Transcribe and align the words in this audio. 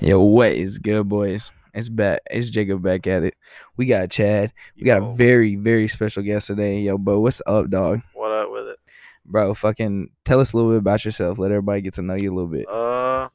Yo, 0.00 0.20
what 0.20 0.52
is 0.52 0.78
good, 0.78 1.08
boys? 1.08 1.52
It's 1.72 1.88
back. 1.88 2.20
It's 2.30 2.50
Jacob 2.50 2.82
back 2.82 3.06
at 3.06 3.22
it. 3.22 3.34
We 3.76 3.86
got 3.86 4.10
Chad. 4.10 4.52
We 4.76 4.82
got 4.82 5.02
a 5.02 5.12
very, 5.14 5.56
very 5.56 5.88
special 5.88 6.22
guest 6.22 6.48
today. 6.48 6.80
Yo, 6.80 6.98
Bo, 6.98 7.20
what's 7.20 7.40
up, 7.46 7.70
dog? 7.70 8.00
what 8.12 8.30
up 8.30 8.50
with 8.50 8.68
it? 8.68 8.78
Bro, 9.24 9.54
fucking 9.54 10.10
tell 10.24 10.40
us 10.40 10.52
a 10.52 10.56
little 10.56 10.72
bit 10.72 10.78
about 10.78 11.04
yourself. 11.04 11.38
Let 11.38 11.52
everybody 11.52 11.80
get 11.80 11.94
to 11.94 12.02
know 12.02 12.14
you 12.14 12.32
a 12.32 12.34
little 12.34 12.50
bit. 12.50 12.68
Uh, 12.68 13.28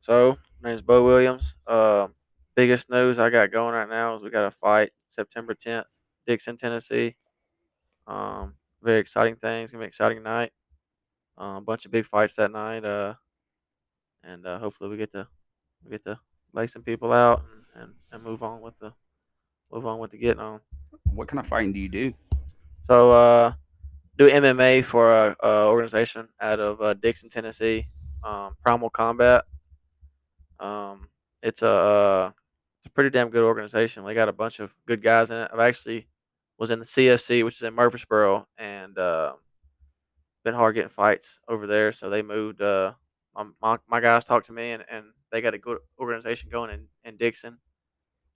so 0.00 0.36
my 0.60 0.70
name's 0.70 0.82
Bo 0.82 1.04
Williams. 1.04 1.56
Uh, 1.66 2.08
biggest 2.54 2.90
news 2.90 3.18
I 3.18 3.30
got 3.30 3.50
going 3.52 3.74
right 3.74 3.88
now 3.88 4.16
is 4.16 4.22
we 4.22 4.30
got 4.30 4.46
a 4.46 4.50
fight 4.50 4.90
September 5.08 5.54
10th, 5.54 5.84
Dickson, 6.26 6.56
Tennessee. 6.56 7.16
Um, 8.06 8.54
very 8.82 8.98
exciting 8.98 9.36
thing. 9.36 9.62
It's 9.62 9.72
gonna 9.72 9.82
be 9.82 9.86
an 9.86 9.88
exciting 9.88 10.22
night. 10.22 10.52
Uh, 11.40 11.54
a 11.58 11.60
bunch 11.60 11.86
of 11.86 11.92
big 11.92 12.04
fights 12.04 12.34
that 12.34 12.50
night. 12.50 12.84
Uh, 12.84 13.14
and 14.24 14.44
uh, 14.46 14.58
hopefully 14.58 14.90
we 14.90 14.96
get 14.96 15.12
to 15.12 15.26
we 15.84 15.90
get 15.90 16.04
to 16.04 16.18
lay 16.52 16.66
some 16.66 16.82
people 16.82 17.12
out 17.12 17.42
and, 17.74 17.82
and, 17.82 17.92
and 18.12 18.22
move 18.22 18.42
on 18.42 18.60
with 18.60 18.78
the 18.78 18.92
move 19.72 19.86
on 19.86 19.98
with 19.98 20.10
the 20.10 20.18
getting 20.18 20.42
on. 20.42 20.60
What 21.14 21.28
kind 21.28 21.40
of 21.40 21.46
fighting 21.46 21.72
do 21.72 21.80
you 21.80 21.88
do? 21.88 22.14
So 22.88 23.12
uh, 23.12 23.52
do 24.18 24.28
MMA 24.28 24.84
for 24.84 25.12
a, 25.12 25.36
a 25.42 25.66
organization 25.66 26.28
out 26.40 26.60
of 26.60 26.80
uh, 26.80 26.94
Dickson, 26.94 27.30
Tennessee, 27.30 27.86
um, 28.22 28.56
Primal 28.62 28.90
Combat. 28.90 29.44
Um, 30.60 31.08
it's 31.42 31.62
a 31.62 31.68
uh, 31.68 32.30
it's 32.78 32.86
a 32.86 32.90
pretty 32.90 33.10
damn 33.10 33.30
good 33.30 33.44
organization. 33.44 34.04
They 34.04 34.14
got 34.14 34.28
a 34.28 34.32
bunch 34.32 34.60
of 34.60 34.74
good 34.86 35.02
guys 35.02 35.30
in 35.30 35.36
it. 35.36 35.50
I've 35.52 35.60
actually 35.60 36.08
was 36.58 36.70
in 36.70 36.78
the 36.78 36.84
CFC, 36.84 37.44
which 37.44 37.56
is 37.56 37.62
in 37.62 37.74
Murfreesboro, 37.74 38.46
and 38.58 38.96
uh, 38.98 39.34
been 40.44 40.54
hard 40.54 40.74
getting 40.74 40.90
fights 40.90 41.40
over 41.48 41.66
there. 41.66 41.92
So 41.92 42.10
they 42.10 42.22
moved. 42.22 42.60
Uh, 42.60 42.92
my, 43.34 43.46
my, 43.60 43.78
my 43.88 44.00
guys 44.00 44.24
talked 44.24 44.46
to 44.46 44.52
me, 44.52 44.72
and, 44.72 44.84
and 44.90 45.06
they 45.32 45.40
got 45.40 45.54
a 45.54 45.58
good 45.58 45.78
organization 45.98 46.48
going 46.50 46.70
in, 46.70 46.86
in 47.04 47.16
Dickson, 47.16 47.58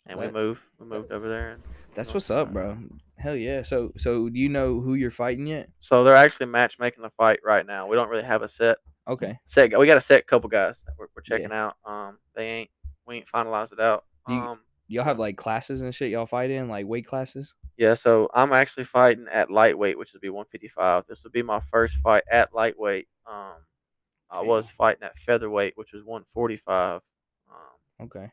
and 0.07 0.19
we 0.19 0.27
That- 0.27 0.33
moved. 0.35 0.61
We 0.81 0.87
moved 0.87 1.13
over 1.13 1.29
there. 1.29 1.51
And 1.53 1.63
That's 1.95 2.13
what's 2.13 2.31
up, 2.31 2.53
bro. 2.53 2.77
Hell 3.19 3.37
yeah. 3.37 3.63
So, 3.63 3.93
so 3.97 4.29
do 4.29 4.39
you 4.39 4.49
know 4.49 4.81
who 4.81 4.95
you're 4.95 5.11
fighting 5.11 5.47
yet? 5.47 5.69
So 5.79 6.03
they're 6.05 6.17
actually 6.17 6.47
matchmaking 6.47 7.03
the 7.03 7.11
fight 7.11 7.41
right 7.45 7.65
now. 7.65 7.87
We 7.87 7.97
don't 7.97 8.09
really 8.11 8.25
have 8.25 8.43
a 8.43 8.49
set 8.49 8.79
Okay. 9.09 9.39
set. 9.47 9.71
gu- 9.71 9.79
We 9.79 9.87
got 9.87 9.97
a 9.97 10.01
set 10.03 10.27
couple 10.27 10.49
guys 10.51 10.83
that 10.85 10.93
we're, 10.99 11.07
we're 11.15 11.23
Yeah. 11.29 11.37
checking 11.39 11.53
out. 11.53 11.77
Um, 11.85 12.19
they 12.35 12.47
ain't 12.49 12.71
we 13.07 13.17
ain't 13.19 13.27
finalized 13.29 13.73
it 13.73 13.81
out. 13.81 14.05
You- 14.29 14.35
Um, 14.35 14.61
Y'all 14.89 15.05
have 15.05 15.19
like 15.19 15.37
classes 15.37 15.81
and 15.81 15.93
shit 15.95 16.11
y'all 16.13 16.27
fight 16.27 16.51
in, 16.51 16.69
like 16.69 16.87
weight 16.87 17.07
classes? 17.07 17.55
yeah. 17.77 17.95
So 17.95 18.29
I'm 18.35 18.53
actually 18.53 18.85
fighting 18.85 19.27
at 19.33 19.51
lightweight, 19.51 19.99
which 19.99 20.13
would 20.13 20.23
be 20.23 20.29
155. 20.31 21.07
This 21.09 21.23
would 21.25 21.33
be 21.33 21.43
my 21.43 21.59
first 21.61 21.97
fight 21.97 22.23
at 22.31 22.55
lightweight. 22.55 23.09
Um, 23.27 23.55
I 24.31 24.39
Damn. 24.39 24.47
was 24.49 24.71
fighting 24.71 25.03
at 25.05 25.17
featherweight, 25.17 25.77
which 25.77 25.93
was 25.93 26.03
145. 26.05 27.01
Um, 27.49 28.07
Okay. 28.07 28.31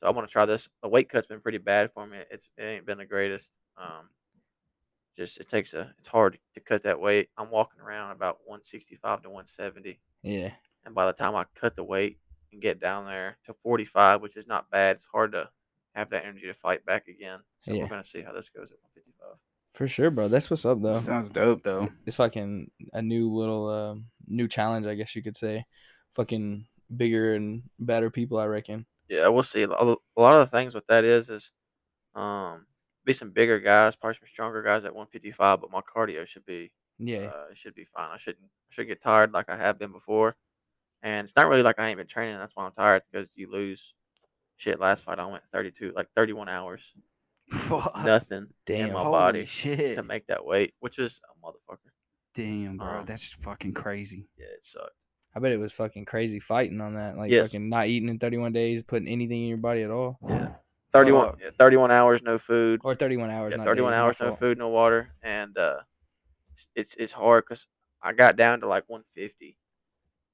so 0.00 0.06
I 0.06 0.10
want 0.10 0.26
to 0.28 0.32
try 0.32 0.44
this. 0.46 0.68
The 0.82 0.88
weight 0.88 1.08
cut's 1.08 1.26
been 1.28 1.40
pretty 1.40 1.58
bad 1.58 1.92
for 1.92 2.06
me. 2.06 2.18
It's 2.30 2.48
it 2.56 2.62
ain't 2.62 2.86
been 2.86 2.98
the 2.98 3.04
greatest. 3.06 3.50
Um, 3.76 4.08
just 5.16 5.38
it 5.38 5.48
takes 5.48 5.74
a 5.74 5.94
it's 5.98 6.08
hard 6.08 6.38
to 6.54 6.60
cut 6.60 6.82
that 6.84 7.00
weight. 7.00 7.28
I'm 7.36 7.50
walking 7.50 7.80
around 7.80 8.10
about 8.12 8.38
165 8.46 9.22
to 9.22 9.28
170. 9.30 10.00
Yeah. 10.22 10.52
and 10.84 10.94
by 10.94 11.06
the 11.06 11.12
time 11.12 11.34
I 11.36 11.44
cut 11.54 11.76
the 11.76 11.84
weight 11.84 12.18
and 12.52 12.60
get 12.62 12.80
down 12.80 13.04
there 13.06 13.36
to 13.46 13.54
45, 13.62 14.22
which 14.22 14.36
is 14.36 14.46
not 14.46 14.70
bad, 14.70 14.96
it's 14.96 15.04
hard 15.06 15.32
to 15.32 15.48
have 15.94 16.10
that 16.10 16.24
energy 16.24 16.46
to 16.46 16.54
fight 16.54 16.84
back 16.84 17.08
again. 17.08 17.40
So 17.60 17.72
Yeah. 17.74 17.82
we're 17.82 17.88
gonna 17.88 18.04
see 18.04 18.22
how 18.22 18.32
this 18.32 18.48
goes 18.48 18.72
at 18.72 18.78
155. 18.82 19.38
For 19.74 19.86
sure, 19.88 20.10
bro. 20.10 20.28
That's 20.28 20.50
what's 20.50 20.64
up, 20.64 20.80
though. 20.82 20.92
Sounds 20.92 21.30
dope 21.30 21.62
though. 21.62 21.90
it's 22.06 22.16
fucking 22.16 22.70
a 22.92 23.02
new 23.02 23.28
little 23.32 23.68
uh, 23.68 23.94
new 24.28 24.48
challenge, 24.48 24.86
I 24.86 24.94
guess 24.94 25.14
you 25.14 25.22
could 25.22 25.36
say. 25.36 25.64
Fucking 26.14 26.66
bigger 26.96 27.34
and 27.34 27.62
better 27.78 28.10
people, 28.10 28.38
I 28.38 28.46
reckon. 28.46 28.86
Yeah, 29.08 29.28
we'll 29.28 29.42
see. 29.42 29.62
A 29.62 29.68
lot 29.68 29.98
of 30.16 30.50
the 30.50 30.56
things 30.56 30.74
with 30.74 30.86
that 30.88 31.04
is 31.04 31.28
is 31.30 31.50
um 32.14 32.66
be 33.04 33.12
some 33.12 33.30
bigger 33.30 33.58
guys, 33.60 33.96
probably 33.96 34.14
some 34.14 34.28
stronger 34.32 34.62
guys 34.62 34.84
at 34.84 34.94
155, 34.94 35.60
but 35.60 35.70
my 35.70 35.80
cardio 35.82 36.26
should 36.26 36.46
be 36.46 36.70
Yeah. 36.98 37.26
uh, 37.34 37.44
it 37.50 37.58
should 37.58 37.74
be 37.74 37.84
fine. 37.84 38.10
I 38.12 38.16
shouldn't 38.16 38.46
shouldn't 38.70 38.88
get 38.88 39.02
tired 39.02 39.32
like 39.32 39.50
I 39.50 39.56
have 39.56 39.78
been 39.78 39.92
before. 39.92 40.36
And 41.02 41.26
it's 41.26 41.36
not 41.36 41.48
really 41.48 41.62
like 41.62 41.78
I 41.78 41.88
ain't 41.88 41.98
been 41.98 42.06
training. 42.06 42.38
That's 42.38 42.56
why 42.56 42.64
I'm 42.64 42.72
tired 42.72 43.02
because 43.10 43.28
you 43.34 43.50
lose. 43.50 43.92
Shit, 44.56 44.80
last 44.80 45.02
fight 45.02 45.18
I 45.18 45.26
went 45.26 45.42
32, 45.52 45.92
like 45.96 46.06
31 46.16 46.48
hours, 46.48 46.80
Fuck. 47.50 47.92
nothing 48.04 48.46
Damn. 48.66 48.86
in 48.88 48.92
my 48.94 49.00
Holy 49.02 49.12
body 49.12 49.44
shit. 49.44 49.96
to 49.96 50.02
make 50.04 50.28
that 50.28 50.46
weight, 50.46 50.74
which 50.78 50.98
is 51.00 51.20
a 51.28 51.46
motherfucker. 51.46 51.90
Damn, 52.34 52.76
bro, 52.78 52.86
Um, 53.00 53.04
that's 53.06 53.32
fucking 53.34 53.74
crazy. 53.74 54.28
Yeah, 54.36 54.46
it 54.46 54.64
sucked. 54.64 54.90
I 55.36 55.40
bet 55.40 55.52
it 55.52 55.56
was 55.58 55.72
fucking 55.72 56.04
crazy 56.04 56.38
fighting 56.40 56.80
on 56.80 56.94
that. 56.94 57.16
Like 57.16 57.30
Yes. 57.30 57.48
fucking 57.48 57.68
not 57.68 57.86
eating 57.88 58.08
in 58.08 58.18
31 58.18 58.52
days, 58.52 58.82
putting 58.82 59.08
anything 59.08 59.42
in 59.42 59.48
your 59.48 59.56
body 59.58 59.82
at 59.82 59.90
all. 59.90 60.18
Yeah. 60.28 60.54
31, 60.92 61.30
Fuck. 61.30 61.40
yeah, 61.40 61.50
31 61.58 61.90
hours, 61.90 62.22
no 62.22 62.38
food. 62.38 62.80
Or 62.84 62.94
31 62.94 63.30
hours. 63.30 63.50
Yeah, 63.50 63.56
not 63.58 63.64
31 63.64 63.90
days, 63.92 63.96
my 63.96 64.00
hours, 64.00 64.16
no 64.20 64.28
fault. 64.28 64.38
food, 64.40 64.58
no 64.58 64.68
water. 64.68 65.12
And 65.22 65.56
uh, 65.58 65.80
it's- 66.52 66.68
it's 66.76 66.94
it's 66.96 67.12
hard 67.12 67.44
because 67.44 67.66
I 68.00 68.12
got 68.12 68.36
down 68.36 68.60
to 68.60 68.68
like 68.68 68.84
150. 68.88 69.56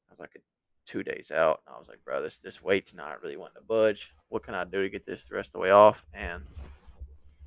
I 0.09 0.12
was 0.12 0.19
like 0.21 0.43
two 0.84 1.03
days 1.03 1.31
out. 1.31 1.62
And 1.66 1.77
I 1.77 1.78
was 1.78 1.89
like, 1.89 2.05
bro, 2.05 2.21
this, 2.21 2.37
this 2.39 2.62
weight's 2.62 2.93
not 2.93 3.22
really 3.22 3.39
wanting 3.39 3.56
to 3.56 3.62
budge. 3.66 4.12
What 4.28 4.43
can 4.43 4.55
I 4.55 4.65
do 4.65 4.83
to 4.83 4.91
get 4.91 5.06
this 5.06 5.25
the 5.25 5.34
rest 5.34 5.49
of 5.49 5.53
the 5.55 5.59
way 5.60 5.71
off? 5.71 6.05
And 6.12 6.43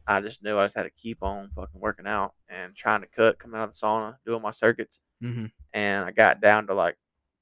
I 0.08 0.20
just 0.22 0.44
knew 0.44 0.58
I 0.58 0.66
just 0.66 0.76
had 0.76 0.84
to 0.84 0.90
keep 0.90 1.24
on 1.24 1.50
fucking 1.56 1.80
working 1.80 2.08
out 2.08 2.34
and 2.50 2.76
trying 2.76 3.02
to 3.02 3.08
cut, 3.08 3.40
coming 3.40 3.60
out 3.60 3.70
of 3.70 3.72
the 3.74 3.86
sauna, 3.86 4.18
doing 4.26 4.42
my 4.42 4.52
circuits. 4.52 5.00
Mhm. 5.22 5.52
and 5.74 6.04
I 6.06 6.12
got 6.12 6.42
down 6.42 6.68
to 6.68 6.74
like 6.74 6.98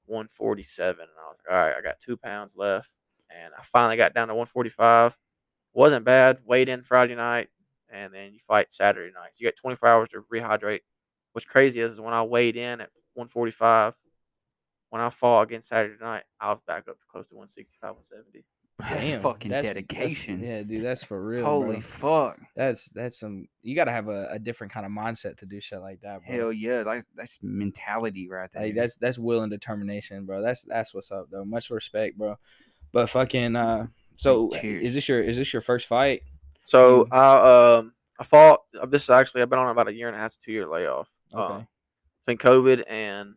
147, 0.06 1.00
and 1.00 1.10
I 1.18 1.28
was 1.28 1.38
like, 1.44 1.52
all 1.54 1.66
right, 1.66 1.76
I 1.76 1.80
got 1.82 1.98
two 2.00 2.16
pounds 2.16 2.52
left, 2.54 2.88
and 3.30 3.52
I 3.58 3.62
finally 3.64 3.96
got 3.96 4.14
down 4.14 4.28
to 4.28 4.34
145. 4.34 5.16
wasn't 5.74 6.04
bad. 6.04 6.38
Weighed 6.44 6.68
in 6.68 6.82
Friday 6.82 7.14
night, 7.14 7.48
and 7.88 8.12
then 8.12 8.32
you 8.34 8.38
fight 8.46 8.72
Saturday 8.72 9.12
night. 9.12 9.32
You 9.36 9.46
got 9.48 9.56
24 9.56 9.88
hours 9.88 10.08
to 10.10 10.22
rehydrate. 10.32 10.80
What's 11.32 11.46
crazy 11.46 11.80
is, 11.80 11.92
is 11.92 12.00
when 12.00 12.12
I 12.14 12.22
weighed 12.22 12.56
in 12.56 12.80
at 12.82 12.90
145, 13.14 13.94
when 14.90 15.00
I 15.00 15.08
fought 15.10 15.42
against 15.42 15.68
Saturday 15.68 15.96
night, 15.98 16.24
I 16.38 16.50
was 16.52 16.60
back 16.66 16.88
up 16.88 16.98
to 17.00 17.06
close 17.10 17.26
to 17.28 17.34
165, 17.34 17.96
170. 17.96 18.44
That's 18.90 19.00
Damn, 19.02 19.20
fucking 19.20 19.50
that's- 19.50 19.64
that's- 19.64 19.84
dedication. 19.88 20.40
yeah, 20.42 20.62
dude, 20.62 20.84
that's 20.84 21.04
for 21.04 21.24
real. 21.24 21.44
Holy 21.44 21.72
bro. 21.76 21.80
fuck. 21.80 22.38
That's 22.56 22.86
that's 22.90 23.18
some. 23.20 23.46
You 23.62 23.74
got 23.76 23.84
to 23.84 23.92
have 23.92 24.08
a, 24.08 24.28
a 24.30 24.38
different 24.38 24.72
kind 24.72 24.84
of 24.84 24.92
mindset 24.92 25.36
to 25.38 25.46
do 25.46 25.60
shit 25.60 25.80
like 25.80 26.00
that, 26.00 26.20
bro. 26.26 26.36
Hell 26.36 26.52
yeah, 26.52 26.82
like 26.84 27.04
that's 27.14 27.38
mentality 27.42 28.28
right 28.28 28.50
there. 28.50 28.62
Like 28.64 28.74
that's 28.74 28.96
that's 28.96 29.18
will 29.18 29.42
and 29.42 29.50
determination, 29.52 30.26
bro. 30.26 30.42
That's 30.42 30.64
that's 30.64 30.92
what's 30.94 31.10
up, 31.12 31.28
though. 31.30 31.44
Much 31.44 31.70
respect, 31.70 32.18
bro. 32.18 32.36
But 32.92 33.08
fucking, 33.08 33.56
uh, 33.56 33.86
so 34.16 34.48
Cheers. 34.50 34.84
is 34.88 34.94
this 34.94 35.08
your 35.08 35.20
is 35.20 35.36
this 35.36 35.52
your 35.52 35.62
first 35.62 35.86
fight? 35.86 36.22
So. 36.66 37.06
I 37.10 37.76
um 37.78 37.92
I 38.20 38.24
fought. 38.24 38.60
uh, 38.80 38.86
This 38.86 39.04
is 39.04 39.10
actually 39.10 39.42
I've 39.42 39.50
been 39.50 39.58
on 39.58 39.70
about 39.70 39.88
a 39.88 39.94
year 39.94 40.06
and 40.08 40.16
a 40.16 40.18
half 40.20 40.32
to 40.32 40.38
two 40.44 40.52
year 40.52 40.66
layoff. 40.66 41.08
Okay. 41.34 41.54
Um, 41.54 41.66
between 42.26 42.38
COVID 42.38 42.84
and 42.88 43.34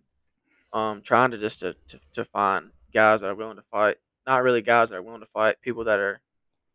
um 0.74 1.02
trying 1.02 1.32
to 1.32 1.38
just 1.38 1.60
to, 1.60 1.76
to, 1.88 2.00
to 2.14 2.26
find 2.26 2.72
guys 2.94 3.22
that 3.22 3.28
are 3.30 3.36
willing 3.36 3.56
to 3.58 3.64
fight. 3.72 3.98
Not 4.28 4.44
really 4.44 4.62
guys 4.62 4.90
that 4.90 4.96
are 4.96 5.02
willing 5.02 5.22
to 5.22 5.28
fight. 5.28 5.62
People 5.62 5.84
that 5.86 6.00
are 6.00 6.22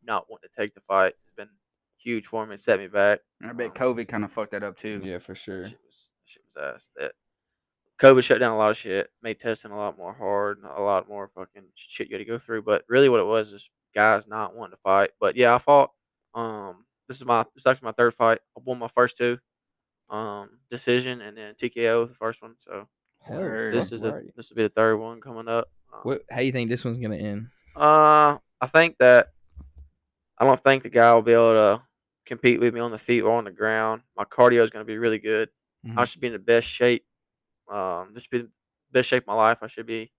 not 0.05 0.31
wanting 0.31 0.49
to 0.49 0.61
take 0.61 0.75
the 0.75 0.81
fight 0.81 1.15
has 1.25 1.35
been 1.37 1.49
huge 1.99 2.27
for 2.27 2.47
me. 2.47 2.55
It 2.55 2.61
set 2.61 2.79
me 2.79 2.87
back. 2.87 3.21
I 3.43 3.53
bet 3.53 3.69
um, 3.69 3.73
COVID 3.73 4.09
kind 4.09 4.25
of 4.25 4.33
fucked 4.33 4.53
that 4.53 4.63
up 4.63 4.77
too. 4.77 5.01
Yeah, 5.05 5.19
for 5.19 5.35
sure. 5.35 5.69
Shit 5.69 5.79
was 5.85 6.09
shit 6.25 6.43
was 6.55 6.75
ass. 6.75 6.91
That 6.97 7.13
COVID 8.01 8.23
shut 8.23 8.41
down 8.41 8.53
a 8.53 8.57
lot 8.57 8.71
of 8.71 8.77
shit. 8.77 9.11
Made 9.23 9.39
testing 9.39 9.71
a 9.71 9.77
lot 9.77 9.99
more 9.99 10.13
hard. 10.13 10.59
and 10.59 10.67
A 10.67 10.81
lot 10.81 11.09
more 11.09 11.29
fucking 11.35 11.65
shit 11.75 12.09
you 12.09 12.17
had 12.17 12.25
to 12.25 12.31
go 12.31 12.39
through. 12.39 12.63
But 12.63 12.85
really, 12.89 13.09
what 13.09 13.21
it 13.21 13.27
was 13.27 13.53
is 13.53 13.69
guys 13.95 14.27
not 14.27 14.55
wanting 14.55 14.77
to 14.77 14.83
fight. 14.83 15.11
But 15.21 15.37
yeah, 15.37 15.55
I 15.55 15.59
fought. 15.59 15.91
Um, 16.35 16.85
this 17.09 17.17
is 17.19 17.25
my 17.25 17.43
this 17.55 17.63
is 17.63 17.67
actually 17.67 17.87
my 17.87 17.93
third 17.93 18.15
fight. 18.15 18.39
I 18.57 18.61
won 18.65 18.79
my 18.79 18.89
first 18.89 19.17
two. 19.17 19.39
Um, 20.09 20.59
decision 20.71 21.21
and 21.21 21.37
then 21.37 21.55
TKO 21.55 22.09
the 22.09 22.15
first 22.15 22.43
one. 22.43 22.55
So 22.59 22.89
Word. 23.29 23.75
this 23.75 23.93
is 23.93 24.01
the, 24.01 24.13
right. 24.13 24.37
this 24.37 24.51
will 24.51 24.57
be 24.57 24.63
the 24.65 24.69
third 24.69 24.97
one 24.97 25.21
coming 25.21 25.47
up. 25.47 25.69
Um, 25.93 26.01
What? 26.03 26.23
How 26.31 26.39
do 26.39 26.45
you 26.45 26.53
think 26.53 26.71
this 26.71 26.85
one's 26.85 26.99
gonna 26.99 27.17
end? 27.17 27.49
uh, 27.77 28.39
I 28.61 28.67
think 28.67 28.97
that 28.99 29.33
I 30.39 30.45
don't 30.45 30.63
think 30.63 30.83
the 30.83 30.89
guy 30.91 31.13
will 31.15 31.23
be 31.23 31.33
able 31.33 31.53
to 31.53 31.83
compete 32.27 32.61
with 32.61 32.73
me 32.75 32.81
on 32.81 32.91
the 32.91 32.99
feet 32.99 33.23
or 33.23 33.31
on 33.37 33.45
the 33.45 33.51
ground. 33.51 34.03
My 34.17 34.25
cardio 34.25 34.63
is 34.63 34.71
going 34.71 34.85
to 34.85 34.91
be 34.91 34.97
really 34.99 35.19
good. 35.19 35.51
I 35.85 35.89
Mhm. 35.89 36.09
should 36.09 36.21
be 36.21 36.27
in 36.29 36.33
the 36.35 36.39
best 36.39 36.67
shape. 36.69 37.05
Um, 37.69 38.13
this 38.15 38.23
should 38.25 38.31
be 38.31 38.39
the 38.43 38.51
best 38.93 39.09
shape 39.09 39.25
of 39.25 39.27
my 39.29 39.35
life. 39.35 39.59
I 39.63 39.67
should 39.67 39.87
be 39.87 40.13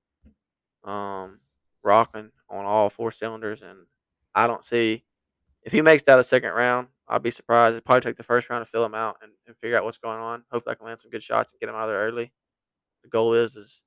um 0.84 1.40
rocking 1.84 2.32
on 2.50 2.66
all 2.66 2.90
four 2.90 3.12
cylinders, 3.12 3.62
and 3.62 3.86
I 4.36 4.48
don't 4.48 4.66
see 4.66 5.04
if 5.64 5.72
he 5.72 5.82
makes 5.82 6.04
that 6.04 6.20
a 6.20 6.24
second 6.24 6.52
round. 6.54 6.88
I'd 7.08 7.24
be 7.24 7.32
surprised. 7.32 7.74
It'd 7.74 7.86
probably 7.86 8.02
take 8.02 8.16
the 8.18 8.24
first 8.24 8.50
round 8.50 8.66
to 8.66 8.70
fill 8.72 8.86
him 8.86 8.96
out 8.96 9.18
and, 9.22 9.32
and 9.46 9.56
figure 9.58 9.78
out 9.78 9.84
what's 9.84 9.98
going 9.98 10.20
on. 10.20 10.44
Hopefully, 10.52 10.72
I 10.74 10.76
can 10.76 10.86
land 10.88 11.00
some 11.00 11.12
good 11.12 11.24
shots 11.24 11.52
and 11.54 11.60
get 11.60 11.70
him 11.70 11.76
out 11.76 11.84
of 11.84 11.90
there 11.90 12.00
early. 12.08 12.32
The 13.04 13.10
goal 13.10 13.34
is 13.34 13.56
is 13.56 13.84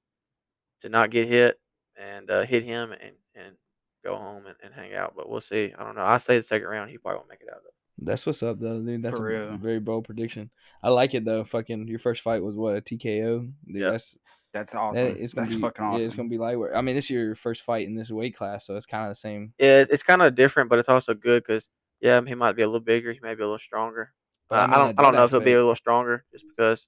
to 0.81 0.89
not 0.89 1.11
get 1.11 1.27
hit 1.29 1.59
and 2.01 2.31
uh, 2.31 2.45
hit 2.45 2.65
him 2.65 2.93
and 2.93 3.13
and 3.35 3.55
go 4.05 4.17
home 4.17 4.47
and, 4.47 4.57
and 4.63 4.75
hang 4.75 4.95
out. 4.95 5.15
But 5.17 5.29
we'll 5.29 5.41
see. 5.41 5.73
I 5.79 5.85
don't 5.85 5.95
know. 5.97 6.05
I 6.05 6.19
say 6.19 6.37
the 6.37 6.43
second 6.43 6.69
round 6.69 6.91
he 6.91 6.99
probably 6.99 7.19
won't 7.19 7.29
make 7.31 7.41
it 7.41 7.49
out 7.51 7.59
of 7.59 7.65
it. 7.67 7.75
That's 7.99 8.27
what's 8.27 8.43
up, 8.43 8.59
though, 8.59 8.81
dude. 8.81 9.03
That's 9.03 9.17
For 9.17 9.29
a 9.31 9.49
real. 9.51 9.57
very 9.57 9.79
bold 9.81 10.05
prediction. 10.05 10.51
I 10.83 10.91
like 10.91 11.15
it 11.15 11.25
though. 11.25 11.45
Fucking 11.45 11.87
your 11.89 11.99
first 12.01 12.23
fight 12.23 12.43
was 12.43 12.57
what 12.57 12.77
a 12.77 12.81
TKO. 12.81 13.41
Dude, 13.41 13.55
Yeah. 13.67 13.91
That's 13.93 14.17
That's 14.53 14.73
That- 14.73 14.79
awesome. 14.79 15.07
it's 15.19 15.33
gonna 15.33 15.45
That's 15.47 15.57
be 15.57 15.63
fucking 15.63 15.85
yeah, 15.85 15.91
awesome. 15.93 16.07
it's 16.07 16.15
gonna 16.17 16.29
be 16.29 16.39
light 16.39 16.59
work. 16.59 16.73
I 16.75 16.81
mean, 16.81 16.95
this 16.97 17.05
is 17.07 17.11
your 17.11 17.35
first 17.35 17.63
fight 17.63 17.87
in 17.87 17.95
this 17.95 18.11
weight 18.11 18.37
class, 18.37 18.67
so 18.67 18.77
it's 18.77 18.87
kind 18.87 19.05
of 19.05 19.11
the 19.11 19.15
same. 19.17 19.53
Yeah, 19.59 19.81
it's, 19.81 19.91
it's 19.91 20.03
kind 20.03 20.23
of 20.23 20.35
different, 20.35 20.71
but 20.71 20.79
it's 20.79 20.89
also 20.89 21.15
good 21.15 21.45
because 21.47 21.69
yeah, 22.01 22.21
he 22.27 22.35
might 22.35 22.53
be 22.53 22.63
a 22.63 22.67
little 22.67 22.81
bigger, 22.81 23.13
he 23.13 23.21
may 23.23 23.35
be 23.35 23.43
a 23.43 23.47
little 23.47 23.59
stronger. 23.59 24.13
But 24.49 24.57
Uh, 24.57 24.63
I, 24.63 24.67
mean, 24.67 24.79
don't 24.79 24.99
I 24.99 25.03
don't 25.03 25.15
know 25.15 25.25
if 25.25 25.31
he'll 25.31 25.41
be 25.41 25.53
a 25.55 25.59
little 25.59 25.75
stronger 25.75 26.25
just 26.33 26.45
because 26.49 26.87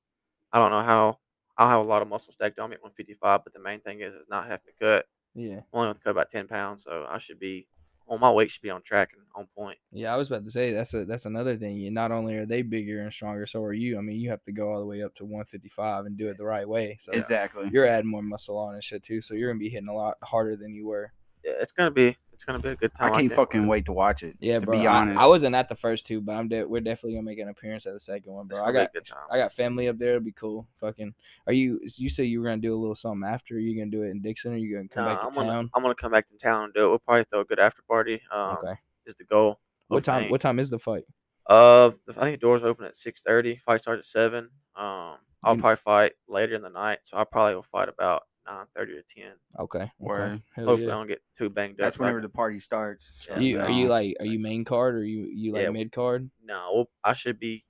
I 0.52 0.58
don't 0.58 0.70
know 0.70 0.82
how 0.82 1.18
I'll 1.58 1.68
have 1.68 1.80
a 1.86 1.88
lot 1.88 2.02
of 2.02 2.08
muscle 2.08 2.32
stacked 2.32 2.58
on 2.58 2.70
me 2.70 2.74
at 2.76 2.82
155, 2.82 3.40
but 3.44 3.52
the 3.52 3.60
main 3.60 3.80
thing 3.80 4.00
is 4.00 4.14
is 4.14 4.28
not 4.28 4.44
having 4.46 4.66
to 4.66 4.84
cut. 4.84 5.06
Yeah, 5.34 5.60
only 5.72 5.88
have 5.88 5.96
to 5.98 6.02
cut 6.02 6.10
about 6.10 6.30
10 6.30 6.48
pounds, 6.48 6.84
so 6.84 7.06
I 7.08 7.18
should 7.18 7.38
be 7.38 7.66
on 8.08 8.20
my 8.20 8.30
weight 8.30 8.50
should 8.50 8.62
be 8.62 8.70
on 8.70 8.80
track 8.82 9.10
and 9.14 9.22
on 9.34 9.48
point. 9.56 9.76
yeah. 9.90 10.14
I 10.14 10.16
was 10.16 10.28
about 10.28 10.44
to 10.44 10.50
say 10.50 10.72
that's 10.72 10.94
a 10.94 11.04
that's 11.04 11.26
another 11.26 11.56
thing. 11.56 11.76
You 11.76 11.90
not 11.90 12.12
only 12.12 12.36
are 12.36 12.46
they 12.46 12.62
bigger 12.62 13.00
and 13.02 13.12
stronger, 13.12 13.46
so 13.46 13.62
are 13.64 13.72
you. 13.72 13.98
I 13.98 14.00
mean, 14.00 14.16
you 14.20 14.30
have 14.30 14.42
to 14.44 14.52
go 14.52 14.70
all 14.70 14.78
the 14.78 14.86
way 14.86 15.02
up 15.02 15.12
to 15.16 15.24
155 15.24 16.06
and 16.06 16.16
do 16.16 16.28
it 16.28 16.38
the 16.38 16.44
right 16.44 16.68
way. 16.68 16.96
So 17.00 17.12
Exactly. 17.12 17.68
you're 17.72 17.86
adding 17.86 18.08
more 18.10 18.22
muscle 18.22 18.56
on 18.58 18.74
and 18.74 18.84
shit 18.84 19.02
too. 19.02 19.20
So 19.20 19.34
you're 19.34 19.50
gonna 19.50 19.58
be 19.58 19.68
hitting 19.68 19.88
a 19.88 19.94
lot 19.94 20.16
harder 20.22 20.56
than 20.56 20.72
you 20.74 20.86
were. 20.86 21.12
Yeah, 21.44 21.54
it's 21.60 21.72
gonna 21.72 21.90
be 21.90 22.16
it's 22.36 22.44
gonna 22.44 22.58
be 22.58 22.68
a 22.68 22.76
good 22.76 22.94
time. 22.94 23.12
I 23.12 23.20
can't 23.20 23.32
fucking 23.32 23.66
wait 23.66 23.86
to 23.86 23.92
watch 23.92 24.22
it. 24.22 24.36
Yeah, 24.40 24.60
to 24.60 24.66
bro. 24.66 24.78
be 24.78 24.86
I- 24.86 25.00
honest. 25.00 25.18
I, 25.18 25.26
wasn't 25.26 25.54
at 25.54 25.68
the 25.68 25.74
first 25.74 26.06
two, 26.06 26.20
but 26.20 26.32
I'm 26.36 26.48
de- 26.48 26.64
we're 26.64 26.80
definitely 26.80 27.14
gonna 27.14 27.24
make 27.24 27.38
an 27.38 27.48
appearance 27.48 27.86
at 27.86 27.94
the 27.94 28.00
second 28.00 28.32
one, 28.32 28.46
bro. 28.46 28.62
I 28.62 28.70
got 28.72 28.92
good 28.92 29.04
time. 29.06 29.24
I 29.30 29.38
got 29.38 29.52
family 29.52 29.88
up 29.88 29.98
there. 29.98 30.10
It'll 30.10 30.20
be 30.24 30.32
cool. 30.32 30.68
Fucking. 30.80 31.14
Are 31.46 31.52
you? 31.52 31.80
You 31.96 32.08
say 32.10 32.24
you 32.24 32.40
were 32.40 32.46
gonna 32.46 32.58
do 32.60 32.74
a 32.74 32.76
little 32.78 32.94
something 32.94 33.26
after? 33.28 33.54
Are 33.54 33.58
you 33.58 33.76
gonna 33.78 33.90
do 33.90 34.02
it 34.02 34.10
in 34.10 34.20
Dickson? 34.22 34.52
Or 34.52 34.54
are 34.54 34.58
you 34.58 34.76
gonna 34.76 34.88
come 34.88 35.04
Nah, 35.04 35.14
back 35.16 35.24
I'm 35.24 35.30
to 35.32 35.36
gonna 35.36 35.50
town? 35.50 35.70
I'm 35.74 35.82
gonna 35.82 35.94
come 35.94 36.12
back 36.12 36.28
to 36.28 36.36
town 36.36 36.64
and 36.64 36.74
do 36.74 36.86
it. 36.86 36.88
We'll 36.90 36.98
probably 36.98 37.24
throw 37.24 37.40
a 37.40 37.44
good 37.44 37.58
after 37.58 37.82
party. 37.82 38.20
Um, 38.30 38.58
okay. 38.62 38.74
is 39.06 39.14
the 39.16 39.24
goal. 39.24 39.58
What 39.88 40.04
time? 40.04 40.22
thing. 40.24 40.30
What 40.30 40.40
time 40.40 40.58
is 40.58 40.70
the 40.70 40.78
fight? 40.78 41.04
Uh, 41.48 41.92
I 42.08 42.12
think 42.12 42.40
the 42.40 42.44
doors 42.44 42.62
open 42.64 42.84
at 42.86 42.96
six 42.96 43.20
thirty. 43.22 43.56
Fight 43.56 43.80
starts 43.80 44.00
at 44.00 44.06
seven. 44.06 44.50
Um, 44.74 45.16
I'll 45.42 45.54
You- 45.54 45.60
probably 45.60 45.76
fight 45.76 46.12
later 46.28 46.54
in 46.56 46.62
the 46.62 46.68
night, 46.70 46.98
so 47.04 47.16
I 47.16 47.24
probably 47.24 47.54
will 47.54 47.62
fight 47.62 47.88
about 47.88 48.24
nine 48.46 48.66
thirty 48.74 48.94
to 48.94 49.02
ten. 49.02 49.32
Okay. 49.58 49.90
okay. 50.02 50.42
Hopefully, 50.56 50.86
yeah. 50.86 50.94
I 50.94 50.98
don't 50.98 51.06
get 51.06 51.22
too 51.36 51.50
banged 51.50 51.72
That's 51.78 51.78
up. 51.78 51.84
That's 51.84 51.98
whenever 51.98 52.20
the 52.20 52.28
party 52.28 52.58
starts. 52.58 53.10
so, 53.26 53.32
Yeah. 53.34 53.40
You 53.40 53.60
are 53.60 53.70
you 53.70 53.88
like 53.88 54.16
are 54.20 54.26
you 54.26 54.38
main 54.38 54.64
card 54.64 54.94
or 54.94 55.04
you 55.04 55.26
you 55.32 55.52
like 55.52 55.62
Yeah. 55.62 55.70
mid 55.70 55.92
card? 55.92 56.30
No, 56.42 56.70
well, 56.74 56.90
I 57.04 57.12
should 57.12 57.38
be 57.38 57.64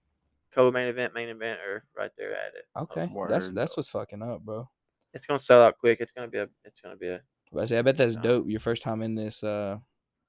co-main 0.54 0.88
event, 0.88 1.14
main 1.14 1.28
event, 1.28 1.60
or 1.60 1.84
right 1.96 2.10
there 2.16 2.32
at 2.32 2.54
it. 2.54 2.64
Okay, 2.76 3.10
that's 3.28 3.46
Word. 3.46 3.54
that's 3.54 3.76
what's 3.76 3.90
fucking 3.90 4.22
up, 4.22 4.40
bro. 4.42 4.68
It's 5.14 5.26
gonna 5.26 5.38
sell 5.38 5.62
out 5.62 5.78
quick. 5.78 6.00
It's 6.00 6.12
gonna 6.12 6.28
be 6.28 6.38
a. 6.38 6.48
It's 6.64 6.80
gonna 6.80 6.96
be 6.96 7.08
a. 7.08 7.20
But 7.52 7.62
I 7.62 7.64
say 7.66 7.78
I 7.78 7.82
bet 7.82 7.96
that's 7.96 8.16
No. 8.16 8.22
dope. 8.22 8.48
Your 8.50 8.60
first 8.60 8.82
time 8.82 9.02
in 9.02 9.14
this 9.14 9.42
uh 9.42 9.78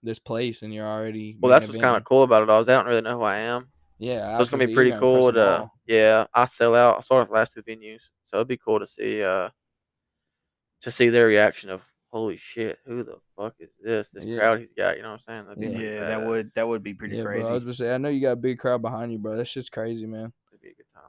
this 0.04 0.20
place 0.20 0.62
and 0.62 0.74
you're 0.74 0.88
already 0.88 1.36
Well, 1.42 1.50
main 1.50 1.60
that's 1.60 1.70
what's 1.70 1.82
kind 1.82 1.98
of 1.98 2.04
cool 2.04 2.24
about 2.24 2.44
it 2.44 2.50
all. 2.50 2.60
Is 2.60 2.70
I 2.70 2.74
don't 2.74 2.86
really 2.86 3.02
know 3.02 3.18
who 3.18 3.24
I 3.24 3.38
am. 3.38 3.70
Yeah, 3.98 4.28
I 4.30 4.38
So 4.38 4.42
it's 4.42 4.50
gonna 4.52 4.68
be 4.68 4.74
pretty 4.76 4.92
cool 4.92 5.34
to. 5.34 5.60
all. 5.62 5.72
Yeah, 5.88 6.26
I 6.34 6.46
sell 6.46 6.76
out. 6.76 6.98
I 6.98 7.02
saw 7.02 7.24
the 7.24 7.32
last 7.32 7.54
two 7.54 7.64
venues, 7.64 8.02
so 8.28 8.38
it'd 8.38 8.48
be 8.48 8.58
cool 8.58 8.80
to 8.80 8.86
see. 8.88 9.24
Uh, 9.24 9.50
to 10.82 10.92
see 10.92 11.10
their 11.10 11.28
reaction 11.28 11.70
of 11.70 11.82
holy 12.12 12.38
shit, 12.38 12.80
who 12.86 13.04
the 13.04 13.18
fuck 13.36 13.56
is 13.60 13.70
this? 13.82 14.10
This 14.12 14.24
Yeah. 14.24 14.40
crowd 14.40 14.60
he's 14.60 14.70
got. 14.78 14.96
You 14.98 15.04
know 15.04 15.12
what 15.12 15.22
I'm 15.28 15.46
saying? 15.48 15.58
That'd 15.60 15.60
be 15.80 15.84
Yeah. 15.84 15.92
Yeah, 15.94 16.08
that 16.08 16.26
would 16.26 16.52
that 16.56 16.68
would 16.68 16.84
be 16.84 16.94
pretty 16.94 17.18
yeah, 17.18 17.24
crazy. 17.24 17.42
bro. 17.42 17.50
I 17.50 17.54
was 17.54 17.64
gonna 17.64 17.74
say 17.74 17.94
I 17.94 17.98
know 17.98 18.10
you 18.10 18.22
got 18.22 18.32
a 18.34 18.36
big 18.38 18.60
crowd 18.60 18.82
behind 18.82 19.12
you, 19.12 19.20
bro. 19.20 19.36
That's 19.36 19.52
just 19.54 19.72
crazy, 19.72 20.06
man. 20.06 20.32
It'd 20.52 20.62
be 20.62 20.70
a 20.70 20.74
good 20.74 20.86
time. 20.94 21.04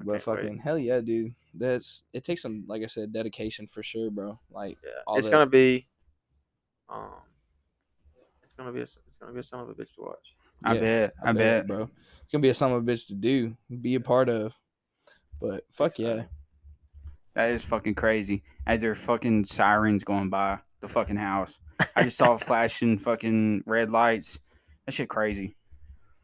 I 0.00 0.04
But 0.04 0.12
can't 0.12 0.26
wait. 0.26 0.42
fucking 0.42 0.58
hell 0.58 0.78
yeah, 0.78 1.00
dude. 1.00 1.34
That's 1.54 2.02
it 2.12 2.24
takes 2.24 2.42
some 2.42 2.64
like 2.66 2.82
I 2.82 2.86
said 2.86 3.12
dedication 3.12 3.66
for 3.66 3.82
sure, 3.82 4.10
bro. 4.10 4.38
Like 4.50 4.78
Yeah, 4.84 4.90
all 5.06 5.16
it's 5.16 5.26
the- 5.26 5.30
gonna 5.30 5.46
be. 5.46 5.86
Um, 6.88 7.10
it's 8.42 8.52
gonna 8.54 8.72
be 8.72 8.80
a, 8.80 8.84
it's 8.84 8.96
gonna 9.20 9.32
be 9.32 9.40
a 9.40 9.44
son 9.44 9.60
of 9.60 9.68
a 9.70 9.74
bitch 9.74 9.94
to 9.94 10.02
watch. 10.02 10.36
I 10.64 10.76
bet. 10.78 11.14
I, 11.24 11.32
bet. 11.32 11.66
bro. 11.66 11.82
It's 11.84 12.30
gonna 12.30 12.42
be 12.42 12.50
a 12.50 12.54
son 12.54 12.72
of 12.72 12.82
a 12.82 12.92
bitch 12.92 13.06
to 13.08 13.14
do, 13.14 13.56
be 13.80 13.94
a 13.94 14.00
part 14.00 14.28
of. 14.28 14.52
But 15.40 15.64
fuck 15.70 15.98
yeah, 15.98 16.08
exciting. 16.08 16.28
That 17.34 17.50
is 17.50 17.64
fucking 17.64 17.94
crazy. 17.94 18.42
As 18.66 18.80
there 18.80 18.90
are 18.90 18.94
fucking 18.96 19.44
sirens 19.46 20.04
going 20.04 20.28
by 20.30 20.58
the 20.80 20.88
fucking 20.88 21.16
house. 21.16 21.58
I 21.96 22.04
just 22.04 22.18
saw 22.18 22.36
flashing 22.38 22.98
fucking 22.98 23.62
red 23.66 23.90
lights. 23.90 24.38
That 24.86 24.92
shit 24.92 25.08
crazy. 25.08 25.56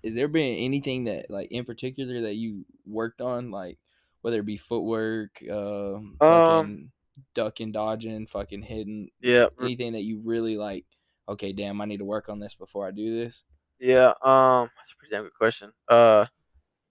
is 0.03 0.15
there 0.15 0.29
been 0.29 0.57
anything 0.57 1.05
that 1.05 1.31
like 1.31 1.51
in 1.51 1.65
particular 1.65 2.23
that 2.23 2.35
you 2.35 2.65
worked 2.87 3.21
on, 3.21 3.51
like 3.51 3.79
whether 4.23 4.41
it 4.41 4.47
be 4.47 4.57
footwork, 4.57 5.43
uh, 5.49 5.95
Um, 5.95 6.17
fucking 6.21 6.91
ducking, 7.35 7.73
dodging, 7.73 8.27
fucking 8.27 8.63
hitting, 8.63 9.11
Yeah, 9.21 9.47
anything 9.61 9.93
that 9.95 10.03
you 10.03 10.21
really 10.25 10.57
like? 10.57 10.85
Okay, 11.29 11.53
damn, 11.53 11.81
I 11.81 11.85
need 11.85 11.99
to 11.99 12.05
work 12.05 12.29
on 12.29 12.39
this 12.41 12.55
before 12.55 12.87
I 12.87 12.91
do 12.91 13.17
this. 13.17 13.43
yeah. 13.81 14.13
Um, 14.23 14.71
that's 14.77 14.93
a 14.93 14.97
pretty 14.99 15.11
damn 15.13 15.23
good 15.25 15.35
question. 15.35 15.73
Uh, 15.89 16.27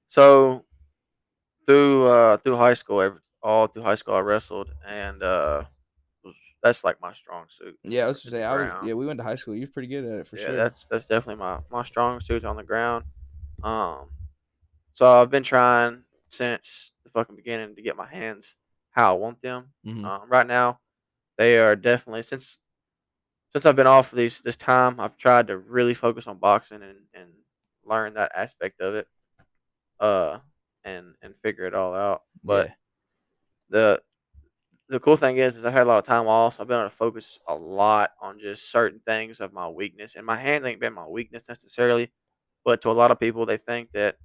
so 0.10 0.64
through 1.66 2.06
uh 2.08 2.38
through 2.38 2.56
high 2.56 2.74
school, 2.74 3.02
every, 3.02 3.20
all 3.44 3.68
through 3.68 3.84
high 3.84 3.96
school, 3.96 4.16
I 4.16 4.20
wrestled, 4.20 4.70
and 4.86 5.22
uh, 5.24 5.64
was- 6.24 6.36
that's 6.64 6.84
like 6.84 7.00
my 7.02 7.14
strong 7.14 7.46
suit. 7.50 7.78
Yeah, 7.84 8.06
I 8.06 8.08
was 8.08 8.22
to 8.24 8.30
say, 8.30 8.44
I 8.44 8.56
was, 8.56 8.88
yeah, 8.88 8.94
we 8.94 9.06
went 9.06 9.20
to 9.20 9.24
high 9.24 9.36
school. 9.36 9.56
You're 9.56 9.68
pretty 9.68 9.88
good 9.88 10.06
at 10.06 10.20
it 10.20 10.28
for 10.28 10.38
sure. 10.38 10.46
yeah, 10.46 10.52
sure. 10.52 10.58
that's 10.58 10.86
that's 10.90 11.06
definitely 11.06 11.40
my 11.40 11.60
my 11.72 11.84
strong 11.84 12.20
suit 12.20 12.44
on 12.46 12.56
the 12.56 12.64
ground. 12.64 13.06
Um, 13.64 14.10
so 14.94 15.22
I've 15.22 15.30
been 15.30 15.44
trying 15.44 16.04
since 16.30 16.92
the 17.04 17.10
fucking 17.12 17.36
beginning 17.36 17.76
to 17.76 17.82
get 17.82 17.96
my 17.96 18.08
hands 18.08 18.56
how 18.92 19.16
I 19.16 19.18
want 19.18 19.42
them. 19.42 19.74
Mhm. 19.86 20.04
Um, 20.04 20.30
right 20.30 20.48
now, 20.48 20.80
they 21.38 21.58
are 21.60 21.76
definitely 21.76 22.24
since 22.24 22.58
since 23.54 23.66
I've 23.66 23.76
been 23.76 23.88
off 23.88 24.12
these 24.12 24.42
this 24.42 24.56
time, 24.58 25.00
I've 25.00 25.18
tried 25.18 25.48
to 25.48 25.58
really 25.58 25.94
focus 25.94 26.28
on 26.28 26.38
boxing 26.38 26.82
and 26.82 27.00
and 27.14 27.30
learn 27.86 28.16
that 28.16 28.32
aspect 28.36 28.82
of 28.82 28.96
it, 28.96 29.08
uh, 30.00 30.40
and 30.84 31.16
and 31.22 31.36
figure 31.44 31.66
it 31.66 31.74
all 31.76 31.94
out. 31.94 32.24
But 32.44 32.68
Yeah. 32.68 32.74
The 33.70 34.02
the 34.90 35.00
cool 35.00 35.18
thing 35.18 35.38
is, 35.38 35.58
is 35.58 35.66
I 35.66 35.72
had 35.72 35.84
a 35.84 35.86
lot 35.86 35.98
of 35.98 36.06
time 36.06 36.28
off, 36.28 36.56
so 36.56 36.62
I've 36.64 36.68
been 36.70 36.80
able 36.80 36.90
to 36.90 36.96
focus 36.96 37.40
a 37.48 37.54
lot 37.56 38.12
on 38.22 38.40
just 38.40 38.72
certain 38.72 39.02
things 39.06 39.42
of 39.42 39.52
my 39.52 39.68
weakness. 39.68 40.16
And 40.16 40.26
my 40.26 40.38
hands 40.38 40.66
ain't 40.66 40.80
been 40.80 40.94
my 40.94 41.06
weakness 41.06 41.50
necessarily, 41.50 42.10
but 42.64 42.82
to 42.82 42.92
a 42.92 42.94
lot 42.94 43.12
of 43.12 43.20
people, 43.20 43.46
they 43.46 43.58
think 43.58 43.92
that 43.92 44.16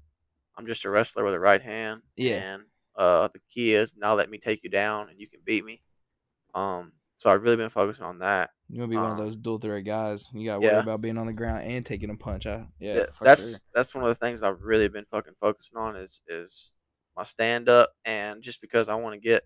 I'm 0.56 0.66
just 0.66 0.84
a 0.84 0.90
wrestler 0.90 1.24
with 1.24 1.34
a 1.34 1.40
right 1.40 1.62
hand. 1.62 2.02
Yeah. 2.16 2.36
And 2.36 2.62
uh, 2.96 3.28
the 3.32 3.40
key 3.50 3.74
is 3.74 3.96
now 3.96 4.14
let 4.14 4.30
me 4.30 4.38
take 4.38 4.62
you 4.62 4.70
down 4.70 5.08
and 5.08 5.18
you 5.18 5.28
can 5.28 5.40
beat 5.44 5.64
me. 5.64 5.82
Um, 6.54 6.92
so 7.18 7.30
I've 7.30 7.42
really 7.42 7.56
been 7.56 7.68
focusing 7.68 8.04
on 8.04 8.18
that. 8.18 8.50
You're 8.68 8.86
gonna 8.86 8.90
be 8.90 8.96
one 8.96 9.12
of 9.12 9.18
um, 9.18 9.24
those 9.24 9.36
dual 9.36 9.58
threat 9.58 9.84
guys. 9.84 10.28
You 10.32 10.46
gotta 10.46 10.60
worry 10.60 10.72
yeah. 10.72 10.80
about 10.80 11.00
being 11.00 11.18
on 11.18 11.26
the 11.26 11.32
ground 11.32 11.64
and 11.64 11.84
taking 11.84 12.10
a 12.10 12.16
punch 12.16 12.46
out. 12.46 12.66
Yeah, 12.80 12.94
Yeah, 12.94 13.06
that's 13.20 13.48
sure. 13.48 13.58
that's 13.74 13.94
one 13.94 14.04
of 14.04 14.08
the 14.08 14.14
things 14.14 14.42
I've 14.42 14.62
really 14.62 14.88
been 14.88 15.06
fucking 15.10 15.34
focusing 15.40 15.76
on 15.76 15.96
is 15.96 16.22
is 16.28 16.72
my 17.16 17.24
stand 17.24 17.68
up 17.68 17.90
and 18.04 18.42
just 18.42 18.60
because 18.60 18.88
I 18.88 18.94
want 18.94 19.14
to 19.14 19.20
get 19.20 19.42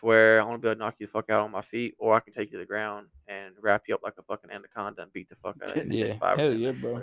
to 0.00 0.06
where 0.06 0.40
I 0.40 0.44
want 0.44 0.56
to 0.56 0.58
be 0.66 0.68
able 0.68 0.76
to 0.76 0.78
knock 0.78 0.94
you 0.98 1.06
the 1.06 1.12
fuck 1.12 1.30
out 1.30 1.40
on 1.42 1.50
my 1.50 1.60
feet 1.62 1.94
or 1.98 2.14
I 2.14 2.20
can 2.20 2.32
take 2.32 2.48
you 2.50 2.52
to 2.52 2.58
the 2.58 2.66
ground 2.66 3.08
and 3.26 3.54
wrap 3.60 3.82
you 3.88 3.94
up 3.94 4.00
like 4.02 4.14
a 4.18 4.22
fucking 4.22 4.50
anaconda 4.50 5.02
and 5.02 5.12
beat 5.12 5.28
the 5.28 5.36
fuck 5.36 5.56
out 5.64 5.76
of 5.76 5.86
you. 5.92 6.06
Yeah, 6.06 6.16
five 6.20 6.38
hell 6.38 6.50
10 6.50 6.60
yeah, 6.60 6.72
bro. 6.72 6.92
like 6.94 7.02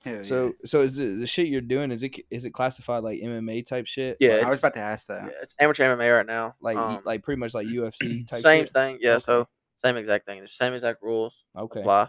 Hell 0.00 0.22
So, 0.22 0.52
so 0.66 0.80
is 0.82 0.96
the, 0.96 1.06
the 1.16 1.26
shit 1.26 1.46
you're 1.48 1.62
doing 1.62 1.90
is 1.90 2.02
it 2.02 2.14
is 2.30 2.44
it 2.44 2.50
classified 2.50 3.02
like 3.02 3.20
MMA 3.20 3.64
type 3.64 3.86
shit? 3.86 4.18
Yeah, 4.20 4.36
yeah. 4.40 4.46
I 4.46 4.50
was 4.50 4.58
about 4.58 4.74
to 4.74 4.80
ask 4.80 5.06
that. 5.08 5.24
Yeah, 5.24 5.32
it's 5.42 5.54
amateur 5.58 5.96
MMA 5.96 6.14
right 6.14 6.26
now. 6.26 6.56
like 6.60 6.76
um, 6.76 7.00
like 7.06 7.22
pretty 7.22 7.38
much 7.40 7.54
like 7.54 7.66
UFC 7.66 8.24
type. 8.28 8.42
same 8.42 8.64
shit? 8.64 8.72
thing. 8.74 8.98
Yeah, 9.00 9.12
Okay. 9.14 9.22
so 9.24 9.48
same 9.82 9.96
exact 9.96 10.26
thing. 10.26 10.42
The 10.42 10.48
same 10.48 10.74
exact 10.74 11.02
rules 11.02 11.32
Okay. 11.56 11.80
apply. 11.80 12.08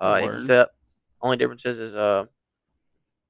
Uh, 0.00 0.20
except 0.24 0.74
only 1.22 1.36
differences 1.36 1.78
is 1.78 1.94
uh 1.94 2.24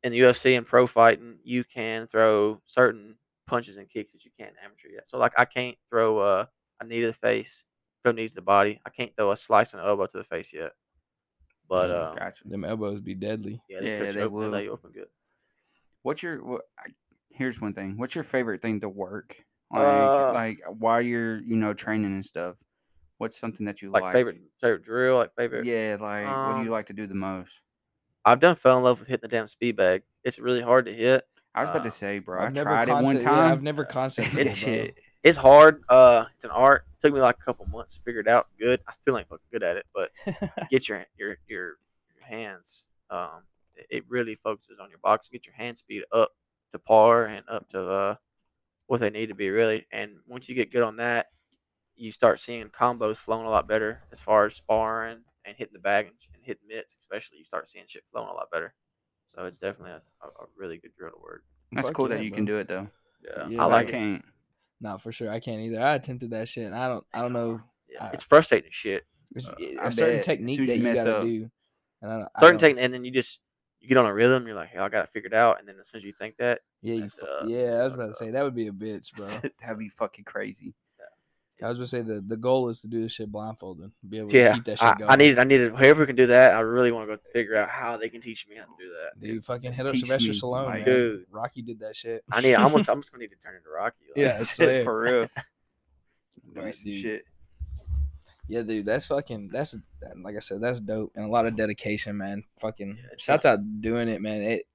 in 0.02 0.12
the 0.12 0.20
UFC 0.20 0.56
and 0.56 0.66
pro 0.66 0.86
fighting, 0.86 1.38
you 1.44 1.62
can 1.64 2.06
throw 2.06 2.62
certain 2.64 3.16
punches 3.50 3.76
and 3.76 3.88
kicks 3.90 4.12
that 4.12 4.24
you 4.24 4.30
can't 4.38 4.52
in 4.52 4.64
amateur 4.64 4.88
yet. 4.88 5.08
So 5.08 5.18
like 5.18 5.32
I 5.36 5.44
can't 5.44 5.76
throw 5.90 6.18
uh, 6.18 6.46
a 6.80 6.84
knee 6.84 7.00
to 7.00 7.08
the 7.08 7.12
face, 7.12 7.64
throw 8.02 8.12
knees 8.12 8.30
to 8.32 8.36
the 8.36 8.42
body. 8.42 8.80
I 8.86 8.90
can't 8.90 9.14
throw 9.16 9.32
a 9.32 9.36
slice 9.36 9.72
and 9.72 9.82
an 9.82 9.88
elbow 9.88 10.06
to 10.06 10.18
the 10.18 10.24
face 10.24 10.52
yet. 10.52 10.72
But 11.68 11.90
Mm, 11.90 12.10
um, 12.10 12.16
Gotcha. 12.16 12.48
Them 12.48 12.64
elbows 12.64 13.00
be 13.00 13.14
deadly. 13.14 13.62
yeah, 13.68 13.80
they, 13.80 13.86
Yeah, 13.86 13.98
cut 13.98 14.06
you 14.06 14.12
they 14.14 14.24
open, 14.24 14.32
will. 14.38 14.50
lay 14.50 14.64
you 14.64 14.70
open 14.72 14.90
good. 14.92 15.08
What's 16.02 16.22
your 16.22 16.42
what, 16.44 16.62
I- 16.78 16.94
here's 17.30 17.60
one 17.60 17.74
thing. 17.74 17.96
What's 17.98 18.14
your 18.14 18.24
favorite 18.24 18.62
thing 18.62 18.80
to 18.80 18.88
work? 18.88 19.36
Like 19.70 19.82
Uh, 19.82 20.32
like 20.32 20.60
while 20.78 21.00
you're, 21.00 21.40
you 21.42 21.56
know, 21.56 21.74
training 21.74 22.12
and 22.12 22.24
stuff. 22.26 22.56
What's 23.18 23.36
something 23.36 23.66
that 23.66 23.82
you 23.82 23.90
Like, 23.90 24.02
like? 24.02 24.12
favorite 24.14 24.40
favorite 24.62 24.82
drill, 24.82 25.16
like 25.16 25.34
favorite. 25.36 25.66
Yeah, 25.66 25.98
like 26.00 26.26
what 26.46 26.54
do 26.54 26.62
you 26.62 26.66
Um, 26.66 26.70
like 26.70 26.86
to 26.86 26.94
do 26.94 27.06
the 27.06 27.14
most? 27.14 27.60
I've 28.24 28.40
done 28.40 28.56
fell 28.56 28.78
in 28.78 28.84
love 28.84 28.98
with 28.98 29.08
hitting 29.08 29.28
the 29.28 29.34
damn 29.36 29.46
speed 29.46 29.76
bag. 29.76 30.02
It's 30.24 30.38
really 30.38 30.60
hard 30.62 30.86
to 30.86 30.94
hit. 30.94 31.24
I 31.54 31.60
was 31.62 31.70
about 31.70 31.82
to 31.84 31.90
say, 31.90 32.18
bro. 32.20 32.40
I 32.40 32.46
I've 32.46 32.54
never 32.54 32.70
tried 32.70 32.88
it 32.88 32.92
one 32.92 33.02
concept- 33.04 33.22
yeah, 33.24 33.30
time. 33.30 33.52
I've 33.52 33.62
never 33.62 33.84
concepted 33.84 34.34
that 34.38 34.46
it, 34.46 34.56
shit. 34.56 34.98
It's 35.22 35.36
hard. 35.36 35.82
Uh, 35.88 36.24
it's 36.34 36.44
an 36.44 36.50
art. 36.50 36.84
It 36.96 37.00
took 37.00 37.12
me 37.12 37.20
like 37.20 37.36
a 37.40 37.44
couple 37.44 37.66
months 37.66 37.94
to 37.96 38.00
figure 38.02 38.20
it 38.20 38.28
out. 38.28 38.46
Good. 38.58 38.80
I 38.88 38.92
feel 39.04 39.14
like 39.14 39.28
fucking 39.28 39.44
good 39.52 39.62
at 39.62 39.76
it, 39.76 39.86
but 39.94 40.10
get 40.70 40.88
your 40.88 41.04
your 41.18 41.36
your 41.48 41.76
your 42.14 42.26
hands. 42.26 42.86
Um, 43.10 43.42
it- 43.74 43.86
it 43.90 44.04
really 44.08 44.34
focuses 44.36 44.78
on 44.80 44.90
your 44.90 44.98
box. 45.00 45.28
Get 45.30 45.46
your 45.46 45.54
hand 45.54 45.76
speed 45.78 46.04
up 46.12 46.32
to 46.72 46.78
par 46.78 47.24
and 47.26 47.44
up 47.48 47.68
to 47.70 47.82
uh 47.82 48.14
what 48.86 49.00
they 49.00 49.10
need 49.10 49.28
to 49.28 49.34
be 49.34 49.50
really. 49.50 49.86
And 49.92 50.16
once 50.26 50.48
you 50.48 50.54
get 50.54 50.70
good 50.72 50.82
on 50.82 50.96
that, 50.96 51.26
you 51.96 52.12
start 52.12 52.40
seeing 52.40 52.68
combos 52.68 53.16
flowing 53.16 53.46
a 53.46 53.50
lot 53.50 53.66
better 53.68 54.02
as 54.12 54.20
far 54.20 54.46
as 54.46 54.54
sparring 54.54 55.18
and 55.44 55.56
hitting 55.56 55.72
the 55.74 55.78
bag 55.80 56.06
and, 56.06 56.14
and 56.34 56.42
hitting 56.44 56.66
mitts, 56.68 56.96
especially. 57.02 57.38
You 57.38 57.44
start 57.44 57.68
seeing 57.68 57.84
shit 57.88 58.04
flowing 58.12 58.28
a 58.28 58.32
lot 58.34 58.50
better. 58.50 58.74
So 59.34 59.44
it's 59.44 59.58
definitely 59.58 59.92
a, 59.92 60.02
a, 60.22 60.26
a 60.28 60.46
really 60.56 60.78
good 60.78 60.90
drill 60.96 61.10
to 61.12 61.22
work. 61.22 61.44
That's 61.72 61.88
Fuck 61.88 61.96
cool 61.96 62.08
yeah, 62.10 62.16
that 62.16 62.24
you 62.24 62.30
bro. 62.30 62.36
can 62.36 62.44
do 62.44 62.56
it 62.58 62.68
though. 62.68 62.88
Yeah, 63.24 63.48
Yeah, 63.48 63.60
I 63.62 63.64
I 63.64 63.66
like 63.68 63.88
it. 63.88 63.92
can't. 63.92 64.24
No, 64.80 64.98
for 64.98 65.12
sure, 65.12 65.30
I 65.30 65.40
can't 65.40 65.60
either. 65.60 65.80
I 65.80 65.94
attempted 65.94 66.30
that 66.30 66.48
shit. 66.48 66.64
And 66.66 66.74
I 66.74 66.88
don't. 66.88 67.04
I 67.12 67.20
don't 67.22 67.32
know. 67.32 67.60
Yeah, 67.88 68.04
I- 68.06 68.10
it's 68.10 68.24
frustrating 68.24 68.68
as 68.68 68.74
shit. 68.74 69.04
There's 69.32 69.48
Uh, 69.48 69.54
a 69.58 69.78
I 69.86 69.90
certain 69.90 70.16
bet. 70.16 70.24
Technique 70.24 70.66
that 70.66 70.76
you 70.78 70.88
you 70.88 70.94
gotta 70.94 71.16
up. 71.18 71.22
do. 71.24 71.50
And 72.02 72.10
I, 72.10 72.18
don't- 72.18 72.28
I 72.34 72.40
Certain 72.40 72.58
technique, 72.58 72.82
and 72.84 72.92
then 72.94 73.04
you 73.04 73.10
just 73.12 73.40
you 73.80 73.88
get 73.88 73.96
on 73.98 74.06
a 74.06 74.12
rhythm. 74.14 74.46
You're 74.46 74.56
like, 74.56 74.70
hey, 74.70 74.78
I 74.78 74.88
gotta 74.88 75.06
figure 75.06 75.28
it 75.28 75.30
figured 75.30 75.34
out, 75.34 75.58
and 75.60 75.68
then 75.68 75.76
as 75.80 75.88
soon 75.88 75.98
as 76.00 76.04
you 76.04 76.12
think 76.12 76.36
that, 76.38 76.60
Yeah, 76.82 76.94
you. 76.94 77.00
mess 77.02 77.14
fu- 77.14 77.48
Yeah, 77.48 77.74
I 77.80 77.84
was 77.84 77.92
fuck 77.92 78.00
about 78.02 78.06
to 78.08 78.14
say 78.14 78.30
that 78.30 78.42
would 78.42 78.54
be 78.54 78.66
a 78.68 78.72
bitch, 78.72 79.12
bro. 79.14 79.26
That'd 79.62 79.78
be 79.78 79.88
fucking 79.88 80.24
crazy. 80.24 80.74
I 81.62 81.68
was 81.68 81.78
gonna 81.78 81.86
say 81.86 82.02
the 82.02 82.20
the 82.26 82.36
goal 82.36 82.68
is 82.70 82.80
to 82.80 82.86
do 82.86 83.02
this 83.02 83.12
shit 83.12 83.30
blindfolded. 83.30 83.90
Be 84.08 84.18
able 84.18 84.28
to 84.30 84.36
yeah, 84.38 84.54
keep 84.54 84.64
that 84.64 84.78
shit 84.78 84.88
I, 84.88 84.94
going. 84.98 85.10
I 85.10 85.16
needed, 85.16 85.38
I 85.38 85.44
needed 85.44 85.72
whoever 85.72 86.06
can 86.06 86.16
do 86.16 86.26
that. 86.28 86.54
I 86.54 86.60
really 86.60 86.90
want 86.92 87.08
to 87.10 87.16
go 87.16 87.22
figure 87.32 87.56
out 87.56 87.68
how 87.68 87.96
they 87.96 88.08
can 88.08 88.20
teach 88.20 88.46
me 88.48 88.56
how 88.56 88.62
to 88.64 88.70
do 88.78 88.88
that. 88.90 89.20
Dude, 89.20 89.44
fucking 89.44 89.72
hit 89.72 89.86
up 89.86 89.92
Teach 89.92 90.06
Sylvester 90.06 90.30
me, 90.32 90.38
Stallone, 90.40 90.74
man. 90.74 90.84
Dude. 90.84 91.26
Rocky 91.30 91.62
did 91.62 91.80
that 91.80 91.96
shit. 91.96 92.24
I 92.32 92.40
need. 92.40 92.54
I'm, 92.54 92.70
gonna, 92.70 92.84
I'm 92.88 93.00
just 93.02 93.12
gonna 93.12 93.22
need 93.22 93.30
to 93.30 93.36
turn 93.36 93.56
into 93.56 93.68
Rocky. 93.68 93.96
Like, 94.08 94.16
Yeah, 94.16 94.36
I 94.40 94.44
swear. 94.44 94.84
for 94.84 95.00
real. 95.00 95.26
Right, 96.54 96.64
Right, 96.64 96.76
dude. 96.84 96.94
shit. 96.96 97.24
Yeah, 98.48 98.62
dude, 98.62 98.84
that's 98.86 99.06
fucking 99.06 99.50
that's 99.52 99.76
like 100.22 100.34
I 100.36 100.40
said, 100.40 100.60
that's 100.60 100.80
dope 100.80 101.12
and 101.14 101.24
a 101.24 101.28
lot 101.28 101.46
of 101.46 101.54
dedication, 101.56 102.16
man. 102.16 102.42
Fucking 102.58 102.96
Yeah, 103.00 103.08
shouts 103.18 103.46
out 103.46 103.60
doing 103.80 104.08
it, 104.08 104.20
man. 104.20 104.42
It, 104.42 104.66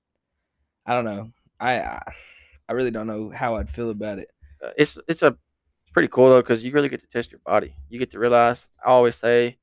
I 0.85 0.93
don't 0.93 1.03
know, 1.03 1.31
I, 1.59 1.79
I, 1.81 2.01
I 2.69 2.73
really 2.73 2.91
don't 2.91 3.07
know 3.07 3.29
how 3.31 3.55
I'd 3.57 3.69
feel 3.69 3.89
about 3.89 4.19
it. 4.19 4.29
uh, 4.63 4.69
it's 4.77 4.97
it's 5.09 5.21
a 5.23 5.27
it's 5.27 5.37
pretty 5.95 6.09
cool 6.09 6.27
though 6.27 6.41
because 6.41 6.61
you 6.61 6.73
really 6.73 6.89
get 6.89 6.99
to 6.99 7.07
test 7.07 7.31
your 7.31 7.39
body. 7.45 7.73
You 7.87 7.97
get 7.97 8.11
to 8.11 8.19
realize. 8.19 8.67
I 8.85 8.89
always 8.89 9.15
say, 9.15 9.57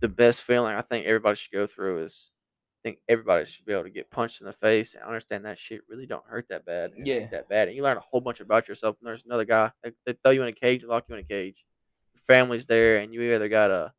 the 0.00 0.08
best 0.08 0.42
feeling 0.42 0.74
I 0.74 0.82
think 0.82 1.06
everybody 1.06 1.36
should 1.36 1.52
go 1.52 1.66
through 1.66 2.04
is. 2.04 2.30
I 2.76 2.88
think 2.88 2.98
everybody 3.08 3.46
should 3.46 3.64
be 3.64 3.72
able 3.72 3.84
to 3.84 3.90
get 3.90 4.10
punched 4.10 4.42
in 4.42 4.46
the 4.46 4.52
face 4.52 4.92
and 4.92 5.02
understand 5.02 5.46
that 5.46 5.58
shit 5.58 5.80
really 5.88 6.04
don't 6.04 6.26
hurt 6.26 6.44
that 6.50 6.66
bad. 6.66 6.92
Yeah. 7.02 7.28
that 7.28 7.48
bad. 7.48 7.68
And 7.68 7.76
you 7.78 7.82
learn 7.82 7.96
a 7.96 8.00
whole 8.00 8.20
bunch 8.20 8.40
about 8.40 8.68
yourself. 8.68 8.98
And 9.00 9.08
there's 9.08 9.24
another 9.24 9.46
guy. 9.46 9.70
They, 9.82 9.92
they 10.04 10.12
throw 10.12 10.32
you 10.32 10.42
in 10.42 10.48
a 10.48 10.52
cage, 10.52 10.82
they 10.82 10.86
lock 10.86 11.06
you 11.08 11.14
in 11.14 11.22
a 11.22 11.24
cage. 11.24 11.64
Your 12.12 12.20
family's 12.26 12.66
there, 12.66 12.98
and 12.98 13.14
you 13.14 13.22
either 13.22 13.48
got 13.48 13.70
a. 13.70 13.94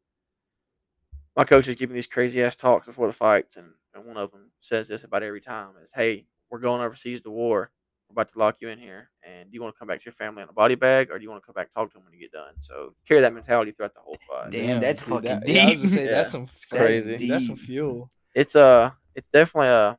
My 1.35 1.45
coach 1.45 1.67
is 1.67 1.77
giving 1.77 1.95
these 1.95 2.05
crazy 2.05 2.43
ass 2.43 2.55
talks 2.55 2.85
before 2.85 3.07
the 3.07 3.13
fights, 3.13 3.57
and, 3.57 3.71
and 3.95 4.05
one 4.05 4.17
of 4.17 4.29
them 4.29 4.51
says 4.59 4.87
this 4.87 5.03
about 5.03 5.23
every 5.23 5.41
time: 5.41 5.69
is 5.83 5.89
Hey, 5.91 6.27
we're 6.51 6.59
going 6.59 6.83
overseas 6.83 7.21
to 7.21 7.31
war. 7.31 7.71
We're 8.09 8.13
about 8.21 8.31
to 8.33 8.39
lock 8.39 8.57
you 8.61 8.69
in 8.69 8.77
here, 8.79 9.09
and 9.23 9.49
do 9.49 9.55
you 9.55 9.61
want 9.61 9.73
to 9.75 9.79
come 9.79 9.87
back 9.87 9.99
to 9.99 10.05
your 10.05 10.13
family 10.13 10.43
in 10.43 10.49
a 10.49 10.53
body 10.53 10.75
bag, 10.75 11.09
or 11.11 11.17
do 11.17 11.23
you 11.23 11.29
want 11.29 11.41
to 11.41 11.45
come 11.45 11.53
back 11.53 11.67
and 11.67 11.73
talk 11.81 11.91
to 11.91 11.97
them 11.97 12.03
when 12.05 12.13
you 12.13 12.19
get 12.19 12.31
done? 12.31 12.53
So 12.59 12.93
carry 13.07 13.21
that 13.21 13.33
mentality 13.33 13.71
throughout 13.71 13.93
the 13.95 13.99
whole 14.01 14.15
fight. 14.29 14.51
Damn, 14.51 14.79
that's 14.79 14.99
dude, 14.99 15.09
fucking 15.09 15.23
that- 15.41 15.47
Yeah, 15.47 15.67
I 15.67 15.71
was 15.71 15.79
gonna 15.81 15.89
say 15.91 16.05
Yeah. 16.05 16.11
that's 16.11 16.31
some 16.31 16.45
That's 16.45 16.65
crazy. 16.65 17.27
That's 17.27 17.45
some 17.47 17.55
fuel. 17.55 18.09
It's 18.35 18.55
uh 18.55 18.91
it's 19.15 19.27
definitely 19.29 19.69
a, 19.69 19.97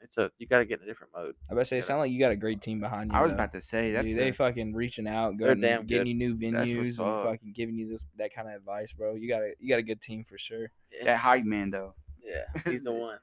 it's 0.00 0.18
a 0.18 0.30
you 0.38 0.46
got 0.46 0.58
to 0.58 0.64
get 0.64 0.78
in 0.80 0.84
a 0.84 0.86
different 0.86 1.12
mode. 1.14 1.34
I 1.48 1.52
about 1.52 1.62
to 1.62 1.66
say 1.66 1.76
it 1.76 1.80
Yeah. 1.80 1.84
sound 1.86 2.00
like 2.00 2.10
you 2.10 2.18
got 2.18 2.32
a 2.32 2.36
great 2.36 2.60
team 2.62 2.80
behind 2.80 3.10
you. 3.12 3.16
I 3.18 3.22
was 3.22 3.30
though. 3.32 3.36
about 3.36 3.52
to 3.52 3.60
say 3.60 3.88
Dude, 3.92 3.96
that's 3.96 4.14
they 4.16 4.32
fucking 4.32 4.74
reaching 4.74 5.06
out, 5.06 5.36
going, 5.36 5.60
damn 5.60 5.86
getting 5.86 6.04
good. 6.04 6.08
you 6.08 6.14
new 6.14 6.36
venues, 6.36 6.98
and 6.98 7.22
fucking 7.24 7.52
giving 7.54 7.76
you 7.76 7.88
this 7.88 8.06
that 8.18 8.34
kind 8.34 8.48
of 8.48 8.54
advice, 8.54 8.92
bro. 8.92 9.14
You 9.14 9.28
got 9.28 9.42
a 9.42 9.52
you 9.60 9.68
got 9.68 9.78
a 9.78 9.82
good 9.84 10.00
team 10.00 10.24
for 10.24 10.36
sure. 10.36 10.70
that 10.90 11.00
It's- 11.00 11.20
hype 11.20 11.44
man 11.44 11.70
though. 11.70 11.94
Yeah, 12.22 12.44
he's 12.70 12.82
the 12.82 12.92
one. 12.92 13.18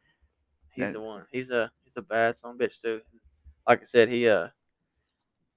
He's 0.72 0.86
That- 0.88 0.94
the 0.94 1.02
one. 1.02 1.26
He's 1.32 1.52
a 1.52 1.72
he's 1.84 1.94
a 1.98 2.02
bad 2.02 2.36
son 2.38 2.58
bitch 2.58 2.80
too. 2.82 3.02
Like 3.68 3.82
I 3.82 3.86
said, 3.86 4.10
he 4.10 4.28
uh 4.28 4.50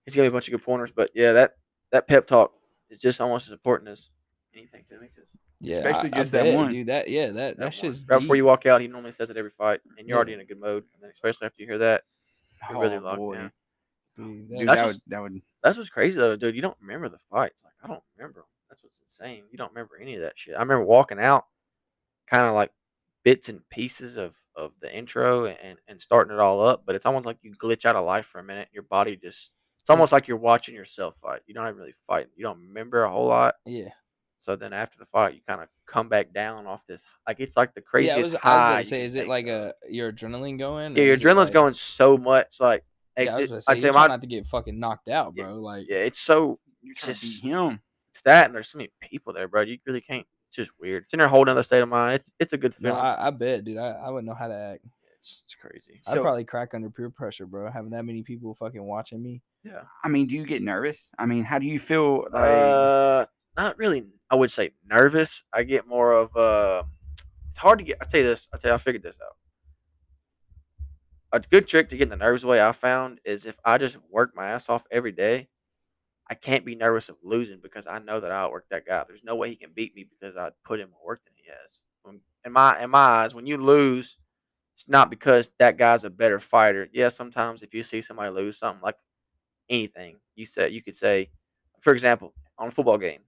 he's 0.04 0.14
gave 0.14 0.22
me 0.22 0.28
a 0.28 0.30
bunch 0.30 0.48
of 0.48 0.52
good 0.52 0.62
pointers. 0.64 0.92
But 0.92 1.10
yeah, 1.14 1.32
that 1.32 1.56
that 1.92 2.06
pep 2.06 2.26
talk 2.26 2.52
is 2.90 2.98
just 2.98 3.20
almost 3.20 3.46
as 3.46 3.52
important 3.52 3.90
as 3.90 4.10
anything 4.54 4.84
to 4.90 4.98
me. 5.00 5.08
'cause 5.14 5.24
Yeah, 5.60 5.76
Especially 5.76 6.10
I- 6.12 6.16
I 6.16 6.20
just 6.20 6.32
that 6.32 6.42
bet, 6.44 6.54
one. 6.54 6.72
dude. 6.72 6.86
That 6.88 7.08
yeah, 7.08 7.26
that 7.26 7.34
that, 7.34 7.56
that 7.56 7.62
one- 7.64 7.70
shit's 7.72 8.04
right 8.08 8.20
before 8.20 8.36
you 8.36 8.44
walk 8.44 8.66
out, 8.66 8.80
he 8.80 8.88
normally 8.88 9.12
says 9.12 9.30
it 9.30 9.36
every 9.36 9.50
fight, 9.50 9.80
and 9.98 10.06
you're 10.06 10.14
Yeah. 10.14 10.16
already 10.16 10.32
in 10.34 10.40
a 10.40 10.44
good 10.44 10.60
mode. 10.60 10.84
And 10.94 11.02
then 11.02 11.10
especially 11.10 11.46
after 11.46 11.60
you 11.62 11.66
hear 11.68 11.78
that, 11.78 12.04
you're 12.70 12.80
really 12.80 12.96
Oh, 12.96 13.00
locked 13.00 13.18
boy. 13.18 13.34
in. 13.38 13.52
Dude, 14.16 14.48
Dude, 14.48 14.68
That's 14.68 14.80
that 14.80 14.86
would 14.86 15.00
that 15.08 15.20
would 15.20 15.42
That's 15.62 15.76
what's 15.78 15.90
crazy 15.90 16.16
though, 16.18 16.36
dude. 16.36 16.54
You 16.54 16.62
don't 16.62 16.76
remember 16.80 17.08
the 17.08 17.18
fights. 17.30 17.64
Like 17.64 17.74
I 17.82 17.88
don't 17.88 18.02
remember 18.16 18.40
'em. 18.40 18.46
That's 18.68 18.82
what's 18.82 19.00
insane. 19.02 19.44
You 19.50 19.58
don't 19.58 19.70
remember 19.72 19.96
any 19.98 20.14
of 20.14 20.22
that 20.22 20.38
shit. 20.38 20.54
I 20.54 20.60
remember 20.60 20.84
walking 20.84 21.18
out, 21.18 21.46
kind 22.26 22.44
of 22.46 22.54
like 22.54 22.72
bits 23.24 23.48
and 23.48 23.68
pieces 23.68 24.16
of 24.16 24.34
of 24.56 24.72
the 24.80 24.92
intro 24.94 25.46
and 25.46 25.78
and 25.88 26.00
starting 26.00 26.34
it 26.34 26.40
all 26.40 26.60
up. 26.66 26.82
But 26.86 26.94
it's 26.96 27.06
almost 27.06 27.26
like 27.26 27.38
you 27.42 27.52
glitch 27.54 27.84
out 27.84 27.96
of 27.96 28.04
life 28.04 28.26
for 28.26 28.38
a 28.40 28.44
minute. 28.44 28.68
Your 28.72 28.82
body 28.84 29.16
just. 29.16 29.50
It's 29.82 29.90
almost 29.90 30.10
like 30.10 30.26
you're 30.26 30.36
watching 30.36 30.74
yourself 30.74 31.14
fight. 31.22 31.42
You 31.46 31.54
don't 31.54 31.64
even 31.68 31.76
really 31.78 31.94
fight. 32.08 32.26
You 32.34 32.42
don't 32.44 32.58
remember 32.58 33.04
a 33.04 33.10
whole 33.10 33.26
lot. 33.26 33.54
yeah. 33.64 33.90
So 34.40 34.54
then 34.54 34.72
after 34.72 34.96
the 34.98 35.06
fight, 35.06 35.34
you 35.34 35.40
kind 35.48 35.60
of 35.60 35.68
come 35.88 36.08
back 36.08 36.32
down 36.32 36.66
off 36.68 36.86
this. 36.86 37.02
Like 37.26 37.40
it's 37.40 37.56
like 37.56 37.74
the 37.74 37.80
Yeah, 37.80 37.90
craziest 37.90 38.16
I 38.16 38.20
was, 38.20 38.28
I 38.30 38.32
was 38.34 38.40
high. 38.42 38.70
about 38.72 38.78
to 38.78 38.84
say, 38.84 39.02
is 39.04 39.14
it 39.16 39.26
like 39.28 39.46
a 39.48 39.74
your 39.88 40.12
adrenaline 40.12 40.56
going? 40.58 40.96
Yeah, 40.96 41.04
your 41.04 41.16
adrenaline's 41.16 41.46
like- 41.46 41.52
going 41.52 41.74
so 41.74 42.16
much. 42.16 42.58
Like, 42.60 42.84
Yeah, 43.18 43.34
I 43.36 43.38
was 43.40 43.48
to 43.48 43.60
say, 43.60 43.72
I'd 43.72 43.80
say 43.80 43.90
my 43.90 44.06
not 44.08 44.20
to 44.20 44.26
get 44.28 44.46
fucking 44.46 44.78
knocked 44.78 45.08
out, 45.08 45.32
Yeah, 45.36 45.44
bro. 45.44 45.54
Like, 45.60 45.86
yeah, 45.88 45.98
it's 45.98 46.20
so 46.20 46.58
you're 46.82 46.92
It's 46.92 47.00
trying 47.02 47.14
to 47.14 47.20
just- 47.20 47.42
him. 47.42 47.80
it's 48.10 48.20
that, 48.22 48.46
and 48.46 48.54
there's 48.54 48.68
so 48.68 48.78
many 48.78 48.90
people 49.00 49.32
there, 49.32 49.48
bro. 49.48 49.62
You 49.62 49.78
really 49.86 50.00
can't. 50.00 50.26
It's 50.58 50.68
just 50.68 50.80
weird. 50.80 51.04
It's 51.04 51.14
in 51.14 51.20
a 51.20 51.28
whole 51.28 51.48
other 51.48 51.62
state 51.62 51.82
of 51.82 51.88
mind. 51.88 52.20
It's 52.20 52.32
it's 52.40 52.52
a 52.54 52.56
good 52.56 52.74
no. 52.80 52.94
I, 52.94 53.26
I 53.28 53.30
bet, 53.30 53.64
dude. 53.64 53.76
I, 53.78 53.90
I 53.90 54.08
wouldn't 54.10 54.26
know 54.26 54.34
how 54.34 54.48
to 54.48 54.54
act. 54.54 54.84
it's, 55.20 55.42
it's 55.44 55.54
crazy. 55.54 56.00
I'd 56.08 56.14
So- 56.14 56.22
probably 56.22 56.44
crack 56.44 56.72
under 56.72 56.88
peer 56.88 57.10
pressure, 57.10 57.44
bro. 57.46 57.70
Having 57.70 57.90
that 57.90 58.04
many 58.04 58.22
people 58.22 58.54
fucking 58.54 58.82
watching 58.82 59.22
me. 59.22 59.42
Yeah. 59.64 59.82
I 60.04 60.08
mean, 60.08 60.26
do 60.26 60.36
you 60.36 60.46
get 60.46 60.62
nervous? 60.62 61.10
I 61.18 61.26
mean, 61.26 61.44
how 61.44 61.58
do 61.58 61.66
you 61.66 61.78
feel? 61.78 62.26
Like, 62.32 62.50
Uh, 62.52 63.26
not 63.56 63.76
really. 63.78 64.06
I 64.30 64.36
would 64.36 64.50
say 64.50 64.70
nervous. 64.84 65.42
I 65.52 65.62
get 65.64 65.86
more 65.86 66.12
of 66.12 66.34
uh. 66.36 66.84
It's 67.50 67.58
hard 67.58 67.78
to 67.80 67.84
get. 67.84 67.98
I 68.00 68.04
tell 68.04 68.20
you 68.20 68.26
this. 68.26 68.48
I 68.52 68.56
will 68.56 68.60
tell 68.62 68.70
you. 68.70 68.74
I 68.74 68.78
figured 68.78 69.02
this 69.02 69.16
out. 69.22 69.36
A 71.32 71.40
good 71.40 71.66
trick 71.66 71.88
to 71.90 71.96
getting 71.96 72.10
the 72.10 72.16
nerves 72.16 72.44
away 72.44 72.62
I 72.62 72.72
found 72.72 73.20
is 73.24 73.44
if 73.44 73.56
I 73.64 73.76
just 73.78 73.98
work 74.10 74.32
my 74.34 74.46
ass 74.46 74.68
off 74.68 74.84
every 74.90 75.12
day, 75.12 75.48
I 76.28 76.34
can't 76.34 76.64
be 76.64 76.74
nervous 76.74 77.08
of 77.08 77.16
losing 77.22 77.60
because 77.62 77.86
I 77.86 77.98
know 78.00 78.18
that 78.20 78.32
I 78.32 78.42
outworked 78.44 78.68
that 78.70 78.86
guy. 78.86 79.04
There's 79.06 79.22
no 79.24 79.36
way 79.36 79.48
he 79.50 79.56
can 79.56 79.70
beat 79.74 79.94
me 79.94 80.04
because 80.08 80.36
I 80.36 80.50
put 80.64 80.80
in 80.80 80.90
more 80.90 81.04
work 81.04 81.24
than 81.24 81.34
he 81.36 81.44
has. 81.48 81.78
When- 82.02 82.20
In 82.44 82.52
my 82.52 82.80
in 82.82 82.90
my 82.90 82.98
eyes, 82.98 83.34
when 83.34 83.46
you 83.46 83.56
lose, 83.58 84.18
it's 84.76 84.88
not 84.88 85.08
because 85.10 85.52
that 85.58 85.76
guy's 85.78 86.04
a 86.04 86.10
better 86.10 86.38
fighter. 86.40 86.88
Yeah, 86.92 87.08
sometimes 87.10 87.62
if 87.62 87.72
you 87.74 87.82
see 87.82 88.02
somebody 88.02 88.30
lose 88.30 88.58
something 88.58 88.82
like 88.82 88.96
anything, 89.68 90.16
you 90.34 90.46
said 90.46 90.72
you 90.72 90.82
could 90.82 90.96
say, 90.96 91.30
for 91.80 91.92
example, 91.92 92.34
on 92.58 92.68
a 92.68 92.70
football 92.70 92.98
game, 92.98 93.20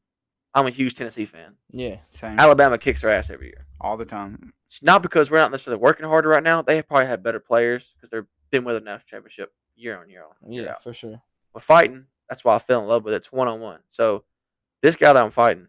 I'm 0.54 0.66
a 0.66 0.70
huge 0.70 0.94
Tennessee 0.94 1.24
fan. 1.24 1.54
Yeah, 1.70 1.96
same 2.10 2.38
Alabama 2.38 2.78
kicks 2.78 3.02
their 3.02 3.10
ass 3.10 3.30
every 3.30 3.46
year. 3.46 3.60
all 3.80 3.96
the 3.96 4.04
time. 4.04 4.52
It's 4.68 4.82
not 4.82 5.02
because 5.02 5.30
we're 5.30 5.38
not 5.38 5.50
necessarily 5.50 5.80
working 5.80 6.06
harder 6.06 6.28
right 6.30 6.42
now. 6.42 6.62
They 6.62 6.82
probably 6.82 7.06
have 7.06 7.22
better 7.22 7.40
players 7.40 7.94
because 7.94 8.10
they've 8.10 8.26
been 8.50 8.64
with 8.64 8.76
a 8.76 8.80
national 8.80 9.06
championship 9.06 9.52
year 9.76 9.98
on 10.00 10.10
year 10.10 10.24
on. 10.24 10.52
year 10.52 10.64
yeah, 10.64 10.70
out. 10.72 10.82
for 10.82 10.92
sure. 10.92 11.20
But 11.54 11.62
fighting, 11.62 12.04
that's 12.28 12.44
why 12.44 12.54
I 12.54 12.58
fell 12.58 12.80
in 12.80 12.86
love 12.88 13.04
with 13.04 13.14
it. 13.14 13.18
It's 13.18 13.32
one 13.32 13.48
on 13.48 13.60
one. 13.60 13.80
So 13.88 14.24
this 14.82 14.96
guy 14.96 15.12
that 15.12 15.24
I'm 15.24 15.30
fighting, 15.30 15.68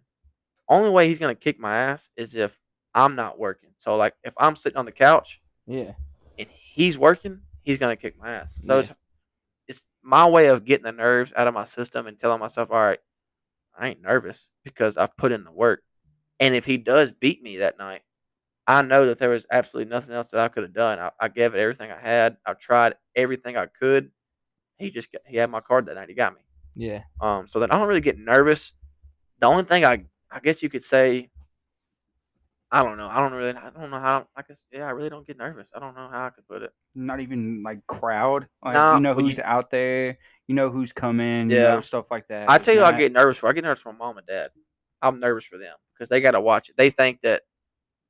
only 0.67 0.89
way 0.89 1.07
he's 1.07 1.19
gonna 1.19 1.35
kick 1.35 1.59
my 1.59 1.75
ass 1.75 2.09
is 2.15 2.35
if 2.35 2.57
I'm 2.93 3.15
not 3.15 3.39
working. 3.39 3.69
So 3.77 3.95
like 3.95 4.13
if 4.23 4.33
I'm 4.37 4.55
sitting 4.55 4.77
on 4.77 4.85
the 4.85 4.91
couch 4.91 5.41
Yeah, 5.65 5.93
and 6.37 6.47
he's 6.73 6.97
working, 6.97 7.41
he's 7.61 7.77
gonna 7.77 7.95
kick 7.95 8.17
my 8.19 8.31
ass. 8.31 8.59
So 8.63 8.73
Yeah. 8.75 8.79
it's 8.79 8.91
it's 9.67 9.81
my 10.01 10.27
way 10.27 10.47
of 10.47 10.65
getting 10.65 10.85
the 10.85 10.91
nerves 10.91 11.31
out 11.35 11.47
of 11.47 11.53
my 11.53 11.65
system 11.65 12.07
and 12.07 12.17
telling 12.17 12.39
myself, 12.39 12.71
all 12.71 12.79
right, 12.79 12.99
I 13.77 13.89
ain't 13.89 14.01
nervous 14.01 14.51
because 14.63 14.97
I've 14.97 15.15
put 15.15 15.31
in 15.31 15.43
the 15.43 15.51
work. 15.51 15.83
And 16.39 16.55
if 16.55 16.65
he 16.65 16.77
does 16.77 17.11
beat 17.11 17.43
me 17.43 17.57
that 17.57 17.77
night, 17.77 18.01
I 18.65 18.81
know 18.81 19.07
that 19.07 19.19
there 19.19 19.29
was 19.29 19.45
absolutely 19.51 19.89
nothing 19.89 20.15
else 20.15 20.29
that 20.31 20.39
I 20.39 20.47
could 20.47 20.63
have 20.63 20.73
done. 20.73 20.99
I, 20.99 21.11
I 21.19 21.27
gave 21.27 21.53
it 21.53 21.59
everything 21.59 21.91
I 21.91 21.99
had. 21.99 22.37
I 22.45 22.53
tried 22.53 22.95
everything 23.15 23.57
I 23.57 23.65
could. 23.67 24.11
He 24.77 24.91
just 24.91 25.11
got, 25.11 25.21
he 25.25 25.37
had 25.37 25.49
my 25.49 25.59
card 25.59 25.87
that 25.87 25.95
night. 25.95 26.09
He 26.09 26.15
got 26.15 26.33
me. 26.33 26.41
Yeah. 26.75 27.03
Um, 27.21 27.47
so 27.47 27.59
that 27.59 27.73
I 27.73 27.77
don't 27.77 27.88
really 27.88 28.01
get 28.01 28.17
nervous. 28.17 28.73
The 29.39 29.47
only 29.47 29.63
thing 29.63 29.85
I 29.85 30.05
I 30.31 30.39
guess 30.39 30.61
you 30.61 30.69
could 30.69 30.83
say, 30.83 31.29
I 32.71 32.83
don't 32.83 32.97
know. 32.97 33.07
I 33.09 33.19
don't 33.19 33.33
really. 33.33 33.49
I 33.55 33.71
don't 33.71 33.89
know 33.89 33.99
how. 33.99 34.27
I 34.35 34.43
guess 34.43 34.59
yeah. 34.71 34.85
I 34.85 34.91
really 34.91 35.09
don't 35.09 35.25
get 35.25 35.38
nervous. 35.38 35.69
I 35.75 35.79
don't 35.79 35.95
know 35.95 36.07
how 36.11 36.27
I 36.27 36.29
could 36.29 36.47
put 36.47 36.61
it. 36.61 36.71
Not 36.93 37.19
even 37.19 37.63
like 37.63 37.85
crowd. 37.88 38.47
Like 38.63 38.75
Nah, 38.75 38.95
you 38.95 39.01
know 39.01 39.13
when 39.15 39.25
you- 39.25 39.31
who's 39.31 39.39
out 39.39 39.71
there. 39.71 40.17
You 40.47 40.55
know 40.55 40.69
who's 40.69 40.93
coming. 40.93 41.49
You 41.49 41.57
Yeah. 41.57 41.73
know 41.75 41.81
stuff 41.81 42.11
like 42.11 42.27
that. 42.27 42.49
I 42.49 42.57
tell 42.59 42.73
you, 42.75 42.81
what 42.81 42.93
I 42.93 42.97
get 42.99 43.11
nervous 43.11 43.38
for. 43.38 43.49
I 43.49 43.53
get 43.53 43.63
nervous 43.63 43.81
for 43.81 43.91
my 43.93 43.99
mom 43.99 44.17
and 44.19 44.27
dad. 44.27 44.51
I'm 45.01 45.19
nervous 45.19 45.45
for 45.45 45.57
them 45.57 45.75
because 45.93 46.09
they 46.09 46.21
got 46.21 46.31
to 46.31 46.41
watch 46.41 46.69
it. 46.69 46.75
They 46.77 46.89
think 46.91 47.21
that 47.21 47.41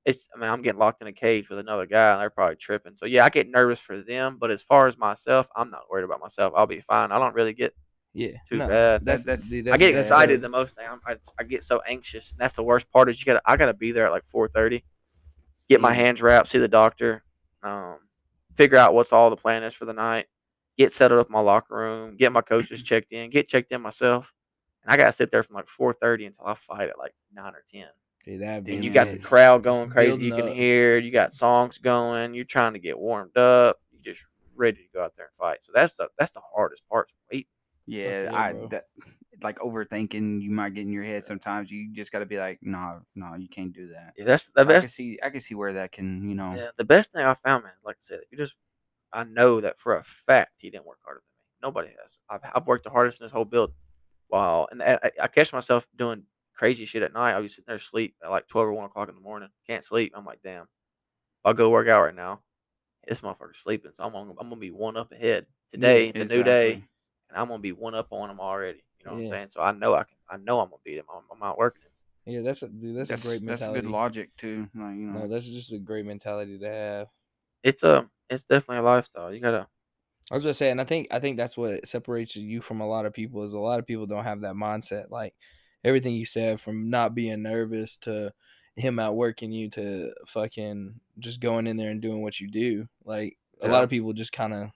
it's. 0.04 0.28
I 0.36 0.40
mean, 0.40 0.50
I'm 0.50 0.62
getting 0.62 0.80
locked 0.80 1.02
in 1.02 1.08
a 1.08 1.14
cage 1.14 1.50
with 1.50 1.60
another 1.60 1.86
guy, 1.86 2.12
and 2.14 2.22
they're 2.22 2.30
probably 2.30 2.56
tripping. 2.58 2.96
So 2.98 3.06
yeah, 3.06 3.24
I 3.24 3.30
get 3.30 3.50
nervous 3.50 3.80
for 3.80 3.98
them. 4.02 4.38
But 4.40 4.52
as 4.52 4.62
far 4.62 4.88
as 4.88 4.98
myself, 4.98 5.48
I'm 5.56 5.70
not 5.72 5.84
worried 5.90 6.04
about 6.04 6.20
myself. 6.20 6.54
I'll 6.56 6.68
be 6.68 6.82
fine. 6.82 7.12
I 7.14 7.20
don't 7.20 7.36
really 7.36 7.54
get 7.54 7.74
Yeah, 8.20 8.38
too 8.50 8.58
no, 8.58 8.68
bad. 8.68 9.06
That's 9.06 9.24
That's- 9.24 9.50
dude, 9.50 9.70
I 9.70 9.78
get 9.78 9.94
that's 9.94 10.08
excited 10.08 10.42
the 10.42 10.50
most 10.50 10.78
I, 10.78 11.16
I 11.40 11.44
get 11.44 11.64
so 11.64 11.82
anxious, 11.88 12.32
and 12.32 12.40
that's 12.40 12.56
the 12.56 12.64
worst 12.64 12.92
part. 12.92 13.10
Is 13.10 13.18
you 13.20 13.26
got 13.26 13.42
I 13.46 13.56
got 13.56 13.68
to 13.68 13.74
be 13.74 13.94
there 13.94 14.06
at 14.08 14.12
like 14.12 14.26
4:30, 14.34 14.84
get 15.70 15.80
my 15.80 15.94
hands 15.94 16.22
wrapped, 16.22 16.50
see 16.50 16.60
the 16.60 16.68
doctor, 16.68 17.24
um, 17.64 18.00
figure 18.56 18.78
out 18.78 18.94
what's 18.94 19.14
all 19.14 19.30
the 19.30 19.38
plan 19.38 19.64
is 19.64 19.74
for 19.74 19.86
the 19.86 19.94
night, 19.94 20.26
get 20.78 20.94
settled 20.94 21.22
up 21.22 21.28
in 21.28 21.32
my 21.32 21.40
locker 21.40 21.76
room, 21.76 22.18
get 22.18 22.34
my 22.34 22.42
coaches 22.42 22.84
checked 22.84 23.14
in, 23.14 23.30
get 23.30 23.48
checked 23.48 23.72
in 23.72 23.82
myself, 23.82 24.34
and 24.84 24.92
I 24.94 24.98
got 24.98 25.06
to 25.06 25.14
sit 25.14 25.32
there 25.32 25.44
from 25.44 25.56
like 25.56 25.68
4:30 25.68 26.28
until 26.28 26.46
I 26.46 26.56
fight 26.56 26.90
at 26.90 26.98
like 27.00 27.16
nine 27.34 27.54
or 27.54 27.64
ten. 27.72 27.88
Dude, 28.26 28.76
And 28.76 28.84
you 28.84 28.92
got 28.92 29.10
the 29.12 29.18
crowd 29.18 29.64
Just 29.64 29.74
going 29.74 29.90
crazy. 29.90 30.22
You 30.22 30.36
can 30.36 30.50
up. 30.50 30.54
hear. 30.54 30.98
You 30.98 31.10
got 31.10 31.32
songs 31.32 31.78
going. 31.78 32.34
You're 32.34 32.44
trying 32.44 32.74
to 32.74 32.80
get 32.80 33.00
warmed 33.00 33.38
up. 33.38 33.78
You 33.92 34.02
just 34.04 34.26
ready 34.58 34.78
to 34.84 34.90
go 34.94 35.04
out 35.04 35.14
there 35.16 35.28
and 35.28 35.36
fight. 35.40 35.64
So 35.64 35.72
that's 35.74 35.94
the 35.94 36.10
that's 36.20 36.34
the 36.34 36.42
hardest 36.54 36.84
part. 36.90 37.12
Yeah, 37.90 38.24
yeah, 38.24 38.36
I 38.36 38.52
bro. 38.54 38.68
that 38.70 38.86
like 39.42 39.60
overthinking. 39.60 40.42
You 40.42 40.52
might 40.52 40.74
get 40.74 40.82
in 40.82 40.92
your 40.92 41.04
head 41.04 41.26
sometimes. 41.26 41.72
You 41.72 41.92
just 41.92 42.12
got 42.12 42.20
to 42.20 42.26
be 42.26 42.38
like, 42.38 42.60
no, 42.62 43.02
no, 43.16 43.36
you 43.36 43.48
can't 43.50 43.74
do 43.74 43.90
that. 43.90 44.14
Yeah, 44.18 44.26
that's 44.26 44.46
the 44.46 44.62
I 44.62 44.64
can 44.66 44.68
best. 44.82 44.96
see, 44.96 45.20
I 45.24 45.30
can 45.30 45.42
see 45.42 45.56
where 45.56 45.74
that 45.74 45.92
can, 45.92 46.28
you 46.30 46.36
know. 46.36 46.54
Yeah, 46.56 46.70
the 46.78 46.86
best 46.86 47.12
thing 47.12 47.26
I 47.26 47.34
found, 47.34 47.64
man. 47.64 47.74
Like 47.84 47.96
I 47.96 48.02
said, 48.02 48.20
you 48.32 48.38
just, 48.38 48.54
I 49.12 49.24
know 49.24 49.62
that 49.62 49.80
for 49.80 49.96
a 49.98 50.04
fact 50.04 50.54
he 50.58 50.70
didn't 50.70 50.86
work 50.86 51.00
harder 51.04 51.22
than 51.22 51.44
me. 51.44 51.46
Nobody 51.62 51.90
has. 52.04 52.20
I've, 52.30 52.42
I've 52.54 52.68
worked 52.68 52.84
the 52.84 52.90
hardest 52.92 53.20
in 53.20 53.26
this 53.26 53.32
whole 53.32 53.46
build. 53.46 53.72
Wow, 54.30 54.68
and 54.72 54.84
I, 54.84 55.00
I- 55.04 55.12
I 55.24 55.28
catch 55.28 55.52
myself 55.52 55.88
doing 55.98 56.24
crazy 56.56 56.86
shit 56.86 57.02
at 57.04 57.14
night. 57.14 57.32
I'll 57.34 57.42
be 57.42 57.48
sitting 57.48 57.66
there 57.68 57.78
asleep 57.78 58.16
at 58.24 58.30
like 58.30 58.48
twelve 58.48 58.68
or 58.68 58.74
one 58.74 58.86
o'clock 58.86 59.10
in 59.10 59.16
the 59.16 59.22
morning. 59.22 59.50
Can't 59.66 59.84
sleep. 59.86 60.14
I'm 60.16 60.26
like, 60.26 60.42
damn. 60.44 60.68
I'll 61.46 61.54
go 61.54 61.70
work 61.70 61.88
out 61.88 62.04
right 62.04 62.16
now. 62.16 62.42
This 63.08 63.22
motherfucker's 63.22 63.58
sleeping, 63.64 63.92
so 63.96 64.04
I'm 64.04 64.12
gonna, 64.12 64.32
I'm 64.40 64.50
gonna 64.50 64.58
be 64.58 64.72
one 64.72 64.98
up 64.98 65.12
ahead 65.12 65.46
today. 65.72 66.10
it's 66.14 66.32
a 66.32 66.38
new 66.38 66.44
day, 66.44 66.70
exactly. 66.70 66.88
And 67.30 67.38
I'm 67.38 67.48
gonna 67.48 67.60
be 67.60 67.72
one 67.72 67.96
up 67.96 68.08
on 68.12 68.30
him 68.30 68.40
already. 68.40 68.84
You 69.00 69.06
know 69.06 69.14
what 69.14 69.20
Yeah. 69.22 69.28
I'm 69.28 69.32
saying? 69.34 69.48
So 69.52 69.62
I 69.62 69.72
know 69.72 69.94
I 69.94 70.04
can. 70.04 70.16
I 70.30 70.38
know 70.38 70.60
I'm 70.60 70.70
gonna 70.70 70.82
beat 70.84 70.98
him. 70.98 71.06
I'm, 71.14 71.24
I'm 71.32 71.44
out 71.44 71.58
working 71.58 71.82
him. 71.84 72.34
Yeah, 72.34 72.42
that's 72.42 72.62
a 72.64 72.68
dude. 72.68 72.98
That's, 72.98 73.10
That's 73.10 73.26
a 73.26 73.28
great 73.28 73.46
that's 73.46 73.62
a 73.64 73.72
good 73.74 73.88
logic 73.88 74.36
too. 74.38 74.68
Like 74.76 74.96
you 74.96 75.08
know, 75.08 75.20
No, 75.22 75.28
that's 75.28 75.48
just 75.48 75.74
a 75.74 75.80
great 75.80 76.06
mentality 76.06 76.60
to 76.60 76.68
have. 76.70 77.08
It's 77.64 77.84
a. 77.84 78.08
It's 78.30 78.44
definitely 78.44 78.78
a 78.78 78.84
lifestyle. 78.84 79.34
You 79.34 79.40
gotta. 79.42 79.68
I 80.32 80.36
was 80.36 80.44
just 80.44 80.60
saying, 80.60 80.80
I 80.80 80.84
think 80.84 81.08
I 81.10 81.20
think 81.20 81.38
that's 81.38 81.58
what 81.58 81.88
separates 81.88 82.36
you 82.36 82.62
from 82.62 82.82
a 82.82 82.88
lot 82.88 83.08
of 83.08 83.14
people 83.14 83.44
is 83.46 83.54
a 83.54 83.58
lot 83.60 83.80
of 83.80 83.88
people 83.88 84.06
don't 84.06 84.26
have 84.26 84.42
that 84.42 84.54
mindset. 84.54 85.10
Like 85.10 85.34
everything 85.84 86.14
you 86.14 86.26
said, 86.26 86.62
from 86.62 86.92
not 86.92 87.16
being 87.16 87.42
nervous 87.42 87.98
to 87.98 88.32
him 88.76 89.00
outworking 89.00 89.52
you 89.52 89.70
to 89.72 90.12
fucking 90.28 91.00
just 91.18 91.40
going 91.42 91.66
in 91.66 91.78
there 91.78 91.90
and 91.90 92.02
doing 92.02 92.22
what 92.22 92.40
you 92.40 92.48
do. 92.48 92.88
Like 93.04 93.38
a 93.62 93.68
lot 93.68 93.84
of 93.84 93.90
people 93.90 94.14
just 94.14 94.32
kind 94.32 94.54
of 94.54 94.70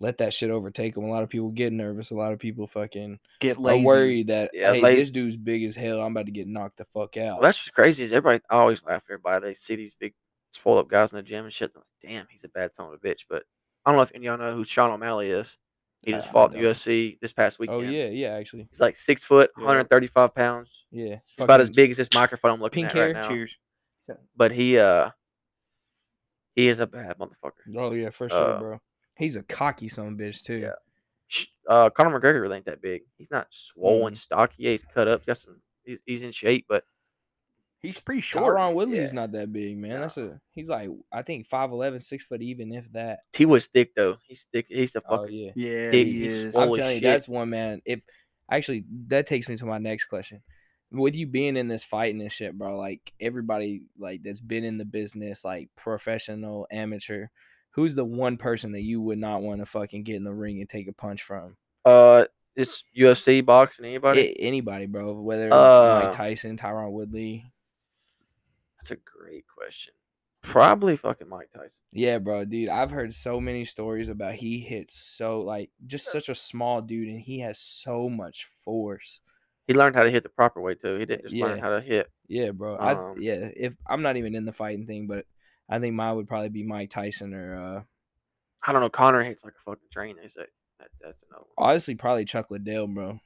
let 0.00 0.18
that 0.18 0.34
shit 0.34 0.50
overtake 0.50 0.94
them. 0.94 1.04
A 1.04 1.10
lot 1.10 1.22
of 1.22 1.28
people 1.30 1.48
get 1.50 1.72
nervous. 1.72 2.10
A 2.10 2.14
lot 2.14 2.32
of 2.32 2.38
people 2.38 2.66
fucking 2.66 3.18
get 3.40 3.56
are 3.56 3.60
lazy. 3.60 3.84
worried 3.86 4.26
that 4.28 4.50
Yeah, 4.52 4.72
hey, 4.74 4.80
lazy- 4.82 5.00
this 5.00 5.10
dude's 5.10 5.36
big 5.36 5.64
as 5.64 5.74
hell. 5.74 6.00
I'm 6.02 6.12
about 6.12 6.26
to 6.26 6.32
get 6.32 6.46
knocked 6.46 6.76
the 6.78 6.84
fuck 6.86 7.16
out. 7.16 7.36
Well, 7.38 7.42
that's 7.42 7.58
just 7.58 7.72
crazy. 7.74 8.02
Is 8.04 8.12
everybody 8.12 8.42
I 8.50 8.56
always 8.56 8.84
laugh 8.84 9.02
at 9.08 9.12
everybody? 9.12 9.46
They 9.46 9.54
see 9.54 9.76
these 9.76 9.94
big 9.94 10.14
swole 10.52 10.78
up 10.78 10.88
guys 10.88 11.12
in 11.12 11.16
the 11.16 11.22
gym 11.22 11.44
and 11.44 11.52
shit. 11.52 11.72
they're 11.72 11.80
like, 12.02 12.12
Damn, 12.12 12.26
he's 12.30 12.44
a 12.44 12.48
bad 12.48 12.74
son 12.74 12.86
of 12.86 12.92
a 12.92 12.98
bitch. 12.98 13.20
But 13.28 13.44
I 13.84 13.90
don't 13.90 13.96
know 13.98 14.02
if 14.02 14.12
any 14.14 14.26
of 14.26 14.38
y'all 14.38 14.46
know 14.50 14.54
who 14.56 14.64
Sean 14.64 14.90
O'Malley 14.90 15.30
is. 15.30 15.56
He 16.02 16.12
just 16.12 16.28
I 16.28 16.32
fought 16.32 16.54
in 16.54 16.62
don't. 16.62 17.18
This 17.20 17.32
past 17.32 17.58
weekend. 17.58 17.78
oh 17.78 17.80
yeah, 17.90 18.06
yeah, 18.06 18.34
actually, 18.34 18.68
He's 18.70 18.80
like 18.80 18.96
six 18.96 19.24
foot, 19.24 19.50
Yeah. 19.56 19.64
135 19.64 20.34
pounds. 20.34 20.84
yeah. 20.92 21.14
He's 21.16 21.34
about 21.42 21.60
as 21.60 21.70
big 21.70 21.90
as 21.90 21.96
this 21.96 22.12
microphone 22.14 22.52
I'm 22.52 22.60
looking 22.60 22.82
pink 22.84 22.90
at 22.90 22.96
hair, 22.96 23.06
right 23.06 23.14
now. 23.22 23.28
Cheers. 23.28 23.58
But 24.36 24.52
he 24.52 24.78
uh 24.78 25.10
he 26.54 26.68
is 26.68 26.78
a 26.80 26.86
bad 26.86 27.18
motherfucker. 27.18 27.76
Oh 27.76 27.92
yeah, 27.92 28.10
for 28.10 28.28
sure, 28.28 28.38
Uh, 28.38 28.58
bro. 28.60 28.80
He's 29.16 29.36
a 29.36 29.42
cocky 29.42 29.88
son 29.88 30.08
of 30.08 30.12
a 30.14 30.16
bitch 30.16 30.42
too. 30.42 30.58
Yeah. 30.58 30.72
Uh, 31.68 31.90
Conor 31.90 32.20
McGregor 32.20 32.42
really 32.42 32.56
ain't 32.56 32.66
that 32.66 32.80
big. 32.82 33.02
He's 33.16 33.30
not 33.30 33.48
swollen, 33.50 34.14
Mm. 34.14 34.18
stocky. 34.18 34.54
Yeah, 34.58 34.70
he's 34.72 34.84
cut 34.94 35.08
up. 35.08 35.26
Got 35.26 35.38
some. 35.38 35.60
He's, 35.84 35.98
he's 36.04 36.22
in 36.22 36.32
shape, 36.32 36.66
but 36.68 36.84
He's 37.82 38.00
pretty 38.00 38.20
short. 38.22 38.56
Tyron 38.56 38.74
Woodley's 38.74 39.12
yeah. 39.12 39.20
not 39.20 39.32
that 39.32 39.52
big, 39.52 39.76
man. 39.78 39.90
No. 39.90 40.00
That's 40.00 40.16
a 40.16 40.40
he's 40.50 40.68
like 40.68 40.88
I 41.12 41.22
think 41.22 41.46
5'11", 41.48 42.02
6 42.02 42.24
foot 42.24 42.42
even 42.42 42.72
if 42.72 42.90
that. 42.92 43.20
T 43.32 43.44
was 43.44 43.66
thick 43.68 43.94
though. 43.94 44.16
He's 44.26 44.48
thick. 44.52 44.66
He's 44.68 44.92
the 44.92 45.02
Oh 45.08 45.18
fucking. 45.18 45.36
yeah. 45.36 45.50
Yeah, 45.54 45.90
Big, 45.90 46.06
he 46.06 46.12
he's 46.24 46.32
is. 46.46 46.56
I'm 46.56 46.68
Holy 46.68 46.80
telling 46.80 46.94
you, 46.96 47.00
that's 47.02 47.28
one 47.28 47.50
man. 47.50 47.82
If 47.84 48.02
actually 48.50 48.84
that 49.08 49.26
takes 49.26 49.48
me 49.48 49.56
to 49.56 49.66
my 49.66 49.78
next 49.78 50.06
question. 50.06 50.42
With 50.90 51.14
you 51.16 51.26
being 51.26 51.56
in 51.56 51.68
this 51.68 51.84
fighting 51.84 52.20
and 52.22 52.32
shit, 52.32 52.56
bro, 52.56 52.76
like 52.78 53.12
everybody 53.20 53.82
like 53.98 54.22
that's 54.24 54.40
been 54.40 54.64
in 54.64 54.78
the 54.78 54.84
business, 54.84 55.44
like 55.44 55.68
professional, 55.76 56.66
amateur, 56.72 57.26
who's 57.76 57.94
the 57.94 58.04
one 58.04 58.36
person 58.38 58.72
that 58.72 58.82
you 58.82 59.00
would 59.00 59.18
not 59.18 59.42
want 59.42 59.60
to 59.60 59.66
fucking 59.66 60.02
get 60.02 60.16
in 60.16 60.24
the 60.24 60.32
ring 60.34 60.58
and 60.60 60.68
take 60.68 60.88
a 60.88 60.92
punch 60.92 61.22
from? 61.22 61.56
Uh, 61.84 62.24
it's 62.56 62.82
UFC 62.98 63.44
boxing. 63.44 63.84
Anybody? 63.84 64.20
A- 64.20 64.32
anybody, 64.40 64.86
bro. 64.86 65.12
Whether 65.12 65.52
Uh, 65.52 66.02
Mike 66.04 66.12
Tyson, 66.12 66.56
Tyron 66.56 66.90
Woodley. 66.90 67.44
That's 68.78 68.90
a 68.90 68.96
great 68.96 69.44
question. 69.46 69.92
Probably 70.42 70.96
fucking 70.96 71.28
Mike 71.28 71.50
Tyson. 71.52 71.70
Yeah, 71.92 72.18
bro, 72.18 72.44
dude. 72.44 72.68
I've 72.68 72.90
heard 72.90 73.12
so 73.12 73.40
many 73.40 73.64
stories 73.64 74.08
about 74.08 74.34
he 74.34 74.60
hits 74.60 74.94
so 74.94 75.40
like 75.40 75.70
just 75.86 76.10
such 76.10 76.28
a 76.28 76.34
small 76.34 76.80
dude 76.80 77.08
and 77.08 77.20
he 77.20 77.40
has 77.40 77.58
so 77.58 78.08
much 78.08 78.48
force. 78.64 79.20
He 79.66 79.74
learned 79.74 79.96
how 79.96 80.04
to 80.04 80.10
hit 80.10 80.22
the 80.22 80.28
proper 80.28 80.60
way 80.60 80.74
too. 80.76 80.96
He 80.98 81.04
didn't 81.06 81.24
just 81.24 81.34
learn 81.34 81.58
how 81.58 81.70
to 81.70 81.80
hit. 81.80 82.08
Yeah, 82.28 82.52
bro. 82.52 82.76
I 82.76 82.92
Um, 82.92 83.16
yeah, 83.20 83.50
if 83.56 83.76
I'm 83.86 84.02
not 84.02 84.16
even 84.16 84.34
in 84.36 84.44
the 84.44 84.52
fighting 84.52 84.86
thing, 84.86 85.08
but 85.08 85.26
I 85.68 85.78
think 85.78 85.94
mine 85.94 86.16
would 86.16 86.28
probably 86.28 86.48
be 86.48 86.62
Mike 86.62 86.90
Tyson 86.90 87.34
or 87.34 87.56
uh 87.56 87.82
I 88.68 88.72
don't 88.72 88.80
know. 88.82 88.88
Conor 88.88 89.22
hates 89.22 89.44
like 89.44 89.54
a 89.54 89.70
fucking 89.70 89.88
train. 89.92 90.16
They 90.20 90.28
say 90.28 90.42
that, 90.80 90.88
that's 91.00 91.22
another 91.30 91.44
one. 91.54 91.70
honestly 91.70 91.94
probably 91.94 92.24
Chuck 92.24 92.50
Liddell, 92.50 92.86
bro. 92.88 93.20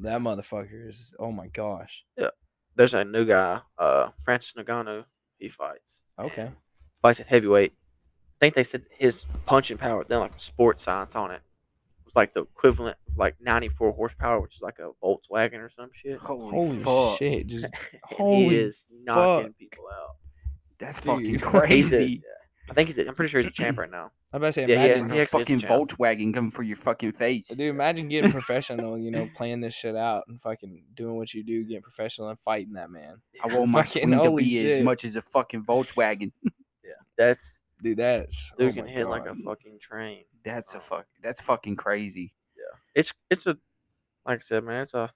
That 0.00 0.20
motherfucker 0.20 0.88
is 0.88 1.14
oh 1.18 1.32
my 1.32 1.48
gosh. 1.48 2.04
Yeah, 2.18 2.30
there's 2.76 2.94
a 2.94 3.04
new 3.04 3.24
guy, 3.24 3.60
uh, 3.78 4.10
Francis 4.24 4.52
Ngannou. 4.56 5.04
He 5.38 5.48
fights. 5.48 6.00
Okay. 6.18 6.50
Fights 7.02 7.20
at 7.20 7.26
heavyweight. 7.26 7.72
I 7.72 8.44
think 8.44 8.54
they 8.54 8.64
said 8.64 8.84
his 8.90 9.24
punching 9.46 9.78
power 9.78 10.04
then 10.04 10.20
like 10.20 10.36
a 10.36 10.40
sports 10.40 10.82
science 10.84 11.14
on 11.14 11.30
it. 11.30 11.36
It 11.36 12.04
was 12.06 12.16
like 12.16 12.34
the 12.34 12.42
equivalent 12.42 12.96
of 13.08 13.16
like 13.16 13.36
94 13.40 13.92
horsepower, 13.92 14.40
which 14.40 14.56
is 14.56 14.60
like 14.60 14.78
a 14.80 14.90
Volkswagen 15.02 15.60
or 15.60 15.68
some 15.70 15.90
shit. 15.92 16.18
Holy, 16.18 16.50
Holy 16.50 16.78
fuck. 16.78 17.18
shit. 17.18 17.46
Just 17.46 17.64
and 17.92 18.00
Holy 18.04 18.48
he 18.48 18.56
is 18.56 18.86
knocking 19.02 19.48
fuck. 19.48 19.58
people 19.58 19.84
out. 19.94 20.16
That's 20.78 20.98
Dude. 21.00 21.06
fucking 21.06 21.40
crazy. 21.40 22.22
I 22.70 22.74
think 22.74 22.88
he's. 22.88 22.98
A, 22.98 23.06
I'm 23.08 23.14
pretty 23.14 23.30
sure 23.30 23.40
he's 23.42 23.48
a 23.50 23.52
champ 23.52 23.78
right 23.78 23.90
now. 23.90 24.10
I'm 24.32 24.38
about 24.38 24.48
to 24.48 24.52
say 24.54 24.66
Yeah, 24.66 24.82
he- 24.82 24.90
imagine 24.92 25.10
he 25.10 25.18
a 25.20 25.22
a 25.22 25.26
fucking. 25.26 25.60
Volkswagen 25.60 26.34
coming 26.34 26.50
for 26.50 26.62
your 26.62 26.76
fucking 26.76 27.12
face. 27.12 27.48
Dude, 27.48 27.60
imagine 27.68 28.08
getting 28.08 28.30
professional, 28.32 28.98
you 28.98 29.10
know, 29.10 29.28
playing 29.36 29.60
this 29.60 29.74
shit 29.74 29.94
out 29.94 30.24
and 30.28 30.40
fucking 30.40 30.82
doing 30.94 31.16
what 31.16 31.32
you 31.34 31.44
do, 31.44 31.62
getting 31.64 31.82
professional 31.82 32.28
and 32.30 32.38
fighting 32.40 32.72
that 32.72 32.90
man. 32.90 33.16
I 33.42 33.46
want 33.46 33.70
my 33.70 33.82
Fucking 33.82 34.02
swing 34.02 34.10
to 34.12 34.16
holy 34.16 34.44
be 34.44 34.66
as 34.66 34.82
much 34.82 35.04
as 35.04 35.14
a 35.16 35.22
fucking 35.22 35.64
Volkswagen. 35.64 36.32
yeah, 36.84 36.90
That's 37.16 37.60
Dude, 37.82 37.98
that's 37.98 38.50
oh 38.54 38.60
dude 38.60 38.70
oh 38.70 38.74
can 38.76 38.84
my 38.86 38.90
hit 38.90 39.08
like 39.08 39.26
a 39.26 39.34
fucking 39.34 39.78
train. 39.78 40.24
That's 40.42 40.74
a 40.74 40.78
Oh. 40.78 40.80
fuck. 40.80 41.06
That's 41.22 41.40
fucking 41.42 41.76
crazy. 41.76 42.32
Yeah, 42.56 42.62
it's 42.94 43.12
it's 43.30 43.46
a 43.46 43.58
like 44.24 44.38
I 44.38 44.42
said, 44.42 44.64
man. 44.64 44.84
It's 44.84 44.94
a 44.94 45.12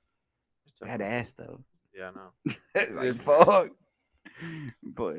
it's 0.67 0.83
a 0.83 0.85
Badass 0.85 1.35
though. 1.37 1.61
Yeah, 1.97 2.11
I 2.11 2.85
know. 2.85 3.01
like, 3.03 3.15
fuck. 3.15 3.69
But 4.83 5.17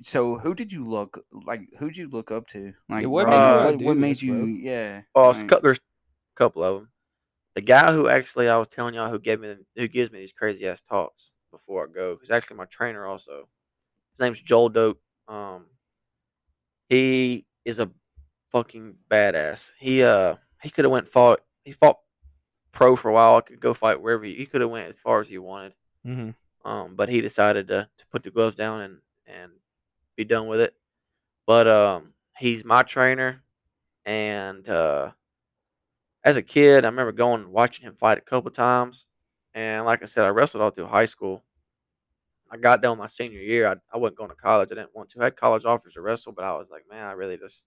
so, 0.00 0.38
who 0.38 0.54
did 0.54 0.72
you 0.72 0.84
look 0.84 1.24
like? 1.30 1.60
Who'd 1.78 1.96
you 1.96 2.08
look 2.08 2.30
up 2.30 2.46
to? 2.48 2.72
Like, 2.88 3.06
what 3.06 3.26
bro, 3.26 3.32
made 3.32 3.46
you 3.46 3.64
what, 3.64 3.84
what 3.84 3.96
made 3.96 4.10
this, 4.12 4.22
you? 4.22 4.32
bro? 4.34 4.44
Yeah. 4.46 5.02
Oh, 5.14 5.30
it's 5.30 5.40
like- 5.40 5.62
there's 5.62 5.78
a 5.78 6.36
couple 6.36 6.62
of 6.64 6.74
them. 6.76 6.88
The 7.54 7.62
guy 7.62 7.92
who 7.92 8.08
actually 8.08 8.48
I 8.48 8.56
was 8.56 8.68
telling 8.68 8.94
y'all 8.94 9.10
who 9.10 9.18
gave 9.18 9.40
me 9.40 9.48
the, 9.48 9.64
who 9.76 9.88
gives 9.88 10.12
me 10.12 10.20
these 10.20 10.32
crazy 10.32 10.66
ass 10.68 10.80
talks 10.80 11.32
before 11.50 11.88
I 11.88 11.92
go, 11.92 12.16
he's 12.20 12.30
actually 12.30 12.56
my 12.56 12.66
trainer 12.66 13.04
also. 13.06 13.48
His 14.12 14.20
name's 14.20 14.40
Joel 14.40 14.68
Dope. 14.68 15.00
Um, 15.26 15.66
he 16.88 17.46
is 17.64 17.78
a 17.78 17.90
fucking 18.52 18.94
badass. 19.10 19.72
He 19.78 20.02
uh 20.02 20.36
he 20.62 20.70
could 20.70 20.84
have 20.84 20.92
went 20.92 21.08
fought. 21.08 21.40
He 21.64 21.72
fought 21.72 21.98
pro 22.72 22.96
for 22.96 23.08
a 23.10 23.12
while. 23.12 23.36
I 23.36 23.40
Could 23.42 23.60
go 23.60 23.74
fight 23.74 24.00
wherever 24.00 24.24
he, 24.24 24.34
he 24.34 24.46
could 24.46 24.60
have 24.60 24.70
went 24.70 24.88
as 24.88 24.98
far 24.98 25.20
as 25.20 25.28
he 25.28 25.38
wanted. 25.38 25.74
Mhm. 26.06 26.34
Um, 26.64 26.94
but 26.96 27.08
he 27.08 27.20
decided 27.20 27.68
to, 27.68 27.88
to 27.98 28.06
put 28.10 28.22
the 28.22 28.30
gloves 28.30 28.56
down 28.56 28.80
and, 28.82 28.98
and 29.28 29.52
be 30.16 30.24
done 30.24 30.46
with 30.46 30.60
it. 30.60 30.74
But 31.46 31.68
um, 31.68 32.12
he's 32.36 32.64
my 32.64 32.82
trainer, 32.82 33.42
and 34.04 34.68
uh, 34.68 35.10
as 36.24 36.36
a 36.36 36.42
kid, 36.42 36.84
I 36.84 36.88
remember 36.88 37.12
going 37.12 37.42
and 37.42 37.52
watching 37.52 37.86
him 37.86 37.94
fight 37.94 38.18
a 38.18 38.22
couple 38.22 38.50
times. 38.50 39.06
And 39.54 39.84
like 39.84 40.02
I 40.02 40.06
said, 40.06 40.24
I 40.24 40.28
wrestled 40.28 40.62
all 40.62 40.70
through 40.70 40.86
high 40.86 41.06
school. 41.06 41.42
I 42.50 42.56
got 42.56 42.82
done 42.82 42.98
my 42.98 43.06
senior 43.06 43.40
year. 43.40 43.68
I, 43.68 43.74
I 43.92 43.98
wasn't 43.98 44.18
going 44.18 44.30
to 44.30 44.36
college. 44.36 44.68
I 44.72 44.74
didn't 44.74 44.94
want 44.94 45.10
to. 45.10 45.20
I 45.20 45.24
had 45.24 45.36
college 45.36 45.64
offers 45.64 45.94
to 45.94 46.00
wrestle, 46.00 46.32
but 46.32 46.44
I 46.44 46.52
was 46.52 46.68
like, 46.70 46.84
man, 46.90 47.06
I 47.06 47.12
really 47.12 47.36
just 47.36 47.64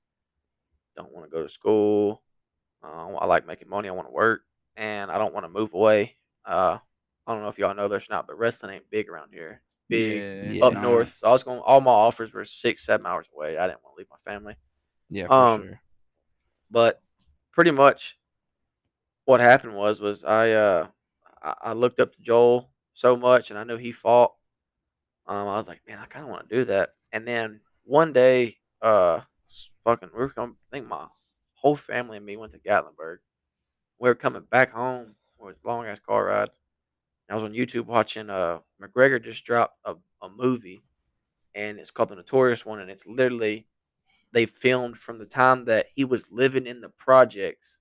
don't 0.96 1.12
want 1.12 1.26
to 1.26 1.32
go 1.32 1.44
to 1.44 1.50
school. 1.50 2.22
Uh, 2.84 3.16
I 3.16 3.26
like 3.26 3.46
making 3.46 3.70
money. 3.70 3.90
I 3.90 3.94
want 3.94 4.08
to 4.08 4.14
work, 4.14 4.42
and 4.76 5.12
I 5.12 5.18
don't 5.18 5.34
want 5.34 5.46
to 5.46 5.50
move 5.50 5.74
away. 5.74 6.18
Uh, 6.46 6.80
I 7.28 7.34
don't 7.34 7.44
know 7.44 7.50
if 7.50 7.60
y'all 7.60 7.76
know 7.76 7.88
this 7.88 8.04
or 8.04 8.14
not, 8.14 8.28
but 8.28 8.38
wrestling 8.38 8.76
ain't 8.76 8.90
big 8.90 9.08
around 9.08 9.30
here. 9.34 9.62
Big 9.92 10.56
Yeah, 10.56 10.66
up 10.66 10.74
not. 10.74 10.82
north. 10.82 11.18
So 11.20 11.28
I 11.28 11.32
was 11.32 11.44
going. 11.44 11.60
All 11.60 11.82
my 11.82 11.92
offers 11.92 12.34
were 12.34 12.46
six, 12.46 12.86
seven 12.86 13.06
hours 13.06 13.28
away. 13.34 13.58
I 13.58 13.68
didn't 13.68 13.84
want 13.84 13.96
to 13.96 14.00
leave 14.00 14.08
my 14.10 14.32
family. 14.32 14.56
Yeah, 15.10 15.28
for 15.28 15.34
Um, 15.34 15.62
sure. 15.62 15.82
But 16.72 17.02
pretty 17.52 17.72
much, 17.72 18.18
what 19.26 19.40
happened 19.40 19.76
was 19.76 20.00
was 20.00 20.24
I 20.24 20.52
uh 20.52 20.88
I, 21.42 21.54
I 21.62 21.74
looked 21.74 22.00
up 22.00 22.14
to 22.14 22.22
Joel 22.22 22.72
so 22.94 23.16
much, 23.16 23.50
and 23.50 23.60
I 23.60 23.64
knew 23.64 23.78
he 23.78 23.92
fought. 23.92 24.34
Um, 25.28 25.48
I 25.48 25.58
was 25.58 25.68
like, 25.68 25.82
man, 25.88 26.00
I 26.00 26.06
kind 26.06 26.26
of 26.26 26.32
want 26.32 26.50
to 26.50 26.56
do 26.56 26.66
that. 26.66 26.96
And 27.12 27.28
then 27.28 27.62
one 27.84 28.12
day, 28.14 28.58
uh, 28.82 29.22
fucking, 29.84 30.10
we 30.14 30.20
were 30.20 30.30
coming. 30.30 30.56
I 30.72 30.76
think 30.76 30.88
my 30.88 31.08
whole 31.56 31.76
family 31.76 32.18
and 32.18 32.26
me 32.26 32.38
went 32.38 32.54
to 32.54 32.60
Gatlinburg. 32.60 33.18
We 34.00 34.10
were 34.10 34.16
coming 34.16 34.44
back 34.50 34.72
home. 34.72 35.16
It 35.40 35.44
was 35.44 35.56
a 35.64 35.68
long 35.68 35.86
ass 35.86 36.00
car 36.00 36.26
ride. 36.26 36.50
I 37.32 37.36
was 37.36 37.44
on 37.44 37.54
YouTube 37.54 37.86
watching. 37.86 38.30
Uh, 38.30 38.60
McGregor 38.82 39.24
just 39.24 39.46
dropped 39.46 39.78
a, 39.86 39.96
a 40.22 40.30
movie, 40.30 40.84
and 41.56 41.80
it's 41.80 41.92
called 41.92 42.10
The 42.10 42.16
Notorious 42.16 42.66
One, 42.66 42.80
and 42.80 42.90
it's 42.92 43.06
literally 43.06 43.68
they 44.34 44.46
filmed 44.46 44.98
from 44.98 45.18
the 45.20 45.26
time 45.26 45.66
that 45.66 45.88
he 45.96 46.06
was 46.06 46.32
living 46.32 46.66
in 46.68 46.82
the 46.82 46.90
projects 46.90 47.80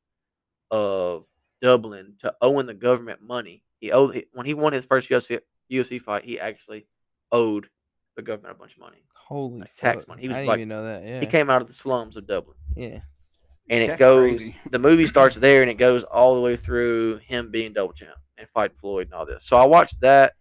of 0.70 1.24
Dublin 1.62 2.14
to 2.20 2.34
owing 2.40 2.66
the 2.66 2.74
government 2.74 3.22
money. 3.22 3.62
He 3.80 3.92
owed 3.92 4.24
when 4.32 4.46
he 4.46 4.54
won 4.54 4.72
his 4.72 4.84
first 4.84 5.08
UFC 5.10 5.40
UFC 5.70 6.00
fight. 6.00 6.24
He 6.24 6.38
actually 6.40 6.86
owed 7.32 7.68
the 8.16 8.22
government 8.22 8.56
a 8.56 8.58
bunch 8.58 8.72
of 8.74 8.80
money. 8.80 9.04
Holy 9.14 9.60
Like 9.60 9.76
tax 9.76 10.06
money. 10.08 10.22
He 10.22 10.28
was 10.28 10.34
I 10.36 10.38
didn't 10.40 10.48
like- 10.48 10.58
even 10.58 10.68
know 10.68 10.84
that. 10.84 11.04
Yeah. 11.04 11.20
He 11.20 11.26
came 11.26 11.48
out 11.50 11.62
of 11.62 11.68
the 11.68 11.74
slums 11.74 12.16
of 12.16 12.26
Dublin, 12.26 12.56
yeah. 12.76 13.00
and 13.68 13.82
it 13.82 13.86
That's 13.88 14.00
goes. 14.00 14.38
crazy. 14.38 14.56
The 14.70 14.78
movie 14.80 15.06
starts 15.06 15.36
there, 15.36 15.62
and 15.62 15.70
it 15.70 15.74
goes 15.74 16.02
all 16.04 16.34
the 16.34 16.40
way 16.40 16.56
through 16.56 17.18
him 17.18 17.50
being 17.50 17.72
double 17.72 17.92
champ 17.92 18.16
and 18.40 18.48
fighting 18.48 18.76
Floyd 18.80 19.06
and 19.06 19.14
all 19.14 19.26
this. 19.26 19.44
So 19.44 19.56
I 19.56 19.64
watched 19.66 20.00
that, 20.00 20.32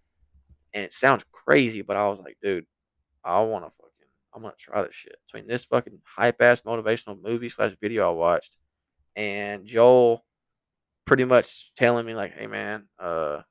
and 0.73 0.83
it 0.83 0.93
sounds 0.93 1.23
crazy, 1.31 1.81
but 1.81 1.97
I 1.97 2.07
was 2.07 2.19
like, 2.19 2.37
dude, 2.41 2.65
I 3.23 3.41
want 3.41 3.65
to 3.65 3.71
fucking, 3.71 4.07
I'm 4.33 4.41
gonna 4.41 4.53
try 4.57 4.81
this 4.81 4.95
shit. 4.95 5.17
Between 5.27 5.47
this 5.47 5.65
fucking 5.65 5.99
hype 6.03 6.41
ass 6.41 6.61
motivational 6.61 7.21
movie 7.21 7.49
slash 7.49 7.75
video 7.81 8.09
I 8.09 8.13
watched, 8.13 8.55
and 9.15 9.65
Joel 9.65 10.25
pretty 11.05 11.25
much 11.25 11.71
telling 11.75 12.05
me 12.05 12.15
like, 12.15 12.33
hey 12.33 12.47
man, 12.47 12.85
uh, 12.99 13.41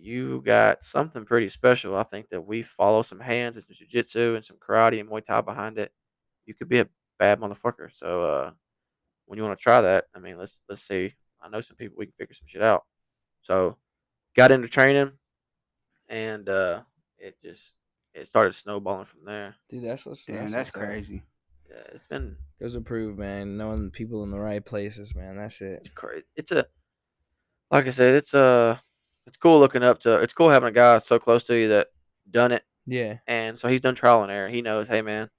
you 0.00 0.42
got 0.44 0.82
something 0.82 1.24
pretty 1.24 1.48
special. 1.48 1.96
I 1.96 2.02
think 2.02 2.28
that 2.30 2.46
we 2.46 2.62
follow 2.62 3.02
some 3.02 3.20
hands 3.20 3.56
and 3.56 3.64
some 3.64 3.74
jujitsu 3.74 4.36
and 4.36 4.44
some 4.44 4.56
karate 4.56 5.00
and 5.00 5.08
Muay 5.08 5.24
Thai 5.24 5.40
behind 5.40 5.78
it. 5.78 5.92
You 6.46 6.54
could 6.54 6.68
be 6.68 6.80
a 6.80 6.88
bad 7.18 7.40
motherfucker. 7.40 7.88
So 7.92 8.24
uh, 8.24 8.50
when 9.26 9.38
you 9.38 9.44
want 9.44 9.58
to 9.58 9.62
try 9.62 9.80
that, 9.80 10.04
I 10.14 10.18
mean, 10.18 10.38
let's 10.38 10.60
let's 10.68 10.86
see. 10.86 11.14
I 11.40 11.48
know 11.48 11.60
some 11.60 11.76
people 11.76 11.96
we 11.98 12.06
can 12.06 12.14
figure 12.18 12.34
some 12.34 12.46
shit 12.46 12.62
out. 12.62 12.84
So 13.48 13.76
got 14.36 14.52
into 14.52 14.68
training, 14.68 15.12
and 16.08 16.48
uh, 16.48 16.82
it 17.18 17.36
just 17.42 17.62
it 18.14 18.28
started 18.28 18.54
snowballing 18.54 19.06
from 19.06 19.24
there. 19.24 19.56
Dude, 19.70 19.84
that's 19.84 20.04
what's 20.04 20.24
Damn, 20.24 20.36
that's, 20.40 20.52
that's 20.52 20.68
what's 20.68 20.76
up. 20.82 20.88
crazy. 20.88 21.22
Yeah, 21.70 21.82
it's 21.94 22.04
been 22.04 22.36
Goes 22.60 22.74
to 22.74 22.80
prove, 22.80 23.18
man. 23.18 23.56
Knowing 23.56 23.90
people 23.90 24.22
in 24.24 24.30
the 24.30 24.38
right 24.38 24.64
places, 24.64 25.14
man. 25.14 25.36
That's 25.36 25.60
it. 25.60 25.80
it's 25.84 25.94
crazy. 25.94 26.24
It's 26.36 26.50
a 26.52 26.66
like 27.70 27.86
I 27.86 27.90
said, 27.90 28.14
it's 28.16 28.34
uh 28.34 28.78
it's 29.26 29.36
cool 29.36 29.58
looking 29.60 29.82
up 29.82 30.00
to. 30.00 30.20
It's 30.20 30.32
cool 30.32 30.50
having 30.50 30.68
a 30.68 30.72
guy 30.72 30.98
so 30.98 31.18
close 31.18 31.44
to 31.44 31.54
you 31.56 31.68
that 31.68 31.88
done 32.30 32.52
it, 32.52 32.64
Yeah. 32.86 33.18
and 33.26 33.58
so 33.58 33.68
he's 33.68 33.80
done 33.82 33.94
trial 33.94 34.22
and 34.22 34.32
error. 34.32 34.48
He 34.48 34.60
knows, 34.62 34.88
hey 34.88 35.02
man, 35.02 35.30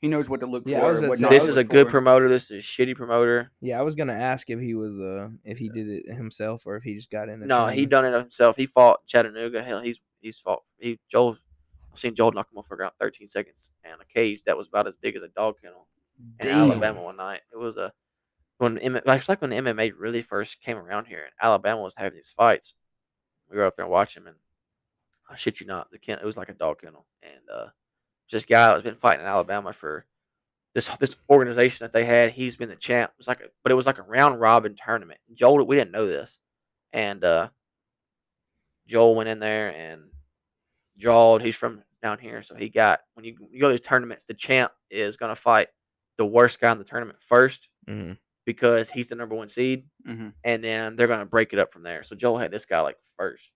He 0.00 0.06
knows 0.08 0.28
what 0.30 0.40
to 0.40 0.46
look 0.46 0.62
Yeah, 0.66 0.80
for. 0.80 0.88
was 0.90 1.00
what 1.00 1.18
say, 1.18 1.28
this 1.28 1.46
is 1.46 1.56
a 1.56 1.64
good 1.64 1.86
for. 1.86 1.90
promoter. 1.92 2.28
This 2.28 2.50
is 2.50 2.50
a 2.50 2.66
shitty 2.66 2.94
promoter. 2.94 3.50
Yeah, 3.60 3.78
I 3.80 3.82
was 3.82 3.96
gonna 3.96 4.12
ask 4.12 4.48
if 4.48 4.60
he 4.60 4.74
was 4.74 4.98
uh 4.98 5.28
if 5.44 5.58
he 5.58 5.68
did 5.68 5.88
it 5.88 6.14
himself 6.14 6.62
or 6.66 6.76
if 6.76 6.84
he 6.84 6.94
just 6.94 7.10
got 7.10 7.28
in. 7.28 7.46
No, 7.46 7.66
he 7.66 7.84
done 7.86 8.04
it 8.04 8.12
himself. 8.16 8.56
He 8.56 8.66
fought 8.66 9.00
Chattanooga. 9.06 9.62
Hell, 9.62 9.80
he's 9.80 9.98
he's 10.20 10.38
fought. 10.38 10.62
He 10.78 10.98
Joel. 11.10 11.36
I've 11.92 11.98
seen 11.98 12.14
Joel 12.14 12.32
knock 12.32 12.48
him 12.52 12.58
off 12.58 12.66
for 12.68 12.76
around 12.76 12.92
13 13.00 13.26
seconds 13.28 13.70
and 13.82 14.00
a 14.00 14.04
cage 14.04 14.44
that 14.44 14.56
was 14.56 14.68
about 14.68 14.86
as 14.86 14.94
big 15.00 15.16
as 15.16 15.22
a 15.22 15.28
dog 15.28 15.56
kennel 15.62 15.88
in 16.40 16.48
Alabama 16.48 17.02
one 17.02 17.16
night. 17.16 17.40
It 17.52 17.56
was 17.56 17.76
a 17.76 17.92
when 18.58 18.78
M- 18.78 19.00
like 19.06 19.20
it's 19.20 19.28
like 19.28 19.40
when 19.40 19.50
MMA 19.50 19.92
really 19.98 20.22
first 20.22 20.60
came 20.60 20.76
around 20.76 21.06
here 21.06 21.22
and 21.24 21.32
Alabama 21.42 21.80
was 21.82 21.94
having 21.96 22.16
these 22.16 22.32
fights. 22.36 22.74
We 23.50 23.56
were 23.56 23.64
up 23.64 23.74
there 23.76 23.86
watching 23.86 24.24
them 24.24 24.34
and 24.34 24.40
I 25.30 25.36
shit 25.36 25.60
you 25.60 25.66
not, 25.66 25.90
the 25.90 25.98
ken- 25.98 26.18
it 26.20 26.24
was 26.26 26.36
like 26.36 26.50
a 26.50 26.54
dog 26.54 26.80
kennel 26.82 27.06
and 27.22 27.40
uh 27.52 27.66
this 28.30 28.44
guy 28.44 28.68
that's 28.68 28.82
been 28.82 28.94
fighting 28.96 29.22
in 29.24 29.30
Alabama 29.30 29.72
for 29.72 30.04
this 30.74 30.88
this 31.00 31.16
organization 31.30 31.84
that 31.84 31.92
they 31.92 32.04
had. 32.04 32.30
He's 32.30 32.56
been 32.56 32.68
the 32.68 32.76
champ. 32.76 33.10
It 33.12 33.18
was 33.18 33.28
like 33.28 33.40
a 33.40 33.48
but 33.62 33.72
it 33.72 33.74
was 33.76 33.86
like 33.86 33.98
a 33.98 34.02
round 34.02 34.40
robin 34.40 34.76
tournament. 34.76 35.20
Joel, 35.34 35.64
we 35.66 35.76
didn't 35.76 35.92
know 35.92 36.06
this, 36.06 36.38
and 36.92 37.22
uh 37.24 37.48
Joel 38.86 39.14
went 39.14 39.28
in 39.28 39.38
there 39.38 39.74
and 39.74 40.02
jawed. 40.96 41.42
He's 41.42 41.56
from 41.56 41.82
down 42.02 42.18
here, 42.18 42.42
so 42.42 42.54
he 42.54 42.68
got 42.68 43.00
when 43.14 43.24
you, 43.24 43.36
you 43.50 43.60
go 43.60 43.68
to 43.68 43.72
these 43.74 43.80
tournaments, 43.86 44.24
the 44.26 44.34
champ 44.34 44.72
is 44.90 45.16
gonna 45.16 45.34
fight 45.36 45.68
the 46.16 46.26
worst 46.26 46.60
guy 46.60 46.72
in 46.72 46.78
the 46.78 46.84
tournament 46.84 47.18
first 47.20 47.68
hmm 47.86 48.12
because 48.44 48.88
he's 48.88 49.08
the 49.08 49.14
number 49.14 49.34
one 49.34 49.46
seed, 49.48 49.84
Mhm. 50.08 50.32
and 50.42 50.64
then 50.64 50.96
they're 50.96 51.06
gonna 51.06 51.26
break 51.26 51.52
it 51.52 51.58
up 51.58 51.70
from 51.70 51.82
there. 51.82 52.02
So 52.02 52.16
Joel 52.16 52.38
had 52.38 52.50
this 52.50 52.64
guy 52.64 52.80
like 52.80 52.96
first 53.18 53.52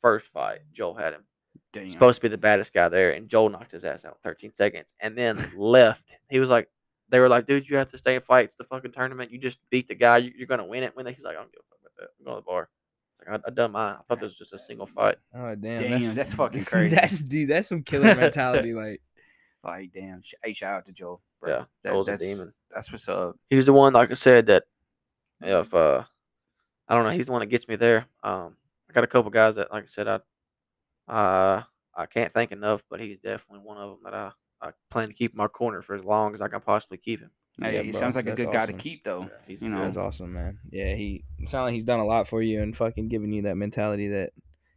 first 0.00 0.26
fight. 0.28 0.60
Joel 0.72 0.94
had 0.94 1.12
him 1.12 1.24
Damn. 1.72 1.90
supposed 1.90 2.16
to 2.16 2.22
be 2.22 2.28
the 2.28 2.38
baddest 2.38 2.72
guy 2.74 2.88
there, 2.88 3.12
and 3.12 3.28
Joel 3.28 3.48
knocked 3.50 3.72
his 3.72 3.84
ass 3.84 4.04
out 4.04 4.18
in 4.24 4.30
13 4.30 4.54
seconds, 4.54 4.94
and 5.00 5.16
then 5.16 5.52
left. 5.56 6.04
He 6.28 6.38
was 6.38 6.48
like, 6.48 6.68
they 7.08 7.18
were 7.18 7.28
like, 7.28 7.46
dude, 7.46 7.68
you 7.68 7.76
have 7.76 7.90
to 7.90 7.98
stay 7.98 8.14
and 8.14 8.24
fight. 8.24 8.46
It's 8.46 8.56
the 8.56 8.64
fucking 8.64 8.92
tournament. 8.92 9.30
You 9.30 9.38
just 9.38 9.58
beat 9.70 9.88
the 9.88 9.94
guy. 9.94 10.18
You, 10.18 10.32
you're 10.36 10.46
gonna 10.46 10.64
win 10.66 10.82
it. 10.82 10.94
When 10.96 11.04
they, 11.04 11.12
he's 11.12 11.24
like, 11.24 11.36
I 11.36 11.40
don't 11.40 11.52
give 11.52 11.60
a 11.60 11.68
fuck 11.68 11.78
about 11.80 11.96
that. 11.98 12.08
I'm 12.18 12.24
going 12.24 12.36
to 12.36 12.40
the 12.40 12.50
bar. 12.50 12.68
Like, 13.26 13.40
I, 13.44 13.48
I 13.48 13.50
done 13.50 13.72
mine. 13.72 13.96
I 13.98 14.02
thought 14.08 14.20
this 14.20 14.30
was 14.30 14.38
just 14.38 14.52
a 14.52 14.58
single 14.58 14.86
fight. 14.86 15.16
Oh 15.34 15.54
damn. 15.54 15.80
Damn, 15.80 16.14
that's 16.14 16.34
fucking 16.42 16.64
crazy. 16.66 16.94
That's 16.94 17.20
dude. 17.20 17.48
That's 17.50 17.68
some 17.68 17.82
killer 17.82 18.14
mentality. 18.14 18.72
Like 18.74 19.00
Like, 19.62 19.92
damn. 19.92 20.22
Hey, 20.42 20.52
shout 20.54 20.74
out 20.74 20.86
to 20.86 20.92
Joel. 20.92 21.20
Bro. 21.40 21.50
Yeah, 21.50 21.64
That- 21.84 21.90
Joel's 21.92 22.08
a 22.08 22.16
demon. 22.16 22.52
That's 22.74 22.90
what's 22.90 23.08
up. 23.08 23.36
He's 23.50 23.66
the 23.66 23.72
one, 23.74 23.92
like 23.92 24.10
I 24.10 24.14
said, 24.14 24.46
that 24.46 24.64
if 25.42 25.74
uh, 25.74 26.04
I 26.88 26.94
don't 26.94 27.04
know, 27.04 27.10
he's 27.10 27.26
the 27.26 27.32
one 27.32 27.40
that 27.40 27.46
gets 27.46 27.68
me 27.68 27.76
there. 27.76 28.06
Um, 28.22 28.56
I 28.88 28.92
got 28.94 29.04
a 29.04 29.08
couple 29.08 29.30
guys 29.30 29.56
that, 29.56 29.70
like 29.70 29.84
I 29.84 29.88
said, 29.88 30.08
I 30.08 30.20
uh, 31.08 31.62
I 31.94 32.06
can't 32.06 32.32
think 32.32 32.52
enough, 32.52 32.82
but 32.90 33.00
he's 33.00 33.18
definitely 33.18 33.64
one 33.66 33.76
of 33.78 33.90
them 33.90 33.98
that 34.04 34.14
I, 34.14 34.30
I 34.60 34.70
plan 34.90 35.08
to 35.08 35.14
keep 35.14 35.32
in 35.32 35.36
my 35.36 35.48
corner 35.48 35.82
for 35.82 35.94
as 35.94 36.04
long 36.04 36.34
as 36.34 36.40
I 36.40 36.48
can 36.48 36.60
possibly 36.60 36.98
keep 36.98 37.20
him. 37.20 37.30
Hey, 37.60 37.74
Yeah, 37.74 37.82
he 37.82 37.90
bro, 37.90 38.00
sounds 38.00 38.16
like 38.16 38.24
a 38.26 38.28
that's 38.30 38.42
good 38.42 38.52
guy 38.52 38.64
to 38.66 38.72
keep, 38.72 39.04
though. 39.04 39.22
Yeah, 39.22 39.28
he's 39.46 39.60
you 39.60 39.68
know, 39.68 39.82
that's 39.82 39.96
awesome, 39.98 40.32
man. 40.32 40.58
Yeah, 40.70 40.94
he 40.94 41.24
sounds 41.46 41.66
like 41.66 41.74
he's 41.74 41.84
done 41.84 42.00
a 42.00 42.06
lot 42.06 42.26
for 42.28 42.40
you 42.42 42.62
and 42.62 42.74
fucking 42.76 43.08
giving 43.08 43.32
you 43.32 43.42
that 43.42 43.56
mentality 43.56 44.08
that 44.08 44.30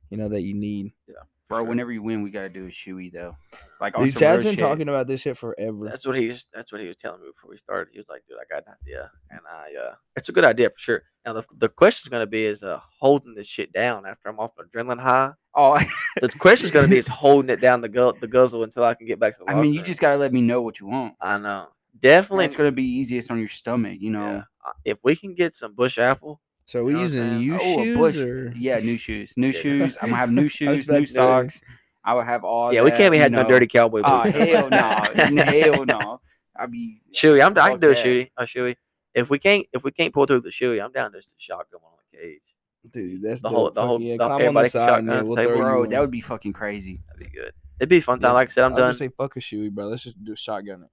you 0.10 0.18
know 0.18 0.28
that 0.30 0.42
you 0.42 0.54
need. 0.54 0.92
Yeah, 1.08 1.14
bro. 1.48 1.60
sure. 1.60 1.64
Whenever 1.70 1.94
you 1.94 2.04
win, 2.04 2.22
we 2.22 2.32
gotta 2.32 2.50
do 2.50 2.66
a 2.66 2.70
shoey 2.70 3.14
though. 3.14 3.38
Like 3.80 3.98
on 3.98 4.06
Dude, 4.06 4.18
Chad's 4.18 4.44
been 4.44 4.52
shit. 4.56 4.60
talking 4.60 4.90
about 4.90 5.08
this 5.08 5.22
shit 5.22 5.38
forever. 5.38 5.86
That's 5.90 6.06
what 6.06 6.18
he's. 6.18 6.46
That's 6.54 6.72
what 6.74 6.82
he 6.82 6.88
was 6.88 6.98
telling 6.98 7.22
me 7.22 7.28
before 7.34 7.50
we 7.50 7.58
started. 7.58 7.92
He 7.94 7.98
was 8.00 8.10
like, 8.10 8.24
"Dude, 8.28 8.38
I 8.40 8.54
got 8.54 8.68
an 8.68 8.74
idea, 8.84 9.10
and 9.32 9.40
I. 9.50 9.72
uh 9.82 9.96
It's 10.18 10.28
a 10.28 10.34
good 10.34 10.44
idea 10.46 10.70
for 10.70 10.78
sure." 10.80 11.04
Now 11.26 11.32
the 11.34 11.46
the 11.58 11.70
question's 11.70 12.10
gonna 12.12 12.28
be 12.28 12.44
is 12.44 12.62
uh 12.62 12.82
holding 13.00 13.36
this 13.36 13.48
shit 13.48 13.72
down 13.72 14.06
after 14.06 14.28
I'm 14.28 14.40
off 14.40 14.52
adrenaline 14.58 15.00
high. 15.00 15.32
Oh, 15.56 15.80
The 16.22 16.30
question's 16.30 16.72
gonna 16.72 16.88
be 16.88 16.98
is 17.04 17.08
holding 17.08 17.50
it 17.50 17.62
down 17.62 17.82
the 17.82 17.90
gu- 17.90 18.14
the 18.20 18.28
guzzle 18.28 18.64
until 18.64 18.84
I 18.84 18.94
can 18.94 19.08
get 19.08 19.20
back 19.20 19.38
to. 19.38 19.44
The 19.46 19.52
I 19.52 19.62
mean, 19.62 19.72
you 19.74 19.80
locker 19.80 19.88
just 19.88 20.02
gotta 20.02 20.18
let 20.18 20.34
me 20.34 20.42
know 20.42 20.62
what 20.62 20.80
you 20.80 20.88
want. 20.88 21.16
I 21.22 21.38
know. 21.38 21.68
And 21.94 22.02
Definitely, 22.02 22.46
it's 22.46 22.56
gonna 22.56 22.72
be 22.72 22.84
easiest 22.84 23.32
on 23.32 23.40
your 23.40 23.48
stomach, 23.48 23.98
you 24.00 24.12
know. 24.12 24.32
yeah. 24.32 24.44
Uh, 24.66 24.74
If 24.84 24.98
we 25.04 25.16
can 25.16 25.34
get 25.34 25.56
some 25.56 25.74
Busch 25.74 25.98
Apple, 25.98 26.42
So 26.66 26.80
are 26.80 26.84
we 26.84 26.92
You 26.92 26.98
know 26.98 27.02
using 27.04 27.22
saying? 27.30 27.42
you 27.42 27.54
oh, 27.56 27.80
a 27.82 27.84
shoes 27.84 27.98
bush. 27.98 28.18
or 28.18 28.54
Yeah, 28.58 28.80
new 28.80 28.98
shoes. 28.98 29.34
New 29.38 29.48
Yeah. 29.48 29.60
shoes. 29.60 29.98
I'm 30.02 30.10
gonna 30.10 30.18
have 30.20 30.32
new 30.32 30.48
shoes, 30.58 30.88
new 30.90 31.00
to 31.02 31.06
say. 31.06 31.14
socks. 31.14 31.62
I 32.04 32.14
will 32.14 32.24
have 32.24 32.44
all. 32.44 32.74
yeah, 32.74 32.84
we 32.84 32.92
can't 32.92 33.12
be 33.12 33.18
you 33.18 33.24
having 33.24 33.36
no 33.38 33.48
dirty 33.48 33.66
cowboy 33.68 34.02
boots. 34.02 34.10
Oh 34.12 34.30
hell 34.32 34.70
no, 34.70 35.44
hell 35.44 35.86
no. 35.86 36.22
I'll 36.58 36.68
be 36.68 37.02
Shoey, 37.14 37.42
I'm. 37.44 37.52
I 37.58 37.70
can 37.70 37.72
fuck 37.72 37.82
do 37.82 37.88
a 37.92 37.96
that. 37.96 38.06
shoey. 38.06 38.30
A 38.38 38.44
shoey. 38.44 38.76
If 39.14 39.30
we 39.30 39.40
can't, 39.40 39.66
if 39.74 39.84
we 39.84 39.92
can't 39.92 40.14
pull 40.14 40.26
through 40.26 40.42
the 40.42 40.50
shoey, 40.50 40.84
I'm 40.84 40.92
down 40.92 41.12
to 41.14 41.18
just 41.20 41.32
a 41.32 41.36
shotgun 41.40 41.80
on 41.84 41.92
the 42.12 42.18
cage. 42.18 42.42
Dude? 42.92 43.22
That's 43.22 43.42
The 43.42 43.50
whole- 43.50 43.70
the 43.72 43.82
Fuck 43.82 43.86
whole- 43.88 44.02
yeah, 44.02 44.14
the- 44.14 44.18
climb 44.18 44.32
on 44.32 44.42
everybody 44.42 44.68
the 44.68 44.72
can 44.72 44.80
side. 44.82 44.88
shotgun 44.90 45.06
Yeah, 45.08 45.14
at 45.14 45.20
the 45.20 45.26
we'll 45.26 45.36
table. 45.38 45.50
throw 45.52 45.56
you 45.58 45.62
Bro, 45.72 45.80
one. 45.82 45.90
that 45.90 46.00
would 46.02 46.12
be 46.12 46.22
fucking 46.22 46.54
crazy. 46.54 47.02
That'd 47.08 47.32
be 47.32 47.38
good. 47.38 47.54
It'd 47.80 47.90
be 47.90 47.98
a 47.98 48.02
fun 48.02 48.20
time. 48.20 48.30
Yeah. 48.30 48.34
Like 48.34 48.50
I 48.50 48.52
said, 48.52 48.64
I'm 48.66 48.72
I 48.72 48.76
was 48.76 48.82
done. 48.82 48.94
say 48.94 49.08
fuck 49.16 49.36
a 49.36 49.40
shoey, 49.40 49.72
bro. 49.72 49.88
Let's 49.88 50.04
just 50.04 50.24
do 50.24 50.34
a 50.34 50.36
shotgun. 50.36 50.84
it. 50.84 50.90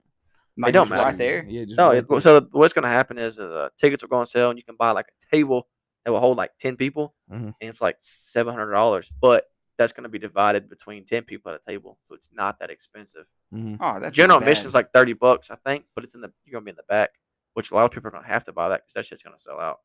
Like, 0.55 0.73
don't 0.73 0.83
just 0.83 0.91
matter. 0.91 1.03
right 1.03 1.17
there. 1.17 1.45
Yeah, 1.47 1.65
just 1.65 1.77
No, 1.77 1.87
right 1.87 1.97
it, 1.97 2.07
there. 2.09 2.21
so 2.21 2.47
what's 2.51 2.73
going 2.73 2.83
to 2.83 2.89
happen 2.89 3.17
is 3.17 3.39
uh, 3.39 3.69
tickets 3.77 4.03
are 4.03 4.07
going 4.07 4.25
to 4.25 4.29
sell, 4.29 4.49
and 4.51 4.59
you 4.59 4.63
can 4.63 4.75
buy 4.75 4.91
like 4.91 5.07
a 5.07 5.35
table 5.35 5.67
that 6.05 6.11
will 6.11 6.19
hold 6.19 6.37
like 6.37 6.51
ten 6.59 6.75
people, 6.75 7.15
Mhm. 7.31 7.53
and 7.59 7.69
it's 7.69 7.81
like 7.81 7.95
seven 7.99 8.53
hundred 8.53 8.71
dollars. 8.73 9.09
But 9.21 9.45
that's 9.77 9.93
going 9.93 10.03
to 10.03 10.09
be 10.09 10.19
divided 10.19 10.69
between 10.69 11.05
ten 11.05 11.23
people 11.23 11.51
at 11.51 11.59
a 11.59 11.63
table, 11.65 11.97
so 12.07 12.13
it's 12.13 12.29
not 12.31 12.59
that 12.59 12.69
expensive. 12.69 13.25
Mhm. 13.51 13.77
Oh, 13.79 13.99
that's 13.99 14.13
General 14.15 14.39
not 14.39 14.43
admission 14.43 14.67
is 14.67 14.75
like 14.75 14.91
thirty 14.93 15.13
bucks, 15.13 15.49
I 15.49 15.55
think, 15.65 15.85
but 15.95 16.03
it's 16.03 16.13
in 16.13 16.21
the 16.21 16.31
you're 16.45 16.51
going 16.51 16.61
to 16.61 16.65
be 16.65 16.69
in 16.71 16.75
the 16.75 16.83
back, 16.87 17.11
which 17.53 17.71
a 17.71 17.75
lot 17.75 17.85
of 17.85 17.91
people 17.91 18.09
are 18.09 18.11
going 18.11 18.23
to 18.23 18.29
have 18.29 18.43
to 18.43 18.51
buy 18.51 18.69
that 18.69 18.81
because 18.83 18.93
that 18.93 19.05
shit's 19.07 19.23
going 19.23 19.35
to 19.35 19.41
sell 19.41 19.59
out. 19.59 19.79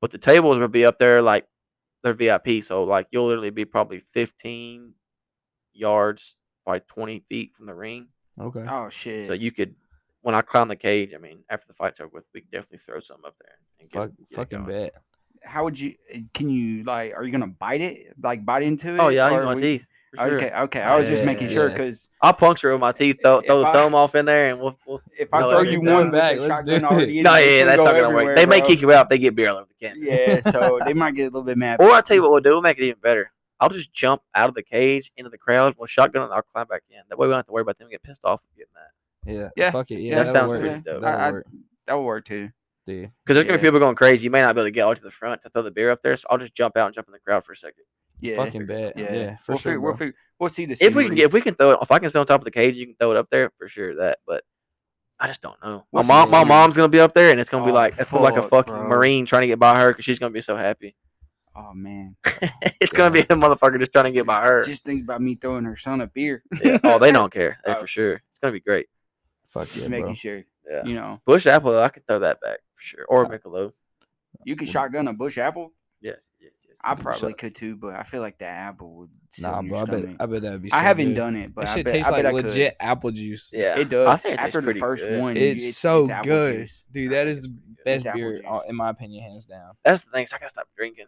But 0.00 0.10
the 0.12 0.18
tables 0.18 0.58
will 0.58 0.68
be 0.68 0.84
up 0.86 0.98
there 0.98 1.20
like 1.22 1.46
they're 2.02 2.12
VIP, 2.14 2.62
so 2.62 2.84
like 2.84 3.08
you'll 3.10 3.26
literally 3.26 3.50
be 3.50 3.64
probably 3.64 4.02
fifteen 4.12 4.94
yards 5.72 6.34
by 6.64 6.80
twenty 6.80 7.24
feet 7.28 7.52
from 7.56 7.66
the 7.66 7.74
ring. 7.74 8.08
Okay. 8.40 8.62
Oh 8.68 8.88
shit. 8.88 9.26
So 9.26 9.32
you 9.32 9.50
could, 9.50 9.74
when 10.22 10.34
I 10.34 10.42
climb 10.42 10.68
the 10.68 10.76
cage, 10.76 11.12
I 11.14 11.18
mean, 11.18 11.40
after 11.50 11.66
the 11.66 11.74
fight's 11.74 11.98
over 12.00 12.10
with, 12.12 12.24
we 12.34 12.40
can 12.42 12.50
definitely 12.52 12.78
throw 12.78 13.00
something 13.00 13.26
up 13.26 13.34
there 13.40 13.54
and 13.80 13.90
get, 13.90 14.00
Fuck, 14.00 14.10
get 14.30 14.36
fucking 14.36 14.64
bet. 14.66 14.94
How 15.42 15.64
would 15.64 15.78
you? 15.78 15.94
uh, 16.14 16.18
Can 16.34 16.48
you 16.50 16.82
like? 16.84 17.14
Are 17.14 17.24
you 17.24 17.32
gonna 17.32 17.46
bite 17.48 17.80
it? 17.80 18.14
Like 18.22 18.44
bite 18.44 18.62
into 18.62 18.94
it? 18.94 18.98
Oh 19.00 19.08
yeah, 19.08 19.26
I 19.26 19.34
use 19.34 19.44
my 19.44 19.54
we- 19.54 19.62
teeth. 19.62 19.86
For 20.14 20.28
sure. 20.28 20.36
Okay, 20.36 20.50
okay. 20.54 20.80
I 20.82 20.96
was 20.96 21.06
just 21.08 21.20
Yeah, 21.22 21.26
making 21.26 21.48
sure 21.48 21.68
yeah. 21.68 21.74
because 21.74 22.08
I'll 22.22 22.32
puncture 22.32 22.70
with 22.72 22.80
my 22.80 22.92
teeth. 22.92 23.18
Throw, 23.22 23.40
throw 23.40 23.60
the 23.60 23.66
I- 23.66 23.72
thumb 23.72 23.94
off 23.94 24.14
in 24.14 24.24
there, 24.24 24.50
and 24.50 24.60
we'll. 24.60 24.78
we'll 24.86 25.00
if 25.18 25.32
I 25.34 25.48
throw 25.48 25.60
you 25.62 25.80
one 25.80 26.10
back, 26.10 26.38
let's 26.40 26.60
do 26.66 26.74
it. 26.74 26.82
no, 26.82 26.98
yeah, 26.98 27.64
that's 27.64 27.78
not 27.78 27.86
gonna 27.92 28.02
work. 28.08 28.14
everywhere, 28.14 28.36
They 28.36 28.46
may 28.46 28.60
kick 28.60 28.80
you 28.80 28.92
out. 28.92 29.08
They 29.10 29.18
get 29.18 29.34
beer 29.34 29.48
all 29.50 29.56
over 29.58 29.66
the 29.68 29.86
canvas. 29.86 30.04
Yeah, 30.08 30.40
so 30.40 30.78
they 30.84 30.94
might 30.94 31.14
get 31.14 31.22
a 31.24 31.26
little 31.26 31.42
bit 31.42 31.58
mad. 31.58 31.80
Or 31.80 31.90
I'll 31.90 32.02
tell 32.02 32.14
you 32.16 32.22
what 32.22 32.30
we'll 32.30 32.40
do. 32.40 32.50
We'll 32.50 32.62
make 32.62 32.78
it 32.78 32.84
even 32.84 33.00
better. 33.00 33.30
I'll 33.60 33.68
just 33.68 33.92
jump 33.92 34.22
out 34.34 34.48
of 34.48 34.54
the 34.54 34.62
cage 34.62 35.10
into 35.16 35.30
the 35.30 35.38
crowd. 35.38 35.74
We'll 35.78 35.86
shotgun 35.86 36.22
and 36.22 36.32
I'll 36.32 36.42
climb 36.42 36.66
back 36.68 36.82
in. 36.90 36.98
That 37.08 37.18
way 37.18 37.26
we 37.26 37.32
don't 37.32 37.38
have 37.38 37.46
to 37.46 37.52
worry 37.52 37.62
about 37.62 37.76
them 37.78 37.88
getting 37.88 38.02
pissed 38.04 38.24
off 38.24 38.40
and 38.44 38.56
getting 38.56 38.72
that. 38.74 39.52
Yeah. 39.56 39.64
Yeah, 39.64 39.70
Fuck 39.72 39.90
it. 39.90 40.00
Yeah. 40.00 40.18
yeah, 40.18 40.22
that 40.24 40.32
sounds 40.32 40.52
work. 40.52 40.60
pretty 40.60 40.80
dope. 40.80 41.02
That'll 41.02 41.20
I- 41.20 41.24
I- 41.28 41.32
work. 41.32 41.46
that 41.88 41.94
would 41.94 42.04
work 42.04 42.24
too. 42.24 42.50
Dude. 42.86 43.10
Because 43.24 43.34
there's 43.34 43.44
gonna 43.44 43.58
be 43.58 43.64
people 43.64 43.80
going 43.80 43.96
crazy. 43.96 44.24
You 44.24 44.30
may 44.30 44.40
not 44.42 44.54
be 44.54 44.60
able 44.60 44.68
to 44.68 44.70
get 44.70 44.82
all 44.82 44.94
to 44.94 45.02
the 45.02 45.10
front 45.10 45.42
to 45.42 45.50
throw 45.50 45.62
the 45.62 45.70
beer 45.72 45.90
up 45.90 46.02
there. 46.02 46.16
So 46.16 46.26
I'll 46.30 46.38
just 46.38 46.54
jump 46.54 46.76
out 46.76 46.86
and 46.86 46.94
jump 46.94 47.08
in 47.08 47.12
the 47.12 47.18
crowd 47.18 47.44
for 47.44 47.52
a 47.52 47.56
second. 47.56 47.84
Yeah, 48.20 48.36
Fucking 48.36 48.66
figure 48.66 48.66
bet. 48.66 48.98
Yeah. 48.98 49.12
yeah. 49.14 49.36
for 49.36 49.52
we'll 49.52 49.58
sure. 49.58 49.70
figure, 49.72 49.80
we'll 49.80 49.92
bro. 49.92 49.98
figure, 49.98 50.14
we'll 50.40 50.48
see 50.50 50.66
the. 50.66 50.76
If 50.80 50.94
we 50.94 51.06
can 51.06 51.14
get, 51.14 51.26
if 51.26 51.32
we 51.32 51.40
can 51.40 51.54
throw 51.54 51.70
it, 51.72 51.78
if 51.82 51.90
I 51.90 51.98
can 51.98 52.10
stay 52.10 52.18
on 52.18 52.26
top 52.26 52.40
of 52.40 52.44
the 52.44 52.50
cage, 52.50 52.76
you 52.76 52.86
can 52.86 52.96
throw 52.96 53.10
it 53.12 53.16
up 53.16 53.28
there 53.30 53.50
for 53.58 53.68
sure. 53.68 53.94
That, 53.96 54.18
but 54.26 54.42
I 55.20 55.26
just 55.28 55.40
don't 55.42 55.60
know. 55.62 55.78
My 55.92 55.98
What's 55.98 56.08
mom, 56.08 56.30
my 56.30 56.38
easier? 56.40 56.48
mom's 56.48 56.76
gonna 56.76 56.88
be 56.88 57.00
up 57.00 57.12
there, 57.12 57.30
and 57.30 57.38
it's 57.40 57.50
gonna 57.50 57.64
be 57.64 57.70
Oh, 57.70 57.74
like 57.74 57.94
it's 57.98 58.10
gonna 58.10 58.22
like 58.24 58.36
a 58.36 58.42
fucking 58.42 58.74
bro. 58.74 58.88
marine 58.88 59.26
trying 59.26 59.42
to 59.42 59.46
get 59.48 59.58
by 59.58 59.78
her 59.78 59.90
because 59.92 60.04
she's 60.04 60.18
gonna 60.18 60.32
be 60.32 60.40
so 60.40 60.56
happy. 60.56 60.96
Oh 61.56 61.72
man, 61.74 62.16
it's 62.80 62.92
gonna 62.92 63.10
be 63.10 63.20
a 63.20 63.24
motherfucker 63.26 63.78
just 63.80 63.92
trying 63.92 64.04
to 64.06 64.12
get 64.12 64.26
by 64.26 64.42
her. 64.44 64.62
just 64.62 64.84
think 64.84 65.02
about 65.04 65.20
me 65.20 65.34
throwing 65.34 65.64
her 65.64 65.76
son 65.76 66.00
a 66.00 66.06
beer. 66.06 66.42
yeah. 66.62 66.78
Oh, 66.84 66.98
they 66.98 67.10
don't 67.12 67.32
care. 67.32 67.58
They 67.64 67.72
Oh. 67.72 67.80
for 67.80 67.86
sure. 67.86 68.12
It's 68.14 68.38
gonna 68.40 68.52
be 68.52 68.60
great. 68.60 68.86
Fuck 69.48 69.68
just 69.70 69.84
yeah, 69.84 69.88
making 69.88 70.04
bro. 70.06 70.14
sure 70.14 70.42
Yeah. 70.70 70.84
you 70.84 70.94
know 70.94 71.20
Busch 71.24 71.46
Apple, 71.46 71.78
I 71.78 71.88
could 71.88 72.06
throw 72.06 72.18
that 72.20 72.40
back 72.40 72.58
for 72.74 72.80
sure. 72.82 73.04
Or 73.08 73.24
Uh, 73.26 73.28
Michelob. 73.30 73.72
you 74.44 74.54
can 74.56 74.66
shotgun 74.68 75.08
a 75.08 75.12
Busch 75.12 75.38
Apple. 75.38 75.72
I 76.80 76.94
probably 76.96 77.30
shot- 77.32 77.38
could 77.38 77.54
too, 77.54 77.76
but 77.76 77.94
I 77.94 78.02
feel 78.04 78.20
like 78.20 78.38
the 78.38 78.46
apple 78.46 78.94
would. 78.96 79.10
sit 79.30 79.42
Nah, 79.42 79.60
your 79.60 79.70
bro. 79.70 79.78
I 79.80 79.84
bet, 79.84 79.98
stomach. 80.00 80.16
I 80.20 80.26
bet 80.26 80.42
that'd 80.42 80.62
be. 80.62 80.72
I 80.72 80.82
haven't 80.82 81.08
good. 81.08 81.14
done 81.16 81.36
it, 81.36 81.54
but 81.54 81.64
That 81.66 81.70
I 81.70 81.74
shit 81.74 81.84
bet, 81.84 81.94
tastes 81.94 82.08
I 82.08 82.10
bet 82.22 82.24
like 82.24 82.34
I 82.34 82.36
could. 82.36 82.44
legit 82.46 82.76
apple 82.80 83.10
juice. 83.10 83.50
Yeah. 83.52 83.78
It 83.78 83.88
does. 83.88 84.08
I 84.08 84.16
think 84.16 84.34
it 84.34 84.36
tastes 84.38 84.46
After 84.46 84.60
the 84.60 84.64
pretty 84.66 84.80
first 84.80 85.04
good. 85.04 85.20
one, 85.20 85.36
It's, 85.36 85.64
it's, 85.64 85.76
so 85.76 86.00
it's 86.00 86.10
apple 86.10 86.24
good, 86.30 86.54
juice. 86.60 86.84
dude. 86.92 87.12
I 87.12 87.14
That 87.14 87.20
think 87.24 87.30
is 87.30 87.38
it's 87.38 87.46
the 87.46 87.52
best 87.84 87.96
It's 87.96 88.06
apple 88.06 88.20
beer, 88.20 88.42
uh, 88.48 88.54
juice. 88.54 88.64
in 88.68 88.76
my 88.76 88.90
opinion, 88.90 89.22
hands 89.24 89.46
down. 89.46 89.72
That's 89.84 90.04
the 90.04 90.10
thing. 90.12 90.24
is 90.24 90.32
I 90.32 90.38
gotta 90.38 90.50
stop 90.50 90.68
drinking. 90.76 91.06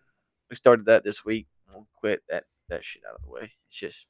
We 0.50 0.56
started 0.56 0.86
that 0.86 1.04
this 1.04 1.24
week. 1.24 1.46
We'll 1.72 1.86
quit 1.96 2.22
that 2.28 2.44
that 2.68 2.84
shit 2.84 3.02
out 3.08 3.14
of 3.16 3.22
the 3.22 3.30
way. 3.30 3.52
It's 3.68 3.78
just 3.78 4.06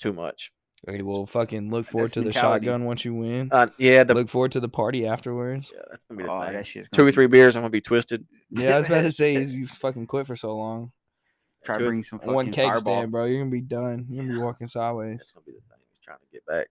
too 0.00 0.12
much. 0.12 0.52
Okay, 0.88 1.02
well, 1.02 1.26
fucking 1.26 1.70
look 1.70 1.86
forward 1.86 2.06
That's 2.06 2.14
to 2.14 2.20
the 2.20 2.24
mentality. 2.26 2.66
shotgun 2.66 2.84
once 2.84 3.04
you 3.04 3.12
win. 3.14 3.48
Uh, 3.50 3.66
yeah, 3.78 4.04
the 4.04 4.14
look 4.14 4.28
forward 4.28 4.52
to 4.52 4.60
the 4.60 4.68
party 4.68 5.06
afterwards. 5.06 5.72
yeah, 5.74 5.82
that's 5.90 6.02
gonna 6.08 6.18
be 6.18 6.24
the 6.24 6.30
Oh, 6.32 6.40
thing. 6.44 6.52
that 6.52 6.66
shit's 6.66 6.88
Two 6.88 6.98
gonna 6.98 7.08
or 7.08 7.12
three 7.12 7.26
beers, 7.26 7.56
I'm 7.56 7.62
gonna 7.62 7.70
be 7.70 7.80
twisted. 7.80 8.24
Yeah, 8.50 8.74
I 8.74 8.78
was 8.78 8.86
about 8.86 9.02
to 9.02 9.10
say 9.12 9.34
you 9.34 9.40
you 9.40 9.66
fucking 9.66 10.06
quit 10.06 10.26
for 10.28 10.36
so 10.36 10.56
long. 10.56 10.92
Try 11.64 11.74
to 11.74 11.78
Two 11.80 11.86
bring 11.88 12.04
some 12.04 12.20
fucking 12.20 12.32
One 12.34 12.50
cake 12.52 12.66
fireball. 12.66 12.98
stand, 13.00 13.10
bro. 13.10 13.24
You're 13.24 13.40
gonna 13.40 13.50
be 13.50 13.60
done. 13.60 14.06
You're 14.08 14.22
gonna 14.22 14.34
be 14.34 14.38
Yeah. 14.38 14.44
walking 14.44 14.66
That's 14.66 14.72
sideways. 14.74 15.32
gonna 15.32 15.44
be 15.44 15.52
the 15.52 15.58
thing. 15.58 15.78
He's 15.90 16.00
trying 16.00 16.18
to 16.18 16.26
get 16.32 16.46
back. 16.46 16.68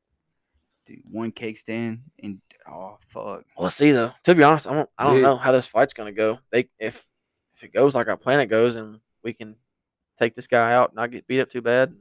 Dude, 0.86 1.02
one 1.12 1.32
cake 1.34 1.58
stand 1.58 2.04
and 2.24 2.40
oh 2.72 2.98
fuck. 3.06 3.44
We'll 3.58 3.70
see 3.70 3.92
though. 3.92 4.14
To 4.24 4.34
be 4.36 4.44
honest, 4.44 4.68
I 4.68 4.74
don't. 4.74 4.90
I 4.98 5.04
don't 5.04 5.16
Yeah. 5.18 5.22
know 5.24 5.36
how 5.36 5.52
this 5.52 5.66
fight's 5.66 5.92
gonna 5.94 6.14
go. 6.14 6.40
They 6.52 6.70
if 6.80 7.06
if 7.56 7.64
it 7.64 7.74
goes 7.74 7.94
like 7.94 8.08
our 8.08 8.16
plan 8.16 8.40
it 8.40 8.46
goes, 8.46 8.76
and 8.76 9.02
we 9.22 9.34
can 9.34 9.58
take 10.18 10.34
this 10.34 10.48
guy 10.48 10.72
out, 10.72 10.92
and 10.92 10.96
not 10.96 11.12
get 11.12 11.28
beat 11.28 11.42
up 11.42 11.50
too 11.50 11.62
bad. 11.62 11.94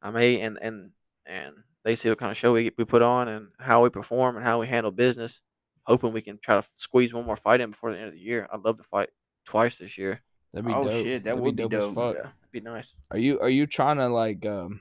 I 0.00 0.10
may 0.10 0.40
and 0.40 0.58
and 0.62 0.92
and 1.28 1.54
they 1.84 1.94
see 1.94 2.08
what 2.08 2.18
kind 2.18 2.30
of 2.32 2.36
show 2.36 2.52
we 2.54 2.70
we 2.76 2.84
put 2.84 3.02
on 3.02 3.28
and 3.28 3.48
how 3.58 3.82
we 3.82 3.90
perform 3.90 4.36
and 4.36 4.44
how 4.44 4.60
we 4.60 4.66
handle 4.66 4.90
business. 4.90 5.42
Hoping 5.86 6.12
we 6.12 6.20
can 6.22 6.38
try 6.42 6.60
to 6.60 6.66
squeeze 6.74 7.14
one 7.14 7.24
more 7.24 7.36
fight 7.36 7.60
in 7.60 7.70
before 7.70 7.92
the 7.92 7.98
end 7.98 8.08
of 8.08 8.12
the 8.14 8.20
year. 8.20 8.46
I'd 8.52 8.60
love 8.64 8.76
to 8.78 8.82
fight 8.84 9.08
twice 9.46 9.78
this 9.78 9.96
year. 9.96 10.20
That'd 10.52 10.66
be 10.66 10.72
Oh, 10.74 10.84
dope. 10.84 10.92
shit, 10.92 11.24
that 11.24 11.30
That'd 11.30 11.42
would 11.44 11.56
be 11.56 11.62
as 11.62 11.68
dope. 11.70 11.94
fuck. 11.94 12.14
Yeah, 12.16 12.22
that'd 12.22 12.52
be 12.52 12.60
nice. 12.60 12.94
Are 13.10 13.18
you 13.18 13.38
are 13.40 13.48
you 13.48 13.66
trying 13.66 13.96
to 13.98 14.08
like 14.08 14.44
um 14.44 14.80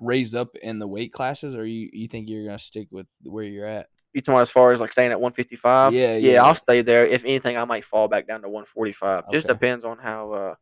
raise 0.00 0.34
up 0.34 0.56
in 0.56 0.78
the 0.80 0.86
weight 0.88 1.12
classes, 1.12 1.54
or 1.54 1.64
you 1.66 1.88
you 1.92 2.08
think 2.08 2.28
you're 2.28 2.44
gonna 2.46 2.58
stick 2.58 2.88
with 2.90 3.06
where 3.22 3.44
you're 3.44 3.66
at? 3.66 3.88
You 4.12 4.20
talking 4.22 4.40
as 4.40 4.50
far 4.50 4.72
as 4.72 4.80
like 4.80 4.92
staying 4.92 5.10
at 5.12 5.20
155? 5.20 5.92
Yeah, 5.92 6.16
yeah. 6.16 6.32
yeah. 6.34 6.42
I'll 6.44 6.54
stay 6.54 6.82
there. 6.82 7.04
If 7.06 7.24
anything, 7.24 7.56
I 7.56 7.64
might 7.64 7.84
fall 7.84 8.06
back 8.08 8.26
down 8.28 8.42
to 8.42 8.48
145. 8.48 9.24
Just 9.32 9.46
depends 9.48 9.84
on 9.84 9.98
how 9.98 10.32
uh 10.32 10.54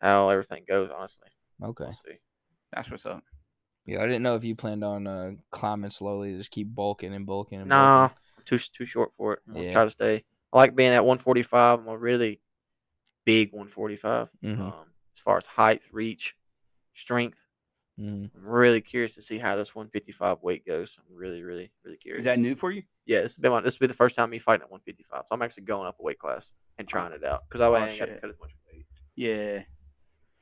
how 0.00 0.28
everything 0.30 0.64
goes. 0.68 0.90
Honestly, 0.96 1.28
Okay. 1.62 1.84
we'll 1.84 1.92
see. 1.94 2.18
That's 2.72 2.90
what's 2.90 3.06
up. 3.06 3.22
Yeah, 3.88 4.02
I 4.02 4.06
didn't 4.06 4.22
know 4.22 4.36
if 4.36 4.44
you 4.44 4.54
planned 4.54 4.84
on 4.84 5.06
uh 5.06 5.30
climbing 5.50 5.90
slowly, 5.90 6.36
just 6.36 6.50
keep 6.50 6.74
bulking 6.74 7.14
and 7.14 7.24
bulking. 7.24 7.60
And 7.60 7.68
Nah, 7.70 8.08
bulking. 8.08 8.16
I'm 8.36 8.44
too 8.44 8.58
too 8.58 8.84
short 8.84 9.12
for 9.16 9.32
it. 9.34 9.40
I'm 9.48 9.56
Yeah. 9.62 9.72
try 9.72 9.84
to 9.84 9.90
stay. 9.90 10.24
I 10.52 10.56
like 10.58 10.76
being 10.76 10.92
at 10.92 11.04
145. 11.06 11.80
I'm 11.80 11.88
a 11.88 11.96
really 11.96 12.42
big 13.24 13.52
145. 13.52 14.28
Mhm. 14.44 14.60
Um, 14.60 14.92
as 15.16 15.20
far 15.22 15.38
as 15.38 15.46
height, 15.46 15.82
reach, 15.90 16.36
strength, 16.92 17.40
Mhm. 17.98 18.30
I'm 18.34 18.46
really 18.46 18.80
curious 18.82 19.14
to 19.14 19.22
see 19.22 19.38
how 19.38 19.56
this 19.56 19.74
155 19.74 20.42
weight 20.42 20.66
goes. 20.66 20.96
I'm 20.98 21.14
really, 21.16 21.42
really, 21.42 21.72
really 21.82 21.96
curious. 21.96 22.20
Is 22.20 22.24
that 22.26 22.38
new 22.38 22.54
for 22.54 22.70
you? 22.70 22.82
Yeah, 23.06 23.22
this 23.22 23.32
has 23.32 23.38
been 23.38 23.50
my, 23.52 23.60
this 23.60 23.74
will 23.78 23.84
be 23.86 23.88
the 23.88 23.94
first 23.94 24.16
time 24.16 24.28
me 24.30 24.38
fighting 24.38 24.64
at 24.64 24.70
155. 24.70 25.24
So 25.26 25.34
I'm 25.34 25.40
actually 25.42 25.64
going 25.64 25.86
up 25.88 25.98
a 25.98 26.02
weight 26.02 26.18
class 26.18 26.52
and 26.76 26.86
trying 26.86 27.12
it 27.12 27.24
out 27.24 27.44
because 27.48 27.62
I 27.62 27.66
Oh, 27.68 27.74
ain't 27.76 27.98
got 27.98 28.04
to 28.06 28.12
shit. 28.12 28.20
cut 28.20 28.30
as 28.30 28.38
much 28.38 28.52
weight. 28.70 28.86
Yeah. 29.16 29.64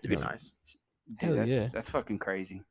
It'd 0.00 0.10
be 0.10 0.16
Yeah. 0.16 0.24
nice. 0.24 0.52
Dude, 1.06 1.20
Hell 1.20 1.34
that's 1.36 1.48
yeah. 1.50 1.68
that's 1.68 1.90
fucking 1.90 2.18
crazy. 2.18 2.62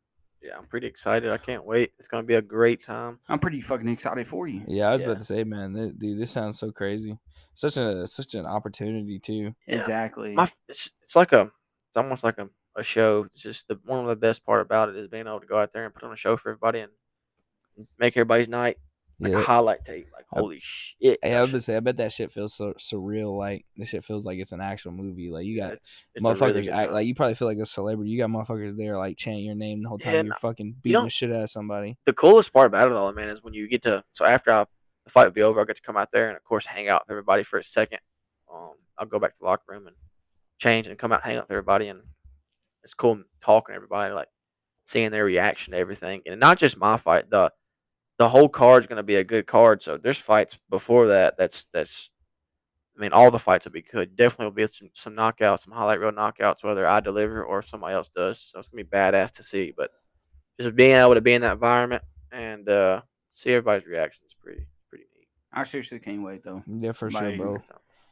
Yeah, 0.45 0.57
I'm 0.57 0.65
pretty 0.67 0.85
excited. 0.87 1.31
I 1.31 1.37
can't 1.37 1.65
wait. 1.65 1.93
It's 1.97 2.07
gonna 2.07 2.23
be 2.23 2.35
a 2.35 2.41
great 2.41 2.83
time. 2.83 3.19
I'm 3.27 3.39
pretty 3.39 3.61
fucking 3.61 3.87
excited 3.87 4.27
for 4.27 4.47
you. 4.47 4.61
Yeah, 4.67 4.89
I 4.89 4.93
was 4.93 5.01
Yeah. 5.01 5.07
about 5.09 5.17
to 5.19 5.23
say, 5.23 5.43
man, 5.43 5.73
th- 5.73 5.93
dude, 5.97 6.19
this 6.21 6.29
sounds 6.31 6.59
so 6.59 6.71
crazy. 6.71 7.17
Such 7.55 7.77
a 7.77 8.05
such 8.05 8.35
an 8.35 8.45
opportunity 8.45 9.17
too. 9.17 9.55
Yeah. 9.67 9.75
Exactly. 9.75 10.33
My 10.35 10.43
f- 10.43 10.55
it's, 10.67 10.91
it's 11.01 11.15
like 11.15 11.31
a 11.33 11.41
it's 11.89 11.97
almost 11.97 12.23
like 12.23 12.37
a, 12.37 12.49
a 12.75 12.83
show. 12.83 13.23
It's 13.33 13.41
just 13.41 13.67
the 13.67 13.79
one 13.85 14.01
of 14.01 14.07
the 14.07 14.15
best 14.15 14.45
part 14.45 14.61
about 14.61 14.89
it 14.89 14.97
is 14.97 15.07
being 15.07 15.25
able 15.25 15.39
to 15.39 15.47
go 15.47 15.57
out 15.57 15.73
there 15.73 15.85
and 15.85 15.93
put 15.93 16.03
on 16.03 16.11
a 16.13 16.17
show 16.17 16.37
for 16.37 16.49
everybody 16.49 16.81
and 16.81 16.91
make 17.97 18.15
everybody's 18.15 18.49
night 18.49 18.77
like 19.19 19.33
a 19.33 19.41
highlight 19.41 19.85
tape. 19.85 20.07
Like 20.13 20.25
I- 20.33 20.39
holy 20.39 20.59
shit! 20.61 21.19
Hey, 21.21 21.33
I 21.35 21.41
was 21.41 21.51
gonna 21.51 21.61
say, 21.61 21.75
I 21.75 21.79
bet 21.79 21.97
that 21.97 22.11
shit 22.11 22.31
feels 22.31 22.53
so 22.53 22.73
surreal. 22.73 23.37
Like 23.37 23.65
this 23.77 23.89
shit 23.89 24.03
feels 24.03 24.25
like 24.25 24.39
it's 24.39 24.51
an 24.51 24.61
actual 24.61 24.91
movie. 24.91 25.29
Like 25.29 25.45
you 25.45 25.53
yeah, 25.55 25.67
got 25.67 25.73
it's, 25.73 25.89
it's 26.15 26.25
a 26.25 26.29
really 26.45 26.61
motherfuckers 26.63 26.71
act 26.71 26.91
like 26.91 27.07
you 27.07 27.15
probably 27.15 27.35
feel 27.35 27.47
like 27.47 27.57
a 27.57 27.65
celebrity. 27.65 28.11
You 28.11 28.17
got 28.17 28.29
motherfuckers 28.29 28.75
there 28.77 28.97
like 28.97 29.17
chanting 29.17 29.45
your 29.45 29.55
name 29.55 29.83
the 29.83 29.89
whole 29.89 29.97
time 29.97 30.13
Yeah, 30.13 30.21
you're 30.21 30.29
no, 30.31 30.35
fucking 30.41 30.75
beating 30.81 30.93
the 30.99 31.03
don't- 31.03 31.11
shit 31.11 31.31
out 31.31 31.43
of 31.43 31.49
somebody. 31.49 31.97
the 32.05 32.13
coolest 32.13 32.51
part 32.53 32.67
about 32.67 32.87
it 32.87 32.93
all, 32.93 33.11
man, 33.13 33.29
is 33.29 33.43
when 33.43 33.53
you 33.53 33.67
get 33.67 33.81
to 33.83 34.03
so 34.13 34.25
after 34.25 34.51
I, 34.51 34.65
the 35.05 35.11
fight 35.11 35.25
would 35.25 35.33
be 35.33 35.43
over, 35.43 35.61
I 35.61 35.65
get 35.65 35.75
to 35.77 35.81
come 35.81 35.97
out 35.97 36.11
there 36.11 36.27
and 36.27 36.35
of 36.37 36.43
course 36.43 36.65
hang 36.65 36.89
out 36.89 37.03
with 37.05 37.11
everybody 37.11 37.43
for 37.43 37.57
a 37.59 37.63
second. 37.63 37.99
Um, 38.53 38.71
I'll 38.97 39.05
go 39.05 39.19
back 39.19 39.31
to 39.31 39.37
the 39.39 39.45
locker 39.45 39.63
room 39.71 39.87
and 39.87 39.95
change 40.57 40.87
and 40.87 40.97
come 40.97 41.11
out 41.11 41.21
and 41.21 41.25
hang 41.25 41.37
out 41.37 41.43
with 41.45 41.51
everybody, 41.51 41.87
and 41.89 42.01
it's 42.83 42.93
cool 42.93 43.21
talking 43.41 43.73
to 43.73 43.75
everybody, 43.75 44.13
like 44.13 44.27
seeing 44.85 45.11
their 45.11 45.25
reaction 45.25 45.71
to 45.73 45.77
everything, 45.77 46.21
and 46.25 46.39
not 46.39 46.57
just 46.57 46.77
my 46.77 46.97
fight. 46.97 47.29
The 47.29 47.51
the 48.17 48.29
whole 48.29 48.49
card's 48.49 48.87
going 48.87 48.97
to 48.97 49.03
be 49.03 49.15
a 49.15 49.23
good 49.23 49.45
card. 49.47 49.81
So 49.83 49.97
there's 49.97 50.17
fights 50.17 50.57
before 50.69 51.07
that. 51.09 51.37
That's 51.37 51.65
that's. 51.73 52.11
I 52.97 53.01
mean, 53.01 53.11
all 53.11 53.29
the 53.29 53.39
fights 53.39 53.65
will 53.65 53.73
be 53.73 53.81
good. 53.81 54.15
Definitely 54.15 54.45
will 54.45 54.51
be 54.51 54.67
some, 54.67 54.89
some 54.93 55.15
knockouts, 55.15 55.65
some 55.65 55.73
highlight 55.73 55.99
reel 55.99 56.11
knockouts, 56.13 56.63
whether 56.63 56.87
I 56.87 57.01
deliver 57.01 57.43
or 57.43 57.59
if 57.59 57.67
somebody 57.67 57.93
else 57.93 58.09
does. 58.15 58.39
So 58.39 58.59
it's 58.59 58.69
gonna 58.69 58.83
be 58.85 58.89
badass 58.89 59.31
to 59.33 59.43
see. 59.43 59.73
But 59.75 59.91
just 60.59 60.75
being 60.77 60.95
able 60.95 61.15
to 61.15 61.19
be 61.21 61.33
in 61.33 61.41
that 61.41 61.53
environment 61.53 62.03
and 62.31 62.69
uh, 62.69 63.01
see 63.33 63.49
everybody's 63.51 63.85
reaction 63.85 64.23
is 64.25 64.33
pretty 64.41 64.65
pretty 64.89 65.03
neat. 65.13 65.27
I 65.51 65.63
seriously 65.63 65.99
can't 65.99 66.23
wait 66.23 66.41
though. 66.43 66.63
Yeah, 66.67 66.93
for 66.93 67.11
sure, 67.11 67.35
bro. 67.35 67.61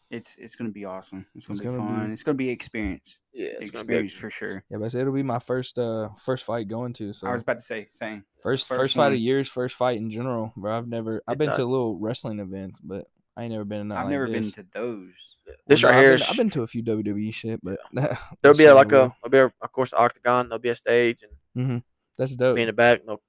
It's 0.09 0.37
it's 0.37 0.57
gonna 0.57 0.69
be 0.69 0.83
awesome. 0.83 1.25
It's 1.33 1.47
gonna 1.47 1.53
It's 1.55 1.61
be 1.61 1.65
gonna 1.77 1.77
be- 1.89 1.95
fun. 1.99 2.11
It's 2.11 2.23
gonna 2.23 2.35
be 2.35 2.49
experience. 2.49 3.19
Yeah, 3.33 3.47
it's 3.59 3.71
gonna 3.71 3.85
be 3.85 3.95
a- 3.95 3.99
Experience 3.99 4.13
for 4.13 4.29
sure. 4.29 4.63
Yeah, 4.69 4.77
but 4.77 4.85
I 4.85 4.87
said 4.89 5.01
it'll 5.01 5.13
be 5.13 5.23
my 5.23 5.39
first 5.39 5.79
uh 5.79 6.09
first 6.23 6.45
fight 6.45 6.67
going 6.67 6.93
to. 6.93 7.13
So 7.13 7.27
I 7.27 7.31
was 7.31 7.41
about 7.41 7.57
to 7.57 7.63
say 7.63 7.87
same. 7.91 8.23
first 8.41 8.67
first, 8.67 8.79
first 8.79 8.95
fight 8.95 9.05
one. 9.05 9.13
of 9.13 9.19
years, 9.19 9.49
first 9.49 9.75
fight 9.75 9.97
in 9.97 10.11
general, 10.11 10.53
bro. 10.55 10.77
I've 10.77 10.87
never 10.87 11.21
I've 11.27 11.37
been 11.37 11.47
not- 11.47 11.55
to 11.55 11.65
little 11.65 11.97
wrestling 11.97 12.39
events, 12.39 12.79
but 12.79 13.07
I 13.35 13.43
ain't 13.43 13.51
never 13.51 13.65
been 13.65 13.81
in 13.81 13.87
nothing 13.87 13.99
I've 13.99 14.05
like 14.05 14.11
never 14.11 14.27
been 14.27 14.51
to 14.51 14.65
those. 14.71 15.37
This 15.67 15.81
Well, 15.81 15.91
right 15.91 15.97
no, 15.97 16.01
here 16.03 16.13
I've 16.13 16.19
is 16.19 16.21
been, 16.21 16.29
I've 16.29 16.37
been 16.37 16.49
to 16.51 16.61
a 16.61 16.67
few 16.67 16.83
WWE 16.83 17.33
shit, 17.33 17.59
but 17.63 17.79
that, 17.93 18.19
there'll 18.41 18.57
be 18.57 18.65
a, 18.65 18.75
like 18.75 18.91
a 18.91 18.95
real. 18.95 19.15
there'll 19.23 19.49
be 19.49 19.53
a, 19.55 19.63
of 19.65 19.71
course 19.71 19.93
octagon. 19.93 20.47
There'll 20.49 20.59
be 20.59 20.69
a 20.69 20.75
stage 20.75 21.17
and 21.55 21.65
mm-hmm. 21.65 21.77
that's 22.17 22.35
dope. 22.35 22.55
be 22.55 22.61
in 22.61 22.67
the 22.67 22.73
back. 22.73 23.01
They'll 23.05 23.21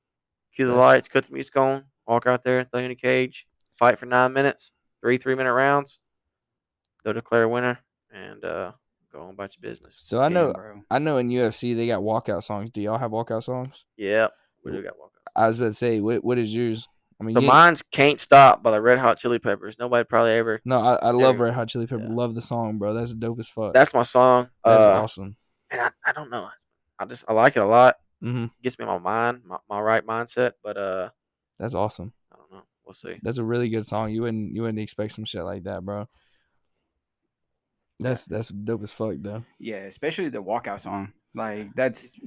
cue 0.55 0.67
the 0.67 0.73
That's- 0.73 0.85
lights, 0.85 1.09
cut 1.09 1.25
the 1.25 1.33
music 1.33 1.57
on, 1.57 1.85
walk 2.07 2.27
out 2.27 2.45
there, 2.45 2.64
throw 2.64 2.81
you 2.81 2.87
in 2.87 2.93
a 2.93 2.95
cage, 2.97 3.47
fight 3.79 3.99
for 3.99 4.05
nine 4.07 4.35
minutes, 4.35 4.73
three 5.01 5.17
three 5.17 5.35
minute 5.35 5.55
rounds. 5.55 6.01
They'll 7.03 7.14
declare 7.14 7.45
a 7.45 7.49
winner 7.49 7.79
and 8.12 8.45
uh, 8.45 8.73
go 9.14 9.22
on 9.22 9.31
about 9.31 9.57
your 9.57 9.70
business. 9.70 9.94
So 9.96 10.20
I 10.20 10.29
Damn, 10.29 10.35
know 10.35 10.53
bro. 10.53 10.83
I 10.90 10.98
know 10.98 11.18
in 11.18 11.29
UFC 11.29 11.77
they 11.77 11.87
got 11.87 12.03
walkout 12.03 12.44
songs. 12.44 12.70
Do 12.72 12.81
y'all 12.81 12.98
have 12.98 13.12
walkout 13.12 13.44
songs? 13.44 13.85
Yeah, 13.96 14.29
we 14.64 14.72
do 14.72 14.83
got 14.83 14.98
walk 14.98 15.12
I 15.37 15.48
was 15.48 15.59
about 15.59 15.68
to 15.68 15.72
say, 15.74 16.00
what 16.00 16.24
what 16.24 16.38
is 16.38 16.55
yours? 16.55 16.88
I 17.20 17.24
mean, 17.24 17.37
So 17.37 17.40
mine's 17.40 17.83
"Can't 17.83 18.20
Stop" 18.20 18.62
by 18.62 18.70
the 18.72 18.81
Red 18.81 18.98
Hot 18.98 19.18
Chili 19.18 19.38
Peppers. 19.38 19.77
Nobody 19.79 20.05
probably 20.05 20.33
ever. 20.33 20.61
no, 20.64 20.81
I, 20.81 20.94
I 20.96 21.11
love 21.11 21.38
Red 21.38 21.55
Hot 21.55 21.68
Chili 21.68 21.87
Peppers. 21.87 22.07
yeah. 22.09 22.14
Love 22.14 22.35
the 22.35 22.42
song, 22.42 22.79
bro. 22.79 22.94
That's 22.94 23.14
dope 23.14 23.38
as 23.38 23.48
fuck. 23.48 23.72
That's 23.72 23.94
my 23.94 24.03
song. 24.03 24.50
That's 24.64 24.85
uh, 24.85 25.00
awesome. 25.03 25.37
And 25.70 25.81
I, 25.81 25.90
I 26.05 26.12
don't 26.12 26.31
know. 26.31 26.48
I 26.98 27.05
just 27.07 27.24
I 27.29 27.33
like 27.33 27.57
it 27.57 27.61
a 27.61 27.66
lot. 27.66 27.96
hmm 28.20 28.46
Gets 28.62 28.79
me 28.79 28.85
in 28.85 28.88
my 28.88 28.98
mind, 28.98 29.42
my, 29.44 29.59
my 29.68 29.81
right 29.81 30.07
mindset. 30.07 30.53
But 30.62 30.77
uh, 30.77 31.11
That's 31.59 31.74
awesome. 31.74 32.12
I 32.33 32.37
don't 32.37 32.50
know. 32.53 32.62
We'll 32.85 32.94
see. 32.94 33.18
That's 33.22 33.38
a 33.38 33.44
really 33.44 33.68
good 33.68 33.87
song. 33.87 34.11
You 34.11 34.22
wouldn't 34.22 34.55
you 34.55 34.62
wouldn't 34.62 34.79
expect 34.81 35.12
some 35.12 35.24
shit 35.24 35.44
like 35.44 35.64
that, 35.64 35.85
bro. 35.85 36.09
That's 38.00 38.26
that's 38.26 38.48
dope 38.48 38.83
as 38.83 38.92
fuck 38.92 39.14
though. 39.18 39.44
Yeah, 39.59 39.76
especially 39.85 40.28
the 40.28 40.42
walkout 40.42 40.80
song. 40.80 41.12
Like 41.35 41.74
that's 41.74 42.18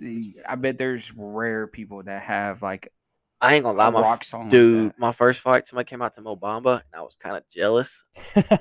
I 0.48 0.56
bet 0.56 0.78
there's 0.78 1.14
rare 1.16 1.68
people 1.68 2.04
that 2.04 2.24
have 2.24 2.62
like 2.62 2.92
I 3.40 3.54
ain't 3.56 3.64
gonna 3.64 3.78
lie, 3.78 3.90
my 3.92 4.02
rock 4.02 4.24
song. 4.24 4.50
dude. 4.50 4.86
like 4.88 5.00
my 5.00 5.12
first 5.12 5.42
fight, 5.42 5.68
somebody 5.68 5.88
came 5.88 6.02
out 6.02 6.16
to 6.16 6.22
Mo 6.22 6.36
Bamba, 6.36 6.82
and 6.92 7.00
I 7.00 7.02
was 7.02 7.16
kind 7.18 7.38
of 7.38 7.44
jealous. 7.54 8.04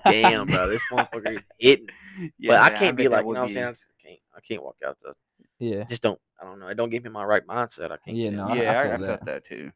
Damn, 0.04 0.46
bro, 0.46 0.68
this 0.68 0.82
motherfucker 0.92 1.36
is 1.38 1.42
hitting. 1.58 1.86
that. 1.86 2.30
but 2.48 2.60
I 2.60 2.70
can't 2.70 2.94
be 2.96 3.08
like, 3.08 3.22
you 3.22 3.26
would 3.28 3.34
know 3.34 3.40
what 3.40 3.46
I'm 3.48 3.54
saying? 3.54 3.64
I, 3.66 4.08
can't. 4.08 4.20
I 4.36 4.40
can't 4.40 4.62
walk 4.62 4.76
out 4.86 4.98
to. 4.98 5.14
Yeah. 5.58 5.84
Just 5.84 6.02
don't. 6.02 6.20
I 6.40 6.44
don't 6.44 6.58
know. 6.60 6.68
It 6.68 6.74
don't 6.74 6.90
give 6.90 7.02
me 7.04 7.08
my 7.10 7.24
right 7.24 7.46
mindset. 7.46 7.90
I 7.90 7.96
can't. 7.96 8.16
Yeah, 8.18 8.30
no. 8.30 8.48
I- 8.48 8.54
Yeah, 8.56 8.80
I, 8.80 8.82
feel 8.84 8.92
I 8.92 8.96
that. 8.98 9.06
felt 9.06 9.24
that 9.24 9.44
too. 9.44 9.72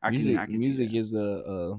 I 0.00 0.10
music 0.10 0.34
can, 0.34 0.38
I 0.42 0.46
can 0.46 0.58
see 0.58 0.64
music 0.66 0.90
that. 0.92 0.96
is 0.98 1.14
a 1.14 1.20
uh, 1.32 1.76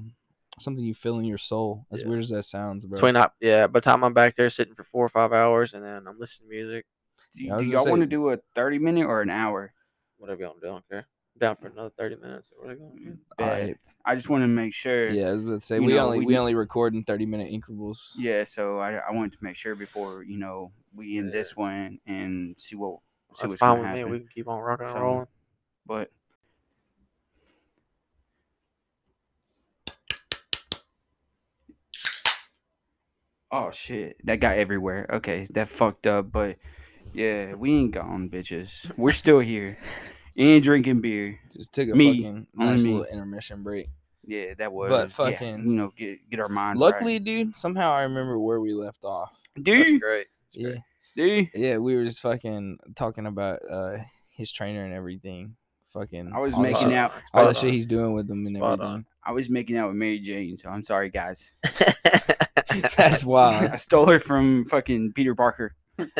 something 0.62 0.84
you 0.84 0.94
feel 0.94 1.18
in 1.18 1.24
your 1.24 1.38
soul. 1.38 1.86
As 1.90 2.02
Yeah. 2.02 2.08
weird 2.08 2.20
as 2.20 2.28
that 2.30 2.42
sounds, 2.44 2.84
bro. 2.84 2.96
Between 2.96 3.22
yeah. 3.40 3.66
By 3.66 3.80
the 3.80 3.84
time 3.84 4.04
I'm 4.04 4.14
back 4.14 4.36
there 4.36 4.50
sitting 4.50 4.74
for 4.74 4.84
four 4.84 5.04
or 5.04 5.08
five 5.08 5.32
hours, 5.32 5.74
and 5.74 5.84
then 5.84 6.06
I'm 6.06 6.18
listening 6.18 6.48
to 6.50 6.54
music, 6.56 6.86
Do, 7.32 7.44
Yeah, 7.44 7.56
do 7.58 7.64
y'all 7.64 7.86
want 7.88 8.00
to 8.00 8.06
do 8.06 8.28
a 8.30 8.36
30 8.54 8.78
minute 8.78 9.06
or 9.06 9.20
an 9.22 9.30
hour? 9.30 9.72
whatever 10.18 10.42
y'all 10.42 10.56
do, 10.60 10.66
I 10.66 10.70
don't 10.70 10.88
care. 10.88 11.06
I'm 11.34 11.38
down 11.38 11.56
for 11.56 11.68
another 11.68 11.90
thirty 11.96 12.16
minutes 12.16 12.50
or 12.52 12.62
whatever. 12.62 12.80
you 12.80 12.86
wanna 12.86 13.00
do. 13.00 13.18
Bet. 13.38 13.48
Alright. 13.52 13.76
I 14.04 14.12
I 14.12 14.14
just 14.14 14.28
want 14.28 14.42
to 14.42 14.48
make 14.48 14.74
sure. 14.74 15.08
Yeah, 15.10 15.28
I 15.28 15.32
was 15.32 15.42
about 15.44 15.60
to 15.60 15.66
say 15.66 15.78
we 15.80 15.94
know, 15.94 16.06
only 16.06 16.18
we 16.20 16.26
we, 16.26 16.38
only 16.38 16.54
record 16.54 16.94
in 16.94 17.04
thirty 17.04 17.24
minute 17.24 17.50
intervals. 17.50 18.14
Yeah, 18.18 18.44
so 18.44 18.78
I, 18.80 18.94
I 18.96 19.12
wanted 19.12 19.32
to 19.32 19.38
make 19.42 19.56
sure 19.56 19.74
before 19.74 20.22
you 20.24 20.36
know 20.38 20.72
we 20.94 21.16
end 21.18 21.28
Yeah. 21.28 21.32
this 21.32 21.56
one 21.56 22.00
and 22.06 22.58
see 22.58 22.76
what 22.76 22.98
see 23.32 23.42
That's 23.42 23.52
what's 23.52 23.60
fine 23.60 23.76
gonna 23.82 23.92
with 23.94 24.04
me. 24.06 24.10
We 24.10 24.18
can 24.18 24.28
keep 24.28 24.48
on 24.48 24.60
rocking 24.60 24.86
and 24.86 24.92
So- 24.92 25.00
rolling. 25.00 25.26
But 25.86 26.10
oh 33.52 33.70
shit, 33.70 34.16
that 34.24 34.40
got 34.40 34.56
everywhere. 34.56 35.06
Okay, 35.14 35.46
that 35.50 35.68
fucked 35.68 36.06
up. 36.06 36.30
But 36.32 36.56
yeah, 37.12 37.54
we 37.54 37.72
ain't 37.72 37.92
gone, 37.92 38.28
bitches. 38.30 38.90
We're 38.96 39.12
still 39.12 39.40
here 39.40 39.78
and 40.36 40.62
drinking 40.62 41.00
beer. 41.00 41.38
Just 41.56 41.72
took 41.74 41.88
a 41.88 41.94
Me. 41.94 42.22
fucking 42.22 42.46
nice 42.54 42.84
me. 42.84 42.90
little 42.92 43.06
intermission 43.06 43.62
break. 43.62 43.88
Yeah, 44.26 44.54
that 44.58 44.72
was. 44.72 44.90
But 44.90 45.08
yeah, 45.30 45.38
fucking- 45.38 45.64
you 45.64 45.72
know, 45.74 45.92
get 45.96 46.18
get 46.30 46.40
our 46.40 46.48
minds 46.48 46.80
Luckily, 46.80 47.14
right. 47.14 47.24
dude, 47.24 47.56
somehow 47.56 47.92
I 47.92 48.02
remember 48.02 48.38
where 48.38 48.60
we 48.60 48.74
left 48.74 49.04
off. 49.04 49.32
Dude, 49.60 49.78
That's 49.86 49.98
great. 49.98 50.26
That's 50.54 50.56
Yeah, 50.56 50.68
great. 50.68 50.80
Do 51.16 51.24
you? 51.24 51.48
yeah, 51.54 51.76
we 51.78 51.96
were 51.96 52.04
just 52.04 52.20
fucking 52.20 52.78
talking 52.94 53.26
about 53.26 53.60
uh 53.68 53.96
his 54.36 54.52
trainer 54.52 54.84
and 54.84 54.94
everything. 54.94 55.56
Fucking, 55.92 56.32
I 56.32 56.38
was 56.38 56.54
all 56.54 56.62
the 56.62 56.70
making 56.70 56.94
out. 56.94 57.12
all 57.34 57.48
the 57.48 57.54
shit 57.54 57.72
he's 57.72 57.84
doing 57.86 58.12
with 58.12 58.28
them 58.28 58.46
and 58.46 58.56
Spot 58.56 58.74
everything. 58.74 58.86
on. 58.94 59.06
I 59.24 59.32
was 59.32 59.50
making 59.50 59.76
out 59.76 59.88
with 59.88 59.96
Mary 59.96 60.20
Jane, 60.20 60.56
so 60.56 60.68
I'm 60.68 60.84
sorry, 60.84 61.10
guys. 61.10 61.50
That's 62.96 63.24
wild. 63.24 63.70
I 63.72 63.76
stole 63.76 64.06
her 64.06 64.18
from 64.20 64.64
fucking 64.64 65.12
Peter 65.12 65.34
Parker. 65.34 65.74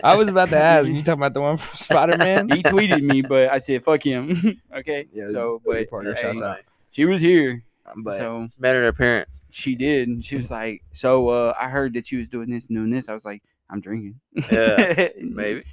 I 0.05 0.15
was 0.17 0.29
about 0.29 0.51
to 0.51 0.59
ask. 0.59 0.89
You 0.89 0.97
talking 1.03 1.21
about 1.21 1.35
the 1.35 1.41
one 1.41 1.57
from 1.57 1.77
Spider 1.79 2.19
Man? 2.19 2.49
he 2.51 2.63
tweeted 2.63 3.03
me, 3.03 3.23
but 3.23 3.51
I 3.51 3.59
said 3.59 3.83
fuck 3.83 4.05
him. 4.05 4.61
okay. 4.77 5.07
Yeah, 5.13 5.29
so, 5.29 5.61
Peter 5.65 5.81
but 5.81 5.91
Parker, 5.91 6.15
hey, 6.15 6.23
shouts 6.23 6.41
out. 6.43 6.61
she 6.91 7.05
was 7.07 7.21
here, 7.21 7.63
But 7.97 8.19
so 8.19 8.49
Better 8.59 8.89
appearance. 8.89 9.45
she 9.51 9.75
did. 9.75 10.09
And 10.09 10.25
she 10.25 10.37
was 10.37 10.51
like, 10.51 10.83
"So, 10.93 11.29
uh, 11.29 11.55
I 11.59 11.69
heard 11.69 11.95
that 11.95 12.13
you 12.13 12.19
was 12.19 12.29
doing 12.29 12.51
this 12.51 12.69
and 12.69 12.77
doing 12.77 12.91
this." 12.91 13.09
I 13.09 13.15
was 13.15 13.25
like, 13.25 13.43
"I'm 13.71 13.81
drinking." 13.81 14.21
Yeah, 14.51 15.09
Maybe. 15.21 15.65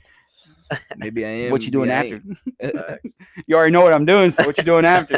maybe 0.98 1.26
I 1.26 1.30
am. 1.30 1.52
What 1.52 1.64
you 1.64 1.72
doing 1.72 1.90
after? 1.90 2.22
you 3.46 3.56
already 3.56 3.72
know 3.72 3.82
what 3.82 3.94
I'm 3.94 4.06
doing. 4.06 4.32
So, 4.32 4.46
what 4.46 4.58
you 4.58 4.64
doing 4.64 4.86
after? 4.86 5.18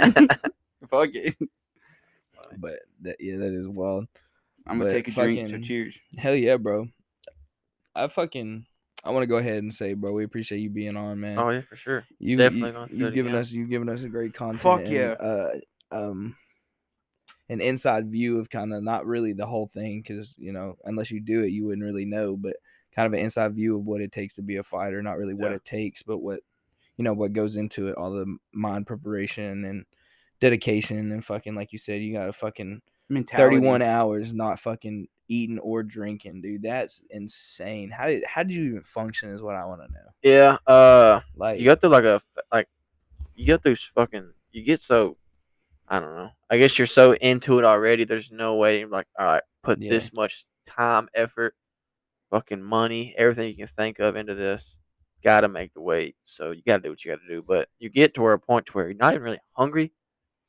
Fuck 0.88 1.10
it. 1.14 1.36
but 2.58 2.80
that, 3.02 3.18
yeah, 3.20 3.38
that 3.38 3.54
is 3.54 3.68
wild. 3.68 4.08
I'm 4.70 4.78
gonna 4.78 4.90
But 4.90 4.94
take 4.94 5.08
a 5.08 5.12
drink. 5.12 5.48
So, 5.48 5.60
cheers. 5.60 6.00
Hell 6.18 6.36
yeah, 6.36 6.58
bro. 6.58 6.88
I 7.96 8.08
fucking 8.08 8.66
I 9.04 9.12
want 9.12 9.24
to 9.24 9.28
go 9.28 9.38
ahead 9.38 9.64
and 9.64 9.74
say, 9.74 9.94
bro, 9.94 10.12
we 10.12 10.24
appreciate 10.26 10.60
you 10.60 10.70
being 10.70 10.98
on, 10.98 11.20
man. 11.20 11.38
Oh 11.38 11.50
yeah, 11.50 11.62
for 11.62 11.76
sure. 11.76 12.06
you, 12.20 12.38
definitely 12.38 12.96
you, 12.96 13.06
you've 13.06 13.14
given 13.14 13.34
us 13.36 13.52
you've 13.52 13.70
given 13.70 13.90
us 13.90 14.04
a 14.04 14.10
great 14.10 14.34
content. 14.34 14.60
Fuck 14.62 14.82
and, 14.82 14.90
yeah. 14.90 15.12
Uh, 15.20 15.50
um, 15.92 16.36
an 17.50 17.62
inside 17.62 18.12
view 18.12 18.38
of 18.40 18.50
kind 18.50 18.74
of 18.74 18.84
not 18.84 19.08
really 19.08 19.34
the 19.34 19.46
whole 19.46 19.68
thing, 19.68 20.02
because 20.02 20.36
you 20.38 20.52
know, 20.52 20.78
unless 20.86 21.10
you 21.10 21.20
do 21.20 21.42
it, 21.44 21.52
you 21.52 21.66
wouldn't 21.66 21.86
really 21.86 22.06
know. 22.06 22.36
But 22.38 22.58
kind 22.94 23.08
of 23.08 23.14
an 23.14 23.20
inside 23.20 23.56
view 23.56 23.78
of 23.78 23.86
what 23.86 24.02
it 24.02 24.12
takes 24.12 24.36
to 24.36 24.42
be 24.42 24.58
a 24.58 24.64
fighter. 24.64 25.02
Not 25.02 25.18
really 25.18 25.34
what 25.34 25.52
Yeah. 25.52 25.56
it 25.56 25.66
takes, 25.66 26.04
but 26.04 26.20
what 26.20 26.42
you 26.98 27.04
know 27.04 27.14
what 27.14 27.34
goes 27.34 27.56
into 27.56 27.88
it. 27.88 27.96
All 27.96 28.12
the 28.12 28.38
mind 28.52 28.86
preparation 28.86 29.66
and 29.66 29.86
dedication 30.40 31.12
and 31.12 31.26
fucking 31.26 31.56
like 31.56 31.74
you 31.74 31.80
said, 31.80 32.02
you 32.02 32.14
got 32.14 32.26
to 32.26 32.34
fucking 32.34 32.82
Mentality. 33.10 33.56
31 33.58 33.82
hours 33.82 34.34
not 34.34 34.60
fucking 34.60 35.08
eating 35.28 35.60
or 35.60 35.84
drinking, 35.84 36.42
dude. 36.42 36.64
That's 36.64 37.04
insane. 37.10 37.90
How 37.90 38.06
did 38.08 38.24
how 38.26 38.44
did 38.44 38.54
you 38.54 38.64
even 38.66 38.84
function 38.84 39.30
is 39.30 39.42
what 39.42 39.56
I 39.56 39.66
want 39.66 39.82
to 39.82 39.88
know. 39.92 40.10
Yeah. 40.24 40.58
Uh, 40.72 41.20
Like 41.36 41.60
you 41.60 41.66
go 41.66 41.76
through 41.76 41.90
like 41.90 42.04
a 42.04 42.22
like, 42.52 42.68
you 43.36 43.46
go 43.48 43.58
through 43.58 43.76
fucking. 43.76 44.32
You 44.52 44.64
get 44.64 44.82
so, 44.82 45.18
I 45.88 46.00
don't 46.00 46.16
know. 46.16 46.32
I 46.50 46.58
guess 46.58 46.80
you're 46.80 46.88
so 46.88 47.14
into 47.14 47.60
it 47.60 47.66
already. 47.66 48.04
There's 48.04 48.32
no 48.32 48.56
way. 48.56 48.80
You're 48.80 48.90
like, 48.90 49.06
all 49.18 49.26
right, 49.28 49.44
put 49.64 49.80
Yeah. 49.80 49.92
this 49.92 50.12
much 50.12 50.46
time, 50.66 51.08
effort, 51.14 51.54
fucking 52.32 52.64
money, 52.64 53.14
everything 53.16 53.50
you 53.50 53.56
can 53.56 53.68
think 53.68 54.00
of 54.00 54.16
into 54.16 54.34
this. 54.34 54.80
Got 55.24 55.42
to 55.42 55.48
make 55.50 55.74
the 55.76 55.82
weight. 55.82 56.16
So 56.24 56.50
you 56.52 56.64
got 56.66 56.78
to 56.78 56.82
do 56.84 56.90
what 56.90 57.06
you 57.06 57.12
got 57.12 57.20
to 57.22 57.28
do. 57.28 57.44
But 57.48 57.70
you 57.78 57.90
get 57.90 58.16
to 58.16 58.22
where 58.24 58.34
a 58.34 58.40
point 58.40 58.66
to 58.68 58.72
where 58.72 58.86
you're 58.88 58.96
not 58.98 59.14
even 59.14 59.22
really 59.24 59.40
hungry, 59.54 59.92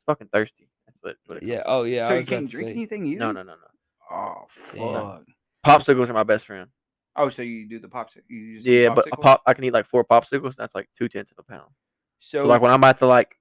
fucking 0.07 0.29
thirsty. 0.33 0.70
That's 1.03 1.19
what, 1.27 1.37
what 1.37 1.43
yeah, 1.43 1.63
oh 1.67 1.85
yeah. 1.85 2.05
I 2.05 2.09
So 2.09 2.13
you 2.15 2.17
was 2.19 2.29
can't 2.29 2.51
to 2.51 2.57
drink 2.57 2.69
say. 2.69 2.73
anything 2.73 3.03
to. 3.05 3.09
either. 3.11 3.19
No, 3.21 3.33
no, 3.33 3.43
no, 3.43 3.53
no. 3.53 4.17
Oh 4.17 4.47
Damn. 4.75 4.95
fuck. 4.95 5.25
Popsicles 5.67 6.09
are 6.09 6.15
my 6.15 6.23
best 6.25 6.47
friend. 6.47 6.69
Oh, 7.17 7.29
so 7.29 7.43
you 7.43 7.69
do 7.69 7.79
the 7.79 7.89
pops? 7.89 8.17
You 8.29 8.55
just 8.55 8.65
do 8.65 8.73
Yeah, 8.73 8.95
but 8.95 9.07
a 9.07 9.11
popsicle? 9.11 9.21
pop, 9.23 9.43
I 9.47 9.55
can 9.55 9.65
eat 9.65 9.73
like 9.73 9.87
four 9.87 10.05
popsicles. 10.05 10.57
That's 10.57 10.75
like 10.75 10.89
two 10.97 11.09
tenths 11.09 11.33
of 11.33 11.39
a 11.39 11.43
pound. 11.43 11.71
So, 12.19 12.45
So 12.45 12.47
like 12.49 12.63
when 12.63 12.71
I'm 12.71 12.81
about 12.81 12.99
to 13.01 13.07
like 13.07 13.37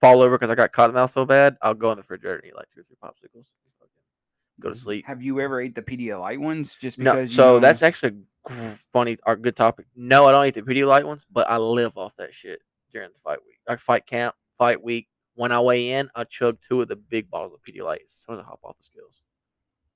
fall 0.00 0.22
over 0.22 0.38
because 0.38 0.50
I 0.50 0.54
got 0.54 0.72
cotton 0.72 0.94
mouth 0.94 1.10
so 1.10 1.24
bad, 1.24 1.56
I'll 1.60 1.74
go 1.74 1.90
in 1.90 1.96
the 1.96 2.02
refrigerator 2.02 2.36
and 2.38 2.46
eat 2.46 2.56
like 2.56 2.68
two 2.74 2.80
or 2.80 2.84
three 2.84 2.96
popsicles. 3.02 3.46
Go 4.60 4.70
to 4.70 4.74
hmm. 4.74 4.80
sleep. 4.80 5.06
have 5.06 5.22
you 5.22 5.40
ever 5.40 5.60
ate 5.60 5.74
the 5.74 5.82
Pedialyte 5.82 6.38
ones? 6.38 6.74
Just 6.76 6.98
No, 6.98 7.12
because. 7.12 7.30
you 7.30 7.36
so 7.36 7.44
know- 7.54 7.60
that's 7.60 7.82
actually 7.82 8.08
a 8.46 8.48
gr- 8.48 8.70
funny 8.92 9.18
or 9.26 9.36
good 9.36 9.56
topic. 9.56 9.86
No, 9.94 10.26
I 10.26 10.32
don't 10.32 10.46
eat 10.46 10.54
the 10.54 10.62
Pedialyte 10.62 11.04
ones, 11.04 11.26
but 11.30 11.48
I 11.50 11.58
live 11.58 11.96
off 11.96 12.12
that 12.18 12.34
shit 12.34 12.60
during 12.92 13.10
the 13.12 13.18
fight 13.22 13.38
week. 13.46 13.58
Like 13.68 13.78
fight 13.78 14.06
camp, 14.06 14.34
fight 14.56 14.82
week. 14.82 15.08
When 15.38 15.52
I 15.52 15.60
weigh 15.60 15.92
in, 15.92 16.10
I 16.16 16.24
chug 16.24 16.58
two 16.66 16.80
of 16.82 16.88
the 16.88 16.96
big 16.96 17.30
bottles 17.30 17.52
of 17.54 17.60
Pedialyte 17.62 18.00
as 18.12 18.24
soon 18.26 18.34
as 18.34 18.40
I 18.40 18.42
hop 18.44 18.58
off 18.64 18.76
the 18.78 18.84
scales. 18.84 19.22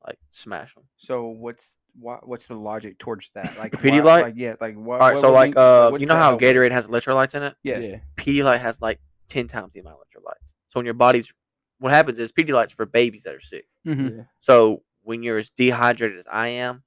Like 0.06 0.18
smash 0.30 0.72
them. 0.74 0.84
So 0.96 1.26
what's 1.26 1.78
what? 1.98 2.28
What's 2.28 2.46
the 2.48 2.54
logic 2.54 2.98
towards 2.98 3.30
that? 3.34 3.56
Like 3.58 3.72
Pedialyte? 3.72 4.04
why- 4.04 4.20
Like 4.22 4.34
yeah, 4.36 4.54
like 4.60 4.76
what? 4.76 5.00
All 5.00 5.08
right, 5.08 5.14
what 5.14 5.20
so 5.20 5.28
would 5.28 5.34
like 5.34 5.48
make- 5.50 5.56
uh, 5.58 5.96
you 5.98 6.06
know 6.06 6.14
how 6.16 6.30
help 6.30 6.40
with? 6.40 6.54
Gatorade 6.56 6.70
has 6.70 6.86
electrolytes 6.86 7.34
in 7.34 7.42
it? 7.42 7.54
Yeah. 7.64 7.78
Yeah. 7.78 7.96
Pedialyte 8.16 8.60
has 8.60 8.80
like 8.80 9.00
ten 9.28 9.48
times 9.48 9.72
the 9.72 9.80
amount 9.80 9.96
of 9.96 10.02
electrolytes. 10.22 10.54
So 10.68 10.78
when 10.78 10.84
your 10.84 10.94
body's, 10.94 11.32
what 11.80 11.92
happens 11.92 12.18
is 12.20 12.30
Pedialyte's 12.32 12.72
for 12.72 12.86
babies 12.86 13.24
that 13.24 13.34
are 13.34 13.40
sick. 13.40 13.66
Mhm. 13.86 14.16
Yeah. 14.18 14.22
So 14.40 14.82
when 15.02 15.22
you're 15.24 15.38
as 15.38 15.50
dehydrated 15.50 16.18
as 16.18 16.26
I 16.30 16.48
am, 16.48 16.84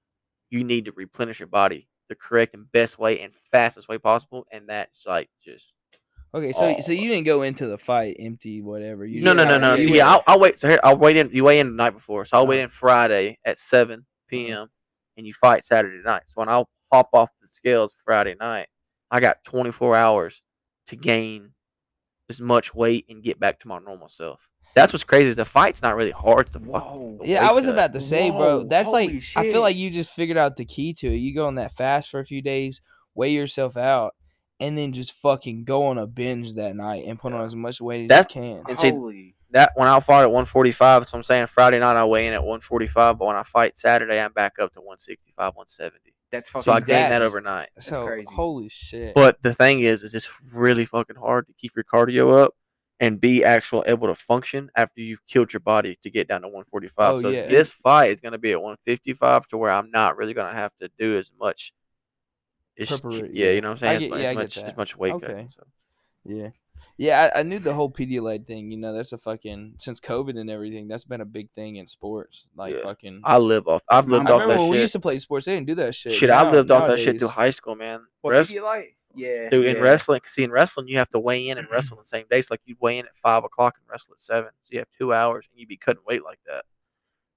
you 0.50 0.64
need 0.64 0.86
to 0.86 0.92
replenish 0.94 1.40
your 1.40 1.48
body 1.48 1.88
the 2.08 2.16
correct 2.16 2.54
and 2.54 2.72
best 2.72 2.98
way 3.00 3.20
and 3.20 3.34
fastest 3.52 3.88
way 3.90 3.98
possible, 3.98 4.46
and 4.52 4.70
that's 4.70 5.06
like 5.06 5.30
just 5.44 5.66
Okay, 6.36 6.52
so 6.52 6.66
Oh. 6.66 6.82
so 6.82 6.92
you 6.92 7.08
didn't 7.10 7.26
go 7.26 7.44
into 7.44 7.66
the 7.68 7.78
fight 7.78 8.18
empty, 8.20 8.62
whatever. 8.62 9.06
You 9.06 9.22
no, 9.22 9.32
no, 9.34 9.44
no, 9.46 9.52
just- 9.58 9.62
no. 9.62 9.76
yeah, 9.76 9.88
So 9.88 9.94
yeah, 9.96 10.10
I'll, 10.10 10.24
I'll 10.28 10.40
wait. 10.40 10.60
So 10.60 10.68
here, 10.68 10.80
I'll 10.84 10.98
wait 10.98 11.16
in. 11.18 11.30
You 11.32 11.44
weigh 11.46 11.60
in 11.60 11.68
the 11.68 11.74
night 11.84 11.92
before, 11.94 12.26
so 12.26 12.38
I'll 12.38 12.48
wait 12.48 12.58
Uh-huh. 12.58 12.64
in 12.66 12.70
Friday 12.70 13.40
at 13.46 13.58
seven 13.58 14.06
p.m. 14.28 14.68
and 15.18 15.26
you 15.26 15.34
fight 15.34 15.64
Saturday 15.64 16.02
night. 16.04 16.24
So 16.28 16.34
when 16.42 16.50
I'll 16.50 16.70
hop 16.92 17.10
off 17.14 17.30
the 17.42 17.48
scales 17.48 17.96
Friday 18.04 18.36
night, 18.40 18.68
I 19.12 19.20
got 19.22 19.44
24 19.46 19.96
hours 19.96 20.42
to 20.88 20.96
gain 20.96 21.52
as 22.30 22.42
much 22.42 22.74
weight 22.76 23.06
and 23.08 23.24
get 23.24 23.40
back 23.40 23.60
to 23.62 23.68
my 23.68 23.80
normal 23.80 24.10
self. 24.10 24.50
That's 24.76 24.92
what's 24.92 25.06
crazy. 25.06 25.30
Is 25.30 25.36
the 25.38 25.46
fight's 25.46 25.82
not 25.82 25.96
really 25.96 26.12
hard. 26.12 26.48
It's 26.48 26.54
the 26.58 26.60
Whoa. 26.60 27.20
Yeah, 27.24 27.48
I 27.48 27.54
was 27.54 27.66
cut. 27.66 27.74
about 27.76 27.94
to 27.94 28.02
say, 28.02 28.30
bro. 28.30 28.40
Whoa, 28.60 28.64
That's 28.68 28.90
like 28.92 29.10
holy 29.10 29.22
I 29.38 29.52
feel 29.52 29.62
like 29.62 29.78
you 29.78 29.90
just 29.90 30.10
figured 30.10 30.38
out 30.38 30.58
the 30.58 30.66
key 30.66 30.94
to 30.96 31.08
it. 31.08 31.16
You 31.18 31.34
go 31.34 31.48
on 31.48 31.56
that 31.56 31.72
fast 31.78 32.10
for 32.10 32.20
a 32.20 32.26
few 32.26 32.42
days, 32.42 32.82
weigh 33.14 33.32
yourself 33.32 33.78
out, 33.78 34.16
and 34.60 34.78
then 34.78 34.94
just 34.94 35.14
fucking 35.14 35.64
go 35.66 35.86
on 35.88 35.98
a 35.98 36.08
binge 36.08 36.54
that 36.54 36.76
night 36.76 37.06
and 37.08 37.20
put 37.20 37.34
on 37.34 37.44
as 37.46 37.56
much 37.56 37.82
weight 37.82 38.04
as 38.04 38.08
That's- 38.10 38.36
you 38.36 38.42
can. 38.42 38.64
and 38.70 38.80
see, 38.80 38.90
Holy. 38.92 39.36
that 39.52 39.72
when 39.76 39.88
I 39.88 40.00
fought 40.00 40.24
at 40.24 40.32
145, 40.32 41.10
so 41.10 41.18
I'm 41.18 41.24
saying 41.24 41.48
Friday 41.48 41.80
night 41.80 41.96
I 41.96 42.06
weigh 42.06 42.28
in 42.28 42.34
at 42.34 42.42
145, 42.44 43.18
but 43.20 43.26
when 43.26 43.36
I 43.36 43.44
fight 43.44 43.78
Saturday, 43.78 44.20
I'm 44.20 44.32
back 44.34 44.54
up 44.60 44.74
to 44.74 44.80
165, 44.82 45.56
170. 45.56 46.14
That's 46.32 46.50
fucking. 46.50 46.64
So 46.64 46.72
I 46.72 46.80
gained 46.80 46.90
that 46.90 47.10
that's- 47.10 47.30
overnight. 47.30 47.70
So 47.80 48.06
crazy. 48.06 48.28
holy 48.34 48.70
shit. 48.70 49.14
But 49.14 49.42
the 49.42 49.54
thing 49.54 49.82
is, 49.82 50.04
is 50.04 50.14
it's 50.14 50.30
really 50.54 50.86
fucking 50.86 51.16
hard 51.18 51.48
to 51.48 51.54
keep 51.54 51.74
your 51.76 51.84
cardio 51.86 52.34
up 52.36 52.54
and 53.00 53.20
be 53.20 53.44
actual 53.44 53.84
able 53.88 54.08
to 54.08 54.16
function 54.16 54.72
after 54.76 55.02
you've 55.02 55.26
killed 55.28 55.52
your 55.52 55.60
body 55.60 55.98
to 56.02 56.10
get 56.10 56.28
down 56.30 56.42
to 56.42 56.48
145. 56.48 57.16
Oh, 57.16 57.22
so 57.22 57.30
yeah. 57.30 57.46
this 57.48 57.72
fight 57.74 58.12
is 58.12 58.20
going 58.22 58.32
to 58.32 58.38
be 58.38 58.52
at 58.54 58.62
155 58.62 59.48
to 59.50 59.58
where 59.58 59.70
I'm 59.72 59.92
not 59.92 60.16
really 60.18 60.34
going 60.34 60.48
to 60.52 60.58
have 60.58 60.72
to 60.82 60.90
do 60.98 61.18
as 61.18 61.30
much. 61.40 61.74
It's, 62.78 62.92
Prepara- 62.92 63.30
yeah, 63.34 63.46
yeah. 63.46 63.52
you 63.52 63.62
know 63.62 63.70
what 63.70 63.84
I'm 63.84 64.00
saying? 64.00 64.00
get- 64.00 64.14
as, 64.14 64.22
yeah, 64.22 64.28
I 64.28 64.32
as 64.32 64.36
get 64.36 64.44
much, 64.44 64.58
as 64.58 64.64
that. 64.64 64.78
much 64.78 64.98
weight 64.98 65.14
Okay. 65.14 65.28
cutting. 65.28 65.50
So. 65.50 65.64
Yeah. 66.26 66.50
Yeah, 66.98 67.30
I, 67.36 67.40
I 67.40 67.44
knew 67.44 67.60
the 67.60 67.74
whole 67.74 67.90
Pedialyte 67.92 68.48
thing, 68.48 68.72
you 68.72 68.78
know, 68.78 68.94
that's 68.94 69.12
a 69.12 69.18
fucking 69.18 69.76
since 69.80 70.00
COVID 70.00 70.40
and 70.40 70.50
everything, 70.50 70.88
that's 70.88 71.04
been 71.04 71.20
a 71.20 71.26
big 71.26 71.52
thing 71.52 71.76
in 71.76 71.88
sports. 71.88 72.48
Like 72.56 72.74
Yeah. 72.76 72.84
fucking 72.84 73.22
I 73.24 73.38
live 73.38 73.68
off. 73.68 73.82
I've 73.90 74.08
lived 74.08 74.28
I 74.30 74.32
off 74.34 74.48
that 74.48 74.58
when 74.60 74.70
we 74.70 74.80
used 74.80 74.94
to 74.94 75.00
play 75.00 75.20
sports, 75.20 75.46
they 75.46 75.54
didn't 75.54 75.68
do 75.68 75.76
that 75.76 75.94
shit. 75.94 76.14
Shit, 76.14 76.30
I've 76.30 76.48
Now- 76.48 76.54
lived 76.54 76.72
off 76.72 76.88
that 76.88 77.00
shit 77.00 77.20
through 77.20 77.30
high 77.30 77.50
school, 77.50 77.76
man. 77.76 78.02
What 78.22 78.32
Rest- 78.32 78.52
Pedialyte? 78.52 78.94
Yeah. 79.14 79.50
Dude, 79.50 79.66
in 79.66 79.82
wrestling, 79.82 80.22
see, 80.26 80.44
in 80.44 80.52
wrestling, 80.52 80.88
you 80.90 80.98
have 80.98 81.10
to 81.12 81.20
weigh 81.20 81.48
in 81.48 81.58
and 81.58 81.68
mm-hmm. 81.68 81.74
wrestle 81.74 81.98
the 81.98 82.06
same 82.06 82.26
day. 82.30 82.42
So, 82.42 82.54
like, 82.54 82.62
you'd 82.66 82.80
weigh 82.82 82.98
in 82.98 83.06
at 83.06 83.18
five 83.18 83.46
o'clock 83.46 83.76
and 83.80 83.90
wrestle 83.90 84.14
at 84.14 84.20
seven. 84.22 84.50
So, 84.62 84.70
you 84.72 84.80
have 84.80 84.90
two 84.98 85.14
hours 85.14 85.46
and 85.50 85.58
you'd 85.60 85.70
be 85.70 85.78
cutting 85.78 86.04
weight 86.06 86.24
like 86.24 86.40
that. 86.48 86.66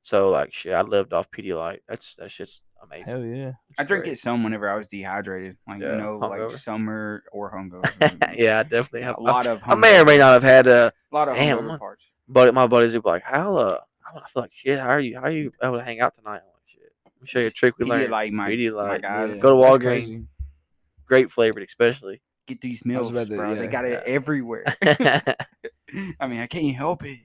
So, 0.03 0.31
like, 0.31 0.55
shit, 0.55 0.73
I 0.73 0.83
lived 0.83 1.13
off 1.13 1.31
Pedialyte. 1.31 1.81
That's 1.89 2.15
that 2.17 2.31
shit's 2.31 2.63
amazing. 2.83 3.05
Hell 3.07 3.25
yeah. 3.25 3.53
I 3.79 3.85
drink 3.85 4.05
great. 4.05 4.13
it 4.13 4.17
some 4.17 4.43
whenever 4.43 4.71
I 4.71 4.77
was 4.77 4.87
dehydrated, 4.87 5.57
like 5.67 5.81
Yeah, 5.81 5.93
you 5.93 5.99
know, 5.99 6.17
like 6.19 6.51
summer 6.51 7.25
or 7.33 7.53
hungover. 7.53 8.35
yeah, 8.39 8.61
I 8.61 8.63
definitely 8.63 9.03
have. 9.03 9.17
a 9.19 9.21
lot 9.23 9.47
of. 9.47 9.61
I 9.67 9.75
may 9.75 10.01
or 10.01 10.05
may 10.05 10.17
not 10.19 10.33
have 10.35 10.43
had 10.43 10.67
a, 10.67 10.93
A 11.13 11.15
lot 11.15 11.29
of 11.29 11.37
Damn, 11.37 11.59
hungover 11.59 11.71
I'm- 11.71 11.79
parts. 11.79 12.07
but 12.29 12.55
my 12.55 12.67
buddies 12.67 12.95
would 12.95 13.03
be 13.03 13.09
like, 13.11 13.23
"How 13.25 13.57
uh, 13.57 13.79
I 14.09 14.13
don't- 14.15 14.23
I 14.23 14.29
feel 14.29 14.43
like 14.43 14.53
shit. 14.55 14.79
How 14.79 14.89
are 14.89 15.01
you? 15.01 15.17
How 15.17 15.25
are 15.25 15.31
you 15.31 15.53
able 15.63 15.77
to 15.79 15.85
hang 15.85 16.01
out 16.01 16.15
tonight?" 16.15 16.41
I'm 16.43 16.53
like, 16.55 16.67
"Shit, 16.67 16.93
let 17.05 17.21
me 17.21 17.27
show 17.29 17.41
you 17.41 17.47
a 17.49 17.51
trick 17.51 17.75
we 17.79 17.85
learned. 17.85 18.09
Pedialyte, 18.09 18.33
my, 18.33 18.45
my 18.45 18.51
Pedialyte, 18.51 19.03
guys. 19.03 19.37
Yeah, 19.37 19.43
Go 19.43 19.57
to 19.57 19.63
that's 19.63 19.77
Walgreens. 19.77 20.05
crazy. 20.07 20.29
Great 21.07 21.31
flavored, 21.31 21.63
especially." 21.65 22.23
Get 22.47 22.63
these 22.63 22.79
I 22.87 22.89
was 22.99 23.11
meals, 23.11 23.11
about 23.11 23.27
to- 23.27 23.37
bro. 23.37 23.55
They 23.57 23.65
yeah, 23.65 23.71
got 23.71 23.85
it 23.85 24.03
yeah. 24.07 24.15
everywhere. 24.15 24.65
I 26.21 26.27
mean, 26.29 26.41
I 26.41 26.47
can't 26.47 26.75
help 26.75 27.05
it. 27.05 27.19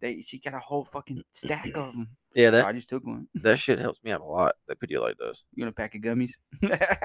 They 0.00 0.20
she 0.22 0.38
got 0.38 0.54
a 0.54 0.58
whole 0.58 0.84
fucking 0.84 1.22
stack 1.32 1.66
of 1.74 1.92
them. 1.92 2.08
Yeah, 2.34 2.48
So 2.48 2.50
that 2.52 2.66
I 2.66 2.72
just 2.72 2.88
took 2.88 3.04
one. 3.04 3.28
that 3.34 3.58
shit 3.58 3.78
helps 3.78 4.02
me 4.04 4.10
out 4.12 4.20
a 4.20 4.24
lot. 4.24 4.54
That 4.68 4.80
Pedialyte 4.80 5.18
does. 5.18 5.44
You 5.54 5.62
gonna 5.62 5.72
pack 5.72 5.94
of 5.94 6.00
gummies? 6.02 6.32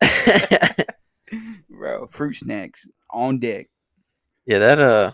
Bro, 1.68 2.06
fruit 2.08 2.34
snacks 2.34 2.86
on 3.10 3.38
deck. 3.38 3.68
yeah, 4.46 4.58
that 4.58 4.78
uh, 4.80 5.12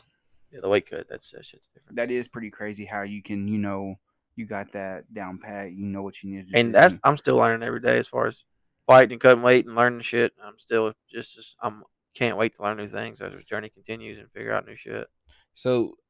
yeah, 0.52 0.60
the 0.62 0.68
weight 0.68 0.88
cut. 0.90 1.06
That's 1.08 1.30
that 1.30 1.44
shit's 1.46 1.68
different. 1.74 1.96
That 1.96 2.10
is 2.10 2.28
pretty 2.28 2.50
crazy 2.50 2.84
how 2.84 3.02
you 3.02 3.22
can, 3.22 3.48
you 3.48 3.58
know, 3.58 3.94
you 4.36 4.46
got 4.46 4.72
that 4.72 5.12
down 5.12 5.38
pat. 5.38 5.72
You 5.72 5.86
know 5.86 6.02
what 6.02 6.22
you 6.22 6.30
need 6.30 6.46
to 6.46 6.52
do. 6.52 6.58
And 6.58 6.74
that's 6.74 6.98
I'm 7.04 7.16
still 7.16 7.36
learning 7.36 7.62
every 7.66 7.80
day 7.80 7.98
as 7.98 8.08
far 8.08 8.26
as 8.26 8.44
fighting 8.86 9.12
and 9.12 9.20
cutting 9.20 9.42
weight 9.42 9.66
and 9.66 9.74
learning 9.76 10.00
shit. 10.02 10.32
I'm 10.42 10.58
still 10.58 10.92
just, 11.10 11.34
just 11.34 11.56
I'm 11.62 11.82
can't 12.14 12.36
wait 12.36 12.56
to 12.56 12.62
learn 12.62 12.76
new 12.76 12.88
things 12.88 13.20
as 13.22 13.32
this 13.32 13.44
journey 13.44 13.68
continues 13.68 14.18
and 14.18 14.30
figure 14.32 14.52
out 14.52 14.66
new 14.66 14.74
shit. 14.76 15.06
So, 15.54 15.94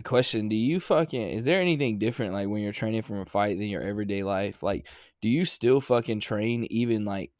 question: 0.00 0.48
Do 0.48 0.56
you 0.56 0.80
fucking 0.80 1.20
is 1.30 1.44
there 1.44 1.60
anything 1.60 1.98
different 1.98 2.32
like 2.32 2.48
when 2.48 2.62
you're 2.62 2.72
training 2.72 3.02
from 3.02 3.18
a 3.18 3.26
fight 3.26 3.58
than 3.58 3.66
your 3.66 3.82
everyday 3.82 4.22
life? 4.22 4.62
Like, 4.62 4.86
do 5.20 5.28
you 5.28 5.44
still 5.44 5.80
fucking 5.80 6.20
train 6.20 6.64
even 6.70 7.04
like? 7.04 7.30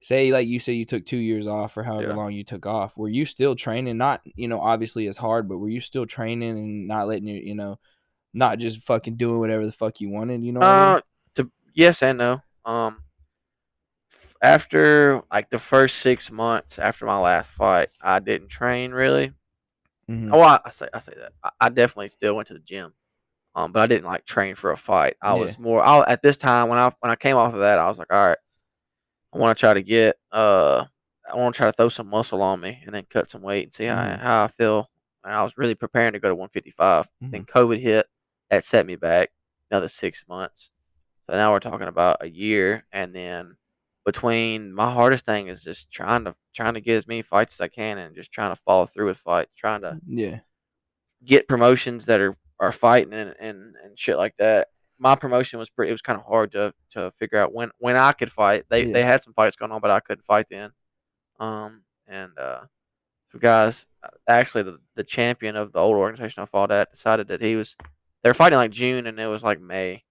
Say 0.00 0.32
like 0.32 0.48
you 0.48 0.58
say 0.58 0.72
you 0.72 0.84
took 0.84 1.06
two 1.06 1.16
years 1.18 1.46
off 1.46 1.76
or 1.76 1.84
however 1.84 2.08
Yeah. 2.08 2.14
long 2.16 2.32
you 2.32 2.42
took 2.42 2.66
off. 2.66 2.96
Were 2.96 3.08
you 3.08 3.24
still 3.24 3.54
training? 3.54 3.96
Not 3.98 4.20
you 4.24 4.48
know 4.48 4.60
obviously 4.60 5.06
as 5.06 5.16
hard, 5.16 5.48
but 5.48 5.58
were 5.58 5.68
you 5.68 5.80
still 5.80 6.06
training 6.06 6.58
and 6.58 6.88
not 6.88 7.06
letting 7.06 7.28
you 7.28 7.40
you 7.40 7.54
know, 7.54 7.78
not 8.34 8.58
just 8.58 8.82
fucking 8.82 9.16
doing 9.16 9.38
whatever 9.38 9.64
the 9.64 9.70
fuck 9.70 10.00
you 10.00 10.10
wanted? 10.10 10.42
You 10.42 10.50
know 10.52 10.60
what 10.60 10.70
I 10.70 10.74
mean? 10.74 10.96
Uh, 10.96 11.00
to 11.36 11.50
yes 11.72 12.02
and 12.02 12.18
no. 12.18 12.42
Um, 12.64 13.04
after 14.42 15.22
like 15.30 15.50
the 15.50 15.58
first 15.58 15.98
six 15.98 16.30
months 16.30 16.78
after 16.78 17.06
my 17.06 17.18
last 17.18 17.52
fight, 17.52 17.90
I 18.00 18.18
didn't 18.18 18.48
train 18.48 18.90
really. 18.90 19.32
Mhm. 20.10 20.30
Oh, 20.32 20.40
I, 20.40 20.60
I 20.64 20.70
say 20.70 20.88
I 20.92 20.98
say 21.00 21.14
that. 21.18 21.32
I, 21.42 21.50
I 21.62 21.68
definitely 21.68 22.08
still 22.10 22.34
went 22.34 22.48
to 22.48 22.54
the 22.54 22.60
gym, 22.60 22.92
um, 23.54 23.72
but 23.72 23.82
I 23.82 23.86
didn't 23.86 24.06
like 24.06 24.24
train 24.26 24.54
for 24.54 24.72
a 24.72 24.76
fight. 24.76 25.16
I 25.22 25.34
Yeah. 25.34 25.40
was 25.40 25.58
more. 25.58 25.82
I 25.82 26.04
at 26.08 26.22
this 26.22 26.36
time 26.36 26.68
when 26.68 26.78
I 26.78 26.92
when 27.00 27.12
I 27.12 27.16
came 27.16 27.36
off 27.36 27.54
of 27.54 27.60
that, 27.60 27.78
I 27.78 27.88
was 27.88 27.98
like, 27.98 28.12
all 28.12 28.26
right, 28.28 28.38
I 29.34 29.38
want 29.38 29.56
to 29.56 29.60
try 29.60 29.74
to 29.74 29.82
get 29.82 30.16
uh, 30.32 30.84
I 31.32 31.36
want 31.36 31.54
to 31.54 31.58
try 31.58 31.66
to 31.66 31.72
throw 31.72 31.88
some 31.88 32.08
muscle 32.08 32.42
on 32.42 32.60
me 32.60 32.82
and 32.84 32.94
then 32.94 33.06
cut 33.10 33.30
some 33.30 33.42
weight 33.42 33.64
and 33.64 33.72
see 33.72 33.84
how 33.86 33.96
Mhm. 33.96 34.20
how 34.20 34.44
I 34.44 34.48
feel. 34.48 34.90
And 35.24 35.32
I 35.34 35.42
was 35.44 35.56
really 35.56 35.74
preparing 35.74 36.12
to 36.14 36.18
go 36.20 36.28
to 36.28 36.34
155. 36.34 37.08
Then 37.30 37.44
Mm-hmm. 37.44 37.58
COVID 37.58 37.80
hit, 37.80 38.06
that 38.50 38.64
set 38.64 38.86
me 38.86 38.96
back 38.96 39.30
another 39.70 39.88
six 39.88 40.24
months. 40.28 40.70
So 41.30 41.36
now 41.36 41.52
we're 41.52 41.60
talking 41.60 41.88
about 41.88 42.18
a 42.22 42.28
year, 42.28 42.84
and 42.92 43.14
then 43.14 43.56
between 44.04 44.72
my 44.74 44.92
hardest 44.92 45.24
thing 45.24 45.48
is 45.48 45.62
just 45.62 45.90
trying 45.90 46.24
to 46.24 46.34
trying 46.54 46.74
to 46.74 46.80
get 46.80 46.96
as 46.96 47.06
many 47.06 47.22
fights 47.22 47.54
as 47.56 47.60
I 47.60 47.68
can, 47.68 47.98
and 47.98 48.14
just 48.14 48.32
trying 48.32 48.50
to 48.54 48.60
follow 48.60 48.86
through 48.86 49.06
with 49.06 49.18
fights, 49.18 49.52
trying 49.56 49.82
to 49.82 50.00
Yeah. 50.06 50.40
get 51.24 51.48
promotions 51.48 52.06
that 52.06 52.20
are 52.20 52.36
are 52.60 52.72
fighting 52.72 53.12
and 53.12 53.34
and, 53.38 53.74
and 53.82 53.98
shit 53.98 54.16
like 54.16 54.34
that. 54.38 54.68
My 54.98 55.14
promotion 55.16 55.58
was 55.58 55.70
pretty. 55.70 55.90
It 55.90 55.94
was 55.94 56.02
kind 56.02 56.18
of 56.18 56.24
hard 56.26 56.52
to 56.52 56.72
to 56.90 57.12
figure 57.18 57.38
out 57.38 57.52
when 57.54 57.70
when 57.78 57.96
I 57.96 58.12
could 58.12 58.30
fight. 58.30 58.64
They 58.68 58.84
they 58.92 59.02
had 59.04 59.22
some 59.22 59.32
fights 59.34 59.56
going 59.56 59.72
on, 59.72 59.80
but 59.80 59.90
I 59.90 60.00
couldn't 60.00 60.24
fight 60.24 60.46
then. 60.50 60.70
Um 61.38 61.82
and 62.06 62.36
uh, 62.38 62.62
so 63.32 63.38
guys, 63.38 63.86
uh, 64.02 64.08
actually 64.28 64.64
the 64.64 64.78
the 64.96 65.04
champion 65.04 65.56
of 65.56 65.72
the 65.72 65.78
old 65.78 65.96
organization 65.96 66.42
I 66.42 66.46
fought 66.46 66.70
at 66.70 66.90
decided 66.90 67.28
that 67.28 67.40
he 67.40 67.56
was. 67.56 67.76
They 68.22 68.30
were 68.30 68.34
fighting 68.34 68.58
like 68.58 68.70
June, 68.70 69.06
and 69.08 69.18
it 69.18 69.26
was 69.26 69.42
like 69.42 69.60
May, 69.60 70.04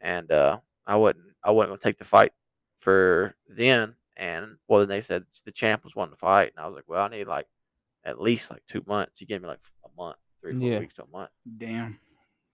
and 0.00 0.32
uh, 0.32 0.58
I 0.86 0.96
wouldn't 0.96 1.26
I 1.44 1.50
wasn't 1.52 1.70
gonna 1.70 1.78
take 1.80 1.98
the 1.98 2.04
fight 2.04 2.32
for 2.82 3.34
then. 3.48 3.94
And 4.16 4.56
well, 4.68 4.80
then 4.80 4.88
they 4.88 5.00
said 5.00 5.24
the 5.46 5.52
champ 5.52 5.84
was 5.84 5.96
wanting 5.96 6.14
to 6.14 6.18
fight, 6.18 6.52
and 6.54 6.62
I 6.62 6.66
was 6.68 6.74
like, 6.74 6.84
well, 6.86 7.04
I 7.04 7.08
need 7.08 7.26
like 7.26 7.46
at 8.04 8.20
least 8.20 8.50
like 8.50 8.62
two 8.66 8.82
months. 8.86 9.18
He 9.18 9.24
gave 9.24 9.40
me 9.40 9.48
like 9.48 9.60
a 9.84 9.88
month, 9.96 10.18
three, 10.40 10.52
four 10.52 10.68
Yeah. 10.68 10.78
weeks 10.80 10.94
to 10.96 11.04
a 11.04 11.06
month. 11.06 11.30
damn. 11.56 11.98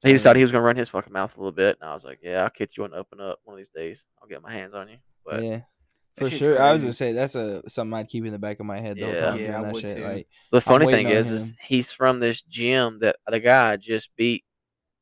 So 0.00 0.06
he 0.06 0.12
decided 0.12 0.38
he 0.38 0.44
was 0.44 0.52
gonna 0.52 0.62
run 0.62 0.76
his 0.76 0.88
fucking 0.88 1.12
mouth 1.12 1.36
a 1.36 1.40
little 1.40 1.50
bit, 1.50 1.76
and 1.80 1.90
I 1.90 1.92
was 1.92 2.04
like, 2.04 2.20
"Yeah, 2.22 2.44
I'll 2.44 2.50
catch 2.50 2.76
you 2.76 2.84
on 2.84 2.92
the 2.92 2.98
open 2.98 3.20
up 3.20 3.40
one 3.42 3.54
of 3.54 3.58
these 3.58 3.70
days. 3.70 4.06
I'll 4.22 4.28
get 4.28 4.40
my 4.42 4.52
hands 4.52 4.72
on 4.72 4.88
you." 4.88 4.98
But 5.24 5.42
yeah. 5.42 5.60
For 6.16 6.30
shit's 6.30 6.44
sure. 6.44 6.62
I 6.62 6.70
was 6.72 6.82
crazy. 6.82 6.84
gonna 6.84 6.92
say 6.92 7.12
that's 7.12 7.34
a 7.34 7.68
something 7.68 7.94
I'd 7.94 8.08
keep 8.08 8.24
in 8.24 8.30
the 8.32 8.38
back 8.38 8.60
of 8.60 8.66
my 8.66 8.80
head 8.80 8.96
the 8.96 9.08
Yeah. 9.08 9.20
time 9.20 9.40
Yeah, 9.40 9.58
I 9.58 9.72
would 9.72 9.80
shit. 9.80 9.96
too. 9.96 10.02
Like 10.04 10.28
the 10.52 10.60
funny 10.60 10.86
thing 10.86 11.06
waiting 11.06 11.06
on 11.06 11.12
is, 11.14 11.30
is 11.30 11.54
he's 11.60 11.90
from 11.90 12.20
this 12.20 12.42
gym 12.42 13.00
that 13.00 13.16
the 13.26 13.40
guy 13.40 13.76
just 13.76 14.14
beat, 14.14 14.44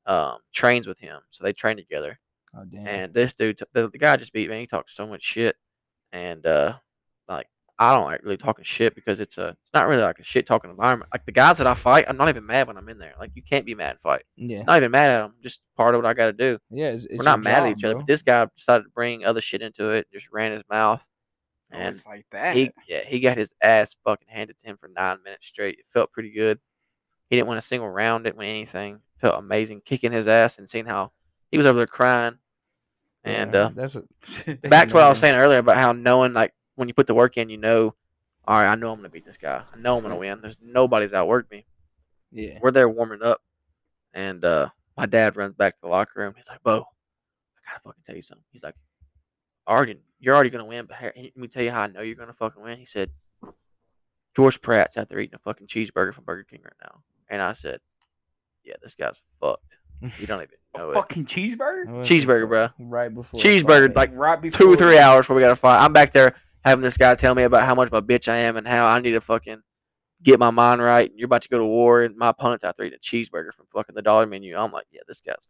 um, 0.07 0.39
trains 0.53 0.87
with 0.87 0.99
him, 0.99 1.21
so 1.29 1.45
they 1.45 1.53
train 1.53 1.77
together. 1.77 2.19
Oh 2.57 2.65
damn. 2.65 2.87
And 2.87 3.15
this 3.15 3.35
dude, 3.35 3.59
t- 3.59 3.65
the, 3.73 3.89
the 3.91 3.99
guy 3.99 4.17
just 4.17 4.33
beat 4.33 4.49
me. 4.51 4.61
He 4.61 4.67
talks 4.67 4.95
so 4.95 5.07
much 5.07 5.23
shit, 5.23 5.57
and 6.13 6.45
uh, 6.47 6.75
like 7.29 7.47
I 7.79 7.93
don't 7.95 8.05
like 8.05 8.23
really 8.23 8.37
talking 8.39 8.65
shit 8.65 8.95
because 8.95 9.21
it's 9.21 9.37
a, 9.39 9.49
it's 9.49 9.73
not 9.75 9.87
really 9.89 10.03
like 10.03 10.19
a 10.19 10.25
shit 10.25 10.47
talking 10.47 10.71
environment. 10.71 11.11
Like 11.13 11.27
the 11.27 11.33
guys 11.33 11.59
that 11.59 11.67
I 11.67 11.75
fight, 11.75 12.07
I'm 12.09 12.17
not 12.17 12.29
even 12.29 12.47
mad 12.47 12.67
when 12.69 12.77
I'm 12.79 12.89
in 12.89 12.99
there. 12.99 13.15
Like 13.19 13.33
you 13.35 13.43
can't 13.43 13.67
be 13.67 13.75
mad 13.75 13.91
and 13.91 14.01
fight. 14.01 14.23
yeah. 14.37 14.63
Not 14.63 14.79
even 14.79 14.91
mad 14.91 15.11
at 15.11 15.19
them. 15.23 15.35
Just 15.43 15.61
part 15.77 15.95
of 15.95 16.01
what 16.03 16.09
I 16.09 16.15
got 16.15 16.27
to 16.27 16.33
do. 16.33 16.59
Yeah. 16.71 16.89
It's, 16.93 17.05
it's 17.05 17.19
We're 17.19 17.25
not 17.25 17.45
mad 17.45 17.65
at 17.65 17.69
job, 17.71 17.79
each 17.79 17.85
other, 17.85 17.95
bro. 17.95 18.01
but 18.03 18.07
this 18.07 18.23
guy 18.23 18.47
decided 18.57 18.85
to 18.85 18.91
bring 18.91 19.25
other 19.25 19.41
shit 19.43 19.61
into 19.63 19.91
it. 19.91 20.07
Just 20.13 20.31
ran 20.33 20.53
his 20.53 20.63
mouth, 20.71 21.07
Oh, 21.73 21.77
and 21.79 21.89
it's 21.95 22.07
like 22.07 22.25
that. 22.31 22.55
he 22.57 22.71
yeah 22.89 23.03
he 23.05 23.19
got 23.21 23.37
his 23.37 23.53
ass 23.61 23.97
fucking 24.05 24.29
handed 24.31 24.57
to 24.61 24.67
him 24.67 24.77
for 24.81 24.89
nine 24.89 25.19
minutes 25.25 25.47
straight. 25.49 25.79
It 25.81 25.85
felt 25.93 26.13
pretty 26.13 26.31
good. 26.31 26.59
He 27.29 27.35
didn't 27.37 27.49
win 27.49 27.59
a 27.59 27.63
single 27.63 27.91
round. 27.91 28.23
Didn't 28.25 28.37
win 28.39 28.49
anything. 28.49 29.01
Felt 29.21 29.39
amazing 29.39 29.83
kicking 29.85 30.13
his 30.13 30.29
ass 30.29 30.59
and 30.59 30.69
seeing 30.69 30.87
how 30.87 31.11
he 31.51 31.57
was 31.59 31.67
over 31.67 31.77
there 31.79 31.87
crying. 31.89 32.39
And 33.27 33.55
Yeah, 33.55 33.61
uh, 33.61 33.69
that's 33.75 33.97
a 33.97 34.05
back 34.69 34.89
to 34.89 34.95
what 34.95 35.03
I 35.03 35.09
was 35.09 35.19
saying 35.19 35.35
earlier 35.35 35.59
about 35.59 35.77
how 35.77 35.93
knowing 35.93 36.33
like 36.33 36.55
when 36.77 36.89
you 36.89 36.95
put 36.95 37.09
the 37.09 37.15
work 37.15 37.37
in, 37.37 37.49
you 37.49 37.57
know, 37.57 37.95
all 38.47 38.57
right, 38.57 38.69
I 38.69 38.77
know 38.77 38.93
I'm 38.93 38.99
gonna 38.99 39.09
beat 39.09 39.25
this 39.27 39.37
guy. 39.37 39.63
I 39.75 39.79
know 39.79 39.97
I'm 39.97 40.03
gonna 40.03 40.17
win. 40.17 40.41
There's 40.41 40.59
nobody's 40.63 41.13
outworked 41.13 41.51
me. 41.51 41.67
Yeah. 42.31 42.59
We're 42.63 42.71
there 42.71 42.89
warming 42.89 43.23
up, 43.23 43.43
and 44.15 44.45
uh, 44.45 44.69
my 44.97 45.07
dad 45.07 45.37
runs 45.37 45.55
back 45.55 45.75
to 45.75 45.81
the 45.83 45.89
locker 45.89 46.21
room. 46.21 46.35
He's 46.37 46.49
like, 46.49 46.63
"Bo, 46.63 46.87
I 47.59 47.71
gotta 47.71 47.81
fucking 47.83 48.03
tell 48.07 48.15
you 48.15 48.23
something." 48.23 48.45
He's 48.53 48.63
like, 48.63 48.77
"Already, 49.67 49.97
you're 50.21 50.35
already 50.35 50.51
gonna 50.51 50.65
win, 50.65 50.87
but 50.87 50.97
here, 50.99 51.13
let 51.17 51.37
me 51.37 51.49
tell 51.49 51.65
you 51.65 51.73
how 51.73 51.83
I 51.83 51.87
know 51.89 52.03
you're 52.03 52.15
gonna 52.15 52.33
fucking 52.33 52.63
win." 52.63 52.79
He 52.79 52.85
said, 52.85 53.11
"George 54.37 54.61
Pratt's 54.63 54.97
out 54.97 55.09
there 55.09 55.19
eating 55.19 55.35
a 55.35 55.39
fucking 55.39 55.67
cheeseburger 55.67 56.15
from 56.15 56.25
Burger 56.25 56.45
King 56.49 56.61
right 56.63 56.73
now," 56.81 57.03
and 57.29 57.43
I 57.43 57.53
said, 57.53 57.81
"Yeah, 58.63 58.75
this 58.81 58.95
guy's 58.95 59.21
fucked. 59.41 59.75
You 60.01 60.09
don't 60.29 60.43
even 60.43 60.57
a 60.81 60.93
fucking 60.93 61.27
cheeseburger? 61.27 61.87
Cheeseburger, 62.05 62.49
bro. 62.49 62.69
Right 62.79 63.13
before 63.13 63.41
Cheeseburger, 63.41 63.95
like 63.95 64.11
right 64.15 64.41
before 64.41 64.59
two 64.59 64.73
or 64.73 64.77
three 64.77 64.99
hours 64.99 65.25
before 65.25 65.37
we 65.37 65.43
got 65.43 65.51
to 65.51 65.57
fight. 65.57 65.83
I'm 65.85 65.93
back 65.93 66.13
there 66.13 66.35
having 66.65 66.83
this 66.83 66.97
guy 66.97 67.15
tell 67.15 67.35
me 67.35 67.45
about 67.45 67.65
how 67.65 67.75
much 67.75 67.89
of 67.89 67.95
a 67.95 68.03
bitch 68.03 68.29
I 68.29 68.39
am 68.39 68.57
and 68.57 68.67
how 68.67 68.87
I 68.87 68.99
need 69.01 69.13
to 69.13 69.21
fucking 69.21 69.63
get 70.23 70.39
my 70.39 70.51
mind 70.51 70.83
right. 70.83 71.11
You're 71.15 71.27
about 71.27 71.43
to 71.43 71.49
go 71.49 71.59
to 71.59 71.65
war, 71.65 72.03
and 72.03 72.17
my 72.17 72.29
opponent's 72.29 72.65
out 72.65 72.77
there 72.77 72.87
eating 72.87 72.99
a 72.99 73.05
cheeseburger 73.05 73.53
from 73.55 73.67
fucking 73.75 73.95
the 73.95 74.03
dollar 74.03 74.27
menu. 74.27 74.57
I'm 74.57 74.73
like, 74.73 74.87
yeah, 74.91 75.03
this 75.07 75.21
guy's 75.21 75.47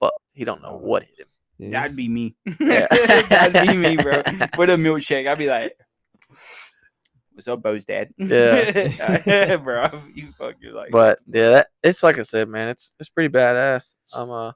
fucked. 0.00 0.20
He 0.32 0.44
don't 0.44 0.62
know 0.62 0.76
what 0.76 1.02
hit 1.02 1.20
him. 1.20 1.26
Yeah, 1.58 1.70
That'd 1.70 1.96
be 1.96 2.08
me. 2.08 2.36
Yeah. 2.60 2.86
That'd 3.28 3.68
be 3.68 3.76
me, 3.76 3.96
bro. 3.96 4.22
With 4.58 4.70
a 4.70 4.76
milkshake, 4.76 5.26
I'd 5.26 5.38
be 5.38 5.48
like, 5.48 5.76
"What's 6.28 7.48
up, 7.48 7.62
Bo's 7.62 7.84
dad?" 7.84 8.10
Yeah. 8.16 9.56
bro. 9.64 9.86
You 10.14 10.26
fucking 10.38 10.72
like. 10.72 10.90
But 10.92 11.18
yeah, 11.26 11.50
that, 11.50 11.66
it's 11.82 12.02
like 12.02 12.18
I 12.18 12.22
said, 12.22 12.48
man. 12.48 12.68
It's 12.68 12.92
it's 13.00 13.08
pretty 13.08 13.32
badass. 13.32 13.94
I'm 14.14 14.30
uh 14.30 14.52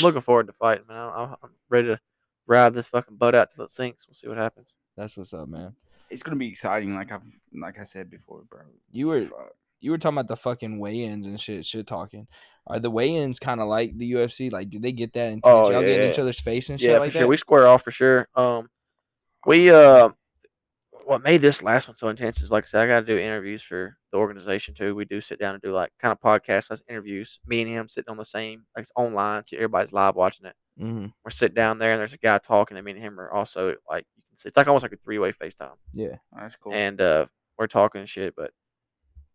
looking 0.00 0.20
forward 0.20 0.46
to 0.46 0.52
fighting, 0.52 0.84
man. 0.88 0.96
I'm, 1.14 1.36
I'm 1.42 1.50
ready 1.68 1.88
to 1.88 2.00
ride 2.46 2.74
this 2.74 2.88
fucking 2.88 3.16
boat 3.16 3.34
out 3.34 3.50
till 3.54 3.64
it 3.64 3.70
sinks. 3.70 4.06
We'll 4.06 4.14
see 4.14 4.28
what 4.28 4.38
happens. 4.38 4.68
That's 4.96 5.16
what's 5.16 5.34
up, 5.34 5.48
man. 5.48 5.74
it's 6.10 6.22
gonna 6.22 6.36
be 6.36 6.48
exciting, 6.48 6.94
like 6.94 7.10
I've 7.12 7.22
like 7.54 7.78
I 7.78 7.84
said 7.84 8.10
before, 8.10 8.42
bro. 8.50 8.60
You 8.90 9.06
were 9.08 9.24
Fuck. 9.24 9.52
you 9.80 9.90
were 9.90 9.98
talking 9.98 10.18
about 10.18 10.28
the 10.28 10.36
fucking 10.36 10.78
weigh-ins 10.78 11.26
and 11.26 11.40
shit. 11.40 11.64
Shit 11.66 11.86
talking. 11.86 12.26
Are 12.66 12.78
the 12.78 12.90
weigh-ins 12.90 13.38
kind 13.38 13.60
of 13.60 13.68
like 13.68 13.96
the 13.98 14.12
UFC? 14.12 14.52
Like, 14.52 14.70
do 14.70 14.78
they 14.78 14.92
get 14.92 15.12
that 15.14 15.26
intense? 15.32 15.42
Oh, 15.44 15.70
Y'all 15.70 15.80
get 15.80 15.90
in 15.98 16.04
yeah. 16.04 16.10
each 16.10 16.18
other's 16.18 16.38
face 16.40 16.70
and 16.70 16.78
shit 16.78 16.90
Yeah, 16.90 16.98
like 16.98 17.10
for 17.10 17.14
that? 17.14 17.18
sure. 17.20 17.28
We 17.28 17.36
square 17.36 17.66
off 17.66 17.82
for 17.82 17.90
sure. 17.90 18.28
Um, 18.36 18.68
we 19.46 19.70
uh, 19.70 20.10
what 21.06 21.22
made 21.22 21.40
this 21.42 21.62
last 21.62 21.88
one 21.88 21.96
so 21.96 22.08
intense 22.08 22.40
is 22.42 22.50
like 22.50 22.64
I 22.64 22.66
said, 22.66 22.82
I 22.82 22.86
got 22.86 23.00
to 23.00 23.06
do 23.06 23.18
interviews 23.18 23.62
for 23.62 23.96
the 24.10 24.18
organization 24.18 24.74
too. 24.74 24.94
We 24.94 25.04
do 25.04 25.20
sit 25.20 25.38
down 25.38 25.54
and 25.54 25.62
do 25.62 25.72
like 25.72 25.90
kind 26.00 26.12
of 26.12 26.20
podcasts, 26.20 26.68
plus 26.68 26.82
interviews. 26.88 27.40
Me 27.46 27.62
and 27.62 27.70
him 27.70 27.88
sitting 27.88 28.10
on 28.10 28.16
the 28.16 28.24
same, 28.24 28.64
like 28.76 28.82
it's 28.82 28.92
online, 28.96 29.42
so 29.46 29.56
everybody's 29.56 29.92
live 29.92 30.16
watching 30.16 30.46
it. 30.46 30.54
mm-hmm. 30.80 31.06
We're 31.24 31.30
sitting 31.30 31.54
down 31.54 31.78
there, 31.78 31.92
and 31.92 32.00
there's 32.00 32.12
a 32.12 32.18
guy 32.18 32.38
talking, 32.38 32.76
and 32.76 32.84
me 32.84 32.92
and 32.92 33.00
him 33.00 33.18
are 33.20 33.30
also 33.30 33.74
like, 33.88 34.06
you 34.16 34.22
can 34.28 34.38
see, 34.38 34.48
it's 34.48 34.56
like 34.56 34.66
almost 34.68 34.82
like 34.82 34.92
a 34.92 34.96
three 34.96 35.18
way 35.18 35.32
FaceTime, 35.32 35.76
Yeah. 35.92 36.16
That's 36.36 36.56
cool. 36.56 36.72
and 36.72 37.00
uh, 37.00 37.26
we're 37.58 37.66
talking 37.66 38.00
and 38.00 38.08
shit. 38.08 38.34
But 38.36 38.52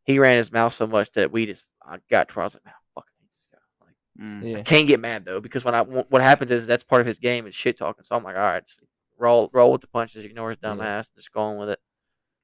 he 0.04 0.20
ran 0.20 0.38
his 0.38 0.52
mouth 0.52 0.74
so 0.74 0.88
much 0.88 1.12
that 1.14 1.32
we 1.32 1.46
just, 1.46 1.64
I 1.86 1.98
got 2.10 2.30
to 2.30 2.36
where 2.36 2.44
I 2.44 2.46
was 2.46 2.56
like, 2.56 2.66
man, 2.66 2.74
I 2.76 3.00
fucking 3.00 3.14
hate 3.20 3.30
this 3.36 3.48
guy. 3.52 3.86
Like. 3.86 4.44
Mm. 4.44 4.58
Yeah. 4.58 4.64
Can't 4.64 4.88
get 4.88 5.00
mad 5.00 5.26
though 5.26 5.40
because 5.42 5.64
when 5.66 5.76
I 5.76 5.82
what 5.82 6.22
happens 6.22 6.52
is 6.52 6.66
that's 6.68 6.84
part 6.84 7.02
of 7.02 7.08
his 7.08 7.20
game 7.20 7.46
is 7.48 7.56
shit 7.56 7.78
talking. 7.78 8.04
So 8.06 8.16
I'm 8.16 8.24
like, 8.24 8.36
all 8.36 8.42
right, 8.42 8.66
just 8.66 8.82
roll 9.18 9.50
roll 9.54 9.72
with 9.72 9.82
the 9.82 9.88
punches, 9.88 10.26
ignore 10.26 10.50
his 10.52 10.60
dumb 10.60 10.82
ass, 10.82 11.10
just 11.16 11.32
go 11.32 11.42
on 11.42 11.58
with 11.58 11.70
it. 11.70 11.80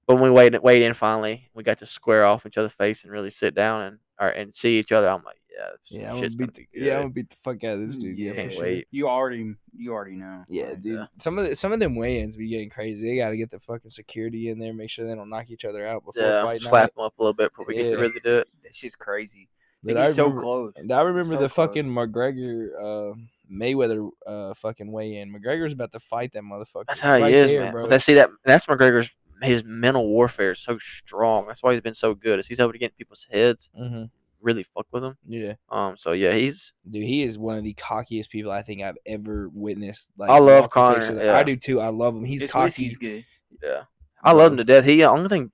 But 0.07 0.15
when 0.15 0.23
we 0.23 0.29
wait 0.31 0.61
wait 0.61 0.81
in 0.81 0.93
finally, 0.93 1.49
we 1.53 1.63
got 1.63 1.77
to 1.79 1.85
square 1.85 2.25
off 2.25 2.45
each 2.45 2.57
other's 2.57 2.73
face 2.73 3.03
and 3.03 3.11
really 3.11 3.29
sit 3.29 3.55
down 3.55 3.83
and 3.83 3.99
or, 4.19 4.27
and 4.29 4.53
see 4.53 4.77
each 4.77 4.91
other. 4.91 5.07
I'm 5.09 5.23
like, 5.23 5.39
yeah, 5.49 5.67
this 5.71 5.79
Yeah, 5.89 6.09
I'm 6.11 6.15
gonna 6.15 6.29
gonna 6.29 6.37
beat 6.51 6.53
be 6.55 6.67
the, 6.79 6.85
yeah, 6.85 6.95
I'm 6.95 7.01
gonna 7.03 7.13
beat 7.13 7.29
the 7.29 7.35
fuck 7.41 7.63
out 7.63 7.75
of 7.75 7.87
this 7.87 7.97
dude. 7.97 8.17
Yeah, 8.17 8.33
Yeah, 8.33 8.45
for 8.47 8.51
sure. 8.51 8.81
You 8.91 9.07
already, 9.07 9.55
you 9.75 9.93
already 9.93 10.15
know. 10.15 10.43
Yeah, 10.49 10.65
Like, 10.69 10.81
dude. 10.81 10.95
yeah. 10.99 11.05
Some 11.19 11.39
of 11.39 11.47
the, 11.47 11.55
some 11.55 11.71
of 11.71 11.79
them 11.79 11.95
weigh-ins 11.95 12.35
be 12.35 12.49
getting 12.49 12.69
crazy. 12.69 13.07
They 13.07 13.15
got 13.15 13.29
to 13.29 13.37
get 13.37 13.49
the 13.49 13.59
fucking 13.59 13.89
security 13.91 14.49
in 14.49 14.59
there, 14.59 14.73
make 14.73 14.89
sure 14.89 15.07
they 15.07 15.15
don't 15.15 15.29
knock 15.29 15.49
each 15.49 15.63
other 15.65 15.87
out 15.87 16.03
before 16.05 16.21
yeah, 16.21 16.43
fight 16.43 16.61
slap 16.61 16.83
night. 16.83 16.95
them 16.95 17.05
up 17.05 17.13
a 17.17 17.21
little 17.21 17.33
bit 17.33 17.51
before 17.51 17.65
we 17.65 17.75
get 17.75 17.91
to 17.91 17.97
really 17.97 18.19
do 18.23 18.39
it. 18.39 18.47
That 18.63 18.75
shit's 18.75 18.95
crazy. 18.95 19.47
But 19.83 19.95
They 19.95 20.01
I 20.01 20.05
get 20.07 20.15
so 20.15 20.31
close. 20.31 20.73
And 20.75 20.91
I 20.91 21.01
remember 21.01 21.23
So 21.35 21.41
the 21.41 21.49
close. 21.49 21.67
fucking 21.67 21.85
McGregor 21.85 23.13
uh, 23.13 23.15
Mayweather 23.53 24.09
uh, 24.25 24.53
fucking 24.55 24.91
weigh 24.91 25.17
in. 25.17 25.33
McGregor's 25.33 25.73
about 25.73 25.91
to 25.91 25.99
fight 25.99 26.33
that 26.33 26.43
motherfucker. 26.43 26.85
That's 26.87 26.99
how 26.99 27.17
he 27.23 27.33
is, 27.33 27.49
there, 27.49 27.61
man. 27.61 27.71
bro. 27.73 27.87
But 27.87 28.01
see 28.01 28.15
that 28.15 28.29
that's 28.43 28.65
McGregor's 28.65 29.11
his 29.41 29.63
mental 29.63 30.07
warfare 30.07 30.51
is 30.51 30.59
so 30.59 30.77
strong. 30.79 31.47
That's 31.47 31.61
why 31.61 31.73
he's 31.73 31.81
been 31.81 31.93
so 31.95 32.13
good. 32.13 32.39
Is 32.39 32.47
he's 32.47 32.59
able 32.59 32.71
to 32.71 32.77
get 32.77 32.91
in 32.91 32.95
people's 32.97 33.27
heads, 33.31 33.69
hmm 33.75 34.05
really 34.43 34.63
fuck 34.63 34.85
with 34.91 35.01
them. 35.01 35.17
Yeah, 35.27 35.53
Um. 35.69 35.97
So 35.97 36.11
yeah, 36.11 36.33
he's 36.33 36.73
dude, 36.89 37.03
he 37.03 37.23
is 37.23 37.39
one 37.39 37.57
of 37.57 37.63
the 37.63 37.73
cockiest 37.73 38.29
people 38.29 38.51
I 38.51 38.61
think 38.61 38.81
I've 38.81 38.97
ever 39.05 39.49
witnessed. 39.53 40.09
Like, 40.17 40.29
I 40.29 40.37
love 40.37 40.67
walk 40.73 40.73
the 40.73 40.95
face 40.99 41.07
Conor, 41.07 41.23
yeah. 41.23 41.37
I 41.37 41.43
do 41.43 41.55
too. 41.55 41.79
I 41.79 41.87
love 41.87 42.15
him. 42.15 42.25
He's 42.25 42.41
His 42.41 42.51
cocky. 42.51 42.83
He's 42.83 42.97
good. 42.97 43.25
yeah. 43.63 43.83
I 44.23 44.31
love 44.33 44.51
him 44.51 44.57
to 44.57 44.63
death. 44.63 44.85
He 44.85 45.03
only 45.03 45.29
thing 45.29 45.51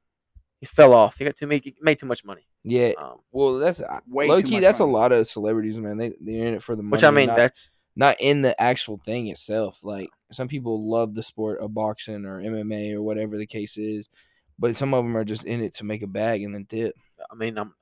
he 0.59 0.65
fell 0.65 0.93
off. 0.93 1.17
He 1.17 1.25
got 1.25 1.37
too 1.37 1.47
made, 1.47 1.63
he 1.63 1.75
made 1.81 1.99
too 1.99 2.05
much 2.05 2.25
money. 2.25 2.45
Yeah. 2.63 2.91
Um. 2.97 3.19
Well, 3.31 3.57
that's 3.59 3.81
Way 4.07 4.27
low 4.27 4.41
too 4.41 4.47
key. 4.47 4.53
much 4.55 4.61
That's 4.63 4.79
money. 4.79 4.91
a 4.91 4.95
lot 4.95 5.11
of 5.11 5.27
celebrities, 5.27 5.79
man. 5.79 5.97
They 5.97 6.11
they're 6.19 6.47
in 6.47 6.55
it 6.55 6.63
for 6.63 6.75
the 6.75 6.83
money. 6.83 6.97
Which 6.97 7.03
I 7.03 7.11
mean, 7.11 7.27
not, 7.27 7.37
that's 7.37 7.69
not 7.95 8.15
in 8.19 8.41
the 8.41 8.59
actual 8.61 8.97
thing 8.97 9.27
itself. 9.27 9.77
Like 9.83 10.09
some 10.31 10.47
people 10.47 10.89
love 10.89 11.15
the 11.15 11.23
sport 11.23 11.59
of 11.59 11.73
boxing 11.73 12.25
or 12.25 12.41
MMA 12.41 12.93
or 12.93 13.01
whatever 13.01 13.37
the 13.37 13.47
case 13.47 13.77
is, 13.77 14.09
but 14.57 14.77
some 14.77 14.93
of 14.93 15.03
them 15.03 15.17
are 15.17 15.25
just 15.25 15.43
in 15.45 15.61
it 15.61 15.75
to 15.75 15.83
make 15.83 16.01
a 16.01 16.07
bag 16.07 16.43
and 16.43 16.53
then 16.53 16.65
dip. 16.69 16.95
I 17.31 17.35
mean, 17.35 17.57
I'm 17.57 17.73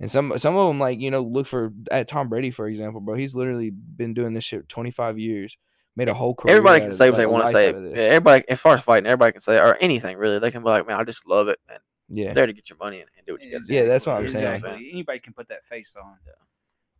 And 0.00 0.10
some 0.10 0.36
some 0.38 0.56
of 0.56 0.68
them 0.68 0.80
like 0.80 0.98
you 1.00 1.10
know 1.10 1.22
look 1.22 1.46
for 1.46 1.72
at 1.90 2.08
Tom 2.08 2.28
Brady 2.28 2.50
for 2.50 2.66
example, 2.68 3.00
bro. 3.00 3.14
He's 3.14 3.34
literally 3.34 3.70
been 3.70 4.14
doing 4.14 4.32
this 4.34 4.44
shit 4.44 4.68
twenty 4.68 4.90
five 4.90 5.18
years, 5.18 5.56
made 5.94 6.08
a 6.08 6.14
whole 6.14 6.34
career. 6.34 6.56
everybody 6.56 6.80
out 6.80 6.84
can 6.86 6.90
of- 6.92 6.96
say 6.96 7.10
what 7.10 7.18
like, 7.18 7.18
they 7.18 7.26
want 7.26 7.44
to 7.46 7.52
say. 7.52 7.70
Yeah, 7.70 8.08
everybody, 8.08 8.44
as 8.48 8.60
far 8.60 8.74
as 8.74 8.82
fighting, 8.82 9.06
everybody 9.06 9.32
can 9.32 9.40
say 9.40 9.58
or 9.58 9.76
anything 9.80 10.16
really. 10.16 10.38
They 10.40 10.50
can 10.50 10.62
be 10.62 10.68
like, 10.68 10.86
man, 10.86 10.98
I 10.98 11.04
just 11.04 11.26
love 11.26 11.48
it, 11.48 11.58
man. 11.68 11.78
Yeah, 12.08 12.34
There 12.34 12.46
to 12.46 12.52
get 12.52 12.68
your 12.68 12.76
money 12.78 13.00
and, 13.00 13.08
and 13.16 13.26
do 13.26 13.32
what 13.32 13.42
you 13.42 13.50
got 13.50 13.62
to 13.62 13.66
do. 13.66 13.74
Yeah, 13.74 13.84
that's 13.84 14.04
what 14.04 14.16
I'm 14.16 14.28
saying. 14.28 14.56
Exactly. 14.56 14.90
Anybody 14.92 15.20
can 15.20 15.32
put 15.32 15.48
that 15.48 15.64
face 15.64 15.96
on. 15.96 16.16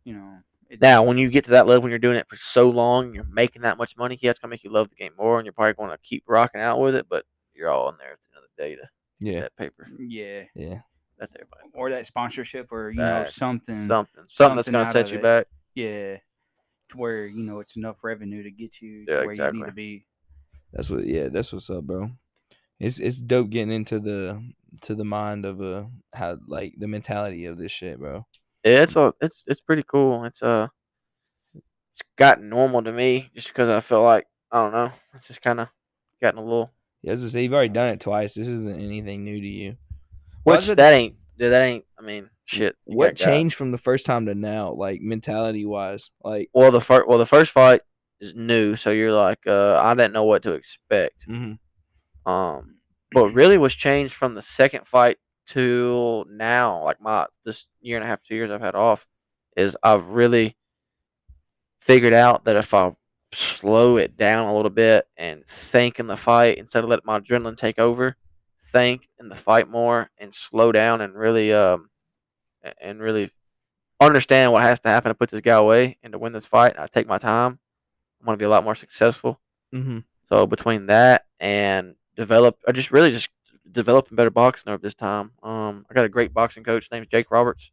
You 0.03 0.13
know. 0.15 0.37
It- 0.69 0.81
Now, 0.81 1.03
when 1.03 1.17
you 1.17 1.29
get 1.29 1.43
to 1.45 1.51
that 1.51 1.67
level, 1.67 1.81
when 1.83 1.89
you're 1.91 1.99
doing 1.99 2.17
it 2.17 2.27
for 2.27 2.35
so 2.35 2.69
long, 2.69 3.13
you're 3.13 3.25
making 3.25 3.61
that 3.63 3.77
much 3.77 3.95
money. 3.97 4.17
Yeah, 4.21 4.31
it's 4.31 4.39
gonna 4.39 4.51
make 4.51 4.63
you 4.63 4.71
love 4.71 4.89
the 4.89 4.95
game 4.95 5.13
more, 5.17 5.37
and 5.37 5.45
you're 5.45 5.53
probably 5.53 5.73
going 5.73 5.91
to 5.91 5.97
keep 6.03 6.23
rocking 6.27 6.61
out 6.61 6.79
with 6.79 6.95
it. 6.95 7.07
But 7.09 7.25
you're 7.53 7.69
all 7.69 7.89
in 7.89 7.97
there 7.97 8.13
at 8.13 8.19
the 8.21 8.27
end 8.35 8.43
of 8.43 8.49
the 8.55 8.63
day 8.63 8.75
to 8.75 8.89
yeah, 9.19 9.41
that 9.41 9.55
paper. 9.55 9.87
Mm, 9.91 10.05
yeah. 10.09 10.43
yeah. 10.55 10.79
That's 11.17 11.33
everybody. 11.35 11.69
Or 11.73 11.89
that 11.91 12.05
sponsorship, 12.05 12.71
or 12.71 12.89
you 12.89 12.97
know, 12.97 13.23
something. 13.23 13.85
Something, 13.87 14.23
something 14.27 14.55
that's 14.57 14.69
gonna 14.69 14.91
set 14.91 15.11
you 15.11 15.19
it. 15.19 15.23
back. 15.23 15.47
Yeah. 15.73 16.17
To 16.89 16.97
where 16.97 17.25
you 17.25 17.43
know 17.43 17.59
it's 17.61 17.77
enough 17.77 18.03
revenue 18.03 18.43
to 18.43 18.51
get 18.51 18.81
you 18.81 19.05
to 19.05 19.11
Yeah, 19.11 19.25
where 19.25 19.33
you 19.33 19.51
need 19.51 19.65
to 19.65 19.71
be. 19.71 20.05
That's 20.73 20.89
what. 20.89 21.05
Yeah, 21.05 21.29
that's 21.29 21.53
what's 21.53 21.69
up, 21.69 21.85
bro. 21.85 22.11
It's 22.79 22.99
it's 22.99 23.21
dope 23.21 23.49
getting 23.49 23.71
into 23.71 23.99
the 23.99 24.43
to 24.81 24.95
the 24.95 25.05
mind 25.05 25.45
of 25.45 25.61
a 25.61 25.89
how 26.13 26.37
like 26.47 26.73
the 26.77 26.87
mentality 26.87 27.45
of 27.45 27.57
this 27.57 27.71
shit, 27.71 27.97
bro. 27.97 28.25
Yeah, 28.65 28.81
it's 28.81 28.95
a, 28.95 29.13
it's 29.21 29.43
it's 29.47 29.61
pretty 29.61 29.83
cool. 29.83 30.25
It's 30.25 30.41
uh, 30.41 30.67
it's 31.53 32.01
gotten 32.17 32.49
normal 32.49 32.81
to 32.83 32.91
me 32.91 33.29
just 33.35 33.49
because 33.49 33.69
I 33.69 33.79
feel 33.79 34.01
like 34.01 34.25
I 34.51 34.57
don't 34.63 34.73
know. 34.73 34.91
It's 35.13 35.27
just 35.27 35.41
kind 35.41 35.59
of 35.59 35.67
gotten 36.21 36.39
a 36.39 36.43
little. 36.43 36.71
Yeah, 37.03 37.11
as 37.13 37.23
I 37.23 37.27
say, 37.27 37.43
you've 37.43 37.53
already 37.53 37.69
done 37.69 37.89
it 37.91 37.99
twice. 37.99 38.33
This 38.33 38.47
isn't 38.47 38.81
anything 38.81 39.23
new 39.23 39.39
to 39.39 39.47
you. 39.47 39.75
Which 40.43 40.65
that 40.67 40.93
ain't. 40.93 41.15
Yeah, 41.37 41.49
that 41.49 41.61
ain't. 41.61 41.85
I 41.99 42.01
mean, 42.01 42.29
shit. 42.45 42.75
What 42.85 43.05
got 43.05 43.15
guys. 43.15 43.23
changed 43.23 43.55
from 43.55 43.71
the 43.71 43.77
first 43.77 44.05
time 44.07 44.25
to 44.25 44.33
now, 44.33 44.71
like 44.71 44.99
mentality 45.01 45.65
wise? 45.65 46.09
Like, 46.23 46.49
Well, 46.53 46.71
the 46.71 46.81
first 46.81 47.07
well, 47.07 47.19
the 47.19 47.25
first 47.27 47.51
fight 47.51 47.81
is 48.19 48.33
new, 48.33 48.75
so 48.75 48.89
you're 48.89 49.13
like, 49.13 49.39
uh, 49.45 49.79
I 49.79 49.93
didn't 49.93 50.13
know 50.13 50.23
what 50.23 50.41
to 50.43 50.53
expect. 50.53 51.27
mhm. 51.27 51.59
Um, 52.25 52.77
but 53.11 53.29
really, 53.29 53.59
what's 53.59 53.75
changed 53.75 54.13
from 54.15 54.33
the 54.33 54.41
second 54.41 54.87
fight 54.87 55.17
to 55.47 56.25
now, 56.29 56.83
like 56.83 57.01
my 57.01 57.27
this 57.45 57.67
year 57.81 57.97
and 57.97 58.03
a 58.03 58.07
half, 58.07 58.23
two 58.23 58.35
years 58.35 58.51
I've 58.51 58.61
had 58.61 58.75
off, 58.75 59.07
is 59.55 59.77
I've 59.83 60.07
really 60.09 60.55
figured 61.79 62.13
out 62.13 62.45
that 62.45 62.55
if 62.55 62.73
I 62.73 62.95
slow 63.31 63.97
it 63.97 64.17
down 64.17 64.47
a 64.47 64.55
little 64.55 64.71
bit 64.71 65.07
and 65.17 65.45
think 65.45 65.99
in 65.99 66.07
the 66.07 66.17
fight 66.17 66.57
instead 66.57 66.83
of 66.83 66.89
letting 66.89 67.05
my 67.05 67.19
adrenaline 67.19 67.57
take 67.57 67.79
over, 67.79 68.15
think 68.71 69.07
in 69.19 69.29
the 69.29 69.35
fight 69.35 69.69
more 69.69 70.09
and 70.17 70.33
slow 70.33 70.71
down 70.71 71.01
and 71.01 71.15
really 71.15 71.53
um 71.53 71.89
and 72.81 73.01
really 73.01 73.31
understand 74.01 74.51
what 74.51 74.63
has 74.63 74.79
to 74.81 74.89
happen 74.89 75.09
to 75.09 75.15
put 75.15 75.29
this 75.29 75.41
guy 75.41 75.55
away 75.55 75.97
and 76.03 76.13
to 76.13 76.19
win 76.19 76.33
this 76.33 76.45
fight. 76.45 76.73
I 76.77 76.87
take 76.87 77.07
my 77.07 77.17
time. 77.17 77.59
I'm 78.19 78.25
gonna 78.25 78.37
be 78.37 78.45
a 78.45 78.49
lot 78.49 78.63
more 78.63 78.75
successful. 78.75 79.39
Mhm. 79.73 80.03
So 80.29 80.47
between 80.47 80.87
that 80.87 81.25
and 81.39 81.95
develop, 82.15 82.57
I 82.67 82.71
just 82.71 82.91
really 82.91 83.11
just 83.11 83.29
developing 83.71 84.15
better 84.15 84.29
boxing 84.29 84.71
over 84.71 84.81
this 84.81 84.93
time. 84.95 85.31
Um, 85.43 85.85
I 85.89 85.93
got 85.93 86.05
a 86.05 86.09
great 86.09 86.33
boxing 86.33 86.63
coach 86.63 86.89
named 86.91 87.07
Jake 87.09 87.31
Roberts. 87.31 87.71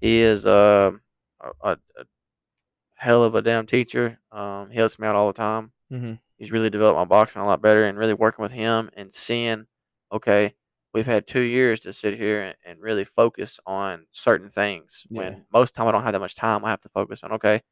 He 0.00 0.18
is 0.18 0.44
um 0.46 1.00
a, 1.40 1.72
a, 1.72 1.76
hell 2.94 3.24
of 3.24 3.34
a 3.34 3.42
damn 3.42 3.66
teacher. 3.66 4.18
Um, 4.30 4.70
he 4.70 4.78
helps 4.78 4.98
me 4.98 5.06
out 5.06 5.16
all 5.16 5.26
the 5.26 5.32
time. 5.32 5.72
Mhm. 5.92 6.18
He's 6.38 6.52
really 6.52 6.70
developed 6.70 6.96
my 6.96 7.04
boxing 7.04 7.42
a 7.42 7.46
lot 7.46 7.62
better, 7.62 7.84
and 7.84 7.98
really 7.98 8.14
working 8.14 8.42
with 8.42 8.52
him 8.52 8.90
and 8.96 9.12
seeing, 9.12 9.66
okay, 10.12 10.54
we've 10.94 11.06
had 11.06 11.26
two 11.26 11.40
years 11.40 11.80
to 11.80 11.92
sit 11.92 12.16
here 12.16 12.42
and, 12.42 12.56
and 12.64 12.80
really 12.80 13.04
focus 13.04 13.58
on 13.66 14.06
certain 14.12 14.50
things. 14.50 15.06
Yeah. 15.10 15.18
When 15.20 15.44
most 15.52 15.74
time 15.74 15.88
I 15.88 15.92
don't 15.92 16.02
have 16.04 16.12
that 16.12 16.20
much 16.20 16.34
time, 16.34 16.64
I 16.64 16.70
have 16.70 16.80
to 16.82 16.88
focus 16.88 17.22
on 17.22 17.32
okay, 17.32 17.62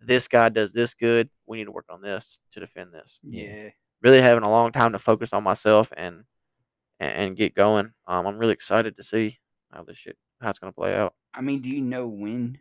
this 0.00 0.28
guy 0.28 0.48
does 0.48 0.72
this 0.72 0.94
good. 0.94 1.28
We 1.46 1.58
need 1.58 1.64
to 1.64 1.72
work 1.72 1.86
on 1.90 2.02
this 2.02 2.38
to 2.52 2.60
defend 2.60 2.92
this 2.92 3.18
Yeah. 3.22 3.70
really 4.02 4.20
having 4.20 4.44
a 4.44 4.50
long 4.50 4.72
time 4.72 4.92
to 4.92 4.98
focus 4.98 5.32
on 5.32 5.42
myself 5.42 5.92
and 5.96 6.24
and, 7.00 7.12
and 7.14 7.36
get 7.36 7.54
going. 7.54 7.92
Um, 8.06 8.26
I'm 8.26 8.38
really 8.38 8.52
excited 8.52 8.96
to 8.96 9.02
see 9.02 9.38
how 9.72 9.82
this 9.82 9.96
shit 9.96 10.16
how 10.40 10.50
it's 10.50 10.58
gonna 10.58 10.72
play 10.72 10.94
out. 10.94 11.14
I 11.34 11.40
mean, 11.40 11.60
do 11.60 11.70
you 11.70 11.80
know 11.80 12.06
when 12.06 12.58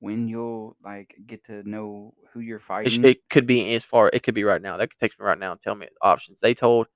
when 0.00 0.28
you'll 0.28 0.76
like 0.84 1.14
get 1.26 1.44
to 1.44 1.68
know 1.68 2.14
who 2.32 2.40
you're 2.40 2.58
fighting? 2.58 3.04
it 3.04 3.28
could 3.28 3.46
be 3.46 3.74
as 3.74 3.84
far. 3.84 4.10
It 4.12 4.22
could 4.22 4.34
be 4.34 4.44
right 4.44 4.62
now. 4.62 4.76
That 4.76 4.90
could 4.90 4.98
text 4.98 5.18
me 5.18 5.26
right 5.26 5.38
now 5.38 5.52
and 5.52 5.60
tell 5.60 5.74
me 5.74 5.88
options. 6.02 6.38
They 6.40 6.54
told 6.54 6.86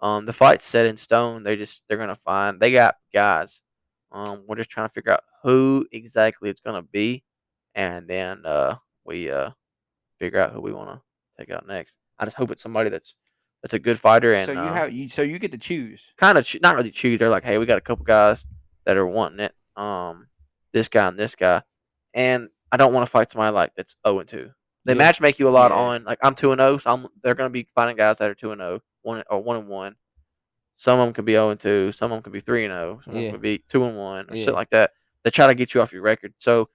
um 0.00 0.26
the 0.26 0.32
fight's 0.32 0.64
set 0.64 0.86
in 0.86 0.96
stone. 0.96 1.42
They 1.42 1.56
just 1.56 1.84
they're 1.88 1.98
gonna 1.98 2.14
find. 2.14 2.60
They 2.60 2.70
got 2.70 2.96
guys. 3.12 3.62
Um, 4.12 4.44
we're 4.46 4.56
just 4.56 4.70
trying 4.70 4.88
to 4.88 4.92
figure 4.92 5.12
out 5.12 5.24
who 5.42 5.86
exactly 5.92 6.48
it's 6.48 6.60
gonna 6.60 6.82
be, 6.82 7.24
and 7.74 8.06
then 8.08 8.46
uh 8.46 8.76
we 9.04 9.30
uh 9.30 9.50
figure 10.18 10.40
out 10.40 10.52
who 10.52 10.60
we 10.60 10.72
want 10.72 10.90
to 10.90 11.02
take 11.38 11.54
out 11.54 11.66
next. 11.66 11.96
I 12.18 12.24
just 12.24 12.36
hope 12.36 12.50
it's 12.50 12.62
somebody 12.62 12.90
that's 12.90 13.14
that's 13.64 13.72
a 13.72 13.78
good 13.78 13.98
fighter 13.98 14.34
and 14.34 14.44
so 14.44 14.52
you 14.52 14.58
uh, 14.58 14.72
have 14.74 14.92
you 14.92 15.08
so 15.08 15.22
you 15.22 15.38
get 15.38 15.50
to 15.52 15.56
choose. 15.58 16.12
kind 16.18 16.36
of 16.36 16.46
not 16.60 16.76
really 16.76 16.90
choose. 16.90 17.18
They're 17.18 17.30
like, 17.30 17.44
hey, 17.44 17.56
we 17.56 17.64
got 17.64 17.78
a 17.78 17.80
couple 17.80 18.04
guys 18.04 18.44
that 18.84 18.98
are 18.98 19.06
wanting 19.06 19.40
it. 19.40 19.54
Um, 19.74 20.26
this 20.74 20.88
guy 20.88 21.08
and 21.08 21.18
this 21.18 21.34
guy, 21.34 21.62
and 22.12 22.50
I 22.70 22.76
don't 22.76 22.92
want 22.92 23.06
to 23.06 23.10
fight 23.10 23.30
somebody 23.30 23.54
like 23.54 23.72
that's 23.74 23.96
zero 24.06 24.18
and 24.20 24.28
two. 24.28 24.50
They 24.84 24.92
Yeah. 24.92 24.98
match 24.98 25.18
make 25.22 25.38
you 25.38 25.48
a 25.48 25.50
lot 25.50 25.70
Yeah. 25.70 25.78
on 25.78 26.04
like 26.04 26.18
I'm 26.22 26.34
two 26.34 26.52
and 26.52 26.60
zero, 26.60 26.76
so 26.76 26.90
I'm 26.90 27.06
they're 27.22 27.34
gonna 27.34 27.48
be 27.48 27.66
finding 27.74 27.96
guys 27.96 28.18
that 28.18 28.28
are 28.30 28.34
two 28.34 28.52
and 28.52 28.60
zero, 28.60 28.80
one 29.00 29.24
or 29.30 29.42
one 29.42 29.56
and 29.56 29.68
one. 29.68 29.96
Some 30.76 31.00
of 31.00 31.06
them 31.06 31.14
could 31.14 31.24
be 31.24 31.32
zero 31.32 31.48
and 31.48 31.58
two. 31.58 31.90
Some 31.92 32.12
of 32.12 32.16
them 32.16 32.22
could 32.22 32.34
be 32.34 32.40
three 32.40 32.66
and 32.66 32.72
zero. 32.72 33.00
Some 33.02 33.16
of 33.16 33.22
them 33.22 33.32
could 33.32 33.40
be 33.40 33.64
two 33.70 33.82
and 33.84 33.96
one 33.96 34.28
or 34.30 34.36
Yeah. 34.36 34.44
shit 34.44 34.54
like 34.54 34.68
that. 34.70 34.90
They 35.22 35.30
try 35.30 35.46
to 35.46 35.54
get 35.54 35.72
you 35.72 35.80
off 35.80 35.90
your 35.90 36.02
record. 36.02 36.34
So, 36.36 36.68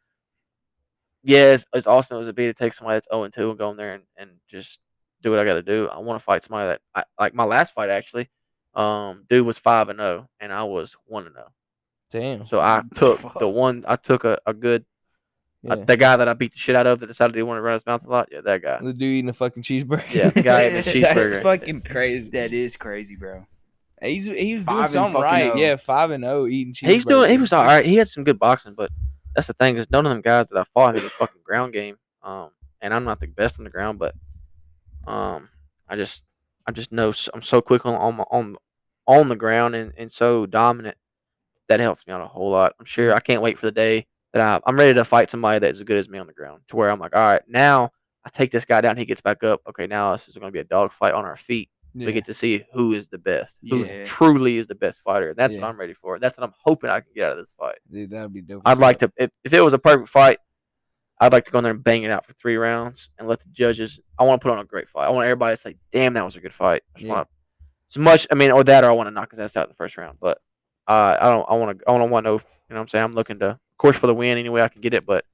yeah, 1.22 1.54
it's, 1.54 1.66
it's 1.74 1.86
awesome 1.86 2.20
as 2.20 2.28
it 2.28 2.34
be 2.36 2.48
to 2.48 2.54
take 2.54 2.74
somebody 2.74 2.96
that's 2.96 3.08
zero 3.12 3.24
and 3.26 3.34
two 3.34 3.50
and 3.52 3.60
go 3.60 3.70
in 3.70 3.78
there 3.78 3.94
and, 3.94 4.04
and 4.18 4.32
just 4.50 4.80
do 5.22 5.32
what 5.32 5.40
I 5.40 5.46
got 5.46 5.56
to 5.56 5.62
do. 5.62 5.88
I 5.90 6.00
want 6.00 6.20
to 6.20 6.24
fight 6.24 6.44
somebody 6.44 6.68
that 6.68 6.82
I, 6.96 7.04
like 7.20 7.34
my 7.34 7.44
last 7.44 7.74
fight 7.74 7.90
actually. 7.90 8.30
Um, 8.74 9.26
dude 9.30 9.46
was 9.46 9.60
five 9.60 9.90
and 9.90 10.00
zero, 10.00 10.30
and 10.40 10.54
I 10.54 10.64
was 10.64 10.96
one 11.06 11.26
and 11.26 11.36
zero. 11.36 11.52
Damn. 12.12 12.48
So 12.48 12.60
I 12.60 12.84
took 12.96 13.20
Fuck. 13.20 13.40
the 13.40 13.50
one. 13.50 13.84
I 13.88 13.96
took 13.96 14.24
a, 14.24 14.40
a 14.46 14.54
good 14.54 14.86
uh, 15.68 15.76
the 15.76 15.98
guy 15.98 16.16
that 16.16 16.28
I 16.28 16.34
beat 16.34 16.54
the 16.54 16.58
shit 16.58 16.76
out 16.76 16.88
of 16.88 17.00
that 17.00 17.08
decided 17.08 17.36
he 17.36 17.44
wanted 17.44 17.60
to 17.60 17.64
run 17.64 17.74
his 17.74 17.86
mouth 17.86 18.06
a 18.06 18.10
lot. 18.10 18.30
Yeah, 18.32 18.42
that 18.42 18.62
guy. 18.62 18.80
the 18.82 18.94
dude 18.94 19.02
eating 19.02 19.30
a 19.30 19.34
fucking 19.34 19.64
cheeseburger. 19.64 20.14
Yeah, 20.14 20.30
the 20.30 20.42
guy 20.42 20.68
eating 20.68 20.80
a 20.80 20.82
cheeseburger. 20.84 21.16
That's 21.16 21.38
fucking 21.40 21.82
crazy. 21.82 22.30
That 22.32 22.54
is 22.54 22.78
crazy, 22.78 23.16
bro. 23.16 23.46
He's 24.02 24.26
he's 24.28 24.64
Five 24.64 24.76
doing 24.76 24.88
something 24.88 25.22
right. 25.22 25.52
oh. 25.54 25.58
Yeah, 25.58 25.76
five 25.76 26.12
and 26.12 26.24
zero 26.24 26.48
eating 26.48 26.74
cheeseburger. 26.74 26.94
He's 26.94 27.06
doing. 27.06 27.32
He 27.32 27.38
was 27.38 27.52
all 27.52 27.66
right. 27.66 27.86
He 27.86 27.96
had 27.96 28.08
some 28.08 28.24
good 28.24 28.40
boxing, 28.40 28.74
but 28.74 28.92
that's 29.36 29.48
the 29.48 29.54
thing 29.54 29.76
is 29.76 29.90
none 29.92 30.06
of 30.06 30.12
them 30.12 30.22
guys 30.22 30.48
that 30.50 30.60
I 30.60 30.64
fought 30.64 30.96
had 30.96 31.04
a 31.04 31.10
fucking 31.10 31.42
ground 31.44 31.74
game. 31.74 31.98
Um, 32.24 32.52
and 32.82 32.94
I'm 32.94 33.04
not 33.04 33.20
the 33.20 33.28
best 33.28 33.60
on 33.60 33.66
the 33.66 33.70
ground, 33.70 34.00
but 34.00 34.16
um, 35.08 35.50
I 35.88 35.96
just 35.96 36.24
I 36.68 36.72
just 36.72 36.92
know 36.92 37.12
I'm 37.34 37.42
so 37.42 37.62
quick 37.62 37.86
on 37.86 37.96
on 37.96 38.16
my, 38.18 38.24
on 38.32 38.56
on 39.08 39.30
the 39.30 39.36
ground 39.36 39.76
and, 39.76 39.92
and 39.98 40.12
so 40.12 40.46
dominant 40.46 40.96
that 41.68 41.80
helps 41.80 42.06
me 42.06 42.14
out 42.14 42.22
a 42.22 42.28
whole 42.28 42.52
lot. 42.52 42.74
I'm 42.80 42.86
sure 42.86 43.14
I 43.14 43.20
can't 43.20 43.42
wait 43.42 43.58
for 43.58 43.66
the 43.66 43.72
day 43.72 44.06
that 44.34 44.42
I, 44.42 44.60
I'm 44.70 44.76
ready 44.78 44.94
to 44.94 45.06
fight 45.06 45.30
somebody 45.32 45.60
that's 45.60 45.80
as 45.80 45.84
good 45.84 45.98
as 45.98 46.10
me 46.10 46.20
on 46.20 46.28
the 46.28 46.34
ground 46.34 46.62
to 46.68 46.76
where 46.76 46.90
I'm 46.90 47.00
like, 47.00 47.16
all 47.16 47.24
right, 47.24 47.42
now 47.48 47.92
I 48.26 48.30
take 48.30 48.52
this 48.52 48.66
guy 48.66 48.82
down, 48.82 48.98
he 48.98 49.06
gets 49.06 49.22
back 49.22 49.44
up. 49.44 49.62
Okay, 49.68 49.88
now 49.88 50.12
this 50.12 50.28
is 50.28 50.36
going 50.36 50.48
to 50.48 50.52
be 50.52 50.60
a 50.60 50.64
dog 50.64 50.92
fight 50.92 51.14
on 51.14 51.26
our 51.26 51.38
feet. 51.38 51.70
Yeah. 51.96 52.06
We 52.06 52.14
get 52.14 52.26
to 52.26 52.34
see 52.36 52.66
who 52.74 52.94
is 52.94 53.08
the 53.08 53.18
best, 53.18 53.56
who 53.68 53.86
Yeah. 53.86 54.04
truly 54.06 54.58
is 54.58 54.68
the 54.68 54.76
best 54.76 55.02
fighter. 55.02 55.34
That's 55.36 55.54
Yeah. 55.54 55.62
what 55.62 55.70
I'm 55.70 55.80
ready 55.80 55.94
for. 55.96 56.20
That's 56.20 56.38
what 56.38 56.44
I'm 56.46 56.54
hoping 56.64 56.92
I 56.92 57.00
can 57.00 57.12
get 57.16 57.26
out 57.26 57.32
of 57.32 57.38
this 57.40 57.54
fight. 57.58 57.78
Dude, 57.92 58.12
that'd 58.12 58.32
be 58.32 58.42
dope. 58.42 58.62
I'd 58.66 58.78
like 58.78 59.00
to, 59.00 59.12
if, 59.18 59.32
if 59.44 59.54
it 59.54 59.62
was 59.62 59.74
a 59.74 59.80
perfect 59.80 60.10
fight, 60.10 60.38
I'd 61.20 61.34
like 61.34 61.46
to 61.46 61.52
go 61.52 61.58
in 61.58 61.64
there 61.64 61.74
and 61.74 61.84
bang 61.84 62.04
it 62.04 62.12
out 62.12 62.26
for 62.26 62.34
three 62.34 62.56
rounds 62.56 63.10
and 63.18 63.28
let 63.28 63.40
the 63.42 63.50
judges. 63.50 64.00
I 64.18 64.24
want 64.24 64.40
to 64.42 64.44
put 64.48 64.52
on 64.54 64.60
a 64.60 64.64
great 64.66 64.90
fight. 64.90 65.06
I 65.08 65.10
want 65.10 65.26
everybody 65.26 65.56
to 65.56 65.62
say, 65.62 65.76
"Damn, 65.92 66.14
that 66.14 66.24
was 66.24 66.36
a 66.38 66.40
good 66.40 66.54
fight." 66.54 66.84
I 66.96 67.00
just 67.00 67.08
Yeah. 67.08 67.14
want 67.16 67.28
so 67.90 68.00
much. 68.00 68.26
I 68.32 68.36
mean, 68.36 68.52
or 68.52 68.64
that, 68.64 68.84
or 68.84 68.88
I 68.88 68.92
want 68.94 69.08
to 69.08 69.12
knock 69.12 69.32
his 69.32 69.40
ass 69.40 69.58
out 69.58 69.66
in 69.66 69.70
the 69.72 69.76
first 69.76 69.98
round. 69.98 70.18
But 70.22 70.40
uh, 70.88 71.18
I 71.20 71.30
don't. 71.30 71.46
I 71.50 71.56
want 71.56 71.78
to. 71.80 71.86
I 71.90 71.98
don't 71.98 72.10
want 72.10 72.26
to 72.26 72.30
know. 72.32 72.36
You 72.38 72.76
know, 72.76 72.76
what 72.76 72.82
I'm 72.82 72.88
saying 72.88 73.04
I'm 73.04 73.14
looking 73.16 73.40
to 73.40 73.48
of 73.50 73.78
course, 73.78 73.98
for 73.98 74.08
the 74.08 74.14
win 74.16 74.38
any 74.38 74.50
way 74.50 74.62
I 74.62 74.68
can 74.70 74.82
get 74.82 74.94
it. 74.94 75.06
But 75.06 75.26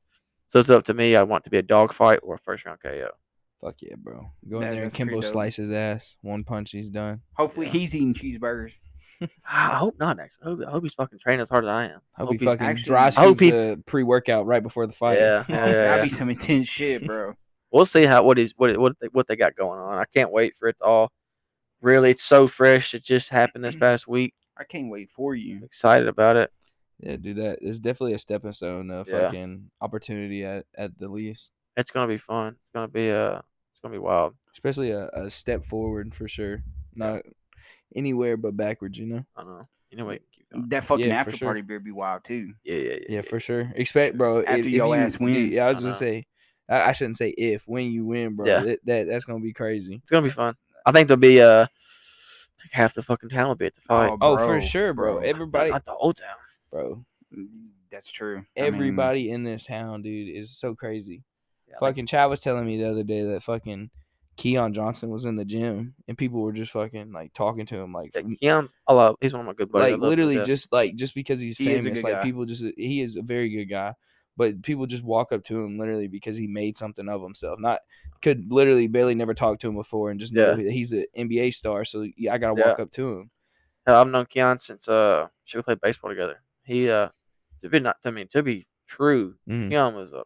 so 0.48 0.60
it's 0.60 0.70
up 0.70 0.84
to 0.86 0.94
me. 0.94 1.16
I 1.16 1.24
want 1.24 1.42
it 1.44 1.46
to 1.46 1.50
be 1.52 1.58
a 1.58 1.62
dog 1.64 1.94
fight 1.94 2.20
or 2.24 2.36
a 2.36 2.40
first 2.40 2.66
round 2.66 2.80
KO. 2.82 3.10
Fuck 3.62 3.76
yeah, 3.82 3.96
bro. 3.98 4.32
Go 4.50 4.58
in 4.58 4.64
That- 4.64 4.72
there 4.74 4.84
and 4.84 4.94
Kimbo 4.94 5.16
dope. 5.16 5.24
slice 5.24 5.56
his 5.58 5.70
ass. 5.72 6.18
One 6.22 6.44
punch, 6.44 6.72
he's 6.72 6.90
done. 6.90 7.22
Hopefully 7.36 7.66
Yeah. 7.68 7.72
he's 7.74 7.96
eating 7.96 8.14
cheeseburgers. 8.14 8.74
I 9.50 9.76
hope 9.78 9.96
not. 10.00 10.20
Actually, 10.20 10.42
I 10.44 10.50
hope, 10.50 10.60
I 10.68 10.72
hope 10.72 10.84
he's 10.84 10.94
fucking 10.94 11.20
training 11.20 11.42
as 11.44 11.50
hard 11.50 11.64
as 11.66 11.70
I 11.70 11.86
am. 11.86 12.02
I 12.18 12.22
hope, 12.22 12.28
Hope 12.30 12.34
he 12.34 12.38
he- 12.40 12.46
fucking 12.46 12.66
actually- 12.66 12.84
dry 12.86 13.08
I 13.08 13.12
hope 13.12 13.38
scoops 13.38 13.42
he- 13.42 13.50
a 13.52 13.78
pre-workout 13.86 14.46
right 14.46 14.62
before 14.64 14.88
the 14.88 14.94
fight. 15.04 15.18
Yeah, 15.20 15.44
yeah, 15.48 15.56
yeah, 15.66 15.72
That'd 15.74 15.98
yeah. 15.98 16.04
be 16.04 16.10
some 16.10 16.30
intense 16.30 16.68
shit, 16.68 17.06
bro. 17.06 17.34
We'll 17.72 17.86
see 17.86 18.06
how 18.06 18.24
what 18.24 18.40
is 18.40 18.54
what 18.56 18.78
what 18.78 18.98
they, 19.02 19.08
what 19.08 19.28
they 19.28 19.36
got 19.36 19.56
going 19.58 19.80
on. 19.80 19.98
I 19.98 20.06
can't 20.06 20.32
wait 20.32 20.56
for 20.56 20.70
it 20.70 20.78
all. 20.80 21.12
Really, 21.82 22.12
it's 22.12 22.24
so 22.24 22.48
fresh. 22.48 22.94
It 22.94 23.04
just 23.04 23.30
happened 23.30 23.66
this 23.66 23.76
past 23.76 24.08
week. 24.08 24.34
I 24.58 24.64
can't 24.64 24.90
wait 24.90 25.10
for 25.10 25.34
I'm 25.34 25.40
you. 25.42 25.62
excited 25.66 26.08
about 26.08 26.38
it. 26.38 26.52
Yeah, 27.02 27.18
dude, 27.18 27.36
that 27.38 27.60
is 27.62 27.82
definitely 27.82 28.14
a 28.14 28.20
stepping 28.20 28.54
stone, 28.54 28.90
a 28.92 29.04
Yeah. 29.06 29.24
fucking 29.26 29.72
opportunity 29.82 30.46
at, 30.46 30.66
at 30.78 30.98
the 30.98 31.10
least. 31.10 31.52
It's 31.76 31.92
gonna 31.92 32.08
be 32.08 32.18
fun. 32.18 32.54
It's 32.54 32.72
gonna 32.74 32.88
be 32.88 33.12
uh, 33.12 33.40
it's 33.72 33.82
gonna 33.82 33.92
be 33.94 34.00
wild. 34.00 34.36
Especially 34.54 34.92
a, 34.92 35.08
a 35.10 35.30
step 35.30 35.66
forward 35.66 36.16
for 36.16 36.30
sure. 36.30 36.64
Not 36.96 37.24
anywhere 37.96 38.38
but 38.38 38.56
backwards, 38.58 38.98
you 38.98 39.06
know? 39.06 39.26
I 39.36 39.44
don't 39.44 39.58
know. 39.58 39.68
You 39.90 39.98
know 39.98 40.06
what? 40.06 40.22
Keep 40.32 40.50
going. 40.52 40.70
That 40.70 40.84
fucking 40.84 41.06
Yeah, 41.06 41.14
for 41.14 41.20
after 41.30 41.38
sure. 41.38 41.48
party 41.48 41.62
beer 41.62 41.80
be 41.80 41.92
wild 41.92 42.24
too. 42.24 42.54
Yeah, 42.64 42.76
yeah, 42.76 42.90
yeah. 42.94 42.98
Yeah, 43.10 43.22
for 43.22 43.40
sure. 43.40 43.72
Expect, 43.76 44.18
bro. 44.18 44.40
After 44.42 44.60
if 44.60 44.68
your 44.68 44.88
you- 44.96 45.02
ass 45.02 45.20
wins. 45.20 45.52
Yeah, 45.54 45.66
I 45.66 45.70
was 45.70 45.78
I 45.78 45.80
gonna 45.82 45.90
know. 45.92 45.96
say, 45.98 46.28
I, 46.70 46.82
I 46.90 46.92
shouldn't 46.94 47.18
say 47.18 47.30
if, 47.30 47.68
when 47.68 47.92
you 47.92 48.06
win, 48.06 48.36
bro. 48.36 48.46
Yeah. 48.48 48.60
That, 48.64 48.80
that 48.86 49.08
That's 49.08 49.26
gonna 49.26 49.40
be 49.40 49.54
crazy. 49.54 49.96
It's 49.96 50.12
gonna 50.12 50.24
be 50.28 50.30
fun. 50.34 50.56
I 50.86 50.92
think 50.92 51.08
there'll 51.08 51.20
be 51.20 51.42
uh, 51.42 51.62
like 51.62 52.72
half 52.72 52.94
the 52.94 53.04
fucking 53.04 53.30
town 53.30 53.48
will 53.48 53.56
be 53.56 53.66
at 53.68 53.76
the 53.76 53.82
fight. 53.82 54.12
Oh, 54.22 54.36
Bro, 54.36 54.48
for 54.48 54.62
sure, 54.62 54.94
bro. 54.94 55.14
bro. 55.20 55.24
Everybody, 55.24 55.70
not 55.72 55.86
the 55.86 55.92
whole 55.94 56.14
town. 56.14 56.36
bro. 56.72 57.06
That's 57.92 58.12
true. 58.12 58.38
I 58.58 58.62
mean, 58.62 58.74
Everybody 58.74 59.30
in 59.32 59.44
this 59.44 59.66
town, 59.66 60.02
dude, 60.02 60.36
is 60.36 60.58
so 60.58 60.76
crazy. 60.76 61.24
Yeah, 61.68 61.76
I 61.76 61.80
think- 61.80 61.90
fucking 61.92 62.06
Chad 62.08 62.30
was 62.30 62.40
telling 62.42 62.66
me 62.66 62.78
the 62.78 62.90
other 62.90 63.04
day 63.04 63.24
that 63.24 63.44
fucking 63.44 63.90
Keon 64.38 64.74
Johnson 64.74 65.10
was 65.10 65.26
in 65.26 65.36
the 65.36 65.46
gym 65.46 65.96
and 66.08 66.18
people 66.18 66.42
were 66.42 66.52
just 66.52 66.72
fucking 66.74 67.12
like 67.12 67.34
talking 67.34 67.66
to 67.68 67.76
him 67.78 67.94
like 67.94 68.12
yeah, 68.16 68.22
Keon, 68.42 68.70
I 68.88 68.94
love. 68.94 69.16
He's 69.22 69.32
one 69.34 69.42
of 69.42 69.46
my 69.48 69.54
good 69.54 69.72
buddies. 69.72 69.94
Like 69.94 70.02
love 70.02 70.04
him 70.04 70.10
literally 70.10 70.46
just 70.46 70.72
like 70.74 70.96
just 70.96 71.16
because 71.16 71.40
he's 71.40 71.58
He 71.58 71.66
famous 71.66 72.04
like 72.04 72.16
guy. 72.16 72.24
people 72.24 72.46
just 72.46 72.64
he 72.78 73.02
is 73.02 73.16
a 73.16 73.22
very 73.22 73.50
good 73.50 73.66
guy 73.66 73.94
but 74.38 74.62
people 74.62 74.86
just 74.86 75.04
walk 75.04 75.32
up 75.32 75.42
to 75.46 75.58
him 75.64 75.80
literally 75.80 76.08
because 76.10 76.36
he 76.38 76.46
made 76.48 76.76
something 76.76 77.08
of 77.08 77.22
himself 77.22 77.58
not 77.60 77.80
could 78.22 78.52
literally 78.52 78.88
barely 78.88 79.16
never 79.16 79.34
talk 79.34 79.60
to 79.60 79.70
him 79.70 79.76
before 79.76 80.12
and 80.12 80.20
just 80.20 80.34
Yeah. 80.34 80.56
he's 80.58 80.92
an 80.92 81.06
NBA 81.18 81.54
star 81.54 81.86
so 81.86 82.06
yeah, 82.18 82.34
I 82.34 82.38
gotta 82.38 82.60
Yeah. 82.60 82.68
walk 82.70 82.80
up 82.80 82.92
to 82.92 83.10
him 83.20 83.32
Hell, 83.88 84.02
I've 84.02 84.08
known 84.08 84.26
Keon 84.26 84.58
since 84.58 84.90
uh, 84.90 85.28
should 85.46 85.60
we 85.60 85.64
played 85.64 85.80
baseball 85.80 86.10
together. 86.10 86.42
He 86.64 86.90
uh, 86.90 87.10
to 87.62 87.70
be 87.70 87.80
not, 87.80 87.98
I 88.04 88.10
mean, 88.12 88.28
to 88.30 88.42
be 88.44 88.66
true, 88.88 89.36
Mhm. 89.48 89.70
Keon 89.70 89.94
was 89.96 90.12
a. 90.12 90.24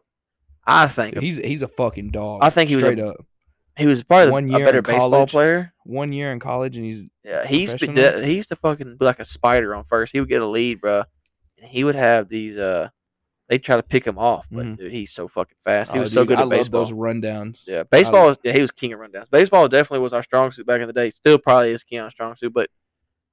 I 0.66 0.88
think 0.88 1.18
he's 1.18 1.36
he's 1.36 1.62
a 1.62 1.68
fucking 1.68 2.10
dog 2.10 2.40
I 2.42 2.48
think 2.50 2.68
he 2.70 2.76
was 2.76 2.82
a- 2.84 2.86
straight 2.86 3.00
up 3.04 3.26
he 3.80 3.86
was 3.86 4.02
probably 4.04 4.30
one 4.30 4.48
a 4.50 4.56
year 4.58 4.66
better 4.66 4.82
baseball 4.82 5.10
college. 5.10 5.30
player. 5.30 5.72
one 5.84 6.12
year 6.12 6.30
in 6.32 6.38
college 6.38 6.76
and 6.76 6.84
he's 6.86 7.06
Yeah, 7.24 7.46
he 7.46 7.62
used 7.62 7.78
to 7.78 7.86
be, 7.86 7.92
Professional? 7.92 8.20
de- 8.20 8.26
he 8.26 8.36
used 8.36 8.48
to 8.50 8.56
fucking 8.56 8.96
be 8.98 9.04
like 9.04 9.18
a 9.18 9.24
spider 9.24 9.74
on 9.74 9.84
first. 9.84 10.12
He 10.12 10.20
would 10.20 10.28
get 10.28 10.42
a 10.42 10.46
lead, 10.46 10.80
bro, 10.80 11.04
and 11.58 11.66
he 11.70 11.82
would 11.84 11.94
have 11.96 12.28
these. 12.28 12.56
uh 12.56 12.88
They 13.48 13.58
try 13.58 13.74
to 13.74 13.82
pick 13.82 14.06
him 14.06 14.16
off, 14.16 14.46
but 14.50 14.64
Mhm. 14.64 14.76
dude, 14.78 14.92
he's 14.92 15.12
so 15.12 15.26
fucking 15.26 15.56
fast. 15.64 15.90
He 15.92 15.98
oh, 15.98 16.02
was 16.02 16.12
so 16.12 16.20
dude, 16.20 16.28
good 16.28 16.38
I 16.38 16.42
at 16.42 16.48
love 16.48 16.58
baseball. 16.60 16.84
those 16.84 16.92
rundowns 16.92 17.66
Yeah, 17.66 17.82
baseball. 17.82 18.36
yeah, 18.44 18.52
he 18.52 18.60
was 18.60 18.70
king 18.70 18.92
of 18.92 19.00
rundowns. 19.00 19.28
Baseball 19.30 19.66
definitely 19.66 20.04
was 20.04 20.12
our 20.12 20.22
strong 20.22 20.52
suit 20.52 20.66
back 20.66 20.80
in 20.80 20.86
the 20.86 20.92
day. 20.92 21.10
Still 21.10 21.36
probably 21.38 21.72
is 21.72 21.82
Keon's 21.82 22.12
strong 22.12 22.36
suit, 22.36 22.52
but 22.54 22.70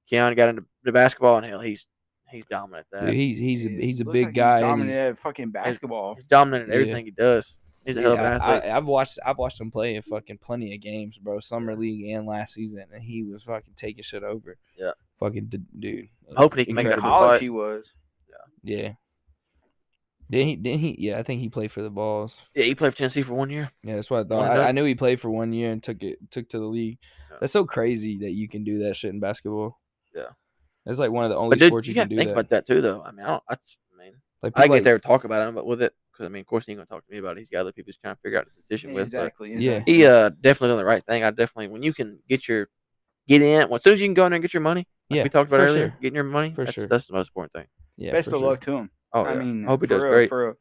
Keon 0.08 0.34
got 0.34 0.48
into 0.48 0.64
the 0.82 0.90
basketball 0.90 1.36
and 1.36 1.46
hell, 1.46 1.60
he's 1.60 1.86
he's 2.30 2.44
dominant 2.46 2.86
at 2.92 3.00
that. 3.00 3.06
Dude, 3.06 3.14
he's 3.14 3.38
he's 3.38 3.64
a, 3.66 3.68
he's 3.68 4.00
a 4.00 4.04
looks 4.04 4.12
big 4.14 4.24
like 4.26 4.34
guy 4.34 4.54
He's 4.54 4.62
dominant 4.62 4.90
he's- 4.90 5.10
at 5.10 5.18
fucking 5.18 5.50
basketball. 5.50 6.14
He's 6.16 6.26
dominant 6.26 6.64
in 6.64 6.70
Yeah. 6.70 6.80
everything 6.80 7.04
he 7.04 7.10
does. 7.12 7.56
He's 7.88 7.96
a 7.96 8.02
hell 8.02 8.12
of 8.12 8.18
an 8.20 8.24
athlete. 8.24 8.70
I, 8.70 8.76
I've 8.76 8.86
watched 8.86 9.18
I've 9.26 9.38
watched 9.38 9.60
him 9.60 9.70
play 9.70 9.96
in 9.96 10.02
fucking 10.02 10.38
plenty 10.38 10.74
of 10.74 10.80
games, 10.80 11.18
bro. 11.18 11.40
Summer 11.40 11.74
league 11.76 12.08
and 12.10 12.26
last 12.26 12.54
season, 12.54 12.84
and 12.92 13.02
he 13.02 13.24
was 13.24 13.42
fucking 13.42 13.74
taking 13.76 14.02
shit 14.04 14.22
over. 14.22 14.56
Yeah. 14.78 14.92
fucking 15.18 15.46
d- 15.46 15.60
dude. 15.78 16.08
Uh, 16.30 16.34
Hoping 16.36 16.58
he 16.60 16.64
can 16.66 16.74
make 16.76 16.84
it 16.86 16.88
In 16.88 16.92
up 16.92 16.96
Incredible. 16.98 17.18
college, 17.18 17.34
fight. 17.36 17.42
he 17.42 17.50
was. 17.50 17.94
Yeah. 18.62 18.92
Didn't 20.30 20.48
he? 20.48 20.56
Didn't 20.56 20.80
he? 20.80 20.96
Yeah, 20.98 21.18
I 21.18 21.22
think 21.22 21.40
he 21.40 21.48
played 21.48 21.72
for 21.72 21.80
the 21.80 21.88
Vols. 21.88 22.42
yeah, 22.54 22.64
he 22.64 22.74
played 22.74 22.92
for 22.92 22.98
Tennessee 22.98 23.22
for 23.22 23.32
one 23.34 23.48
year. 23.48 23.70
Yeah, 23.82 23.94
that's 23.94 24.10
what 24.10 24.26
I 24.26 24.28
thought. 24.28 24.50
I, 24.58 24.68
I 24.68 24.72
knew 24.72 24.84
he 24.84 24.94
played 24.94 25.20
for 25.20 25.30
one 25.30 25.52
year 25.54 25.70
and 25.72 25.82
took 25.82 26.02
it 26.02 26.18
took 26.30 26.48
to 26.50 26.58
the 26.58 26.66
league. 26.66 26.98
Yeah. 27.30 27.38
That's 27.40 27.52
so 27.52 27.64
crazy 27.64 28.18
that 28.18 28.32
you 28.32 28.46
can 28.48 28.62
do 28.62 28.80
that 28.80 28.94
shit 28.96 29.10
in 29.10 29.20
basketball. 29.20 29.80
Yeah. 30.14 30.24
That's 30.84 30.98
like 30.98 31.10
one 31.10 31.24
of 31.24 31.30
the 31.30 31.36
only 31.36 31.54
But 31.54 31.60
dude, 31.60 31.68
sports 31.68 31.88
you 31.88 31.94
you, 31.94 32.00
can 32.02 32.08
do 32.08 32.16
think 32.16 32.28
that. 32.28 32.32
about 32.32 32.50
that 32.50 32.66
too, 32.66 32.82
though. 32.82 33.02
I 33.02 33.12
mean, 33.12 33.24
I 33.24 33.28
don't. 33.30 33.42
That's, 33.48 33.78
I 33.98 34.04
mean, 34.04 34.12
like 34.42 34.52
I 34.54 34.62
people 34.62 34.68
get 34.68 34.70
like- 34.80 34.84
there 34.84 34.98
to 34.98 35.06
talk 35.06 35.24
about 35.24 35.48
him, 35.48 35.54
but 35.54 35.64
with 35.66 35.80
it, 35.82 35.94
because 36.18 36.30
I 36.30 36.32
mean, 36.32 36.40
of 36.40 36.46
course, 36.46 36.66
he 36.66 36.72
ain't 36.72 36.78
gonna 36.78 36.86
talk 36.86 37.06
to 37.06 37.12
me 37.12 37.18
about 37.18 37.36
it. 37.36 37.40
He's 37.40 37.50
got 37.50 37.60
other 37.60 37.72
people 37.72 37.88
he's 37.88 37.98
trying 37.98 38.16
to 38.16 38.20
figure 38.20 38.38
out 38.38 38.46
his 38.46 38.56
decision 38.56 38.90
with. 38.92 38.96
but 39.12 39.18
Exactly. 39.24 39.54
Yeah. 39.54 39.82
He 39.86 40.04
uh 40.04 40.30
definitely 40.30 40.68
done 40.68 40.78
the 40.78 40.84
right 40.84 41.04
thing. 41.04 41.22
I 41.22 41.30
definitely 41.30 41.68
when 41.68 41.82
you 41.82 41.94
can 41.94 42.18
get 42.28 42.48
your 42.48 42.68
get 43.28 43.42
in, 43.42 43.68
well, 43.68 43.76
as 43.76 43.82
soon 43.84 43.94
as 43.94 44.00
you 44.00 44.06
can 44.08 44.14
go 44.14 44.26
in 44.26 44.32
there 44.32 44.36
and 44.36 44.42
get 44.42 44.52
your 44.54 44.62
money, 44.62 44.86
like 45.10 45.16
Yeah, 45.18 45.22
we 45.22 45.28
talked 45.28 45.48
about 45.48 45.58
for 45.58 45.64
earlier, 45.66 45.88
sure. 45.90 45.98
getting 46.00 46.14
your 46.16 46.24
money, 46.24 46.52
For 46.54 46.64
that's, 46.64 46.74
sure. 46.74 46.86
that's 46.88 47.06
the 47.06 47.12
most 47.12 47.28
important 47.28 47.52
thing. 47.52 47.66
Yeah, 47.96 48.12
Best 48.12 48.30
for 48.30 48.36
of 48.36 48.40
sure. 48.40 48.50
luck 48.50 48.60
to 48.60 48.76
him. 48.78 48.90
Oh, 49.12 49.22
I 49.22 49.32
yeah. 49.34 49.38
mean, 49.38 49.64
hope 49.64 49.80
he 49.82 49.86
for 49.86 49.94
does 49.94 50.02
real, 50.02 50.12
great. 50.12 50.28
For 50.28 50.44
real. 50.46 50.54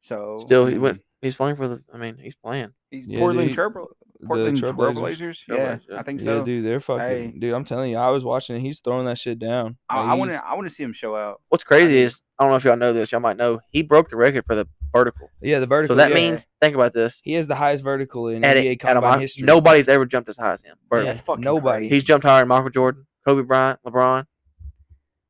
So 0.00 0.40
Still, 0.44 0.66
he 0.66 0.74
I 0.74 0.78
went. 0.78 1.02
He's 1.22 1.36
playing 1.36 1.56
for 1.56 1.68
the. 1.68 1.82
I 1.92 1.96
mean, 1.96 2.18
he's 2.18 2.34
playing. 2.34 2.70
He's 2.90 3.06
Yeah, 3.06 3.18
Portland 3.18 3.48
dude. 3.48 3.54
Trail, 3.54 3.70
The 3.70 3.86
Portland 4.26 4.56
Trailblazers. 4.56 4.94
Trailblazers. 4.94 5.42
Yeah, 5.48 5.56
Trailblazers, 5.56 5.80
yeah. 5.90 5.98
I 5.98 6.02
think 6.02 6.20
Yeah, 6.20 6.24
so. 6.24 6.44
dude, 6.44 6.64
they're 6.64 6.80
fucking. 6.80 7.00
Hey. 7.32 7.34
Dude, 7.38 7.52
I'm 7.54 7.64
telling 7.64 7.90
you, 7.90 7.96
I 7.98 8.10
was 8.10 8.24
watching. 8.24 8.56
it. 8.56 8.60
He's 8.60 8.80
throwing 8.80 9.06
that 9.06 9.18
shit 9.18 9.38
down. 9.38 9.76
I, 9.88 10.00
Like, 10.00 10.08
I 10.08 10.14
want 10.14 10.30
to. 10.32 10.44
I 10.46 10.54
want 10.54 10.64
to 10.66 10.70
see 10.70 10.82
him 10.82 10.92
show 10.92 11.16
out. 11.16 11.40
What's 11.48 11.64
crazy 11.64 11.94
mean- 11.94 12.04
is 12.04 12.22
I 12.38 12.44
don't 12.44 12.50
know 12.50 12.56
if 12.56 12.64
y'all 12.64 12.76
know 12.76 12.92
this. 12.92 13.12
Y'all 13.12 13.20
might 13.20 13.36
know 13.36 13.60
he 13.70 13.82
broke 13.82 14.08
the 14.08 14.16
record 14.16 14.44
for 14.46 14.54
the 14.56 14.66
vertical. 14.92 15.30
Yeah, 15.40 15.60
the 15.60 15.66
vertical. 15.66 15.94
So 15.94 15.98
that 15.98 16.08
yeah. 16.10 16.14
means 16.16 16.46
think 16.60 16.74
about 16.74 16.92
this. 16.92 17.20
he 17.22 17.32
has 17.34 17.46
the 17.46 17.54
highest 17.54 17.84
vertical 17.84 18.26
in 18.28 18.44
At, 18.44 18.56
NBA 18.56 18.72
it, 18.72 18.76
combine 18.80 19.20
history. 19.20 19.44
nobody's 19.44 19.88
ever 19.88 20.04
jumped 20.04 20.28
as 20.28 20.36
high 20.36 20.54
as 20.54 20.62
him. 20.62 20.74
Yeah, 20.76 20.86
Vertical. 20.90 21.06
That's 21.06 21.20
fucking 21.20 21.44
nobody. 21.44 21.86
crazy. 21.86 21.94
He's 21.94 22.02
jumped 22.04 22.26
higher 22.26 22.40
than 22.40 22.48
Michael 22.48 22.70
Jordan, 22.70 23.06
Kobe 23.24 23.42
Bryant, 23.42 23.78
LeBron. 23.86 24.24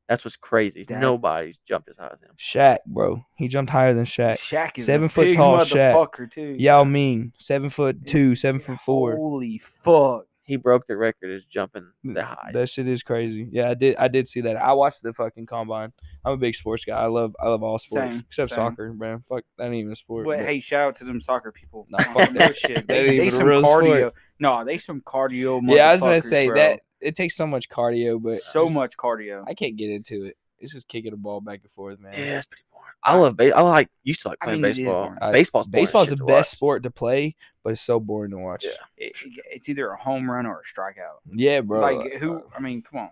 That's 0.07 0.23
what's 0.23 0.35
crazy. 0.37 0.83
That- 0.83 0.99
Nobody's 0.99 1.57
jumped 1.67 1.89
as 1.89 1.97
high 1.97 2.11
as 2.13 2.21
him. 2.21 2.29
Shaq, 2.37 2.77
bro. 2.85 3.25
He 3.35 3.47
jumped 3.47 3.71
higher 3.71 3.93
than 3.93 4.05
Shaq. 4.05 4.33
Shaq 4.33 4.77
is 4.77 4.85
Seven 4.85 5.05
a 5.05 5.09
foot 5.09 5.25
big 5.25 5.35
tall 5.37 5.57
Shaq. 5.59 5.93
motherfucker 5.95 6.29
too. 6.31 6.55
Yao 6.59 6.83
Ming, 6.83 7.33
seven 7.39 7.69
foot 7.69 8.05
two, 8.05 8.35
seven 8.35 8.59
foot 8.61 8.79
four. 8.79 9.15
Holy 9.15 9.57
fuck! 9.57 10.25
He 10.43 10.57
broke 10.57 10.85
the 10.85 10.95
record 10.95 11.31
as 11.31 11.43
jumping 11.45 11.87
that 12.03 12.23
high. 12.23 12.51
That 12.53 12.69
shit 12.69 12.87
is 12.87 13.01
crazy. 13.01 13.47
Yeah, 13.51 13.71
I 13.71 13.73
did. 13.73 13.95
I 13.95 14.07
did 14.07 14.27
see 14.27 14.41
that. 14.41 14.57
I 14.57 14.73
watched 14.73 15.01
the 15.01 15.11
fucking 15.11 15.47
combine. 15.47 15.91
I'm 16.23 16.33
a 16.33 16.37
big 16.37 16.53
sports 16.53 16.85
guy. 16.85 16.95
I 16.95 17.07
love. 17.07 17.35
I 17.39 17.47
love 17.47 17.63
all 17.63 17.79
sports 17.79 18.11
Same, 18.11 18.19
except 18.27 18.49
same. 18.51 18.55
soccer, 18.57 18.93
man. 18.93 19.23
Fuck, 19.27 19.43
that 19.57 19.63
ain't 19.65 19.73
even 19.73 19.91
a 19.91 19.95
sport. 19.95 20.27
But 20.27 20.37
but- 20.37 20.45
hey, 20.45 20.59
shout 20.59 20.87
out 20.89 20.95
to 20.97 21.03
them 21.05 21.19
soccer 21.19 21.51
people. 21.51 21.87
Nah, 21.89 21.97
On 21.97 22.13
fuck 22.13 22.29
that. 22.33 22.55
shit. 22.55 22.75
That 22.75 22.87
They, 22.87 23.05
ain't 23.09 23.17
they 23.17 23.29
some 23.31 23.47
cardio. 23.47 23.97
sport. 23.97 24.13
No, 24.39 24.63
they 24.63 24.77
some 24.77 25.01
cardio. 25.01 25.61
yeah, 25.65 25.89
I 25.89 25.93
was 25.93 26.03
gonna 26.03 26.21
say 26.21 26.45
bro. 26.45 26.55
that 26.57 26.81
it 27.05 27.15
takes 27.15 27.35
so 27.35 27.45
much 27.47 27.69
cardio, 27.69 28.21
but 28.21 28.37
so 28.37 28.63
just- 28.65 28.75
much 28.75 28.97
cardio. 28.97 29.43
I 29.47 29.53
can't 29.53 29.75
get 29.77 29.89
into 29.89 30.25
it. 30.25 30.37
It's 30.59 30.71
just 30.73 30.87
kicking 30.87 31.11
the 31.11 31.17
ball 31.17 31.41
back 31.41 31.59
and 31.63 31.71
forth, 31.71 31.99
man. 31.99 32.13
yeah, 32.13 32.37
it's 32.37 32.45
pretty 32.47 32.63
boring. 32.71 32.85
I 33.03 33.15
love. 33.17 33.35
Ba- 33.37 33.55
I 33.55 33.61
like. 33.61 33.89
Used 34.03 34.21
to 34.23 34.29
like 34.29 34.37
I 34.41 34.45
playing 34.45 34.61
mean, 34.61 34.69
it 34.69 34.71
is 34.71 34.77
baseball. 34.85 35.03
boring. 35.19 35.33
Baseball's 35.33 35.67
boring 35.67 35.83
Baseball's 35.85 36.09
the 36.09 36.15
best 36.17 36.27
watch. 36.29 36.47
sport 36.49 36.83
to 36.83 36.91
play, 36.91 37.35
but 37.63 37.73
it's 37.73 37.81
so 37.81 37.99
boring 37.99 38.31
to 38.31 38.37
watch. 38.37 38.63
Yeah. 38.65 38.71
It- 38.97 39.15
it's 39.51 39.69
either 39.69 39.89
a 39.89 39.97
home 39.97 40.29
run 40.31 40.45
or 40.45 40.61
a 40.61 40.63
strikeout. 40.63 41.19
yeah, 41.33 41.61
bro. 41.61 41.81
like 41.81 42.13
who? 42.13 42.37
uh, 42.37 42.41
I 42.55 42.61
mean, 42.61 42.81
come 42.81 43.01
on. 43.01 43.09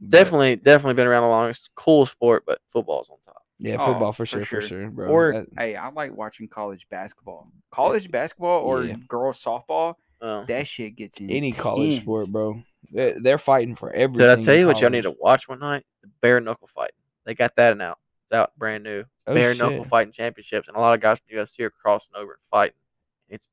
but- 0.00 0.08
Definitely, 0.10 0.56
definitely 0.56 0.94
been 0.94 1.06
around 1.08 1.22
the 1.24 1.28
longest. 1.28 1.70
Cool 1.74 2.06
sport, 2.06 2.44
but 2.46 2.60
football's 2.72 3.10
on 3.10 3.16
top. 3.26 3.42
Yeah, 3.58 3.76
Oh, 3.78 3.86
football 3.86 4.12
for, 4.12 4.24
for 4.24 4.26
sure, 4.26 4.40
for 4.40 4.46
sure. 4.46 4.62
sure, 4.62 4.90
bro. 4.90 5.08
Or 5.10 5.32
That- 5.34 5.46
hey, 5.58 5.76
I 5.76 5.90
like 5.90 6.16
watching 6.16 6.48
college 6.48 6.88
basketball. 6.88 7.48
College 7.70 8.10
basketball 8.10 8.62
or 8.62 8.84
Yeah. 8.84 8.96
girls 9.08 9.42
softball. 9.44 9.96
That 10.20 10.66
shit 10.66 10.96
gets 10.96 11.18
in 11.20 11.28
any 11.30 11.52
college 11.52 12.00
sport, 12.00 12.28
bro. 12.30 12.62
They're, 12.90 13.20
they're 13.20 13.38
fighting 13.38 13.74
for 13.76 13.92
everything. 13.92 14.28
did 14.28 14.38
I 14.38 14.42
tell 14.42 14.56
you 14.56 14.66
what 14.66 14.80
y'all 14.80 14.90
need 14.90 15.02
to 15.04 15.14
watch 15.18 15.48
one 15.48 15.60
night? 15.60 15.84
The 16.02 16.08
bare 16.20 16.40
knuckle 16.40 16.68
fight. 16.68 16.90
They 17.24 17.34
got 17.34 17.54
that 17.56 17.72
in 17.72 17.80
out. 17.80 17.98
It's 18.24 18.36
out 18.36 18.52
brand 18.58 18.84
new. 18.84 19.04
Oh, 19.26 19.34
bare 19.34 19.54
shit. 19.54 19.58
knuckle 19.62 19.84
fighting 19.84 20.12
championships, 20.12 20.68
and 20.68 20.76
a 20.76 20.80
lot 20.80 20.94
of 20.94 21.00
guys 21.00 21.18
from 21.18 21.36
the 21.36 21.42
UFC 21.42 21.64
are 21.66 21.70
crossing 21.70 22.10
over 22.16 22.32
and 22.32 22.40
fighting. 22.50 22.76
It's 23.28 23.46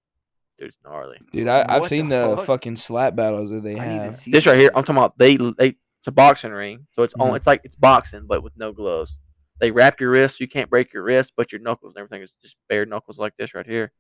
dude, 0.58 0.70
it's 0.70 0.78
gnarly. 0.84 1.20
Dude, 1.32 1.48
I, 1.48 1.66
I've 1.68 1.86
seen 1.88 2.10
the 2.10 2.30
the, 2.30 2.38
fuck? 2.38 2.46
fucking 2.46 2.78
slap 2.78 3.16
battles 3.16 3.50
that 3.52 3.64
they 3.64 3.80
I 3.80 3.88
need 3.88 3.98
to 3.98 4.04
have. 4.06 4.16
see 4.16 4.32
This 4.32 4.46
right 4.48 4.58
here. 4.58 4.72
I'm 4.74 4.84
talking 4.84 4.98
about. 4.98 5.18
They 5.18 5.38
they 5.38 5.76
it's 6.00 6.08
a 6.08 6.12
boxing 6.12 6.52
ring, 6.52 6.88
so 6.92 7.04
it's 7.04 7.14
on. 7.20 7.32
Mhm. 7.32 7.36
It's 7.38 7.48
like 7.48 7.62
it's 7.64 7.76
boxing, 7.76 8.26
but 8.28 8.44
with 8.44 8.54
no 8.58 8.72
gloves. 8.72 9.18
They 9.60 9.72
wrap 9.72 10.00
your 10.00 10.12
wrist, 10.12 10.38
so 10.38 10.44
you 10.44 10.48
can't 10.48 10.70
break 10.70 10.94
your 10.94 11.02
wrist, 11.04 11.34
but 11.36 11.52
your 11.52 11.60
knuckles 11.62 11.94
and 11.96 12.00
everything 12.04 12.22
is 12.22 12.34
just 12.42 12.56
bare 12.70 12.86
knuckles 12.86 13.18
like 13.18 13.34
this 13.38 13.54
right 13.56 13.66
here, 13.66 13.92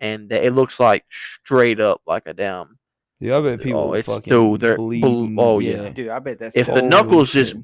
and 0.00 0.30
it 0.32 0.52
looks 0.54 0.78
like 0.80 1.04
straight 1.10 1.80
up 1.80 2.00
like 2.06 2.24
a 2.26 2.34
damn. 2.34 2.78
Yeah, 3.20 3.38
I 3.38 3.40
bet 3.42 3.60
oh, 3.60 3.62
people 3.62 3.80
Oh, 3.80 3.94
it's- 3.94 4.06
fucking 4.16 4.30
dude, 4.32 4.60
they're- 4.60 4.76
bleed. 4.76 5.04
oh, 5.38 5.58
yeah. 5.58 5.90
Dude, 5.90 6.08
I 6.08 6.18
bet 6.18 6.38
that's 6.38 6.56
If 6.56 6.66
the 6.66 6.72
Holy 6.72 6.86
knuckles 6.88 7.32
just 7.32 7.54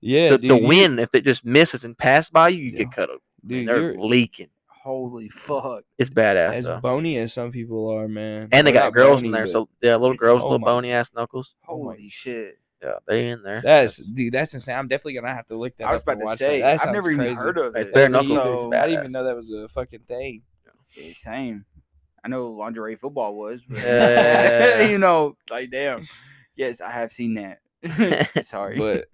yeah, 0.00 0.30
the, 0.30 0.38
dude, 0.38 0.50
the 0.50 0.56
wind, 0.56 1.00
if 1.00 1.14
it 1.14 1.24
just 1.24 1.44
misses 1.44 1.84
and 1.84 1.96
passes 1.96 2.30
by 2.30 2.48
you, 2.48 2.62
you 2.64 2.70
Yeah. 2.72 2.78
get 2.84 2.92
cut 2.92 3.10
up. 3.10 3.20
I 3.42 3.46
mean, 3.46 3.58
dude, 3.60 3.68
they're 3.68 3.94
leaking. 3.94 4.48
holy 4.68 5.28
fuck. 5.28 5.84
It's 5.96 6.10
badass 6.10 6.52
as 6.54 6.66
though. 6.66 6.80
bony 6.80 7.16
as 7.18 7.32
some 7.32 7.52
people 7.52 7.88
are, 7.88 8.08
man. 8.08 8.48
and 8.52 8.66
they 8.66 8.72
Or 8.72 8.74
got 8.74 8.84
not 8.86 8.94
girls 8.94 9.22
in 9.22 9.30
there, 9.30 9.44
but- 9.44 9.50
so 9.52 9.68
yeah, 9.80 9.94
little 9.96 10.16
girls, 10.16 10.42
Oh 10.42 10.46
little 10.46 10.58
my- 10.58 10.66
bony 10.66 10.90
ass 10.92 11.12
knuckles. 11.14 11.54
Oh 11.68 11.76
Holy 11.84 12.08
shit. 12.08 12.58
Yeah, 12.82 12.94
they 13.06 13.28
in 13.28 13.44
there. 13.44 13.62
That's 13.64 13.98
dude. 13.98 14.34
That's 14.34 14.52
insane. 14.54 14.74
I'm 14.76 14.88
definitely 14.88 15.14
gonna 15.14 15.32
have 15.32 15.46
to 15.46 15.56
look 15.56 15.76
that. 15.76 15.84
Up. 15.84 15.90
I 15.90 15.92
was 15.92 16.02
up 16.02 16.08
about 16.14 16.30
to 16.30 16.36
say, 16.36 16.58
that. 16.60 16.66
That 16.66 16.72
I've 16.74 16.80
sounds 16.80 16.94
never 16.94 17.10
even 17.12 17.24
crazy. 17.26 17.40
heard 17.40 17.58
of 17.58 17.74
Right 17.74 17.86
it. 17.86 17.94
there, 17.94 18.04
I 18.06 18.08
mean, 18.08 18.12
Knuckles 18.12 18.62
so- 18.62 18.68
is 18.72 18.74
I 18.76 18.86
didn't 18.88 18.98
even 19.00 19.12
know 19.12 19.22
that 19.24 19.36
was 19.36 19.50
a 19.50 19.68
fucking 19.68 20.00
thing. 20.08 20.42
Yeah, 20.96 21.12
same. 21.14 21.64
I 22.24 22.28
know 22.28 22.50
lingerie 22.52 22.96
football 22.96 23.34
was, 23.34 23.62
but 23.68 23.78
Yeah. 23.78 24.82
you 24.90 24.98
know, 24.98 25.36
like 25.50 25.70
damn. 25.70 26.06
Yes, 26.56 26.80
I 26.80 26.90
have 26.90 27.10
seen 27.10 27.34
that. 27.34 27.58
Sorry, 28.46 28.78
But 28.78 29.06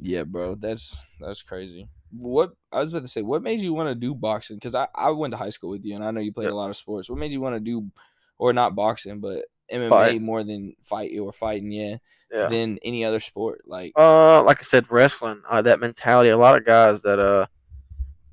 yeah, 0.00 0.24
bro, 0.24 0.54
that's 0.56 0.98
that's 1.20 1.42
crazy. 1.42 1.88
What 2.12 2.52
I 2.72 2.78
was 2.80 2.90
about 2.90 3.02
to 3.02 3.08
say, 3.08 3.22
what 3.22 3.42
made 3.42 3.60
you 3.60 3.72
want 3.74 3.88
to 3.88 3.94
do 3.94 4.14
boxing? 4.14 4.56
Because 4.56 4.74
I, 4.74 4.88
I 4.94 5.10
went 5.10 5.32
to 5.32 5.38
high 5.38 5.50
school 5.50 5.70
with 5.70 5.84
you, 5.84 5.94
and 5.94 6.04
I 6.04 6.10
know 6.10 6.20
you 6.20 6.32
played 6.32 6.44
Yep. 6.44 6.52
a 6.52 6.56
lot 6.56 6.70
of 6.70 6.76
sports. 6.76 7.10
What 7.10 7.18
made 7.18 7.32
you 7.32 7.40
want 7.40 7.56
to 7.56 7.60
do, 7.60 7.90
or 8.38 8.52
not 8.52 8.74
boxing, 8.74 9.20
but 9.20 9.44
MMA 9.72 9.88
Fight. 9.90 10.22
more 10.22 10.42
than 10.44 10.74
fight 10.84 11.18
or 11.18 11.32
fighting? 11.32 11.72
Yeah, 11.72 11.96
yeah. 12.32 12.48
than 12.48 12.78
any 12.82 13.04
other 13.04 13.20
sport. 13.20 13.62
Like 13.66 13.92
Uh, 13.96 14.42
like 14.42 14.58
I 14.60 14.62
said, 14.62 14.90
wrestling. 14.90 15.42
Uh, 15.48 15.62
that 15.62 15.80
mentality. 15.80 16.30
A 16.30 16.36
lot 16.38 16.56
of 16.56 16.64
guys 16.64 17.02
that 17.02 17.18
uh, 17.18 17.46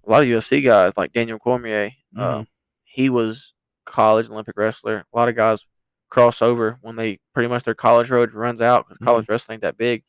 a 0.05 0.09
lot 0.09 0.21
of 0.23 0.27
UFC 0.29 0.63
guys 0.63 0.93
like 0.95 1.11
Daniel 1.13 1.39
Cormier. 1.39 1.91
Uh, 2.17 2.21
Mhm. 2.39 2.47
he 2.83 3.09
was 3.09 3.53
college 3.85 4.29
Olympic 4.29 4.55
wrestler. 4.57 5.05
A 5.13 5.17
lot 5.17 5.29
of 5.29 5.35
guys 5.35 5.65
cross 6.09 6.41
over 6.41 6.77
when 6.81 6.95
they 6.95 7.19
pretty 7.33 7.49
much 7.49 7.63
their 7.63 7.73
college 7.73 8.09
road 8.09 8.33
runs 8.33 8.61
out 8.61 8.85
because 8.87 8.97
college 9.03 9.27
wrestling 9.29 9.55
ain't 9.55 9.61
that 9.63 9.77
big, 9.77 10.03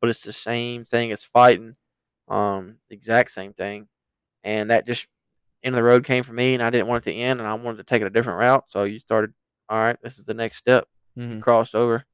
but 0.00 0.10
it's 0.10 0.22
the 0.22 0.32
same 0.32 0.84
thing 0.84 1.12
as 1.12 1.22
fighting. 1.22 1.76
Um, 2.28 2.76
exact 2.90 3.32
same 3.32 3.52
thing, 3.52 3.88
and 4.44 4.70
that 4.70 4.86
just 4.86 5.06
end 5.62 5.74
of 5.74 5.78
the 5.78 5.82
road 5.82 6.04
came 6.04 6.22
for 6.22 6.32
me, 6.32 6.54
and 6.54 6.62
I 6.62 6.70
didn't 6.70 6.86
want 6.86 7.06
it 7.06 7.10
to 7.10 7.16
end, 7.16 7.40
and 7.40 7.48
I 7.48 7.54
wanted 7.54 7.78
to 7.78 7.84
take 7.84 8.02
it 8.02 8.06
a 8.06 8.10
different 8.10 8.38
route. 8.38 8.64
So 8.68 8.84
you 8.84 8.98
started. 9.00 9.32
All 9.68 9.78
right, 9.78 9.96
this 10.02 10.18
is 10.18 10.24
the 10.24 10.34
next 10.34 10.56
step. 10.58 10.86
Mhm. 11.18 11.42
cross 11.42 11.74
over 11.74 12.04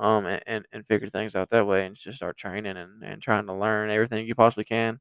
um 0.00 0.26
and, 0.26 0.42
and, 0.48 0.66
and 0.72 0.86
figure 0.88 1.08
things 1.08 1.36
out 1.36 1.50
that 1.50 1.68
way 1.68 1.86
and 1.86 1.94
just 1.94 2.16
start 2.16 2.36
training 2.36 2.76
and, 2.76 3.04
and 3.04 3.22
trying 3.22 3.46
to 3.46 3.52
learn 3.54 3.90
everything 3.90 4.26
you 4.26 4.34
possibly 4.34 4.64
can 4.64 4.98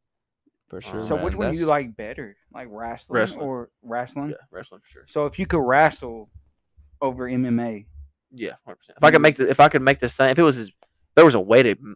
for 0.82 0.82
sure. 0.82 1.00
so 1.00 1.16
man. 1.16 1.26
which 1.26 1.36
one 1.36 1.52
do 1.52 1.58
you 1.58 1.66
That's- 1.66 1.86
like 1.88 1.96
better, 1.98 2.36
like 2.54 2.68
wrestling, 2.72 3.20
Wrestling. 3.20 3.46
or 3.48 3.70
wrestling? 3.82 4.30
yeah 4.32 4.36
wrestling 4.52 4.82
for 4.82 4.88
sure 4.90 5.04
So 5.08 5.26
if 5.26 5.38
you 5.40 5.46
could 5.46 5.62
wrestle 5.66 6.30
over 7.02 7.28
MMA, 7.30 7.86
yeah 8.32 8.54
100%. 8.68 8.76
if 8.98 9.04
i 9.04 9.12
could 9.12 9.22
make 9.22 9.36
the 9.36 9.50
if 9.50 9.60
i 9.60 9.68
could 9.70 9.82
make 9.82 10.00
the 10.00 10.10
same 10.10 10.30
if 10.30 10.40
it 10.40 10.44
was 10.44 10.58
as, 10.58 10.72
there 11.16 11.26
was 11.26 11.36
a 11.36 11.40
way 11.40 11.62
to 11.64 11.70
m- 11.72 11.96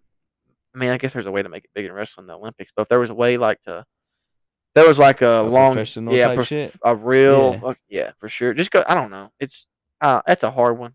i 0.75 0.77
mean 0.77 0.89
i 0.91 0.97
guess 0.97 1.13
there's 1.13 1.25
a 1.25 1.31
way 1.31 1.41
to 1.41 1.49
make 1.49 1.63
it 1.63 1.69
big 1.73 1.85
in 1.85 1.91
wrestling 1.91 2.27
than 2.27 2.33
the 2.35 2.37
olympics 2.39 2.71
but 2.75 2.83
if 2.83 2.87
there 2.89 2.99
was 2.99 3.09
a 3.09 3.13
way 3.15 3.37
like 3.37 3.61
to 3.63 3.83
there 4.75 4.87
was 4.87 4.99
like 4.99 5.21
a, 5.21 5.39
A 5.39 5.41
long 5.41 5.73
professional 5.73 6.13
yeah 6.13 6.27
type 6.27 6.35
prof- 6.35 6.47
shit? 6.47 6.75
a 6.83 6.95
real 6.95 7.53
Yeah. 7.53 7.59
fuck- 7.59 7.79
yeah 7.89 8.11
for 8.19 8.29
sure 8.29 8.53
just 8.53 8.69
go 8.71 8.83
i 8.87 8.93
don't 8.93 9.09
know 9.09 9.31
it's 9.39 9.65
uh 10.01 10.21
that's 10.27 10.43
a 10.43 10.51
hard 10.51 10.77
one 10.77 10.93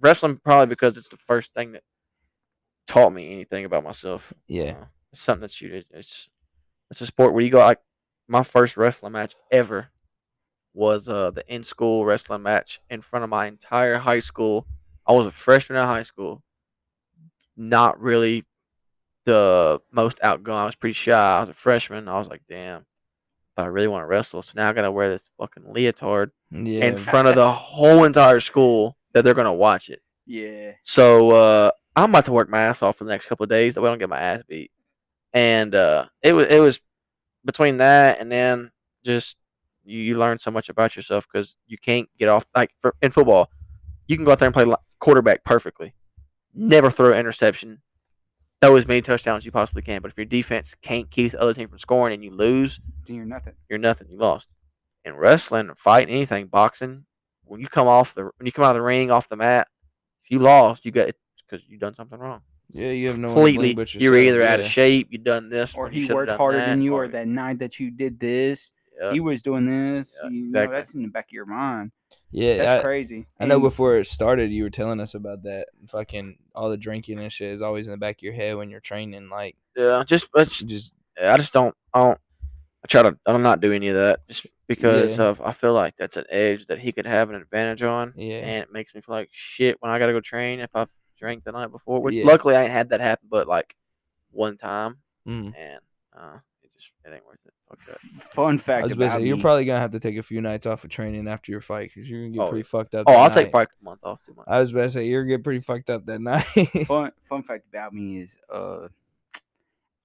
wrestling 0.00 0.38
probably 0.44 0.66
because 0.66 0.98
it's 0.98 1.08
the 1.08 1.16
first 1.16 1.54
thing 1.54 1.72
that 1.72 1.82
taught 2.86 3.10
me 3.12 3.32
anything 3.32 3.64
about 3.64 3.84
myself 3.84 4.32
Yeah. 4.48 4.72
Uh, 4.80 4.84
it's 5.12 5.22
something 5.22 5.42
that 5.42 5.60
you 5.60 5.72
it- 5.74 5.86
it's 5.90 6.28
it's 6.90 7.00
a 7.00 7.06
sport 7.06 7.32
where 7.32 7.42
you 7.42 7.50
go 7.50 7.58
like 7.58 7.80
my 8.28 8.42
first 8.42 8.76
wrestling 8.76 9.12
match 9.12 9.34
ever 9.50 9.88
was 10.74 11.08
uh 11.08 11.30
the 11.30 11.44
in 11.52 11.64
school 11.64 12.04
wrestling 12.04 12.42
match 12.42 12.80
in 12.88 13.00
front 13.00 13.24
of 13.24 13.30
my 13.30 13.46
entire 13.46 13.98
high 13.98 14.20
school. 14.20 14.66
I 15.06 15.12
was 15.12 15.26
a 15.26 15.30
freshman 15.30 15.78
in 15.78 15.84
high 15.84 16.02
school. 16.04 16.42
Not 17.56 18.00
really 18.00 18.44
the 19.26 19.80
most 19.90 20.18
outgoing. 20.22 20.58
I 20.58 20.64
was 20.66 20.74
pretty 20.76 20.94
shy. 20.94 21.12
I 21.36 21.40
was 21.40 21.48
a 21.48 21.54
freshman. 21.54 22.08
I 22.08 22.18
was 22.18 22.28
like, 22.28 22.42
damn. 22.48 22.86
But 23.56 23.64
I 23.64 23.66
really 23.66 23.88
want 23.88 24.02
to 24.02 24.06
wrestle. 24.06 24.42
So 24.42 24.52
now 24.56 24.68
I 24.68 24.72
gotta 24.72 24.90
wear 24.92 25.08
this 25.10 25.28
fucking 25.38 25.72
leotard 25.72 26.30
Yeah. 26.50 26.84
in 26.86 26.96
front 26.96 27.28
of 27.28 27.34
the 27.34 27.50
whole 27.52 28.04
entire 28.04 28.40
school 28.40 28.96
that 29.12 29.24
they're 29.24 29.34
gonna 29.34 29.52
watch 29.52 29.90
it. 29.90 30.00
yeah, 30.26 30.72
So 30.84 31.30
uh, 31.32 31.70
I'm 31.96 32.10
about 32.10 32.24
to 32.26 32.32
work 32.32 32.48
my 32.48 32.60
ass 32.60 32.82
off 32.82 32.96
for 32.96 33.04
the 33.04 33.10
next 33.10 33.26
couple 33.26 33.42
of 33.44 33.50
days 33.50 33.74
that 33.74 33.80
we 33.80 33.88
don't 33.88 33.98
get 33.98 34.08
my 34.08 34.20
ass 34.20 34.42
beat. 34.48 34.70
And 35.32 35.74
uh, 35.74 36.06
it 36.22 36.32
was 36.32 36.46
it 36.48 36.60
was 36.60 36.80
between 37.44 37.78
that 37.78 38.20
and 38.20 38.30
then 38.30 38.70
just 39.04 39.36
you, 39.84 39.98
you 39.98 40.18
learn 40.18 40.38
so 40.38 40.50
much 40.50 40.68
about 40.68 40.96
yourself 40.96 41.26
because 41.30 41.56
you 41.66 41.78
can't 41.78 42.08
get 42.18 42.28
off 42.28 42.46
like 42.54 42.70
for, 42.80 42.94
in 43.00 43.10
football. 43.10 43.50
You 44.06 44.16
can 44.16 44.24
go 44.24 44.32
out 44.32 44.38
there 44.38 44.48
and 44.48 44.54
play 44.54 44.66
quarterback 44.98 45.44
perfectly, 45.44 45.94
never 46.54 46.90
throw 46.90 47.12
an 47.12 47.18
interception, 47.18 47.82
throw 48.60 48.76
as 48.76 48.86
many 48.86 49.02
touchdowns 49.02 49.42
as 49.42 49.46
you 49.46 49.52
possibly 49.52 49.82
can. 49.82 50.02
But 50.02 50.10
if 50.10 50.18
your 50.18 50.26
defense 50.26 50.74
can't 50.82 51.10
keep 51.10 51.32
the 51.32 51.40
other 51.40 51.54
team 51.54 51.68
from 51.68 51.78
scoring 51.78 52.14
and 52.14 52.24
you 52.24 52.30
lose, 52.30 52.80
then 53.06 53.16
you're 53.16 53.24
nothing. 53.24 53.54
you're 53.68 53.78
nothing. 53.78 54.08
You 54.10 54.18
lost. 54.18 54.48
In 55.04 55.14
wrestling, 55.14 55.70
fighting, 55.76 56.14
anything, 56.14 56.48
boxing, 56.48 57.04
when 57.44 57.60
you 57.60 57.68
come 57.68 57.88
off 57.88 58.14
the 58.14 58.24
when 58.36 58.46
you 58.46 58.52
come 58.52 58.64
out 58.64 58.70
of 58.70 58.76
the 58.76 58.82
ring, 58.82 59.10
off 59.10 59.28
the 59.28 59.36
mat, 59.36 59.68
if 60.24 60.30
you 60.30 60.38
lost, 60.38 60.84
you 60.84 60.92
got 60.92 61.08
it 61.08 61.16
because 61.48 61.64
you 61.68 61.78
done 61.78 61.94
something 61.94 62.18
wrong. 62.18 62.42
Yeah, 62.72 62.90
you 62.90 63.08
have 63.08 63.18
no 63.18 63.28
one 63.28 63.36
to 63.36 63.42
Completely, 63.42 63.74
but 63.74 63.94
You're 63.94 64.16
yourself, 64.16 64.36
either 64.36 64.42
out 64.42 64.58
yeah. 64.60 64.64
of 64.64 64.70
shape, 64.70 65.08
you 65.10 65.18
done 65.18 65.48
this, 65.48 65.74
Or 65.74 65.84
when 65.84 65.92
he 65.92 66.06
worked 66.12 66.28
done 66.30 66.38
harder 66.38 66.58
than 66.58 66.80
you, 66.82 66.94
or- 66.94 67.04
or 67.04 67.08
that 67.08 67.26
night 67.28 67.58
that 67.60 67.78
you 67.80 67.90
did 67.90 68.18
this, 68.20 68.72
Yeah. 69.00 69.12
he 69.12 69.20
was 69.20 69.42
doing 69.42 69.66
this. 69.66 70.18
Yeah, 70.22 70.28
you 70.30 70.50
know, 70.50 70.70
that's 70.70 70.94
in 70.94 71.02
the 71.02 71.08
back 71.08 71.26
of 71.26 71.32
your 71.32 71.46
mind. 71.46 71.92
Yeah, 72.32 72.58
That's 72.58 72.72
I, 72.72 72.80
crazy. 72.80 73.26
I 73.40 73.46
know 73.46 73.54
And 73.56 73.62
before 73.64 73.96
it 73.96 74.06
started, 74.06 74.52
you 74.52 74.62
were 74.62 74.70
telling 74.70 75.00
us 75.00 75.14
about 75.14 75.42
that. 75.44 75.66
Fucking 75.88 76.36
all 76.54 76.70
the 76.70 76.76
drinking 76.76 77.18
and 77.18 77.32
shit 77.32 77.52
is 77.52 77.60
always 77.62 77.88
in 77.88 77.90
the 77.92 77.96
back 77.96 78.18
of 78.18 78.22
your 78.22 78.34
head 78.34 78.56
when 78.56 78.70
you're 78.70 78.78
training. 78.80 79.28
Like, 79.28 79.56
yeah, 79.76 80.04
just 80.06 80.28
it's 80.36 80.60
just 80.60 80.94
I 81.20 81.36
just 81.38 81.52
don't 81.52 81.74
I 81.92 82.00
don't 82.02 82.18
I 82.84 82.86
try 82.88 83.02
to 83.02 83.16
I 83.26 83.32
don't 83.32 83.42
not 83.42 83.60
do 83.60 83.72
any 83.72 83.88
of 83.88 83.96
that 83.96 84.20
just 84.28 84.46
because 84.68 85.18
Yeah. 85.18 85.24
of 85.24 85.40
I 85.40 85.50
feel 85.50 85.72
like 85.72 85.94
that's 85.98 86.16
an 86.16 86.24
edge 86.30 86.66
that 86.66 86.78
he 86.78 86.92
could 86.92 87.06
have 87.06 87.30
an 87.30 87.34
advantage 87.36 87.82
on. 87.82 88.12
yeah, 88.16 88.36
and 88.36 88.62
it 88.62 88.72
makes 88.72 88.94
me 88.94 89.00
feel 89.00 89.14
like 89.16 89.28
shit 89.32 89.76
when 89.80 89.90
I 89.90 89.98
gotta 89.98 90.12
go 90.12 90.20
train 90.20 90.60
if 90.60 90.70
I've 90.74 90.88
drank 91.20 91.44
the 91.44 91.52
night 91.52 91.70
before. 91.70 92.00
Which 92.00 92.14
Yeah. 92.14 92.24
luckily 92.24 92.56
I 92.56 92.62
ain't 92.64 92.72
had 92.72 92.88
that 92.88 93.00
happen, 93.00 93.28
but 93.30 93.46
like 93.46 93.76
one 94.32 94.56
time, 94.56 94.96
Mm. 95.28 95.54
and 95.56 95.80
uh, 96.16 96.38
it 96.62 96.70
just 96.74 96.90
it 97.04 97.12
ain't 97.12 97.24
worth 97.26 97.38
it. 97.46 97.52
Fuck 97.68 97.78
that. 97.86 97.98
Fun 98.32 98.58
fact 98.58 98.86
about 98.86 98.88
to 98.88 98.94
about 99.06 99.18
say 99.20 99.26
you're 99.26 99.36
probably 99.38 99.64
gonna 99.64 99.78
have 99.78 99.92
to 99.92 100.00
take 100.00 100.16
a 100.16 100.22
few 100.24 100.40
nights 100.40 100.66
off 100.66 100.82
of 100.82 100.90
training 100.90 101.28
after 101.28 101.52
your 101.52 101.60
fight 101.60 101.90
because 101.94 102.08
you're 102.10 102.22
gonna 102.22 102.32
get 102.32 102.40
Oh, 102.40 102.48
pretty 102.50 102.62
fucked 102.64 102.94
up. 102.96 103.04
Oh, 103.06 103.12
I'll 103.12 103.30
take 103.30 103.46
night. 103.46 103.52
probably 103.52 103.66
a 103.80 103.84
month 103.84 104.00
off. 104.02 104.20
Two 104.26 104.34
months. 104.34 104.50
I 104.50 104.58
was 104.58 104.72
about 104.72 104.82
to 104.82 104.88
say 104.90 105.06
you're 105.06 105.22
gonna 105.24 105.36
get 105.36 105.44
pretty 105.44 105.60
fucked 105.60 105.90
up 105.90 106.06
that 106.06 106.20
night. 106.20 106.42
fun 106.86 107.12
fun 107.22 107.42
fact 107.44 107.66
about 107.72 107.92
me 107.92 108.18
is 108.18 108.38
uh 108.52 108.88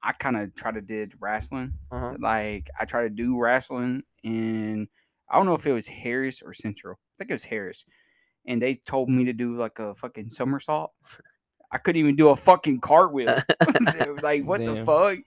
I 0.04 0.12
kind 0.14 0.38
of 0.38 0.54
try 0.54 0.72
to 0.72 0.82
did 0.82 1.14
wrestling. 1.20 1.74
Uh-huh. 1.92 2.16
Like 2.20 2.70
I 2.80 2.86
try 2.86 3.04
to 3.04 3.10
do 3.10 3.40
wrestling 3.40 4.04
and 4.24 4.88
I 5.30 5.38
don't 5.38 5.48
know 5.48 5.56
if 5.56 5.66
it 5.66 5.72
was 5.72 5.88
Harris 5.88 6.44
or 6.44 6.54
Central. 6.54 6.94
I 6.94 7.14
think 7.18 7.32
it 7.32 7.34
was 7.34 7.44
Harris. 7.46 7.86
And 8.48 8.62
they 8.62 8.76
told 8.76 9.10
me 9.10 9.26
to 9.26 9.34
do 9.34 9.58
like 9.58 9.80
a 9.80 9.96
fucking 9.96 10.30
somersault. 10.30 10.92
I 11.72 11.78
couldn't 11.78 12.00
even 12.00 12.16
do 12.16 12.30
a 12.30 12.36
fucking 12.36 12.80
cartwheel. 12.80 13.42
They 13.92 14.10
like, 14.22 14.46
what 14.46 14.64
the 14.64 14.84
fuck? 14.86 15.20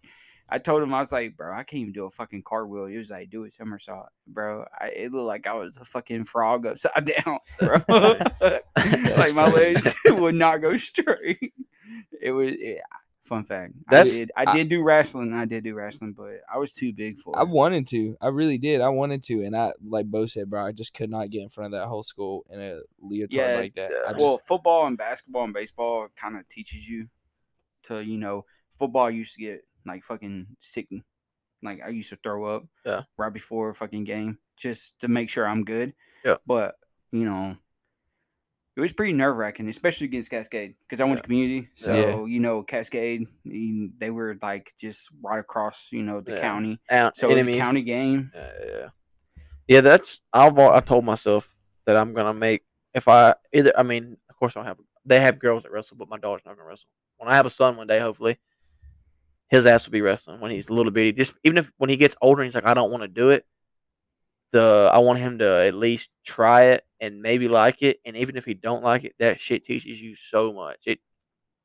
I 0.49 0.57
told 0.57 0.83
him 0.83 0.95
I 0.95 1.01
was 1.01 1.13
like, 1.13 1.37
bro, 1.37 1.53
I 1.53 1.63
can't 1.63 1.83
even 1.83 1.93
do 1.93 2.07
a 2.07 2.11
fucking 2.11 2.43
cartwheel. 2.43 2.87
He 2.87 2.97
was 2.97 3.11
like, 3.11 3.29
do 3.29 3.45
a 3.45 3.51
somersault, 3.51 4.09
bro. 4.27 4.65
I, 4.81 4.87
it 4.89 5.13
looked 5.13 5.27
like 5.27 5.47
I 5.47 5.53
was 5.53 5.77
a 5.77 5.85
fucking 5.85 6.25
frog 6.25 6.65
upside 6.65 7.05
down, 7.05 7.39
bro. 7.59 7.83
like 9.19 9.35
my 9.35 9.51
legs 9.53 9.95
would 10.07 10.37
not 10.37 10.63
go 10.63 10.77
straight. 10.79 11.53
It 12.21 12.31
was 12.31 12.53
yeah. 12.59 12.81
Fun 13.29 13.45
fact. 13.45 13.75
That's- 13.91 14.15
I 14.15 14.19
did, 14.19 14.33
I 14.37 14.45
I- 14.47 14.63
do 14.65 14.83
wrestling. 14.83 15.33
I 15.33 15.45
did 15.45 15.65
do 15.65 15.75
wrestling, 15.75 16.13
but 16.13 16.41
I 16.53 16.59
was 16.59 16.73
too 16.73 16.93
big 16.93 17.19
for 17.19 17.39
I 17.39 17.43
it. 17.43 17.49
wanted 17.49 17.87
to. 17.89 18.17
I 18.21 18.29
really 18.29 18.59
did. 18.59 18.81
I 18.81 18.89
wanted 18.89 19.23
to, 19.25 19.43
and 19.45 19.57
I 19.57 19.73
like 19.87 20.07
Bo 20.07 20.27
said, 20.27 20.51
bro. 20.51 20.65
I 20.67 20.73
just 20.73 20.95
could 20.95 21.11
not 21.11 21.31
get 21.31 21.43
in 21.43 21.49
front 21.49 21.73
of 21.75 21.81
that 21.81 21.87
whole 21.87 22.03
school 22.03 22.45
in 22.51 22.61
a 22.61 22.81
leotard 23.01 23.33
Yeah, 23.35 23.57
like 23.57 23.75
that. 23.77 23.93
I 23.93 23.97
uh, 23.97 24.13
just, 24.13 24.21
well, 24.25 24.39
football 24.39 24.87
and 24.87 24.99
basketball 24.99 25.45
and 25.45 25.53
baseball 25.55 26.09
kind 26.17 26.37
of 26.37 26.49
teaches 26.49 26.89
you 26.89 27.09
to, 27.85 28.03
you 28.05 28.19
know, 28.19 28.45
football 28.79 29.11
used 29.11 29.35
to 29.37 29.41
get 29.41 29.65
like 29.87 30.03
fucking 30.03 30.47
sick. 30.59 30.89
Like 31.63 31.81
I 31.85 31.89
used 31.89 32.11
to 32.11 32.17
throw 32.23 32.45
up 32.45 32.67
Yeah. 32.85 33.03
right 33.17 33.33
before 33.33 33.71
a 33.71 33.75
fucking 33.75 34.05
game 34.05 34.39
just 34.57 34.99
to 35.01 35.09
make 35.09 35.29
sure 35.29 35.47
I'm 35.47 35.65
good. 35.65 35.93
Yeah. 36.25 36.37
But, 36.47 36.77
you 37.13 37.25
know, 37.25 37.57
it 38.79 38.81
was 38.81 38.93
pretty 38.93 39.13
nerve 39.13 39.37
wracking, 39.37 39.69
especially 39.69 40.05
against 40.05 40.31
Cascade 40.31 40.77
because 40.87 41.01
I 41.01 41.05
went 41.05 41.17
Yeah. 41.19 41.23
to 41.23 41.27
community. 41.27 41.69
So, 41.75 41.95
Yeah. 42.27 42.33
you 42.33 42.39
know, 42.39 42.63
Cascade, 42.63 43.27
they 43.45 44.11
were 44.11 44.39
like 44.41 44.73
just 44.79 45.11
right 45.21 45.41
across, 45.41 45.89
you 45.91 46.05
know, 46.05 46.21
the 46.21 46.35
Yeah. 46.35 46.41
county. 46.41 46.81
Out 46.89 47.17
So 47.17 47.29
it 47.29 47.35
was 47.35 47.49
a 47.49 47.59
county 47.59 47.83
game. 47.83 48.31
Yeah, 48.33 48.53
yeah, 48.65 48.89
yeah. 49.67 49.81
That's 49.81 50.21
I've 50.33 50.57
I 50.57 50.79
told 50.79 51.05
myself 51.05 51.53
that 51.87 51.97
I'm 51.97 52.15
gonna 52.15 52.33
make 52.33 52.63
if 52.95 53.09
I 53.09 53.35
either. 53.53 53.73
I 53.77 53.83
mean, 53.83 54.17
of 54.31 54.37
course, 54.37 54.57
I 54.57 54.61
don't 54.61 54.67
have. 54.67 54.79
They 55.05 55.19
have 55.19 55.41
girls 55.41 55.65
that 55.65 55.73
wrestle, 55.73 55.97
but 55.97 56.09
my 56.09 56.19
daughter's 56.19 56.47
not 56.47 56.57
gonna 56.57 56.69
wrestle. 56.69 56.89
When 57.17 57.29
I 57.29 57.35
have 57.35 57.47
a 57.47 57.51
son 57.51 57.77
one 57.77 57.89
day, 57.89 57.99
hopefully, 57.99 58.39
his 59.49 59.67
ass 59.67 59.87
will 59.87 59.93
be 59.93 60.03
wrestling 60.03 60.39
when 60.41 60.53
he's 60.53 60.69
a 60.69 60.73
little 60.73 60.93
bitty. 60.93 61.15
Just 61.15 61.35
even 61.43 61.59
if 61.59 61.73
when 61.79 61.91
he 61.91 61.97
gets 61.97 62.15
older, 62.23 62.43
and 62.43 62.47
he's 62.47 62.55
like, 62.55 62.69
I 62.69 62.75
don't 62.75 62.93
want 62.93 63.03
to 63.03 63.09
do 63.09 63.31
it. 63.31 63.45
The 64.53 64.91
I 64.93 64.99
want 64.99 65.19
him 65.19 65.39
to 65.39 65.67
at 65.67 65.75
least 65.75 66.09
try 66.25 66.65
it 66.65 66.85
and 67.01 67.21
maybe 67.21 67.49
like 67.49 67.83
it, 67.83 67.99
and 68.05 68.17
even 68.17 68.37
if 68.37 68.45
he 68.45 68.55
don't 68.55 68.83
like 68.83 69.05
it, 69.05 69.15
that 69.19 69.41
shit 69.41 69.65
teaches 69.65 70.01
you 70.01 70.15
so 70.15 70.53
much. 70.53 70.79
It 70.87 71.01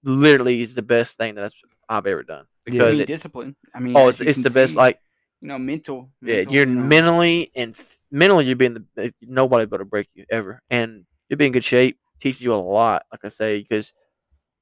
literally 0.04 0.62
is 0.62 0.76
the 0.76 0.82
best 0.82 1.18
thing 1.18 1.36
that 1.36 1.52
I've 1.90 2.08
ever 2.08 2.24
done 2.24 2.46
I 2.68 2.72
because 2.72 2.92
mean, 2.94 3.02
it, 3.02 3.08
discipline. 3.08 3.56
I 3.74 3.80
mean, 3.80 3.96
oh, 3.96 4.10
it's, 4.10 4.20
it's 4.22 4.44
the 4.44 4.50
best. 4.50 4.76
Like 4.76 5.00
you 5.42 5.48
know, 5.48 5.60
mental. 5.60 6.10
yeah, 6.22 6.44
you're 6.50 6.68
you 6.68 6.76
know. 6.76 6.84
mentally 6.84 7.52
and 7.56 7.76
mentally 8.12 8.46
you're 8.46 8.56
being 8.56 8.74
the 8.74 9.06
uh, 9.06 9.10
nobody 9.22 9.66
but 9.66 9.78
to 9.78 9.86
break 9.86 10.08
you 10.14 10.26
ever, 10.30 10.62
and 10.70 11.06
you'll 11.30 11.38
be 11.38 11.46
in 11.46 11.52
good 11.52 11.64
shape. 11.64 11.98
Teaches 12.20 12.42
you 12.42 12.54
a 12.54 12.56
lot, 12.56 13.04
like 13.12 13.22
I 13.26 13.28
say, 13.28 13.60
because 13.60 13.92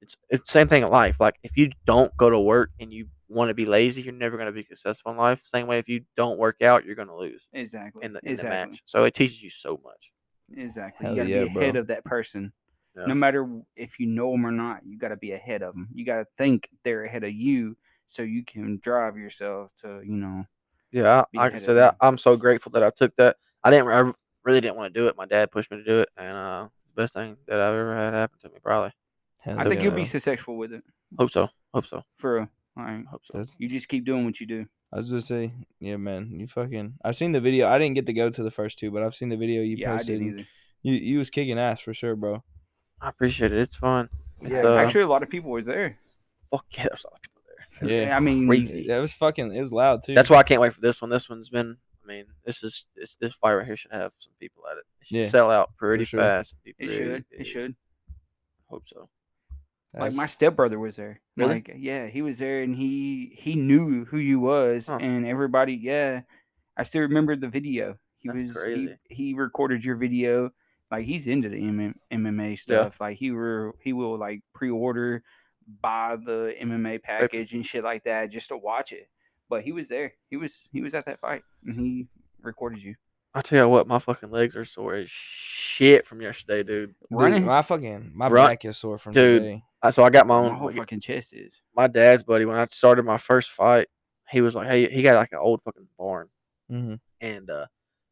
it's 0.02 0.18
it's 0.30 0.52
same 0.52 0.68
thing 0.68 0.84
in 0.84 0.90
life. 0.90 1.20
Like 1.20 1.36
if 1.44 1.58
you 1.58 1.72
don't 1.86 2.16
go 2.18 2.30
to 2.30 2.40
work 2.40 2.72
and 2.80 2.92
you 2.92 3.08
want 3.32 3.50
to 3.50 3.54
be 3.54 3.66
lazy, 3.66 4.02
you're 4.02 4.14
never 4.14 4.38
gonna 4.38 4.52
be 4.52 4.64
successful 4.64 5.12
in 5.12 5.18
life. 5.18 5.44
Same 5.46 5.68
way 5.68 5.80
if 5.80 5.88
you 5.88 6.04
don't 6.16 6.38
work 6.38 6.62
out, 6.62 6.86
you're 6.86 6.96
gonna 6.96 7.16
lose 7.16 7.48
Exactly. 7.54 8.04
in 8.04 8.14
the 8.14 8.20
in 8.24 8.32
exactly. 8.32 8.50
the 8.50 8.72
match. 8.72 8.84
So 8.86 9.04
it 9.06 9.14
teaches 9.14 9.42
you 9.42 9.50
so 9.50 9.80
much. 9.84 10.12
Exactly. 10.56 11.06
Hell 11.06 11.16
you 11.16 11.22
gotta 11.22 11.30
yeah, 11.30 11.54
be 11.54 11.60
ahead 11.60 11.74
bro. 11.74 11.82
of 11.82 11.88
that 11.88 12.04
person. 12.04 12.54
Yeah. 12.96 13.06
No 13.06 13.16
matter 13.16 13.48
if 13.76 14.00
you 14.00 14.08
know 14.08 14.32
them 14.32 14.46
or 14.46 14.52
not, 14.52 14.82
you 14.86 14.98
gotta 14.98 15.18
be 15.18 15.32
ahead 15.32 15.64
of 15.64 15.74
them. 15.74 15.88
You 15.94 16.06
gotta 16.06 16.26
think 16.38 16.70
they're 16.84 17.06
ahead 17.06 17.24
of 17.24 17.32
you, 17.32 17.78
so 18.08 18.22
you 18.22 18.44
can 18.44 18.80
drive 18.80 19.18
yourself 19.18 19.72
to 19.78 20.02
you 20.04 20.16
know. 20.18 20.46
Yeah, 20.92 21.24
I, 21.38 21.46
I 21.46 21.50
can 21.50 21.62
say 21.62 21.74
that. 21.74 21.92
them. 21.92 21.98
I'm 22.02 22.18
so 22.18 22.36
grateful 22.36 22.74
that 22.74 22.84
I 22.84 22.90
took 22.90 23.16
that. 23.16 23.38
I 23.64 23.72
didn't. 23.72 23.88
I 23.88 24.12
really 24.44 24.60
didn't 24.60 24.76
want 24.76 24.94
to 24.94 25.00
do 25.00 25.08
it. 25.08 25.16
My 25.16 25.26
dad 25.26 25.52
pushed 25.52 25.72
me 25.72 25.78
to 25.78 25.84
do 25.84 26.00
it, 26.02 26.10
and 26.18 26.36
uh, 26.36 26.68
the 26.94 27.02
best 27.02 27.14
thing 27.14 27.38
that 27.48 27.62
I've 27.62 27.76
ever 27.76 27.96
had 27.96 28.14
happen 28.14 28.40
to 28.42 28.50
me. 28.50 28.56
Probably. 28.62 28.92
Hell 29.38 29.58
I 29.58 29.64
think 29.64 29.76
yeah, 29.78 29.84
you'll 29.84 29.96
be 29.96 30.06
successful 30.06 30.58
with 30.58 30.74
it. 30.74 30.84
Hope 31.18 31.32
so. 31.32 31.50
Hope 31.74 31.86
so. 31.86 32.04
For 32.16 32.36
real. 32.36 32.50
All 32.78 32.84
right. 32.84 33.06
Hope 33.10 33.22
so. 33.26 33.34
That's- 33.34 33.56
You 33.60 33.68
just 33.70 33.88
keep 33.88 34.06
doing 34.06 34.26
what 34.26 34.40
you 34.40 34.48
do. 34.48 34.66
I 34.94 34.98
was 34.98 35.08
gonna 35.10 35.22
say, 35.22 35.54
yeah, 35.80 35.96
man. 35.98 36.32
You 36.38 36.48
fucking. 36.48 36.96
I've 37.04 37.16
seen 37.16 37.32
the 37.32 37.40
video. 37.40 37.70
I 37.70 37.78
didn't 37.80 37.96
get 37.96 38.06
to 38.08 38.14
go 38.14 38.30
to 38.30 38.44
the 38.44 38.52
first 38.52 38.78
two, 38.78 38.92
but 38.92 39.04
I've 39.04 39.16
seen 39.16 39.30
the 39.30 39.38
video 39.38 39.62
you 39.62 39.78
yeah, 39.78 39.94
I 39.94 39.98
posted. 39.98 40.20
didn't 40.20 40.28
and 40.32 40.40
either. 40.40 40.48
You 40.84 40.94
you 40.96 41.18
was 41.20 41.30
kicking 41.30 41.58
ass 41.58 41.80
for 41.80 41.94
sure, 41.94 42.16
bro. 42.18 42.44
I 43.00 43.08
appreciate 43.10 43.54
it. 43.54 43.60
It's 43.60 43.76
fun. 43.76 44.10
It's, 44.42 44.52
Yeah, 44.52 44.64
uh, 44.64 44.76
actually, 44.76 45.04
a 45.04 45.08
lot 45.08 45.24
of 45.24 45.30
people 45.30 45.50
was 45.52 45.66
there. 45.66 45.98
fuck 46.50 46.66
yeah, 46.72 46.88
there's 46.90 47.06
a 47.06 47.08
lot 47.10 47.16
of 47.16 47.22
people 47.22 47.42
there. 47.88 48.06
Yeah, 48.06 48.18
I 48.18 48.20
mean, 48.20 48.48
crazy. 48.48 48.88
That 48.88 48.98
was 49.00 49.14
fucking. 49.14 49.54
It 49.56 49.62
was 49.62 49.72
loud 49.72 50.02
too. 50.04 50.14
That's 50.14 50.30
why 50.30 50.38
I 50.40 50.44
can't 50.44 50.60
wait 50.60 50.74
for 50.74 50.82
this 50.82 51.02
one. 51.02 51.10
This 51.10 51.30
one's 51.30 51.48
been. 51.50 51.78
I 52.04 52.08
mean, 52.08 52.26
this 52.46 52.62
is 52.62 52.86
this 52.96 53.16
this 53.16 53.34
fight 53.34 53.54
right 53.54 53.66
here 53.66 53.78
should 53.78 53.92
have 53.94 54.12
some 54.20 54.34
people 54.42 54.64
at 54.70 54.78
it. 54.78 54.84
It 55.00 55.08
should 55.08 55.16
Yeah, 55.24 55.30
sell 55.30 55.52
out 55.52 55.70
pretty 55.78 56.04
sure. 56.04 56.20
fast. 56.20 56.56
Be 56.66 56.76
it 56.78 56.90
should. 56.90 57.26
big. 57.30 57.40
It 57.42 57.46
should. 57.48 57.76
Hope 58.70 58.84
so. 58.88 59.08
Like 59.94 60.14
my 60.14 60.26
stepbrother 60.26 60.80
was 60.80 60.96
there. 60.96 61.20
Really? 61.36 61.56
Like 61.56 61.76
yeah, 61.78 62.08
he 62.08 62.22
was 62.22 62.38
there 62.40 62.62
and 62.62 62.76
he 62.76 63.34
he 63.38 63.56
knew 63.56 64.06
who 64.06 64.18
you 64.18 64.40
was 64.40 64.88
Huh. 64.88 64.98
and 65.02 65.26
everybody 65.26 65.74
yeah. 65.76 66.22
I 66.78 66.84
still 66.84 67.02
remember 67.02 67.36
the 67.36 67.50
video. 67.50 67.98
He 68.20 68.30
That's 68.30 68.38
was 68.38 68.48
he, 68.50 68.54
crazy. 68.62 68.96
he 69.10 69.34
recorded 69.34 69.84
your 69.84 69.96
video. 69.98 70.52
Like 70.90 71.06
he's 71.06 71.28
into 71.28 71.50
the 71.50 71.58
MM, 71.62 71.96
MMA 72.12 72.58
stuff. 72.58 73.02
Like 73.02 73.18
he 73.18 73.32
were 73.32 73.76
he 73.82 73.94
will 73.94 74.18
like 74.18 74.42
pre-order 74.54 75.24
buy 75.82 76.18
the 76.18 76.56
MMA 76.62 77.02
package 77.04 77.54
and 77.54 77.66
shit 77.66 77.84
like 77.84 78.04
that 78.06 78.32
just 78.32 78.50
to 78.50 78.58
watch 78.58 78.94
it. 78.94 79.10
But 79.50 79.64
he 79.64 79.74
was 79.74 79.90
there. 79.90 80.14
He 80.30 80.38
was 80.38 80.70
he 80.72 80.82
was 80.82 80.94
at 80.94 81.06
that 81.06 81.20
fight 81.20 81.44
and 81.66 81.78
he 81.80 82.08
recorded 82.42 82.82
you. 82.82 82.96
I 83.34 83.42
tell 83.42 83.60
you 83.66 83.70
what, 83.70 83.88
my 83.88 84.00
fucking 84.00 84.30
legs 84.30 84.56
are 84.58 84.66
sore 84.66 84.96
as 84.96 85.10
shit 85.10 86.06
from 86.06 86.22
yesterday, 86.22 86.64
dude. 86.64 86.90
Dude, 86.90 86.96
running. 87.12 87.46
My 87.46 87.62
fucking 87.62 88.12
my 88.14 88.28
Run- 88.28 88.48
back 88.50 88.66
is 88.66 88.78
sore 88.78 88.98
from 88.98 89.14
Dude. 89.14 89.42
today. 89.44 89.64
I, 89.82 89.90
so 89.92 90.04
I 90.04 90.10
got 90.10 90.28
my 90.28 90.40
My 90.40 90.48
own. 90.50 90.56
whole 90.56 90.68
like, 90.68 90.76
fucking 90.76 91.00
chest 91.00 91.34
is. 91.34 91.62
my 91.76 91.88
dad's 91.88 92.24
buddy 92.24 92.46
when 92.46 92.58
I 92.58 92.68
started 92.72 93.04
my 93.04 93.18
first 93.18 93.50
fight, 93.50 93.88
he 94.30 94.42
was 94.42 94.54
like, 94.54 94.68
"Hey, 94.68 94.90
he 94.90 95.02
got 95.02 95.16
like 95.16 95.32
an 95.32 95.40
old 95.40 95.62
fucking 95.64 95.88
barn." 95.98 96.28
hmm 96.70 96.96
And 97.22 97.50
uh, 97.50 97.66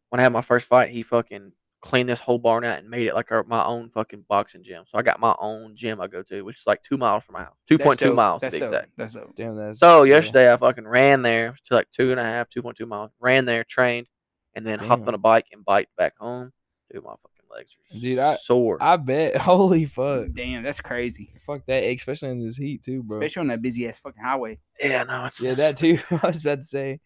when 0.09 0.19
I 0.19 0.23
had 0.23 0.31
my 0.33 0.41
first 0.41 0.67
fight, 0.67 0.89
he 0.89 1.03
fucking 1.03 1.51
cleaned 1.81 2.09
this 2.09 2.19
whole 2.19 2.39
barn 2.39 2.63
out 2.65 2.79
and 2.79 2.89
made 2.89 3.07
it 3.07 3.13
like 3.15 3.31
our, 3.31 3.43
my 3.43 3.63
own 3.63 3.89
fucking 3.89 4.25
boxing 4.27 4.63
gym. 4.63 4.83
So 4.89 4.97
I 4.97 5.01
got 5.01 5.19
my 5.19 5.33
own 5.39 5.75
gym 5.77 6.01
I 6.01 6.07
go 6.07 6.23
to, 6.23 6.41
which 6.41 6.57
is 6.59 6.67
like 6.67 6.81
two 6.83 6.97
miles 6.97 7.23
from 7.23 7.33
my 7.33 7.43
house, 7.43 7.55
two 7.67 7.77
That's 7.77 7.85
point 7.87 7.99
two 7.99 8.05
dope. 8.07 8.15
miles 8.15 8.41
That's 8.41 8.55
to 8.55 8.59
be 8.59 8.65
dope. 8.65 8.73
exact. 8.73 8.91
That's 8.97 9.13
dope. 9.13 9.35
Damn, 9.37 9.55
that's 9.55 9.79
So 9.79 10.03
yeah. 10.03 10.15
yesterday 10.15 10.51
I 10.51 10.57
fucking 10.57 10.87
ran 10.87 11.21
there 11.21 11.55
to 11.65 11.73
like 11.73 11.89
two 11.91 12.11
and 12.11 12.19
a 12.19 12.23
half, 12.23 12.49
two 12.49 12.61
point 12.61 12.77
two 12.77 12.85
miles. 12.85 13.11
Ran 13.21 13.45
there, 13.45 13.63
trained, 13.63 14.07
and 14.55 14.65
then 14.65 14.79
hopped 14.79 15.07
on 15.07 15.13
a 15.13 15.17
bike 15.19 15.47
and 15.51 15.63
biked 15.63 15.95
back 15.95 16.17
home. 16.17 16.51
Dude, 16.91 17.03
my 17.03 17.11
fucking 17.11 17.55
legs 17.55 17.69
are 17.93 17.99
Dude, 17.99 18.19
I- 18.19 18.35
sore. 18.37 18.77
I 18.81 18.97
bet. 18.97 19.37
Holy 19.41 19.85
fuck. 19.85 20.27
Damn, 20.33 20.63
that's 20.63 20.81
crazy. 20.81 21.33
Fuck 21.45 21.65
that, 21.67 21.83
especially 21.83 22.29
in 22.29 22.43
this 22.45 22.57
heat 22.57 22.83
too, 22.83 23.03
bro. 23.03 23.19
Especially 23.19 23.41
on 23.41 23.47
that 23.47 23.61
busy 23.61 23.87
ass 23.87 23.99
fucking 23.99 24.23
highway. 24.23 24.59
yeah, 24.79 25.03
no, 25.03 25.25
it's 25.25 25.41
yeah, 25.41 25.53
that 25.53 25.77
too. 25.77 25.99
I 26.11 26.27
was 26.27 26.41
about 26.41 26.59
to 26.59 26.63
say. 26.65 26.99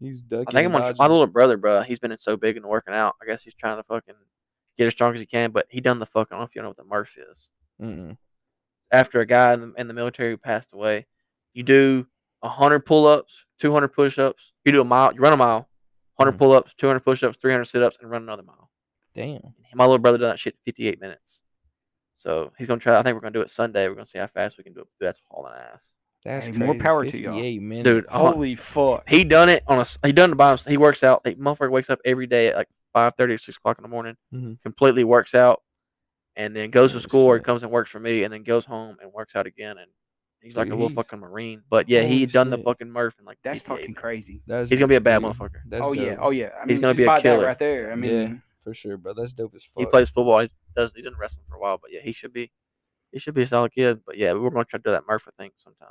He's 0.00 0.20
ducking. 0.20 0.46
I 0.48 0.52
think 0.52 0.74
I'm 0.74 0.82
and 0.82 0.98
my 0.98 1.06
little 1.06 1.26
brother, 1.28 1.56
bro. 1.56 1.82
He's 1.82 2.00
been 2.00 2.10
in 2.10 2.18
so 2.18 2.36
big 2.36 2.56
and 2.56 2.66
working 2.66 2.92
out. 2.92 3.14
I 3.22 3.26
guess 3.26 3.42
he's 3.42 3.54
trying 3.54 3.76
to 3.76 3.84
fucking 3.84 4.14
get 4.76 4.88
as 4.88 4.92
strong 4.92 5.14
as 5.14 5.20
he 5.20 5.26
can. 5.26 5.52
But 5.52 5.66
he 5.70 5.80
done 5.80 6.00
the 6.00 6.06
fucking. 6.06 6.34
I 6.34 6.38
don't 6.38 6.40
know 6.40 6.46
if 6.46 6.54
you 6.56 6.62
know 6.62 6.68
what 6.68 6.76
the 6.76 6.84
Murph 6.84 7.16
is. 7.16 7.50
Mm-mm. 7.80 8.16
After 8.90 9.20
a 9.20 9.26
guy 9.26 9.52
in 9.54 9.60
the, 9.60 9.72
in 9.78 9.86
the 9.88 9.94
military 9.94 10.32
who 10.32 10.36
passed 10.38 10.70
away, 10.72 11.06
you 11.54 11.62
do 11.62 12.06
hundred 12.42 12.80
pull 12.80 13.06
ups, 13.06 13.44
two 13.60 13.72
hundred 13.72 13.88
push 13.88 14.18
ups. 14.18 14.52
You 14.64 14.72
do 14.72 14.80
a 14.80 14.84
mile. 14.84 15.14
You 15.14 15.20
run 15.20 15.32
a 15.32 15.36
mile, 15.36 15.68
100 16.26 16.34
Mhm. 16.34 16.38
pull 16.38 16.52
ups, 16.52 16.74
two 16.76 16.86
hundred 16.86 17.00
push 17.00 17.22
ups, 17.22 17.38
three 17.38 17.52
hundred 17.52 17.64
sit 17.66 17.82
ups, 17.82 17.98
and 18.00 18.10
run 18.10 18.22
another 18.22 18.42
mile. 18.42 18.70
Damn. 19.14 19.54
My 19.74 19.84
little 19.84 19.98
brother 19.98 20.18
done 20.18 20.30
that 20.30 20.40
shit 20.40 20.54
in 20.54 20.60
fifty 20.64 20.88
eight 20.88 21.00
minutes. 21.00 21.42
So 22.16 22.52
he's 22.58 22.66
gonna 22.68 22.80
try. 22.80 22.98
I 22.98 23.02
think 23.02 23.14
we're 23.14 23.20
gonna 23.20 23.32
do 23.32 23.40
it 23.40 23.50
Sunday. 23.50 23.88
We're 23.88 23.94
gonna 23.94 24.06
see 24.06 24.18
how 24.18 24.26
fast 24.28 24.56
we 24.58 24.64
can 24.64 24.72
do 24.74 24.80
it. 24.80 24.86
That's 25.00 25.20
hauling 25.28 25.54
ass. 25.54 25.90
That's 26.24 26.46
Hey, 26.46 26.52
more 26.52 26.76
power 26.76 27.04
to 27.04 27.18
y'all. 27.18 27.34
58 27.34 27.60
minutes. 27.62 27.84
Dude, 27.88 28.06
Holy 28.08 28.54
fuck. 28.54 29.08
He 29.08 29.24
done 29.24 29.48
it 29.48 29.64
on 29.66 29.80
a. 29.80 30.06
He 30.06 30.12
done 30.12 30.30
it 30.32 30.36
by 30.36 30.50
himself. 30.50 30.70
He 30.70 30.76
works 30.76 31.02
out. 31.02 31.24
The 31.24 31.34
motherfucker 31.34 31.70
wakes 31.72 31.90
up 31.90 31.98
every 32.04 32.28
day 32.28 32.48
at 32.48 32.56
like 32.56 32.68
five 32.92 33.14
thirty 33.16 33.34
or 33.34 33.38
six 33.38 33.56
o'clock 33.58 33.78
in 33.78 33.82
the 33.82 33.88
morning. 33.88 34.16
Mhm. 34.32 34.62
Completely 34.62 35.02
works 35.02 35.34
out, 35.34 35.62
and 36.36 36.54
then 36.54 36.70
goes 36.70 36.92
to 36.92 36.98
Oh, 36.98 37.00
school 37.00 37.26
or 37.26 37.40
comes 37.40 37.64
and 37.64 37.72
works 37.72 37.90
for 37.90 37.98
me, 37.98 38.22
and 38.22 38.32
then 38.32 38.44
goes 38.44 38.64
home 38.64 38.98
and 39.02 39.12
works 39.12 39.34
out 39.34 39.46
again. 39.48 39.78
And 39.78 39.90
he's 40.42 40.56
like 40.56 40.66
Dude, 40.66 40.72
a 40.72 40.76
little 40.76 40.88
he's- 40.88 40.96
fucking 40.96 41.18
marine. 41.20 41.62
But 41.70 41.88
yeah, 41.88 42.02
he 42.02 42.14
Holy 42.20 42.26
done 42.26 42.50
the 42.50 42.56
shit. 42.56 42.64
fucking 42.66 42.90
Murph 42.90 43.14
and 43.18 43.26
like. 43.26 43.38
That's 43.42 43.60
58 43.62 43.78
fucking 43.80 43.94
crazy. 43.94 44.42
That's, 44.46 44.70
He's 44.70 44.78
gonna 44.78 44.88
be 44.88 44.96
a 44.96 45.00
bad 45.00 45.20
dude, 45.22 45.32
motherfucker. 45.32 45.60
That's 45.68 45.86
oh 45.86 45.92
yeah. 45.92 46.10
dope. 46.10 46.18
Oh 46.22 46.30
yeah. 46.30 46.50
I 46.56 46.60
He's 46.62 46.68
mean, 46.68 46.80
gonna 46.80 46.88
just 46.92 46.98
be 46.98 47.04
a 47.04 47.06
by 47.06 47.14
that 47.16 47.22
killer. 47.22 47.46
right 47.46 47.58
there. 47.58 47.92
I 47.92 47.94
mean, 47.94 48.10
Yeah. 48.12 48.34
for 48.64 48.74
sure, 48.74 48.96
bro. 48.96 49.14
That's 49.14 49.32
dope 49.32 49.54
as 49.54 49.64
fuck. 49.64 49.80
He 49.80 49.86
plays 49.86 50.08
football. 50.08 50.40
He 50.40 50.48
does. 50.76 50.92
He 50.94 51.02
didn't 51.02 51.18
wrestle 51.18 51.42
for 51.48 51.56
a 51.56 51.58
while, 51.60 51.78
but 51.78 51.90
yeah, 51.92 52.00
he 52.02 52.12
should 52.12 52.32
be. 52.32 52.50
He 53.12 53.18
should 53.18 53.34
be 53.34 53.42
a 53.42 53.46
solid 53.46 53.72
kid. 53.72 54.00
But 54.06 54.16
yeah, 54.18 54.32
we're 54.32 54.50
gonna 54.50 54.64
try 54.64 54.78
to 54.78 54.82
do 54.82 54.90
that 54.90 55.04
Murph 55.08 55.28
thing 55.38 55.50
sometime. 55.56 55.88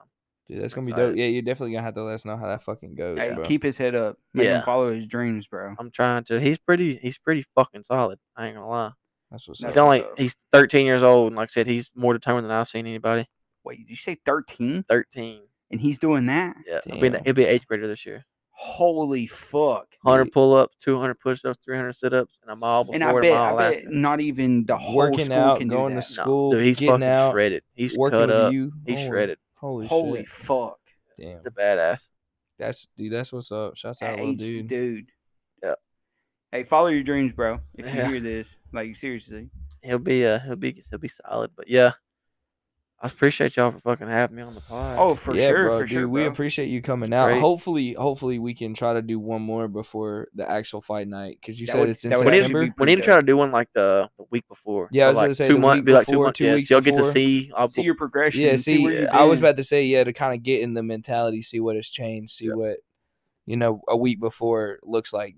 Dude, 0.48 0.62
that's 0.62 0.74
gonna 0.74 0.86
be 0.86 0.92
excited. 0.92 1.10
dope. 1.12 1.18
Yeah, 1.18 1.26
you're 1.28 1.44
definitely 1.44 1.74
gonna 1.74 1.84
have 1.84 1.94
to 1.96 2.04
let 2.04 2.16
us 2.16 2.26
know 2.26 2.36
how 2.36 2.48
that 2.48 2.64
fucking 2.64 2.96
goes, 2.96 3.20
hey, 3.20 3.34
bro. 3.36 3.44
keep 3.44 3.62
his 3.64 3.78
head 3.78 3.96
up. 3.96 4.18
Make 4.34 4.46
Yeah. 4.46 4.58
him 4.58 4.64
follow 4.66 4.92
his 4.92 5.06
dreams, 5.08 5.48
bro. 5.48 5.76
I'm 5.80 5.92
trying 5.92 6.24
to. 6.26 6.40
He's 6.42 6.58
pretty. 6.58 6.98
He's 6.98 7.18
pretty 7.18 7.46
fucking 7.56 7.84
solid. 7.84 8.20
I 8.36 8.48
ain't 8.48 8.56
gonna 8.56 8.68
lie. 8.68 8.92
That's 9.30 9.48
what's 9.48 9.62
That's 9.62 9.76
He's 9.76 9.78
up. 9.80 9.88
what's 9.88 10.02
only. 10.04 10.12
up. 10.14 10.20
He's 10.20 10.36
13 10.52 10.86
years 10.86 11.04
old, 11.04 11.28
and 11.28 11.36
like 11.38 11.50
I 11.50 11.52
said, 11.52 11.68
he's 11.68 11.92
more 11.96 12.12
determined 12.14 12.44
than 12.46 12.52
I've 12.52 12.68
seen 12.68 12.86
anybody. 12.88 13.28
Wait, 13.64 13.78
did 13.80 13.90
you 13.90 13.96
say 13.96 14.16
13? 14.26 14.84
13. 14.90 15.42
And 15.72 15.80
he's 15.80 16.00
doing 16.00 16.26
that? 16.26 16.56
Yeah, 16.68 16.80
he'll 16.86 17.00
be, 17.00 17.08
in 17.08 17.14
the- 17.14 17.18
Damn. 17.20 17.26
he'll 17.26 17.34
be 17.34 17.44
an 17.44 17.50
eighth 17.50 17.68
grader 17.68 17.88
this 17.88 18.06
year. 18.06 18.26
Holy 18.54 19.26
fuck. 19.26 19.88
100 20.04 20.26
Dude. 20.26 20.34
pull 20.34 20.54
ups, 20.54 20.76
200 20.82 21.16
push 21.20 21.44
ups, 21.46 21.60
300 21.64 21.94
sit 21.94 22.14
ups, 22.14 22.38
and 22.44 22.52
a 22.52 22.56
mile 22.56 22.84
before 22.84 22.96
And 22.96 23.04
I 23.04 23.14
bet, 23.20 23.34
mile 23.34 23.58
I 23.58 23.74
bet 23.76 23.84
not 23.88 24.20
even 24.20 24.66
the 24.66 24.78
whole 24.78 24.98
Working 24.98 25.26
school 25.26 25.36
out, 25.38 25.58
can 25.60 25.68
going 25.68 25.96
do 25.96 26.02
to 26.02 26.08
that. 26.08 26.18
No, 26.18 26.24
school, 26.24 26.52
dude, 26.52 26.66
he's 26.66 26.78
getting 26.78 26.94
fucking 26.94 27.04
out, 27.08 27.32
shredded. 27.32 27.64
He's 27.74 27.98
working 27.98 28.20
cut 28.20 28.30
up. 28.30 28.54
you. 28.54 28.72
He's 28.86 28.98
Holy- 28.98 29.08
shredded. 29.08 29.38
Holy, 29.56 29.88
Holy 29.88 30.20
shit. 30.20 30.28
fuck. 30.28 30.80
Damn. 31.18 31.44
The 31.44 31.52
badass. 31.52 32.10
That's 32.60 32.88
dude. 32.98 33.14
That's 33.14 33.32
what's 33.34 33.52
up. 33.52 33.76
Shouts 33.78 34.02
out, 34.04 34.18
little 34.18 34.32
Age, 34.34 34.40
dude. 34.40 34.68
dude. 34.68 35.12
Yeah. 35.64 35.74
Hey, 36.52 36.64
follow 36.64 36.88
your 36.88 37.04
dreams, 37.04 37.32
bro. 37.32 37.60
If 37.76 37.88
you 37.88 37.94
Yeah. 38.00 38.08
hear 38.10 38.20
this, 38.20 38.58
like 38.74 38.96
seriously. 38.96 39.50
He'll 39.82 39.98
be. 39.98 40.26
Uh, 40.26 40.40
he'll 40.40 40.56
be. 40.56 40.84
He'll 40.90 41.00
be 41.00 41.08
solid. 41.08 41.52
But 41.56 41.68
yeah, 41.70 41.92
I 43.04 43.08
appreciate 43.08 43.56
y'all 43.58 43.72
for 43.72 43.80
fucking 43.80 44.08
having 44.08 44.36
me 44.36 44.44
on 44.44 44.54
the 44.54 44.62
pod. 44.62 44.96
Oh, 45.00 45.16
for 45.16 45.36
yeah, 45.36 45.48
sure, 45.48 45.66
bro, 45.70 45.78
for 45.80 45.84
dude, 45.86 45.90
sure. 45.92 46.08
we 46.08 46.24
appreciate 46.26 46.68
you 46.68 46.84
coming 46.84 47.12
out. 47.14 47.30
great. 47.30 47.40
Hopefully, 47.42 47.94
hopefully 47.94 48.38
we 48.38 48.54
can 48.54 48.76
try 48.76 48.94
to 48.94 49.02
do 49.02 49.20
one 49.20 49.42
more 49.42 49.68
before 49.68 50.28
the 50.36 50.48
actual 50.48 50.82
fight 50.82 51.08
night 51.08 51.40
because 51.42 51.60
you 51.60 51.66
That 51.66 51.72
said 51.72 51.80
would- 51.80 51.90
it's 51.90 52.04
in 52.04 52.12
that 52.12 52.20
would 52.20 52.26
we 52.26 52.32
need, 52.32 52.38
September. 52.44 52.74
we 52.78 52.86
need 52.86 52.96
to 52.98 53.02
try 53.02 53.16
to 53.16 53.24
do 53.24 53.36
one 53.36 53.52
like 53.52 53.70
the, 53.74 54.08
the 54.20 54.26
week 54.30 54.48
before. 54.48 54.88
Yeah, 54.92 55.06
I 55.06 55.08
Or, 55.08 55.10
was 55.14 55.20
gonna 55.20 55.34
say 55.34 55.48
two 55.48 55.58
months. 55.58 55.78
week 55.80 55.86
Be 55.86 55.94
like 55.94 56.06
two 56.06 56.12
before, 56.12 56.26
months. 56.26 56.38
two 56.38 56.44
yeah, 56.46 56.54
weeks 56.54 56.68
so 56.70 56.76
y'all 56.76 56.82
get 56.82 56.92
before. 56.96 57.08
to 57.08 57.12
see. 57.12 57.52
I'll, 57.56 57.68
See 57.70 57.82
your 57.82 57.96
progression. 57.96 58.42
Yeah, 58.44 58.56
see, 58.58 58.86
see, 58.86 59.08
I 59.08 59.24
was 59.24 59.40
about 59.40 59.56
to 59.56 59.64
say, 59.64 59.84
yeah, 59.86 60.04
to 60.04 60.14
kind 60.14 60.36
of 60.36 60.44
get 60.44 60.62
in 60.62 60.76
the 60.76 60.84
mentality, 60.84 61.42
see 61.42 61.60
what 61.60 61.76
has 61.78 61.88
changed, 61.90 62.34
see 62.34 62.46
Yeah. 62.46 62.54
what 62.54 62.78
you 63.48 63.58
know 63.58 63.82
a 63.88 63.98
week 63.98 64.20
before 64.20 64.78
looks 64.84 65.12
like 65.12 65.36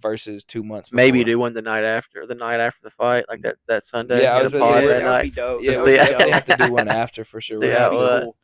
versus 0.00 0.44
two 0.44 0.62
months. 0.62 0.90
maybe 0.92 1.22
do 1.24 1.38
one 1.38 1.52
the 1.54 1.62
night 1.62 1.84
after, 1.84 2.26
the 2.26 2.34
night 2.34 2.60
after 2.60 2.80
the 2.82 2.90
fight, 2.90 3.24
like 3.28 3.42
that 3.42 3.56
that 3.66 3.84
Sunday. 3.84 4.22
Yeah, 4.22 4.36
I 4.36 4.42
was 4.42 4.52
a 4.52 4.56
about 4.56 4.68
to 4.68 4.80
say, 4.80 4.86
that 4.86 4.98
that 5.00 5.04
night. 5.04 5.22
be 5.22 5.30
dope. 5.30 5.62
Yeah, 5.62 5.72
That 5.72 5.84
we 5.84 5.94
definitely 5.96 6.30
have 6.32 6.44
to 6.46 6.56
do 6.56 6.72
one 6.72 6.88
after 7.02 7.24
for 7.24 7.40
sure. 7.40 7.60
See 7.60 7.66
We're 7.66 7.78
how 7.78 7.90
gonna 7.90 7.96
it 7.96 7.98
be 7.98 8.04
was. 8.04 8.24
cool. 8.24 8.36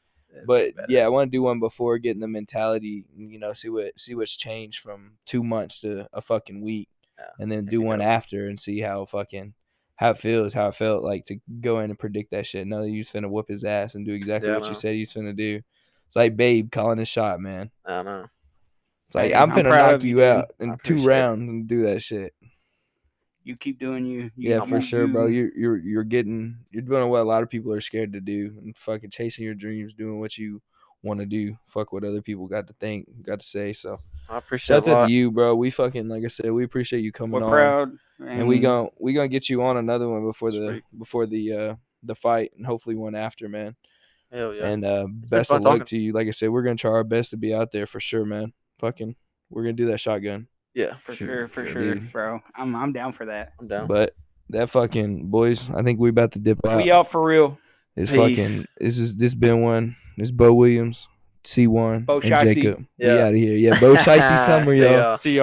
But 0.47 0.77
badass. 0.77 0.85
yeah, 0.89 1.05
I 1.05 1.09
want 1.09 1.31
to 1.33 1.37
do 1.37 1.43
one 1.43 1.59
before 1.59 1.99
getting 1.99 2.21
the 2.21 2.29
mentality. 2.29 3.05
You 3.17 3.39
know, 3.39 3.53
see 3.55 3.69
what 3.71 3.99
see 3.99 4.15
what's 4.15 4.37
changed 4.37 4.81
from 4.81 5.13
two 5.27 5.43
months 5.43 5.81
to 5.81 6.07
a 6.13 6.21
fucking 6.23 6.61
week, 6.61 6.89
Yeah, 7.19 7.25
and 7.41 7.51
then 7.51 7.65
do 7.65 7.81
be 7.81 7.87
one 7.87 8.01
after 8.01 8.47
and 8.47 8.59
see 8.61 8.81
how 8.81 9.05
fucking 9.07 9.55
how 9.97 10.11
it 10.11 10.19
feels, 10.19 10.53
how 10.53 10.69
it 10.69 10.75
felt 10.77 11.03
like 11.03 11.25
to 11.25 11.41
go 11.61 11.81
in 11.81 11.91
and 11.91 11.99
predict 11.99 12.31
that 12.31 12.47
shit. 12.47 12.67
Know 12.69 12.83
that 12.83 12.91
you 12.91 12.99
was 12.99 13.11
finna 13.11 13.29
whoop 13.29 13.49
his 13.49 13.65
ass 13.65 13.97
and 13.97 14.07
do 14.07 14.13
exactly 14.13 14.49
Yeah, 14.51 14.59
what 14.59 14.69
you 14.69 14.75
said 14.77 14.95
you 14.95 15.03
was 15.03 15.13
finna 15.13 15.37
do. 15.37 15.61
It's 16.07 16.15
like 16.17 16.37
Babe 16.37 16.71
calling 16.71 16.99
his 16.99 17.09
shot, 17.09 17.41
man. 17.41 17.71
I 17.85 17.97
don't 17.97 18.05
know. 18.05 18.27
It's 19.09 19.15
like 19.15 19.35
I'm 19.35 19.51
I'm 19.51 19.57
finna 19.57 19.71
knock 19.71 20.03
you, 20.03 20.19
you 20.19 20.23
out 20.25 20.53
in 20.61 20.77
two 20.83 20.99
it. 20.99 21.05
rounds 21.07 21.49
and 21.49 21.67
do 21.67 21.83
that 21.85 22.03
shit. 22.03 22.35
You 23.43 23.57
keep 23.57 23.79
doing 23.79 24.05
you. 24.05 24.31
you 24.37 24.51
Yeah, 24.51 24.61
for 24.61 24.81
sure, 24.81 25.07
bro. 25.09 25.27
you. 25.27 25.45
You're 25.45 25.57
you're 25.57 25.77
you're 25.79 26.05
getting 26.05 26.59
you're 26.71 26.83
doing 26.83 27.09
what 27.09 27.23
a 27.23 27.25
lot 27.25 27.43
of 27.43 27.49
people 27.49 27.73
are 27.73 27.81
scared 27.81 28.13
to 28.13 28.21
do 28.21 28.55
and 28.63 28.77
fucking 28.77 29.11
chasing 29.11 29.45
your 29.45 29.55
dreams, 29.55 29.95
doing 29.95 30.21
what 30.21 30.37
you 30.37 30.61
want 31.03 31.21
to 31.21 31.27
do. 31.27 31.57
Fuck 31.67 31.93
what 31.93 32.05
other 32.05 32.21
people 32.21 32.47
got 32.47 32.67
to 32.67 32.75
think, 32.75 33.09
got 33.23 33.41
to 33.41 33.47
say. 33.47 33.73
So 33.73 34.01
I 34.29 34.37
appreciate 34.39 34.75
shouts 34.77 34.89
it 34.89 34.91
a 34.91 34.95
out 34.95 34.99
lot. 35.01 35.07
to 35.07 35.13
you, 35.13 35.31
bro. 35.31 35.55
We 35.55 35.71
fucking 35.71 36.09
like 36.09 36.25
I 36.25 36.29
said, 36.29 36.51
we 36.51 36.65
appreciate 36.65 37.01
you 37.01 37.11
coming 37.13 37.41
We're 37.41 37.45
on, 37.45 37.51
proud. 37.51 37.93
and 38.27 38.47
we 38.47 38.59
gon' 38.59 38.91
we 39.01 39.15
gonna 39.15 39.29
get 39.29 39.49
you 39.49 39.63
on 39.63 39.79
another 39.79 40.09
one 40.09 40.27
before 40.27 40.51
the 40.51 40.83
before 40.99 41.25
the 41.27 41.53
uh 41.55 41.75
the 42.03 42.15
fight 42.15 42.53
and 42.57 42.67
hopefully 42.67 42.97
one 42.97 43.15
after, 43.15 43.49
man. 43.49 43.75
Hell 44.31 44.53
yeah. 44.55 44.67
And 44.69 44.85
uh, 44.85 45.07
best 45.09 45.51
of 45.51 45.63
luck 45.63 45.73
talking. 45.79 45.87
to 45.87 45.99
you. 45.99 46.13
Like 46.13 46.29
I 46.29 46.33
said, 46.33 46.51
we're 46.51 46.63
gonna 46.63 46.77
try 46.77 46.91
our 46.91 47.03
best 47.05 47.31
to 47.31 47.39
be 47.39 47.55
out 47.55 47.73
there 47.73 47.87
for 47.87 47.99
sure, 47.99 48.27
man. 48.27 48.53
Fucking, 48.81 49.17
we're 49.51 49.63
gonna 49.63 49.73
do 49.73 49.87
that 49.87 49.99
shotgun. 50.01 50.47
yeah, 50.75 50.95
For 50.97 51.15
Sure, 51.15 51.27
sure, 51.27 51.49
for 51.49 51.65
sure, 51.65 51.83
sure, 51.83 51.95
dude. 51.95 52.13
bro. 52.13 52.41
I'm 52.55 52.75
I'm 52.77 52.93
down 52.93 53.13
for 53.13 53.27
that. 53.27 53.53
I'm 53.61 53.67
down. 53.69 53.87
But 53.89 54.15
that 54.51 54.71
fucking 54.71 55.27
boys, 55.27 55.69
I 55.71 55.83
think 55.83 55.99
we 56.01 56.09
about 56.11 56.33
to 56.33 56.39
dip 56.39 56.59
out. 56.67 56.77
We 56.77 56.91
out 56.91 57.11
for 57.11 57.23
real. 57.23 57.59
It's 57.97 58.11
Peace. 58.11 58.19
fucking. 58.19 58.67
This 58.79 58.99
is 58.99 59.17
this 59.17 59.35
been 59.35 59.63
one. 59.63 59.97
This 60.17 60.31
Bo 60.31 60.53
Williams, 60.55 61.09
C 61.45 61.67
one, 61.67 62.05
Bo 62.05 62.17
and 62.17 62.25
Shiesty. 62.25 62.55
Jacob. 62.55 62.87
We 62.99 63.07
Yeah. 63.07 63.15
out 63.25 63.29
of 63.31 63.35
here. 63.35 63.55
Yeah, 63.57 63.81
Bo 63.81 63.95
Shiesty 63.95 64.39
summer, 64.47 64.73
See 64.75 64.81
y'all. 64.83 64.93
ya. 64.93 65.17
See 65.17 65.31
y'all. 65.33 65.37